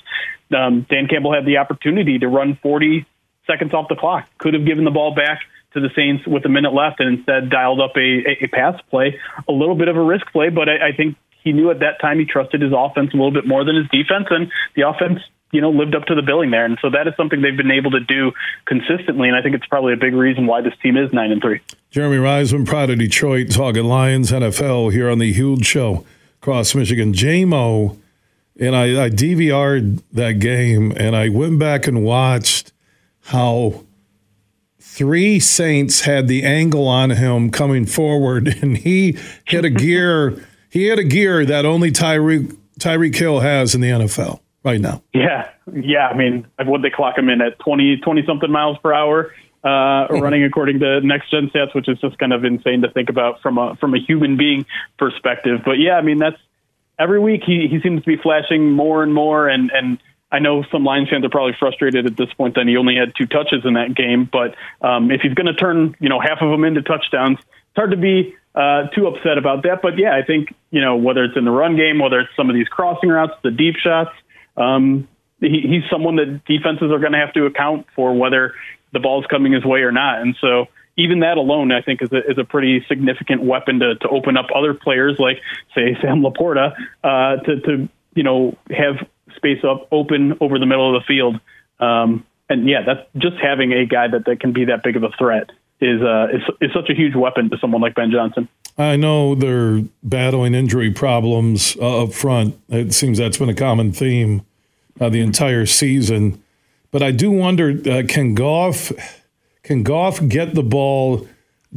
Um, 0.54 0.86
Dan 0.88 1.08
Campbell 1.08 1.34
had 1.34 1.44
the 1.44 1.58
opportunity 1.58 2.18
to 2.18 2.28
run 2.28 2.58
40 2.62 3.06
seconds 3.46 3.74
off 3.74 3.88
the 3.88 3.96
clock. 3.96 4.26
Could 4.38 4.54
have 4.54 4.64
given 4.64 4.84
the 4.84 4.90
ball 4.90 5.14
back 5.14 5.40
to 5.74 5.80
the 5.80 5.90
Saints 5.94 6.26
with 6.26 6.44
a 6.46 6.48
minute 6.48 6.72
left 6.72 7.00
and 7.00 7.18
instead 7.18 7.50
dialed 7.50 7.80
up 7.80 7.92
a, 7.96 8.00
a, 8.00 8.44
a 8.44 8.48
pass 8.48 8.80
play, 8.90 9.18
a 9.46 9.52
little 9.52 9.74
bit 9.74 9.88
of 9.88 9.96
a 9.96 10.02
risk 10.02 10.26
play, 10.32 10.48
but 10.48 10.68
I, 10.68 10.88
I 10.88 10.92
think 10.96 11.16
he 11.44 11.52
knew 11.52 11.70
at 11.70 11.80
that 11.80 12.00
time 12.00 12.18
he 12.18 12.24
trusted 12.24 12.62
his 12.62 12.72
offense 12.74 13.10
a 13.12 13.16
little 13.16 13.32
bit 13.32 13.46
more 13.46 13.64
than 13.64 13.76
his 13.76 13.86
defense, 13.92 14.26
and 14.30 14.50
the 14.74 14.88
offense 14.88 15.20
you 15.50 15.60
know, 15.60 15.70
lived 15.70 15.94
up 15.94 16.04
to 16.06 16.14
the 16.14 16.22
billing 16.22 16.50
there. 16.50 16.64
And 16.64 16.78
so 16.82 16.90
that 16.90 17.08
is 17.08 17.14
something 17.16 17.40
they've 17.40 17.56
been 17.56 17.70
able 17.70 17.90
to 17.92 18.00
do 18.00 18.32
consistently. 18.66 19.28
And 19.28 19.36
I 19.36 19.42
think 19.42 19.54
it's 19.54 19.66
probably 19.66 19.94
a 19.94 19.96
big 19.96 20.14
reason 20.14 20.46
why 20.46 20.60
this 20.60 20.74
team 20.82 20.96
is 20.96 21.12
nine 21.12 21.32
and 21.32 21.40
three. 21.40 21.60
Jeremy 21.90 22.18
Reisman, 22.18 22.66
Pride 22.66 22.90
of 22.90 22.98
Detroit, 22.98 23.50
talking 23.50 23.84
Lions 23.84 24.30
NFL 24.30 24.92
here 24.92 25.08
on 25.08 25.18
the 25.18 25.32
huge 25.32 25.64
show 25.64 26.04
across 26.40 26.74
Michigan. 26.74 27.14
JMO, 27.14 27.96
and 28.60 28.76
I, 28.76 29.04
I 29.04 29.10
DVR'd 29.10 30.02
that 30.12 30.32
game 30.32 30.92
and 30.96 31.16
I 31.16 31.30
went 31.30 31.58
back 31.58 31.86
and 31.86 32.04
watched 32.04 32.72
how 33.26 33.84
three 34.78 35.40
Saints 35.40 36.02
had 36.02 36.28
the 36.28 36.44
angle 36.44 36.86
on 36.86 37.10
him 37.10 37.50
coming 37.50 37.86
forward 37.86 38.48
and 38.62 38.76
he 38.76 39.16
hit 39.44 39.64
a 39.64 39.70
gear. 39.70 40.44
He 40.68 40.86
had 40.86 40.98
a 40.98 41.04
gear 41.04 41.46
that 41.46 41.64
only 41.64 41.90
Tyreek 41.90 42.54
Tyreek 42.78 43.16
Hill 43.16 43.40
has 43.40 43.74
in 43.74 43.80
the 43.80 43.88
NFL 43.88 44.40
right 44.68 44.80
now. 44.80 45.02
Yeah, 45.12 45.50
yeah. 45.72 46.08
I 46.08 46.16
mean, 46.16 46.46
would 46.58 46.82
they 46.82 46.90
clock 46.90 47.18
him 47.18 47.28
in 47.28 47.40
at 47.40 47.58
20, 47.60 47.98
20 47.98 48.22
something 48.26 48.50
miles 48.50 48.76
per 48.78 48.92
hour, 48.92 49.32
uh, 49.64 50.06
running 50.10 50.44
according 50.44 50.80
to 50.80 51.00
next 51.00 51.30
gen 51.30 51.50
stats, 51.54 51.74
which 51.74 51.88
is 51.88 51.98
just 51.98 52.18
kind 52.18 52.32
of 52.32 52.44
insane 52.44 52.82
to 52.82 52.90
think 52.90 53.08
about 53.08 53.40
from 53.40 53.58
a 53.58 53.76
from 53.76 53.94
a 53.94 53.98
human 53.98 54.36
being 54.36 54.66
perspective. 54.98 55.60
But 55.64 55.78
yeah, 55.78 55.94
I 55.94 56.02
mean, 56.02 56.18
that's 56.18 56.36
every 56.98 57.18
week 57.18 57.42
he 57.44 57.66
he 57.68 57.80
seems 57.80 58.02
to 58.02 58.06
be 58.06 58.16
flashing 58.16 58.72
more 58.72 59.02
and 59.02 59.12
more, 59.12 59.48
and 59.48 59.70
and 59.72 59.98
I 60.30 60.38
know 60.38 60.62
some 60.70 60.84
Lions 60.84 61.08
fans 61.08 61.24
are 61.24 61.30
probably 61.30 61.56
frustrated 61.58 62.06
at 62.06 62.16
this 62.16 62.32
point 62.34 62.54
that 62.56 62.66
he 62.66 62.76
only 62.76 62.94
had 62.96 63.14
two 63.16 63.26
touches 63.26 63.64
in 63.64 63.74
that 63.74 63.94
game. 63.94 64.28
But 64.30 64.54
um, 64.86 65.10
if 65.10 65.22
he's 65.22 65.34
going 65.34 65.46
to 65.46 65.54
turn 65.54 65.96
you 65.98 66.08
know 66.08 66.20
half 66.20 66.38
of 66.42 66.50
them 66.50 66.64
into 66.64 66.82
touchdowns, 66.82 67.38
it's 67.38 67.76
hard 67.76 67.90
to 67.90 67.96
be 67.96 68.36
uh, 68.54 68.88
too 68.94 69.06
upset 69.06 69.38
about 69.38 69.62
that. 69.62 69.80
But 69.82 69.98
yeah, 69.98 70.14
I 70.14 70.22
think 70.22 70.54
you 70.70 70.82
know 70.82 70.96
whether 70.96 71.24
it's 71.24 71.36
in 71.36 71.44
the 71.44 71.50
run 71.50 71.76
game, 71.76 71.98
whether 71.98 72.20
it's 72.20 72.36
some 72.36 72.50
of 72.50 72.54
these 72.54 72.68
crossing 72.68 73.08
routes, 73.08 73.34
the 73.42 73.50
deep 73.50 73.76
shots 73.76 74.10
um, 74.58 75.08
he, 75.40 75.60
he's 75.62 75.90
someone 75.90 76.16
that 76.16 76.42
defenses 76.46 76.90
are 76.90 76.98
going 76.98 77.12
to 77.12 77.18
have 77.18 77.32
to 77.34 77.46
account 77.46 77.86
for 77.94 78.14
whether 78.14 78.54
the 78.92 79.00
ball's 79.00 79.26
coming 79.30 79.52
his 79.52 79.64
way 79.64 79.80
or 79.80 79.92
not. 79.92 80.20
And 80.20 80.36
so 80.40 80.66
even 80.96 81.20
that 81.20 81.36
alone, 81.36 81.72
I 81.72 81.80
think, 81.80 82.02
is 82.02 82.12
a, 82.12 82.18
is 82.30 82.38
a 82.38 82.44
pretty 82.44 82.84
significant 82.88 83.42
weapon 83.42 83.78
to, 83.80 83.94
to 83.96 84.08
open 84.08 84.36
up 84.36 84.46
other 84.54 84.74
players 84.74 85.16
like, 85.18 85.40
say, 85.74 85.96
Sam 86.02 86.22
LaPorta, 86.22 86.74
uh, 87.04 87.36
to, 87.36 87.60
to, 87.60 87.88
you 88.14 88.22
know, 88.22 88.56
have 88.70 89.06
space 89.36 89.62
up 89.62 89.88
open 89.92 90.36
over 90.40 90.58
the 90.58 90.66
middle 90.66 90.94
of 90.94 91.00
the 91.00 91.06
field. 91.06 91.40
Um, 91.78 92.26
and 92.50 92.68
yeah, 92.68 92.82
that's 92.84 93.06
just 93.16 93.36
having 93.40 93.72
a 93.72 93.86
guy 93.86 94.08
that, 94.08 94.24
that 94.24 94.40
can 94.40 94.52
be 94.52 94.64
that 94.66 94.82
big 94.82 94.96
of 94.96 95.04
a 95.04 95.10
threat 95.16 95.50
is, 95.80 96.02
uh, 96.02 96.26
is, 96.32 96.42
is 96.60 96.70
such 96.74 96.90
a 96.90 96.94
huge 96.94 97.14
weapon 97.14 97.50
to 97.50 97.58
someone 97.58 97.80
like 97.80 97.94
Ben 97.94 98.10
Johnson. 98.10 98.48
I 98.78 98.94
know 98.94 99.34
they're 99.34 99.82
battling 100.04 100.54
injury 100.54 100.92
problems 100.92 101.76
uh, 101.80 102.04
up 102.04 102.12
front. 102.12 102.58
It 102.68 102.94
seems 102.94 103.18
that's 103.18 103.38
been 103.38 103.48
a 103.48 103.54
common 103.54 103.90
theme 103.90 104.42
uh, 105.00 105.08
the 105.08 105.20
entire 105.20 105.66
season. 105.66 106.42
But 106.92 107.02
I 107.02 107.10
do 107.10 107.30
wonder 107.30 107.70
uh, 107.90 108.04
can 108.08 108.34
Goff 108.34 108.92
can 109.64 109.82
Goff 109.82 110.26
get 110.28 110.54
the 110.54 110.62
ball 110.62 111.26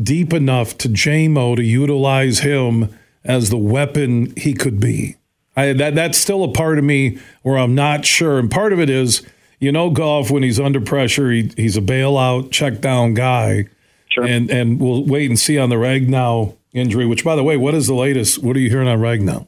deep 0.01 0.31
enough 0.31 0.77
to 0.77 0.89
JMO 0.89 1.55
to 1.55 1.63
utilize 1.63 2.39
him 2.39 2.95
as 3.23 3.49
the 3.49 3.57
weapon 3.57 4.33
he 4.37 4.53
could 4.53 4.79
be? 4.79 5.15
I, 5.57 5.73
that 5.73 5.95
that's 5.95 6.17
still 6.17 6.43
a 6.43 6.51
part 6.51 6.77
of 6.77 6.83
me 6.83 7.17
where 7.41 7.57
I'm 7.57 7.75
not 7.75 8.05
sure, 8.05 8.39
and 8.39 8.49
part 8.49 8.71
of 8.73 8.79
it 8.79 8.89
is, 8.89 9.21
you 9.59 9.71
know, 9.71 9.89
Goff 9.89 10.31
when 10.31 10.43
he's 10.43 10.59
under 10.59 10.79
pressure, 10.79 11.29
he, 11.29 11.51
he's 11.57 11.75
a 11.75 11.81
bailout, 11.81 12.51
check 12.51 12.79
down 12.79 13.15
guy, 13.15 13.65
sure. 14.09 14.23
and 14.23 14.49
and 14.49 14.79
we'll 14.79 15.03
wait 15.03 15.29
and 15.29 15.37
see 15.37 15.57
on 15.57 15.69
the 15.69 15.75
Ragnow 15.75 16.55
injury. 16.73 17.05
Which, 17.05 17.23
by 17.23 17.35
the 17.35 17.43
way, 17.43 17.57
what 17.57 17.73
is 17.73 17.87
the 17.87 17.95
latest? 17.95 18.39
What 18.39 18.55
are 18.55 18.59
you 18.59 18.69
hearing 18.69 18.87
on 18.87 18.99
Ragnow? 18.99 19.47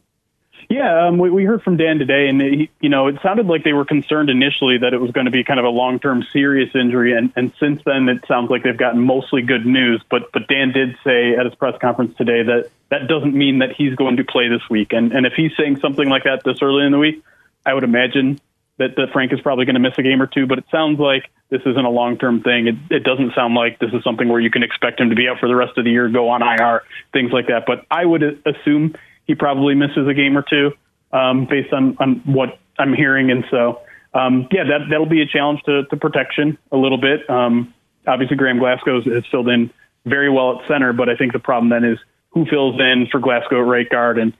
Yeah, 0.70 1.08
um, 1.08 1.18
we, 1.18 1.30
we 1.30 1.44
heard 1.44 1.62
from 1.62 1.78
Dan 1.78 2.00
today, 2.00 2.28
and 2.30 2.42
he, 2.42 2.70
you 2.80 2.90
know, 2.90 3.08
it 3.08 3.18
sounded 3.22 3.46
like 3.46 3.64
they 3.64 3.74
were 3.74 3.86
concerned 3.86 4.30
initially 4.30 4.80
that 4.80 4.94
it 4.94 5.00
was 5.00 5.12
going 5.12 5.26
to 5.26 5.32
be 5.32 5.44
kind 5.44 5.60
of 5.60 5.66
a 5.66 5.70
long-term 5.70 6.26
serious 6.32 6.70
injury, 6.74 7.16
and, 7.16 7.32
and 7.36 7.52
since 7.60 7.82
then 7.86 8.10
it 8.10 8.26
sounds 8.28 8.50
like 8.50 8.64
they've 8.64 8.78
gotten 8.78 9.00
mostly 9.00 9.42
good 9.42 9.66
news. 9.66 10.02
But 10.10 10.32
but 10.32 10.48
Dan 10.48 10.72
did 10.72 10.96
say 11.04 11.36
at 11.36 11.46
his 11.46 11.54
press 11.56 11.76
conference 11.80 12.16
today 12.18 12.44
that 12.44 12.70
that 12.90 13.08
doesn't 13.08 13.36
mean 13.36 13.60
that 13.60 13.74
he's 13.74 13.96
going 13.96 14.18
to 14.18 14.24
play 14.24 14.48
this 14.48 14.68
week, 14.70 14.94
and 14.94 15.12
and 15.12 15.26
if 15.26 15.34
he's 15.34 15.52
saying 15.58 15.80
something 15.80 16.10
like 16.10 16.24
that 16.24 16.44
this 16.44 16.58
early 16.62 16.86
in 16.86 16.92
the 16.92 17.00
week, 17.00 17.24
I 17.66 17.74
would 17.74 17.84
imagine 17.84 18.40
that, 18.78 18.96
that 18.98 19.08
Frank 19.14 19.32
is 19.34 19.40
probably 19.42 19.66
going 19.66 19.76
to 19.76 19.80
miss 19.80 19.94
a 19.98 20.04
game 20.04 20.22
or 20.22 20.28
two. 20.28 20.48
But 20.48 20.58
it 20.58 20.66
sounds 20.72 21.00
like 21.00 21.30
this 21.50 21.62
isn't 21.66 21.86
a 21.86 21.90
long-term 21.90 22.42
thing. 22.42 22.68
It, 22.68 22.76
it 22.90 23.04
doesn't 23.04 23.34
sound 23.36 23.54
like 23.54 23.80
this 23.80 23.92
is 23.94 24.04
something 24.04 24.28
where 24.28 24.40
you 24.40 24.50
can 24.50 24.64
expect 24.64 25.00
him 25.00 25.10
to 25.10 25.16
be 25.16 25.28
out 25.28 25.40
for 25.40 25.48
the 25.48 25.56
rest 25.56 25.78
of 25.78 25.86
the 25.86 25.92
year, 25.92 26.10
go 26.10 26.30
on 26.30 26.42
IR, 26.42 26.82
things 27.12 27.32
like 27.32 27.48
that. 27.48 27.64
But 27.68 27.86
I 27.92 28.06
would 28.06 28.24
assume 28.46 28.96
he 29.26 29.36
probably 29.36 29.76
misses 29.76 30.08
a 30.08 30.14
game 30.14 30.38
or 30.38 30.42
two 30.42 30.72
um, 31.12 31.46
based 31.46 31.72
on, 31.72 31.96
on 32.00 32.22
what 32.26 32.60
I'm 32.80 32.94
hearing. 32.94 33.30
And 33.30 33.46
so, 33.52 33.82
um, 34.14 34.48
yeah, 34.52 34.64
that, 34.64 34.88
that'll 34.90 35.06
be 35.06 35.22
a 35.22 35.28
challenge 35.28 35.62
to, 35.66 35.86
to 35.86 35.98
protection 35.98 36.58
a 36.72 36.78
little 36.78 36.98
bit. 36.98 37.30
Um, 37.30 37.74
obviously, 38.08 38.36
Graham 38.36 38.60
Glasgow 38.60 39.02
has 39.02 39.24
filled 39.30 39.50
in 39.50 39.70
very 40.06 40.30
well 40.30 40.60
at 40.60 40.68
center, 40.68 40.92
but 40.92 41.08
I 41.08 41.16
think 41.16 41.34
the 41.34 41.40
problem 41.40 41.70
then 41.70 41.84
is 41.84 42.00
who 42.32 42.46
fills 42.46 42.80
in 42.80 43.08
for 43.12 43.20
Glasgow 43.20 43.62
at 43.62 43.68
right 43.68 43.90
guard. 43.90 44.18
And 44.18 44.34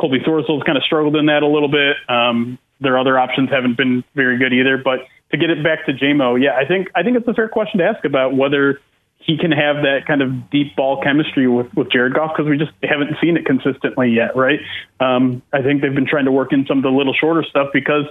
Colby 0.00 0.18
Sorsdal's 0.26 0.64
kind 0.64 0.76
of 0.76 0.84
struggled 0.84 1.16
in 1.16 1.26
that 1.26 1.42
a 1.42 1.46
little 1.46 1.70
bit. 1.70 1.96
Um, 2.08 2.58
their 2.80 2.98
other 2.98 3.18
options 3.18 3.50
haven't 3.50 3.76
been 3.76 4.04
very 4.14 4.38
good 4.38 4.52
either. 4.52 4.78
But 4.78 5.00
to 5.30 5.36
get 5.36 5.50
it 5.50 5.62
back 5.62 5.86
to 5.86 5.92
JMO, 5.92 6.42
yeah, 6.42 6.56
I 6.56 6.66
think 6.66 6.88
I 6.94 7.02
think 7.02 7.16
it's 7.16 7.28
a 7.28 7.34
fair 7.34 7.48
question 7.48 7.78
to 7.78 7.84
ask 7.84 8.04
about 8.04 8.36
whether 8.36 8.80
he 9.18 9.36
can 9.36 9.50
have 9.50 9.82
that 9.82 10.06
kind 10.06 10.22
of 10.22 10.50
deep 10.50 10.76
ball 10.76 11.02
chemistry 11.02 11.48
with, 11.48 11.72
with 11.74 11.90
Jared 11.90 12.14
Goff 12.14 12.32
because 12.36 12.48
we 12.48 12.56
just 12.56 12.70
haven't 12.82 13.16
seen 13.20 13.36
it 13.36 13.44
consistently 13.44 14.10
yet, 14.10 14.36
right? 14.36 14.60
Um, 15.00 15.42
I 15.52 15.62
think 15.62 15.82
they've 15.82 15.94
been 15.94 16.06
trying 16.06 16.26
to 16.26 16.32
work 16.32 16.52
in 16.52 16.64
some 16.66 16.78
of 16.78 16.84
the 16.84 16.90
little 16.90 17.12
shorter 17.12 17.42
stuff 17.42 17.70
because 17.72 18.04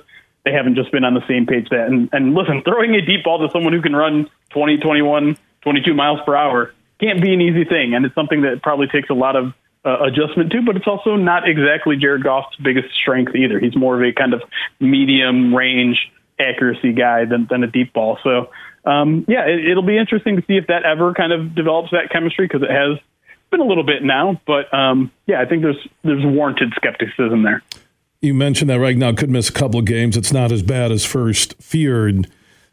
they 0.44 0.52
haven't 0.52 0.76
just 0.76 0.92
been 0.92 1.06
on 1.06 1.14
the 1.14 1.26
same 1.28 1.46
page 1.46 1.70
that. 1.70 1.88
And, 1.88 2.10
and 2.12 2.34
listen, 2.34 2.64
throwing 2.64 2.94
a 2.96 3.02
deep 3.02 3.24
ball 3.24 3.40
to 3.40 3.52
someone 3.54 3.72
who 3.72 3.82
can 3.82 3.96
run 3.96 4.30
20, 4.50 4.78
21, 4.78 5.38
22 5.62 5.94
miles 5.94 6.20
per 6.26 6.36
hour 6.36 6.74
can't 7.00 7.22
be 7.22 7.34
an 7.34 7.42
easy 7.42 7.66
thing. 7.66 7.94
And 7.94 8.06
it's 8.06 8.16
something 8.16 8.42
that 8.42 8.62
probably 8.62 8.88
takes 8.88 9.10
a 9.10 9.14
lot 9.14 9.36
of 9.36 9.54
uh, 9.86 10.00
adjustment 10.04 10.52
to, 10.52 10.62
but 10.64 10.76
it's 10.76 10.88
also 10.88 11.16
not 11.16 11.48
exactly 11.48 11.96
Jared 11.96 12.24
Goff's 12.24 12.56
biggest 12.58 12.88
strength 12.96 13.36
either. 13.36 13.60
He's 13.60 13.76
more 13.76 13.96
of 13.96 14.02
a 14.02 14.12
kind 14.14 14.34
of 14.34 14.42
medium 14.80 15.54
range 15.54 16.12
accuracy 16.40 16.94
guy 16.94 17.26
than, 17.26 17.48
than 17.50 17.64
a 17.64 17.68
deep 17.68 17.94
ball. 17.94 18.18
So, 18.24 18.50
um, 18.86 19.26
yeah, 19.28 19.46
it, 19.46 19.76
will 19.76 19.86
be 19.86 19.98
interesting 19.98 20.38
to 20.38 20.42
see 20.48 20.58
if 20.58 20.68
that 20.68 20.84
ever 20.84 21.14
kind 21.14 21.32
of 21.32 21.56
develops 21.56 21.92
that 21.92 22.10
chemistry 22.12 22.48
because 22.48 22.64
it 22.64 22.72
has 22.72 23.00
been 23.52 23.62
a 23.62 23.66
little 23.66 23.84
bit 23.84 24.04
now. 24.04 24.42
But 24.46 24.74
um, 24.74 25.12
yeah, 25.28 25.42
I 25.42 25.46
think 25.46 25.62
there's 25.62 25.88
there's 26.04 26.26
warranted 26.26 26.74
skepticism 26.76 27.44
there. 27.44 27.64
You 28.22 28.34
mentioned 28.34 28.70
that 28.72 28.80
Ragnow 28.80 29.16
could 29.16 29.30
miss 29.30 29.50
a 29.50 29.54
couple 29.54 29.80
of 29.80 29.86
games. 29.86 30.18
It's 30.18 30.34
not 30.34 30.52
as 30.52 30.64
bad 30.64 30.92
as 30.92 31.06
first 31.06 31.54
feared. 31.62 32.28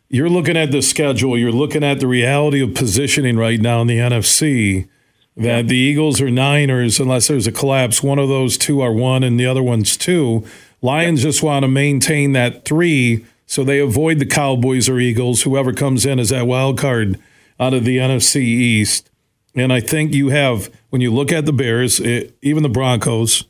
You're 0.09 0.31
looking 0.31 0.57
at 0.57 0.73
the 0.73 0.83
schedule. 0.83 1.39
You're 1.39 1.53
looking 1.53 1.85
at 1.85 2.01
the 2.01 2.07
reality 2.07 2.63
of 2.63 2.75
positioning 2.75 3.37
right 3.37 3.61
now 3.61 3.81
in 3.83 3.87
the 3.87 3.99
NFC. 3.99 4.89
That 5.35 5.69
the 5.69 5.77
Eagles 5.77 6.21
or 6.21 6.31
Niners, 6.31 7.01
unless 7.01 7.29
there's 7.29 7.47
a 7.47 7.53
collapse, 7.53 8.03
one 8.03 8.19
of 8.19 8.29
those 8.29 8.59
two 8.59 8.83
are 8.83 8.93
one 8.93 9.23
and 9.23 9.41
the 9.41 9.47
other 9.47 9.63
one's 9.63 9.97
two. 9.97 10.47
Lions 10.83 11.23
just 11.23 11.43
want 11.43 11.63
to 11.63 11.69
maintain 11.69 12.33
that 12.33 12.67
three 12.67 13.25
so 13.53 13.65
they 13.65 13.81
avoid 13.81 14.19
the 14.19 14.25
Cowboys 14.25 14.89
or 14.89 14.99
Eagles, 14.99 15.43
whoever 15.43 15.75
comes 15.75 16.07
in 16.07 16.19
as 16.19 16.31
that 16.31 16.47
wild 16.47 16.79
card 16.79 17.19
out 17.61 17.75
of 17.75 17.85
the 17.85 17.99
NFC 17.99 18.37
East. 18.37 19.11
And 19.55 19.71
I 19.73 19.81
think 19.81 20.15
you 20.15 20.31
have, 20.31 20.71
when 20.89 21.03
you 21.03 21.13
look 21.13 21.31
at 21.33 21.45
the 21.45 21.53
Bears, 21.53 22.01
it, 22.01 22.35
even 22.41 22.63
the 22.63 22.71
Broncos, 22.71 23.45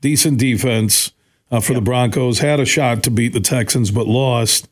decent 0.00 0.38
defense 0.38 1.10
uh, 1.50 1.58
for 1.58 1.72
yep. 1.72 1.80
the 1.80 1.84
Broncos, 1.84 2.38
had 2.38 2.60
a 2.60 2.64
shot 2.64 3.02
to 3.02 3.10
beat 3.10 3.32
the 3.32 3.40
Texans 3.40 3.90
but 3.90 4.06
lost. 4.06 4.68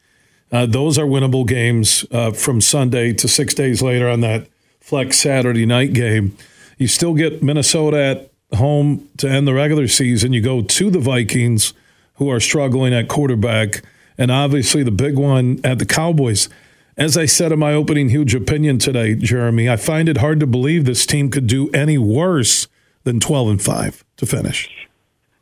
Uh, 0.53 0.67
those 0.67 0.99
are 0.99 1.05
winnable 1.05 1.49
games 1.49 2.05
uh, 2.13 2.31
from 2.31 2.61
Sunday 2.61 3.13
to 3.15 3.27
six 3.27 3.55
days 3.55 3.83
later 3.83 4.09
on 4.09 4.21
that 4.21 4.47
flex 4.79 5.19
Saturday 5.19 5.67
night 5.67 5.95
game. 5.95 6.37
You 6.77 6.89
still 6.89 7.15
get 7.15 7.43
Minnesota 7.43 8.31
at 8.51 8.59
home 8.59 9.09
to 9.19 9.29
end 9.29 9.49
the 9.49 9.55
regular 9.55 9.89
season. 9.89 10.33
You 10.33 10.43
go 10.43 10.63
to 10.63 10.91
the 10.91 11.01
Vikings, 11.01 11.73
who 12.17 12.31
are 12.31 12.41
struggling 12.41 12.95
at 12.95 13.09
quarterback 13.09 13.83
and 14.19 14.31
obviously 14.31 14.83
the 14.83 14.91
big 14.91 15.17
one 15.17 15.61
at 15.65 15.79
the 15.79 15.87
Cowboys. 15.87 16.49
As 16.97 17.17
I 17.17 17.27
said 17.27 17.53
in 17.53 17.59
my 17.59 17.75
opening 17.75 18.09
huge 18.09 18.35
opinion 18.35 18.79
today, 18.79 19.15
Jeremy, 19.15 19.69
I 19.69 19.77
find 19.77 20.09
it 20.09 20.19
hard 20.19 20.41
to 20.41 20.47
believe 20.47 20.85
this 20.85 21.05
team 21.05 21.31
could 21.31 21.47
do 21.47 21.69
any 21.71 21.99
worse 21.99 22.69
than 23.05 23.21
12 23.21 23.49
and 23.49 23.63
5 23.63 24.05
to 24.17 24.27
finish. 24.27 24.71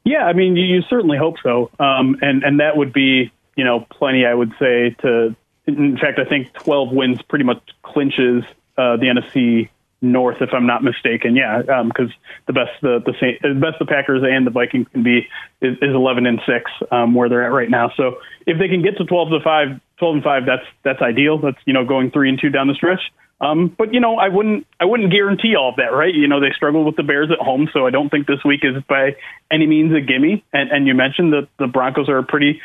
Yeah, 0.04 0.24
I 0.24 0.32
mean, 0.32 0.56
you, 0.56 0.64
you 0.64 0.82
certainly 0.82 1.16
hope 1.16 1.36
so. 1.42 1.70
Um, 1.78 2.18
and, 2.20 2.42
and 2.42 2.60
that 2.60 2.76
would 2.76 2.92
be, 2.92 3.32
you 3.56 3.64
know, 3.64 3.86
plenty, 3.90 4.26
I 4.26 4.34
would 4.34 4.52
say, 4.58 4.90
to, 5.00 5.34
in 5.66 5.96
fact, 5.96 6.18
I 6.18 6.24
think 6.24 6.52
12 6.54 6.90
wins 6.90 7.22
pretty 7.22 7.44
much 7.44 7.62
clinches 7.82 8.42
uh, 8.76 8.96
the 8.96 9.06
NFC 9.06 9.70
North, 10.12 10.38
if 10.40 10.50
I'm 10.52 10.66
not 10.66 10.82
mistaken. 10.82 11.36
Yeah, 11.36 11.62
because 11.62 12.10
um, 12.10 12.14
the 12.46 12.52
best 12.52 12.70
the 12.82 13.00
the, 13.04 13.60
best 13.60 13.78
the 13.78 13.86
Packers 13.86 14.22
and 14.22 14.46
the 14.46 14.50
Vikings 14.50 14.86
can 14.92 15.02
be 15.02 15.26
is, 15.60 15.76
is 15.82 15.94
11 15.94 16.26
and 16.26 16.40
six 16.46 16.70
um, 16.90 17.14
where 17.14 17.28
they're 17.28 17.44
at 17.44 17.52
right 17.52 17.70
now. 17.70 17.90
So 17.96 18.18
if 18.46 18.58
they 18.58 18.68
can 18.68 18.82
get 18.82 18.98
to 18.98 19.04
12 19.04 19.28
to 19.30 19.40
five, 19.42 19.80
12 19.98 20.14
and 20.14 20.24
five, 20.24 20.42
that's 20.46 20.66
that's 20.84 21.02
ideal. 21.02 21.38
That's 21.38 21.58
you 21.64 21.72
know 21.72 21.84
going 21.84 22.10
three 22.10 22.28
and 22.28 22.38
two 22.40 22.50
down 22.50 22.68
the 22.68 22.74
stretch. 22.74 23.00
Um, 23.40 23.74
but 23.76 23.92
you 23.92 24.00
know, 24.00 24.16
I 24.16 24.28
wouldn't 24.28 24.66
I 24.80 24.84
wouldn't 24.84 25.10
guarantee 25.10 25.56
all 25.56 25.70
of 25.70 25.76
that, 25.76 25.92
right? 25.92 26.14
You 26.14 26.28
know, 26.28 26.40
they 26.40 26.52
struggle 26.54 26.84
with 26.84 26.96
the 26.96 27.02
Bears 27.02 27.30
at 27.30 27.44
home, 27.44 27.68
so 27.72 27.86
I 27.86 27.90
don't 27.90 28.08
think 28.08 28.26
this 28.26 28.44
week 28.44 28.60
is 28.62 28.82
by 28.88 29.16
any 29.50 29.66
means 29.66 29.92
a 29.94 30.00
gimme. 30.00 30.44
And, 30.52 30.70
and 30.70 30.86
you 30.86 30.94
mentioned 30.94 31.32
that 31.32 31.48
the 31.58 31.66
Broncos 31.66 32.08
are 32.08 32.18
a 32.18 32.22
pretty 32.22 32.60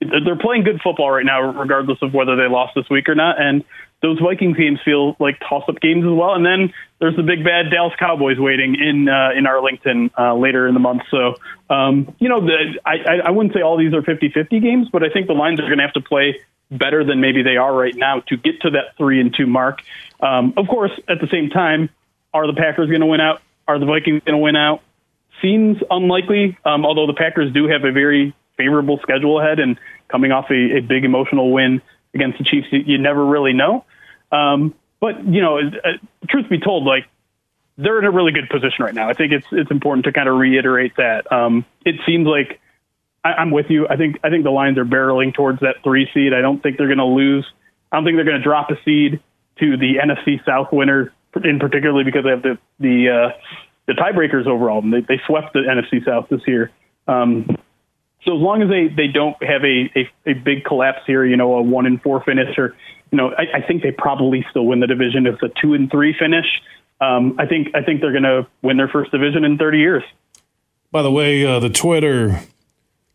they're 0.00 0.38
playing 0.38 0.64
good 0.64 0.80
football 0.82 1.10
right 1.10 1.24
now, 1.24 1.40
regardless 1.42 1.98
of 2.02 2.14
whether 2.14 2.36
they 2.36 2.48
lost 2.48 2.74
this 2.74 2.88
week 2.88 3.08
or 3.08 3.14
not. 3.14 3.40
And 3.40 3.64
those 4.00 4.18
Viking 4.20 4.52
games 4.52 4.78
feel 4.84 5.16
like 5.18 5.40
toss-up 5.40 5.80
games 5.80 6.04
as 6.04 6.12
well. 6.12 6.34
And 6.34 6.46
then 6.46 6.72
there's 7.00 7.16
the 7.16 7.24
big 7.24 7.42
bad 7.44 7.70
Dallas 7.70 7.94
Cowboys 7.98 8.38
waiting 8.38 8.76
in 8.76 9.08
uh, 9.08 9.30
in 9.36 9.46
Arlington 9.46 10.10
uh, 10.16 10.34
later 10.34 10.68
in 10.68 10.74
the 10.74 10.80
month. 10.80 11.02
So 11.10 11.34
um, 11.68 12.14
you 12.18 12.28
know, 12.28 12.40
the, 12.40 12.78
I 12.84 13.20
I 13.26 13.30
wouldn't 13.30 13.54
say 13.54 13.62
all 13.62 13.76
these 13.76 13.92
are 13.92 14.02
50-50 14.02 14.62
games, 14.62 14.88
but 14.90 15.02
I 15.02 15.08
think 15.10 15.26
the 15.26 15.34
Lions 15.34 15.60
are 15.60 15.66
going 15.66 15.78
to 15.78 15.84
have 15.84 15.94
to 15.94 16.00
play 16.00 16.40
better 16.70 17.04
than 17.04 17.20
maybe 17.20 17.42
they 17.42 17.56
are 17.56 17.74
right 17.74 17.94
now 17.94 18.20
to 18.28 18.36
get 18.36 18.60
to 18.62 18.70
that 18.70 18.96
three 18.96 19.20
and 19.20 19.34
two 19.34 19.46
mark. 19.46 19.80
Um, 20.20 20.54
of 20.56 20.68
course, 20.68 20.92
at 21.08 21.20
the 21.20 21.28
same 21.28 21.50
time, 21.50 21.90
are 22.32 22.46
the 22.46 22.54
Packers 22.54 22.88
going 22.88 23.00
to 23.00 23.06
win 23.06 23.20
out? 23.20 23.40
Are 23.66 23.78
the 23.78 23.86
Vikings 23.86 24.22
going 24.24 24.38
to 24.38 24.42
win 24.42 24.56
out? 24.56 24.82
Seems 25.42 25.78
unlikely. 25.90 26.58
Um, 26.64 26.84
although 26.84 27.06
the 27.06 27.14
Packers 27.14 27.52
do 27.52 27.68
have 27.68 27.84
a 27.84 27.92
very 27.92 28.34
favorable 28.58 28.98
schedule 29.02 29.40
ahead 29.40 29.60
and 29.60 29.78
coming 30.08 30.32
off 30.32 30.50
a, 30.50 30.78
a 30.78 30.80
big 30.80 31.04
emotional 31.04 31.50
win 31.50 31.80
against 32.14 32.38
the 32.38 32.44
Chiefs, 32.44 32.66
you 32.70 32.98
never 32.98 33.24
really 33.24 33.54
know. 33.54 33.84
Um, 34.30 34.74
but 35.00 35.24
you 35.26 35.40
know, 35.40 35.58
uh, 35.58 35.92
truth 36.28 36.50
be 36.50 36.58
told, 36.58 36.84
like 36.84 37.06
they're 37.78 37.98
in 37.98 38.04
a 38.04 38.10
really 38.10 38.32
good 38.32 38.50
position 38.50 38.84
right 38.84 38.94
now. 38.94 39.08
I 39.08 39.14
think 39.14 39.32
it's 39.32 39.46
it's 39.52 39.70
important 39.70 40.04
to 40.04 40.12
kind 40.12 40.28
of 40.28 40.36
reiterate 40.36 40.96
that. 40.96 41.30
Um, 41.32 41.64
it 41.86 41.96
seems 42.04 42.26
like 42.26 42.60
I, 43.24 43.40
am 43.40 43.50
with 43.50 43.66
you. 43.70 43.86
I 43.88 43.96
think 43.96 44.18
I 44.24 44.30
think 44.30 44.44
the 44.44 44.50
Lions 44.50 44.78
are 44.78 44.84
barreling 44.84 45.34
towards 45.34 45.60
that 45.60 45.76
three 45.84 46.10
seed. 46.12 46.34
I 46.34 46.40
don't 46.40 46.62
think 46.62 46.76
they're 46.76 46.88
going 46.88 46.98
to 46.98 47.04
lose. 47.04 47.46
I 47.90 47.96
don't 47.96 48.04
think 48.04 48.16
they're 48.16 48.24
going 48.24 48.38
to 48.38 48.42
drop 48.42 48.70
a 48.70 48.76
seed 48.84 49.20
to 49.60 49.76
the 49.76 49.94
NFC 49.96 50.44
South 50.44 50.72
winner, 50.72 51.12
in 51.42 51.58
particularly 51.58 52.04
because 52.04 52.24
they 52.24 52.30
have 52.30 52.42
the 52.42 52.58
the 52.80 53.08
uh, 53.08 53.38
the 53.86 53.92
tiebreakers 53.94 54.46
overall. 54.46 54.82
They, 54.82 55.00
they 55.00 55.20
swept 55.26 55.52
the 55.52 55.60
NFC 55.60 56.04
South 56.04 56.28
this 56.28 56.42
year. 56.46 56.70
Um, 57.06 57.56
so 58.24 58.34
as 58.34 58.40
long 58.40 58.62
as 58.62 58.68
they, 58.68 58.88
they 58.88 59.06
don't 59.06 59.40
have 59.42 59.64
a, 59.64 59.90
a, 59.96 60.10
a 60.26 60.32
big 60.34 60.64
collapse 60.64 61.00
here, 61.06 61.24
you 61.24 61.36
know, 61.36 61.54
a 61.54 61.62
one 61.62 61.86
and 61.86 62.02
four 62.02 62.22
finish, 62.22 62.58
or 62.58 62.76
you 63.10 63.16
know, 63.16 63.32
I, 63.36 63.58
I 63.58 63.60
think 63.62 63.82
they 63.82 63.92
probably 63.92 64.44
still 64.50 64.66
win 64.66 64.80
the 64.80 64.86
division 64.86 65.26
if 65.26 65.34
it's 65.34 65.42
a 65.56 65.60
two 65.60 65.74
and 65.74 65.90
three 65.90 66.14
finish. 66.18 66.46
Um, 67.00 67.36
I 67.38 67.46
think 67.46 67.68
I 67.74 67.82
think 67.82 68.00
they're 68.00 68.12
going 68.12 68.24
to 68.24 68.46
win 68.62 68.76
their 68.76 68.88
first 68.88 69.12
division 69.12 69.44
in 69.44 69.56
30 69.56 69.78
years. 69.78 70.02
By 70.90 71.02
the 71.02 71.10
way, 71.10 71.44
uh, 71.44 71.60
the 71.60 71.70
Twitter 71.70 72.40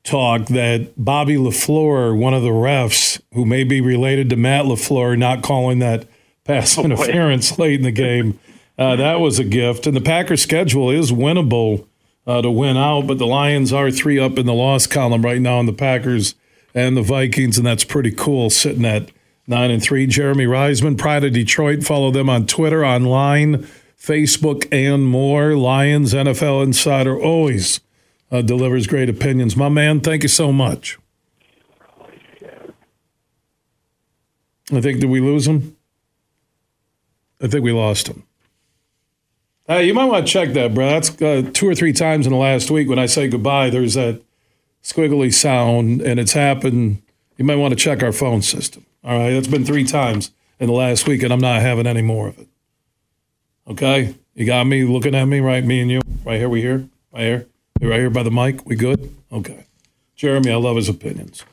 talk 0.04 0.48
that 0.48 0.94
Bobby 0.98 1.36
LaFleur, 1.36 2.18
one 2.18 2.34
of 2.34 2.44
the 2.44 2.50
refs 2.50 3.22
who 3.34 3.46
may 3.46 3.64
be 3.64 3.82
related 3.82 4.30
to 4.30 4.36
Matt 4.36 4.66
LaFleur, 4.66 5.18
not 5.18 5.44
calling 5.44 5.80
that 5.80 6.08
pass 6.44 6.78
oh, 6.78 6.84
interference 6.84 7.58
late 7.60 7.76
in 7.76 7.82
the 7.82 7.92
game, 7.92 8.40
uh, 8.78 8.96
that 8.96 9.20
was 9.20 9.40
a 9.40 9.44
gift. 9.44 9.86
And 9.86 9.96
the 9.96 10.02
Packers' 10.02 10.42
schedule 10.42 10.90
is 10.90 11.12
winnable 11.12 11.88
uh, 12.26 12.42
to 12.42 12.52
win 12.52 12.78
out. 12.78 13.08
But 13.08 13.18
the 13.18 13.28
Lions 13.28 13.74
are 13.74 13.92
three 13.92 14.20
up 14.20 14.38
in 14.38 14.46
the 14.46 14.54
loss 14.54 14.88
column 14.88 15.24
right 15.24 15.42
now, 15.42 15.60
and 15.60 15.68
the 15.68 15.74
Packers 15.74 16.36
and 16.74 16.98
the 16.98 17.02
Vikings, 17.02 17.58
and 17.58 17.66
that's 17.66 17.84
pretty 17.84 18.12
cool, 18.12 18.50
sitting 18.50 18.86
at 18.86 19.12
nine 19.48 19.72
and 19.72 19.82
three. 19.82 20.08
Jeremy 20.08 20.46
Reisman, 20.46 20.98
Pride 20.98 21.24
of 21.24 21.34
Detroit. 21.34 21.84
Follow 21.84 22.12
them 22.12 22.30
on 22.30 22.48
Twitter, 22.48 22.86
online, 22.86 23.68
Facebook, 23.98 24.68
and 24.72 25.06
more. 25.06 25.56
Lions 25.56 26.14
NFL 26.14 26.64
Insider 26.64 27.20
always 27.20 27.80
uh, 28.32 28.42
delivers 28.42 28.88
great 28.88 29.10
opinions. 29.10 29.56
My 29.56 29.70
man, 29.70 30.00
thank 30.00 30.24
you 30.24 30.30
so 30.30 30.52
much. 30.52 30.98
I 34.72 34.82
think, 34.82 35.02
did 35.02 35.10
we 35.10 35.20
lose 35.20 35.48
him? 35.48 35.76
I 37.42 37.48
think 37.48 37.64
we 37.64 37.74
lost 37.74 38.08
him. 38.08 38.24
Hey, 39.74 39.88
you 39.88 39.96
might 39.96 40.06
want 40.06 40.28
to 40.28 40.32
check 40.32 40.50
that, 40.50 40.76
bro. 40.76 40.88
That's 40.88 41.20
uh, 41.20 41.50
two 41.52 41.68
or 41.68 41.74
three 41.74 41.94
times 41.94 42.28
in 42.28 42.32
the 42.32 42.38
last 42.38 42.70
week 42.70 42.88
when 42.88 43.00
I 43.00 43.08
say 43.08 43.28
goodbye, 43.28 43.72
there's 43.72 43.96
that 43.96 44.22
squiggly 44.84 45.34
sound, 45.34 46.00
and 46.00 46.20
it's 46.20 46.34
happened. 46.34 47.02
You 47.38 47.46
might 47.46 47.56
want 47.56 47.72
to 47.72 47.76
check 47.76 48.04
our 48.04 48.12
phone 48.12 48.44
system. 48.44 48.86
All 49.04 49.18
right, 49.18 49.32
that's 49.32 49.48
been 49.48 49.66
three 49.66 49.84
times 49.84 50.30
in 50.60 50.68
the 50.68 50.74
last 50.74 51.08
week, 51.08 51.24
and 51.24 51.34
I'm 51.34 51.40
not 51.40 51.60
having 51.64 51.88
any 51.88 52.04
more 52.04 52.28
of 52.28 52.38
it. 52.38 52.48
Okay, 53.68 54.14
you 54.36 54.46
got 54.46 54.68
me 54.68 54.84
looking 54.84 55.16
at 55.16 55.26
me, 55.26 55.40
right? 55.40 55.64
Me 55.64 55.82
and 55.82 55.90
you, 55.90 56.02
right 56.24 56.38
here. 56.38 56.50
We 56.50 56.62
here, 56.62 56.88
right 57.12 57.24
here, 57.24 57.48
we 57.82 57.88
right 57.88 58.00
here 58.00 58.12
by 58.12 58.22
the 58.22 58.30
mic. 58.30 58.68
We 58.68 58.76
good? 58.76 59.12
Okay. 59.32 59.66
Jeremy, 60.16 60.52
I 60.52 60.58
love 60.58 60.76
his 60.76 60.88
opinions. 60.88 61.44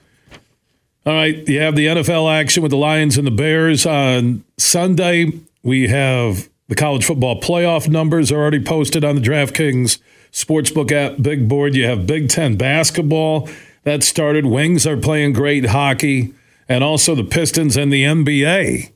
All 1.06 1.14
right, 1.14 1.48
you 1.48 1.58
have 1.60 1.74
the 1.74 1.86
NFL 1.86 2.30
action 2.30 2.62
with 2.62 2.70
the 2.70 2.76
Lions 2.76 3.16
and 3.16 3.26
the 3.26 3.30
Bears 3.30 3.86
on 3.86 4.44
Sunday. 4.58 5.32
We 5.62 5.88
have 5.88 6.49
the 6.70 6.76
college 6.76 7.04
football 7.04 7.40
playoff 7.40 7.88
numbers 7.88 8.30
are 8.30 8.36
already 8.36 8.62
posted 8.62 9.04
on 9.04 9.16
the 9.16 9.20
DraftKings 9.20 9.98
Sportsbook 10.30 10.92
app, 10.92 11.20
Big 11.20 11.48
Board. 11.48 11.74
You 11.74 11.84
have 11.86 12.06
Big 12.06 12.28
Ten 12.28 12.56
basketball 12.56 13.48
that 13.82 14.04
started. 14.04 14.46
Wings 14.46 14.86
are 14.86 14.96
playing 14.96 15.32
great 15.32 15.66
hockey, 15.66 16.32
and 16.68 16.84
also 16.84 17.16
the 17.16 17.24
Pistons 17.24 17.76
and 17.76 17.92
the 17.92 18.04
NBA. 18.04 18.92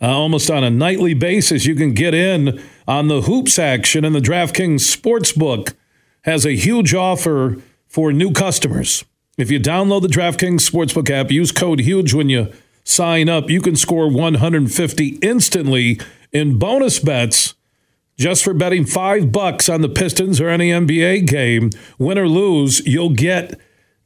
Uh, 0.00 0.06
almost 0.06 0.52
on 0.52 0.62
a 0.62 0.70
nightly 0.70 1.14
basis, 1.14 1.66
you 1.66 1.74
can 1.74 1.94
get 1.94 2.14
in 2.14 2.62
on 2.86 3.08
the 3.08 3.22
hoops 3.22 3.58
action, 3.58 4.04
and 4.04 4.14
the 4.14 4.20
DraftKings 4.20 4.96
Sportsbook 4.96 5.74
has 6.22 6.46
a 6.46 6.52
huge 6.52 6.94
offer 6.94 7.60
for 7.88 8.12
new 8.12 8.30
customers. 8.30 9.04
If 9.36 9.50
you 9.50 9.58
download 9.58 10.02
the 10.02 10.08
DraftKings 10.08 10.70
Sportsbook 10.70 11.10
app, 11.10 11.32
use 11.32 11.50
code 11.50 11.80
HUGE 11.80 12.14
when 12.14 12.28
you 12.28 12.52
sign 12.84 13.28
up, 13.28 13.50
you 13.50 13.60
can 13.60 13.74
score 13.74 14.08
150 14.08 15.18
instantly 15.22 15.98
in 16.36 16.58
bonus 16.58 16.98
bets 16.98 17.54
just 18.18 18.44
for 18.44 18.54
betting 18.54 18.84
five 18.84 19.32
bucks 19.32 19.68
on 19.68 19.82
the 19.82 19.88
Pistons 19.88 20.40
or 20.40 20.48
any 20.48 20.70
NBA 20.70 21.26
game. 21.26 21.70
Win 21.98 22.18
or 22.18 22.28
lose, 22.28 22.86
you'll 22.86 23.10
get 23.10 23.58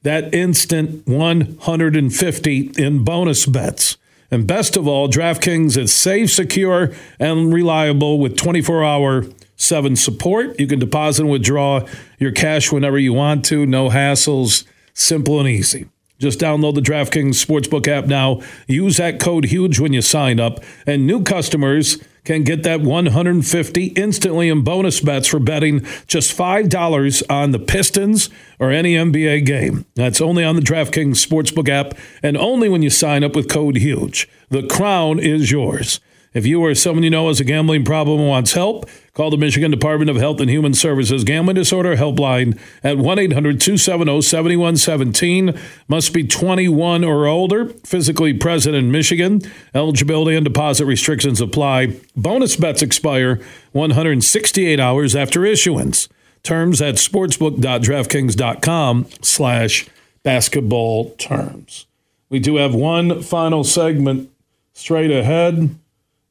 that 0.02 0.34
instant 0.34 1.06
150 1.06 2.72
in 2.78 3.04
bonus 3.04 3.46
bets. 3.46 3.96
And 4.30 4.46
best 4.46 4.76
of 4.76 4.86
all, 4.86 5.08
DraftKings 5.08 5.76
is 5.76 5.92
safe, 5.92 6.30
secure, 6.30 6.92
and 7.18 7.52
reliable 7.52 8.18
with 8.18 8.36
24 8.36 8.84
hour 8.84 9.24
7 9.56 9.96
support. 9.96 10.58
You 10.58 10.66
can 10.66 10.78
deposit 10.78 11.22
and 11.22 11.30
withdraw 11.30 11.86
your 12.18 12.32
cash 12.32 12.72
whenever 12.72 12.98
you 12.98 13.12
want 13.12 13.44
to, 13.46 13.66
no 13.66 13.90
hassles 13.90 14.64
Simple 15.00 15.40
and 15.40 15.48
easy. 15.48 15.88
Just 16.18 16.38
download 16.38 16.74
the 16.74 16.82
DraftKings 16.82 17.42
Sportsbook 17.42 17.88
app 17.88 18.04
now. 18.04 18.42
Use 18.66 18.98
that 18.98 19.18
code 19.18 19.46
HUGE 19.46 19.80
when 19.80 19.94
you 19.94 20.02
sign 20.02 20.38
up. 20.38 20.62
And 20.86 21.06
new 21.06 21.22
customers 21.22 21.96
can 22.24 22.44
get 22.44 22.62
that 22.62 22.80
150 22.80 23.84
instantly 23.86 24.48
in 24.48 24.62
bonus 24.62 25.00
bets 25.00 25.28
for 25.28 25.38
betting 25.38 25.86
just 26.06 26.36
$5 26.36 27.22
on 27.30 27.50
the 27.50 27.58
Pistons 27.58 28.30
or 28.58 28.70
any 28.70 28.94
NBA 28.94 29.46
game. 29.46 29.86
That's 29.94 30.20
only 30.20 30.44
on 30.44 30.56
the 30.56 30.62
DraftKings 30.62 31.26
Sportsbook 31.26 31.68
app 31.68 31.98
and 32.22 32.36
only 32.36 32.68
when 32.68 32.82
you 32.82 32.90
sign 32.90 33.24
up 33.24 33.34
with 33.34 33.48
code 33.48 33.76
HUGE. 33.76 34.28
The 34.50 34.66
crown 34.66 35.18
is 35.18 35.50
yours. 35.50 36.00
If 36.32 36.46
you 36.46 36.64
or 36.64 36.76
someone 36.76 37.02
you 37.02 37.10
know 37.10 37.26
has 37.26 37.40
a 37.40 37.44
gambling 37.44 37.84
problem 37.84 38.20
and 38.20 38.28
wants 38.28 38.52
help, 38.52 38.88
call 39.14 39.30
the 39.30 39.36
Michigan 39.36 39.72
Department 39.72 40.10
of 40.10 40.16
Health 40.16 40.40
and 40.40 40.48
Human 40.48 40.74
Services 40.74 41.24
Gambling 41.24 41.56
Disorder 41.56 41.96
Helpline 41.96 42.56
at 42.84 42.98
1 42.98 43.18
800 43.18 43.60
270 43.60 44.22
7117. 44.22 45.58
Must 45.88 46.14
be 46.14 46.24
21 46.24 47.02
or 47.02 47.26
older, 47.26 47.70
physically 47.84 48.32
present 48.32 48.76
in 48.76 48.92
Michigan. 48.92 49.40
Eligibility 49.74 50.36
and 50.36 50.44
deposit 50.44 50.86
restrictions 50.86 51.40
apply. 51.40 51.96
Bonus 52.14 52.54
bets 52.54 52.80
expire 52.80 53.40
168 53.72 54.78
hours 54.78 55.16
after 55.16 55.44
issuance. 55.44 56.08
Terms 56.44 56.80
at 56.80 56.94
sportsbook.draftkings.com 56.94 59.06
slash 59.20 59.88
basketball 60.22 61.10
terms. 61.16 61.86
We 62.28 62.38
do 62.38 62.54
have 62.56 62.74
one 62.74 63.22
final 63.22 63.64
segment 63.64 64.30
straight 64.72 65.10
ahead. 65.10 65.74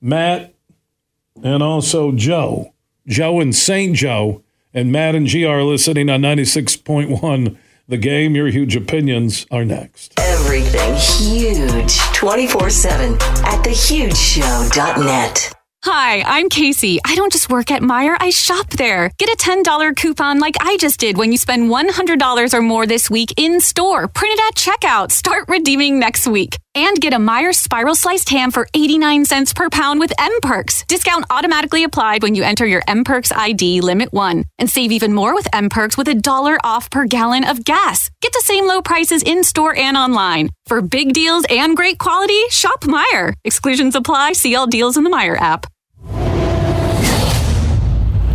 Matt, 0.01 0.53
and 1.43 1.61
also 1.63 2.11
Joe. 2.11 2.73
Joe 3.07 3.39
and 3.39 3.55
St. 3.55 3.95
Joe, 3.95 4.43
and 4.73 4.91
Matt 4.91 5.15
and 5.15 5.26
G 5.27 5.45
are 5.45 5.63
listening 5.63 6.09
on 6.09 6.21
96.1. 6.21 7.57
The 7.88 7.97
game, 7.97 8.35
your 8.35 8.47
huge 8.49 8.76
opinions 8.76 9.47
are 9.49 9.65
next. 9.65 10.13
Everything 10.19 10.93
huge 10.95 11.97
24 12.13 12.69
7 12.69 13.13
at 13.13 13.63
thehugeshow.net. 13.65 15.53
Hi, 15.85 16.21
I'm 16.23 16.49
Casey. 16.49 16.99
I 17.05 17.15
don't 17.15 17.31
just 17.31 17.49
work 17.49 17.71
at 17.71 17.81
Meijer, 17.81 18.17
I 18.19 18.31
shop 18.31 18.69
there. 18.71 19.11
Get 19.17 19.30
a 19.30 19.38
$10 19.38 19.95
coupon 19.95 20.38
like 20.39 20.55
I 20.59 20.76
just 20.76 20.99
did 20.99 21.17
when 21.17 21.31
you 21.31 21.38
spend 21.38 21.71
$100 21.71 22.53
or 22.53 22.61
more 22.61 22.85
this 22.85 23.09
week 23.09 23.34
in 23.38 23.61
store. 23.61 24.09
Print 24.09 24.38
it 24.38 24.43
at 24.49 24.55
checkout. 24.55 25.09
Start 25.11 25.45
redeeming 25.47 25.97
next 25.97 26.27
week. 26.27 26.57
And 26.80 27.01
get 27.01 27.11
a 27.11 27.18
Meijer 27.18 27.53
spiral 27.53 27.93
sliced 27.93 28.30
ham 28.30 28.51
for 28.51 28.65
89 28.73 29.26
cents 29.26 29.51
per 29.51 29.69
pound 29.69 29.99
with 29.99 30.14
M 30.18 30.31
Perks. 30.41 30.85
Discount 30.88 31.26
automatically 31.30 31.84
applied 31.84 32.23
when 32.23 32.35
you 32.35 32.43
enter 32.43 32.65
your 32.65 32.81
M 32.88 33.03
Perks 33.03 33.34
ID 33.34 33.81
limit 33.81 34.14
1. 34.14 34.45
And 34.57 34.69
save 34.69 34.93
even 34.93 35.14
more 35.14 35.35
with 35.35 35.49
M 35.51 35.68
Perks 35.68 35.97
with 35.97 36.07
a 36.07 36.15
dollar 36.15 36.57
off 36.64 36.89
per 36.89 37.03
gallon 37.03 37.43
of 37.43 37.65
gas. 37.65 38.10
Get 38.22 38.31
the 38.31 38.43
same 38.45 38.65
low 38.65 38.81
prices 38.81 39.23
in 39.23 39.43
store 39.43 39.76
and 39.76 39.97
online. 39.97 40.51
For 40.68 40.81
big 40.81 41.11
deals 41.11 41.43
and 41.49 41.76
great 41.76 41.97
quality, 41.99 42.41
shop 42.49 42.84
Meijer. 42.84 43.34
Exclusions 43.43 43.95
apply. 43.95 44.31
See 44.31 44.56
all 44.56 44.65
deals 44.65 44.95
in 44.95 45.03
the 45.03 45.10
Meijer 45.10 45.38
app. 45.38 45.65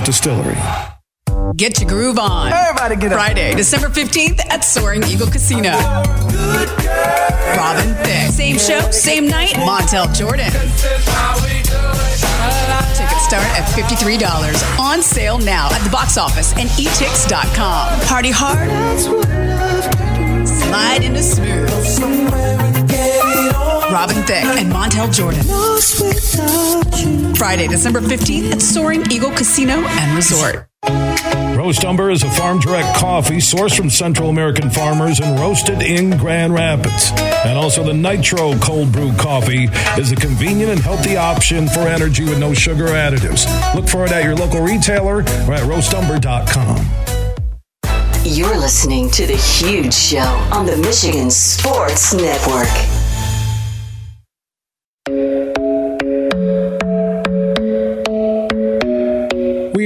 Distillery. 0.00 0.56
Get 1.56 1.80
your 1.80 1.88
groove 1.88 2.18
on. 2.18 2.52
Everybody 2.52 2.96
get 2.96 3.12
up. 3.12 3.18
Friday, 3.18 3.54
December 3.54 3.88
15th 3.88 4.40
at 4.48 4.64
Soaring 4.64 5.02
Eagle 5.04 5.26
Casino. 5.26 5.72
Robin 7.56 7.94
Thicke. 8.02 8.30
Same 8.30 8.58
show, 8.58 8.90
same 8.90 9.26
night, 9.28 9.50
Montel 9.50 10.12
Jordan. 10.14 10.50
Tickets 12.96 13.24
start 13.24 13.46
at 13.58 13.68
$53. 13.74 14.78
On 14.80 15.02
sale 15.02 15.38
now 15.38 15.68
at 15.72 15.82
the 15.84 15.90
box 15.90 16.16
office 16.16 16.52
and 16.56 16.68
etix.com. 16.70 18.00
Party 18.06 18.30
hard. 18.32 18.68
Slide 20.48 21.04
into 21.04 21.22
smooth. 21.22 22.61
Robin 23.92 24.16
Thicke 24.22 24.44
and 24.44 24.72
Montel 24.72 25.12
Jordan. 25.12 25.42
Friday, 27.34 27.68
December 27.68 28.00
15th 28.00 28.52
at 28.52 28.62
Soaring 28.62 29.04
Eagle 29.12 29.30
Casino 29.32 29.74
and 29.74 30.16
Resort. 30.16 30.66
Roast 31.54 31.84
Umber 31.84 32.10
is 32.10 32.22
a 32.22 32.30
farm 32.30 32.58
direct 32.58 32.96
coffee 32.96 33.36
sourced 33.36 33.76
from 33.76 33.90
Central 33.90 34.30
American 34.30 34.70
farmers 34.70 35.20
and 35.20 35.38
roasted 35.38 35.82
in 35.82 36.16
Grand 36.16 36.54
Rapids. 36.54 37.12
And 37.44 37.58
also, 37.58 37.84
the 37.84 37.92
Nitro 37.92 38.58
Cold 38.60 38.90
Brew 38.92 39.12
Coffee 39.16 39.64
is 40.00 40.10
a 40.10 40.16
convenient 40.16 40.72
and 40.72 40.80
healthy 40.80 41.18
option 41.18 41.68
for 41.68 41.80
energy 41.80 42.24
with 42.24 42.38
no 42.38 42.54
sugar 42.54 42.86
additives. 42.86 43.44
Look 43.74 43.88
for 43.88 44.06
it 44.06 44.12
at 44.12 44.24
your 44.24 44.34
local 44.34 44.62
retailer 44.62 45.16
or 45.16 45.52
at 45.52 45.64
roastumber.com. 45.68 46.86
You're 48.24 48.56
listening 48.58 49.10
to 49.10 49.26
The 49.26 49.36
Huge 49.36 49.92
Show 49.92 50.20
on 50.50 50.64
the 50.64 50.78
Michigan 50.78 51.30
Sports 51.30 52.14
Network. 52.14 53.01
We 55.08 55.14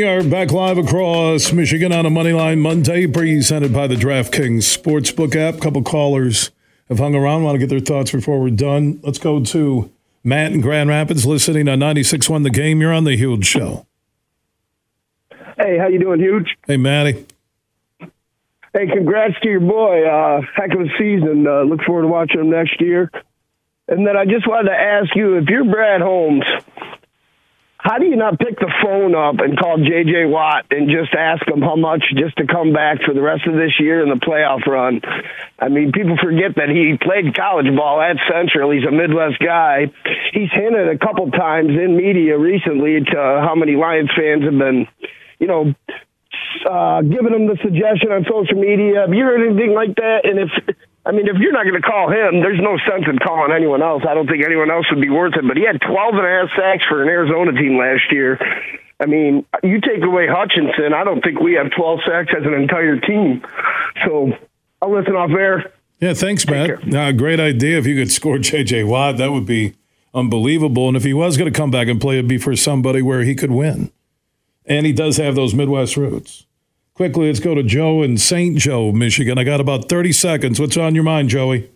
are 0.02 0.22
back 0.22 0.52
live 0.52 0.76
across 0.76 1.54
Michigan 1.54 1.90
on 1.90 2.04
a 2.04 2.10
Moneyline 2.10 2.58
Monday, 2.58 3.06
presented 3.06 3.72
by 3.72 3.86
the 3.86 3.94
DraftKings 3.94 4.64
Sportsbook 4.76 5.34
app. 5.34 5.58
couple 5.62 5.82
callers 5.82 6.50
have 6.90 6.98
hung 6.98 7.14
around, 7.14 7.44
want 7.44 7.54
to 7.54 7.58
get 7.58 7.70
their 7.70 7.80
thoughts 7.80 8.12
before 8.12 8.42
we're 8.42 8.50
done. 8.50 9.00
Let's 9.02 9.18
go 9.18 9.42
to 9.42 9.90
Matt 10.22 10.52
in 10.52 10.60
Grand 10.60 10.90
Rapids, 10.90 11.24
listening 11.24 11.66
on 11.66 11.78
96.1 11.78 12.42
The 12.42 12.50
Game. 12.50 12.82
You're 12.82 12.92
on 12.92 13.04
The 13.04 13.16
Huge 13.16 13.46
Show. 13.46 13.86
Hey, 15.56 15.78
how 15.78 15.86
you 15.86 15.98
doing, 15.98 16.20
Huge? 16.20 16.54
Hey, 16.66 16.76
Matty. 16.76 17.24
Hey, 18.74 18.86
congrats 18.88 19.40
to 19.42 19.48
your 19.48 19.60
boy. 19.60 20.06
Uh, 20.06 20.42
heck 20.54 20.74
of 20.74 20.80
a 20.80 20.88
season. 20.98 21.46
Uh, 21.46 21.62
look 21.62 21.80
forward 21.86 22.02
to 22.02 22.08
watching 22.08 22.38
him 22.38 22.50
next 22.50 22.78
year. 22.82 23.10
And 23.88 24.06
then 24.06 24.16
I 24.16 24.24
just 24.24 24.46
wanted 24.46 24.70
to 24.70 24.76
ask 24.76 25.14
you 25.14 25.36
if 25.36 25.48
you're 25.48 25.64
Brad 25.64 26.00
Holmes, 26.00 26.44
how 27.86 27.98
do 27.98 28.06
you 28.06 28.16
not 28.16 28.40
pick 28.40 28.58
the 28.58 28.72
phone 28.82 29.14
up 29.14 29.38
and 29.38 29.56
call 29.56 29.78
J.J. 29.78 30.26
Watt 30.26 30.66
and 30.72 30.90
just 30.90 31.14
ask 31.14 31.46
him 31.46 31.62
how 31.62 31.76
much 31.76 32.02
just 32.16 32.36
to 32.38 32.46
come 32.46 32.72
back 32.72 32.98
for 33.06 33.14
the 33.14 33.22
rest 33.22 33.46
of 33.46 33.54
this 33.54 33.78
year 33.78 34.02
in 34.02 34.08
the 34.08 34.18
playoff 34.18 34.66
run? 34.66 35.00
I 35.56 35.68
mean, 35.68 35.92
people 35.92 36.16
forget 36.20 36.56
that 36.56 36.68
he 36.68 36.98
played 36.98 37.36
college 37.36 37.70
ball 37.76 38.00
at 38.00 38.16
Central. 38.26 38.72
He's 38.72 38.82
a 38.82 38.90
Midwest 38.90 39.38
guy. 39.38 39.92
He's 40.32 40.50
hinted 40.50 40.88
a 40.88 40.98
couple 40.98 41.30
times 41.30 41.70
in 41.70 41.96
media 41.96 42.36
recently 42.36 43.04
to 43.06 43.18
how 43.46 43.54
many 43.54 43.76
Lions 43.76 44.10
fans 44.16 44.42
have 44.42 44.58
been, 44.58 44.88
you 45.38 45.46
know, 45.46 45.74
uh, 46.68 47.02
giving 47.02 47.34
him 47.34 47.46
the 47.46 47.56
suggestion 47.62 48.10
on 48.10 48.26
social 48.26 48.58
media. 48.58 49.02
Have 49.06 49.14
you 49.14 49.22
heard 49.22 49.46
anything 49.46 49.74
like 49.74 49.94
that? 49.94 50.24
And 50.24 50.40
if 50.40 50.76
I 51.06 51.12
mean, 51.12 51.28
if 51.28 51.36
you're 51.38 51.52
not 51.52 51.62
going 51.62 51.80
to 51.80 51.86
call 51.86 52.10
him, 52.10 52.42
there's 52.42 52.58
no 52.60 52.76
sense 52.82 53.06
in 53.06 53.18
calling 53.18 53.52
anyone 53.54 53.80
else. 53.80 54.02
I 54.08 54.14
don't 54.14 54.26
think 54.26 54.44
anyone 54.44 54.72
else 54.72 54.86
would 54.90 55.00
be 55.00 55.08
worth 55.08 55.34
it. 55.36 55.46
But 55.46 55.56
he 55.56 55.64
had 55.64 55.80
12 55.80 56.14
and 56.14 56.26
a 56.26 56.28
half 56.28 56.48
sacks 56.58 56.84
for 56.88 57.00
an 57.00 57.08
Arizona 57.08 57.52
team 57.52 57.78
last 57.78 58.10
year. 58.10 58.36
I 58.98 59.06
mean, 59.06 59.46
you 59.62 59.80
take 59.80 60.02
away 60.02 60.26
Hutchinson, 60.26 60.92
I 60.92 61.04
don't 61.04 61.22
think 61.22 61.38
we 61.38 61.54
have 61.54 61.70
12 61.70 62.00
sacks 62.06 62.32
as 62.36 62.44
an 62.44 62.54
entire 62.54 62.98
team. 62.98 63.42
So 64.04 64.32
I'll 64.82 64.92
listen 64.92 65.14
off 65.14 65.30
air. 65.30 65.72
Yeah, 66.00 66.14
thanks, 66.14 66.46
Matt. 66.46 66.92
Uh, 66.92 67.12
great 67.12 67.38
idea. 67.38 67.78
If 67.78 67.86
you 67.86 67.94
could 67.94 68.10
score 68.10 68.38
J.J. 68.40 68.84
Watt, 68.84 69.16
that 69.18 69.30
would 69.30 69.46
be 69.46 69.74
unbelievable. 70.12 70.88
And 70.88 70.96
if 70.96 71.04
he 71.04 71.14
was 71.14 71.36
going 71.36 71.52
to 71.52 71.56
come 71.56 71.70
back 71.70 71.86
and 71.86 72.00
play, 72.00 72.14
it'd 72.18 72.26
be 72.26 72.38
for 72.38 72.56
somebody 72.56 73.00
where 73.00 73.22
he 73.22 73.34
could 73.36 73.52
win. 73.52 73.92
And 74.64 74.86
he 74.86 74.92
does 74.92 75.18
have 75.18 75.36
those 75.36 75.54
Midwest 75.54 75.96
roots. 75.96 76.45
Quickly, 76.96 77.26
let's 77.26 77.40
go 77.40 77.54
to 77.54 77.62
Joe 77.62 78.02
in 78.02 78.16
St. 78.16 78.56
Joe, 78.56 78.90
Michigan. 78.90 79.36
I 79.36 79.44
got 79.44 79.60
about 79.60 79.86
30 79.86 80.12
seconds. 80.12 80.58
What's 80.58 80.78
on 80.78 80.94
your 80.94 81.04
mind, 81.04 81.28
Joey? 81.28 81.70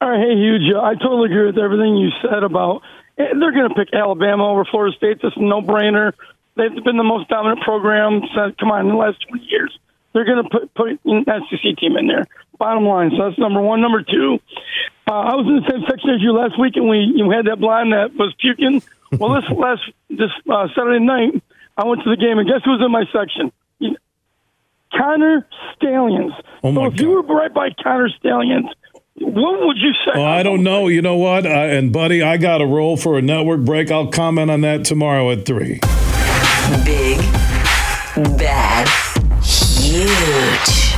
All 0.00 0.08
right, 0.08 0.20
hey, 0.20 0.36
huge. 0.36 0.72
I 0.72 0.94
totally 0.94 1.26
agree 1.26 1.46
with 1.46 1.58
everything 1.58 1.96
you 1.96 2.10
said 2.22 2.44
about 2.44 2.82
eh, 3.18 3.34
they're 3.38 3.50
going 3.50 3.68
to 3.68 3.74
pick 3.74 3.92
Alabama 3.92 4.48
over 4.48 4.64
Florida 4.64 4.96
State. 4.96 5.18
That's 5.20 5.36
a 5.36 5.42
no-brainer. 5.42 6.12
They've 6.56 6.84
been 6.84 6.96
the 6.96 7.02
most 7.02 7.28
dominant 7.28 7.62
program. 7.62 8.22
Since, 8.34 8.54
come 8.60 8.70
on, 8.70 8.86
in 8.86 8.92
the 8.92 8.98
last 8.98 9.18
20 9.28 9.44
years. 9.46 9.76
They're 10.12 10.26
going 10.26 10.44
to 10.44 10.48
put 10.48 10.74
put 10.74 11.00
an 11.04 11.24
SEC 11.26 11.76
team 11.78 11.96
in 11.96 12.06
there. 12.06 12.26
Bottom 12.58 12.84
line. 12.84 13.10
So 13.16 13.24
that's 13.24 13.38
number 13.38 13.62
one. 13.62 13.80
Number 13.80 14.02
two, 14.02 14.38
uh, 15.08 15.12
I 15.12 15.34
was 15.34 15.46
in 15.46 15.56
the 15.56 15.70
same 15.70 15.82
section 15.88 16.10
as 16.10 16.20
you 16.20 16.32
last 16.32 16.60
week, 16.60 16.76
and 16.76 16.86
we 16.86 16.98
you 17.16 17.30
had 17.30 17.46
that 17.46 17.58
blind 17.58 17.92
that 17.94 18.14
was 18.14 18.34
puking. 18.38 18.82
Well, 19.18 19.40
this 19.40 19.50
last 19.56 19.82
this 20.10 20.30
uh, 20.48 20.68
Saturday 20.76 21.02
night, 21.02 21.42
I 21.78 21.84
went 21.84 22.04
to 22.04 22.10
the 22.10 22.16
game, 22.16 22.38
and 22.38 22.46
guess 22.46 22.60
who 22.62 22.72
was 22.72 22.82
in 22.84 22.92
my 22.92 23.04
section? 23.10 23.50
Connor 24.96 25.46
Stalions. 25.74 26.32
Oh 26.62 26.72
my 26.72 26.82
so 26.82 26.94
if 26.94 27.00
you 27.00 27.10
were 27.10 27.22
right 27.22 27.52
by 27.52 27.70
Connor 27.82 28.08
Stalions, 28.18 28.66
what 29.14 29.66
would 29.66 29.76
you 29.78 29.92
say? 30.04 30.12
Oh, 30.14 30.24
I 30.24 30.42
don't 30.42 30.62
know. 30.62 30.88
You 30.88 31.02
know 31.02 31.16
what? 31.16 31.46
Uh, 31.46 31.48
and, 31.48 31.92
buddy, 31.92 32.22
I 32.22 32.36
got 32.36 32.60
a 32.60 32.66
roll 32.66 32.96
for 32.96 33.18
a 33.18 33.22
network 33.22 33.60
break. 33.60 33.90
I'll 33.90 34.08
comment 34.08 34.50
on 34.50 34.62
that 34.62 34.84
tomorrow 34.84 35.30
at 35.30 35.44
3. 35.46 35.80
Big, 36.84 37.18
bad, 38.38 38.88
huge. 39.42 40.91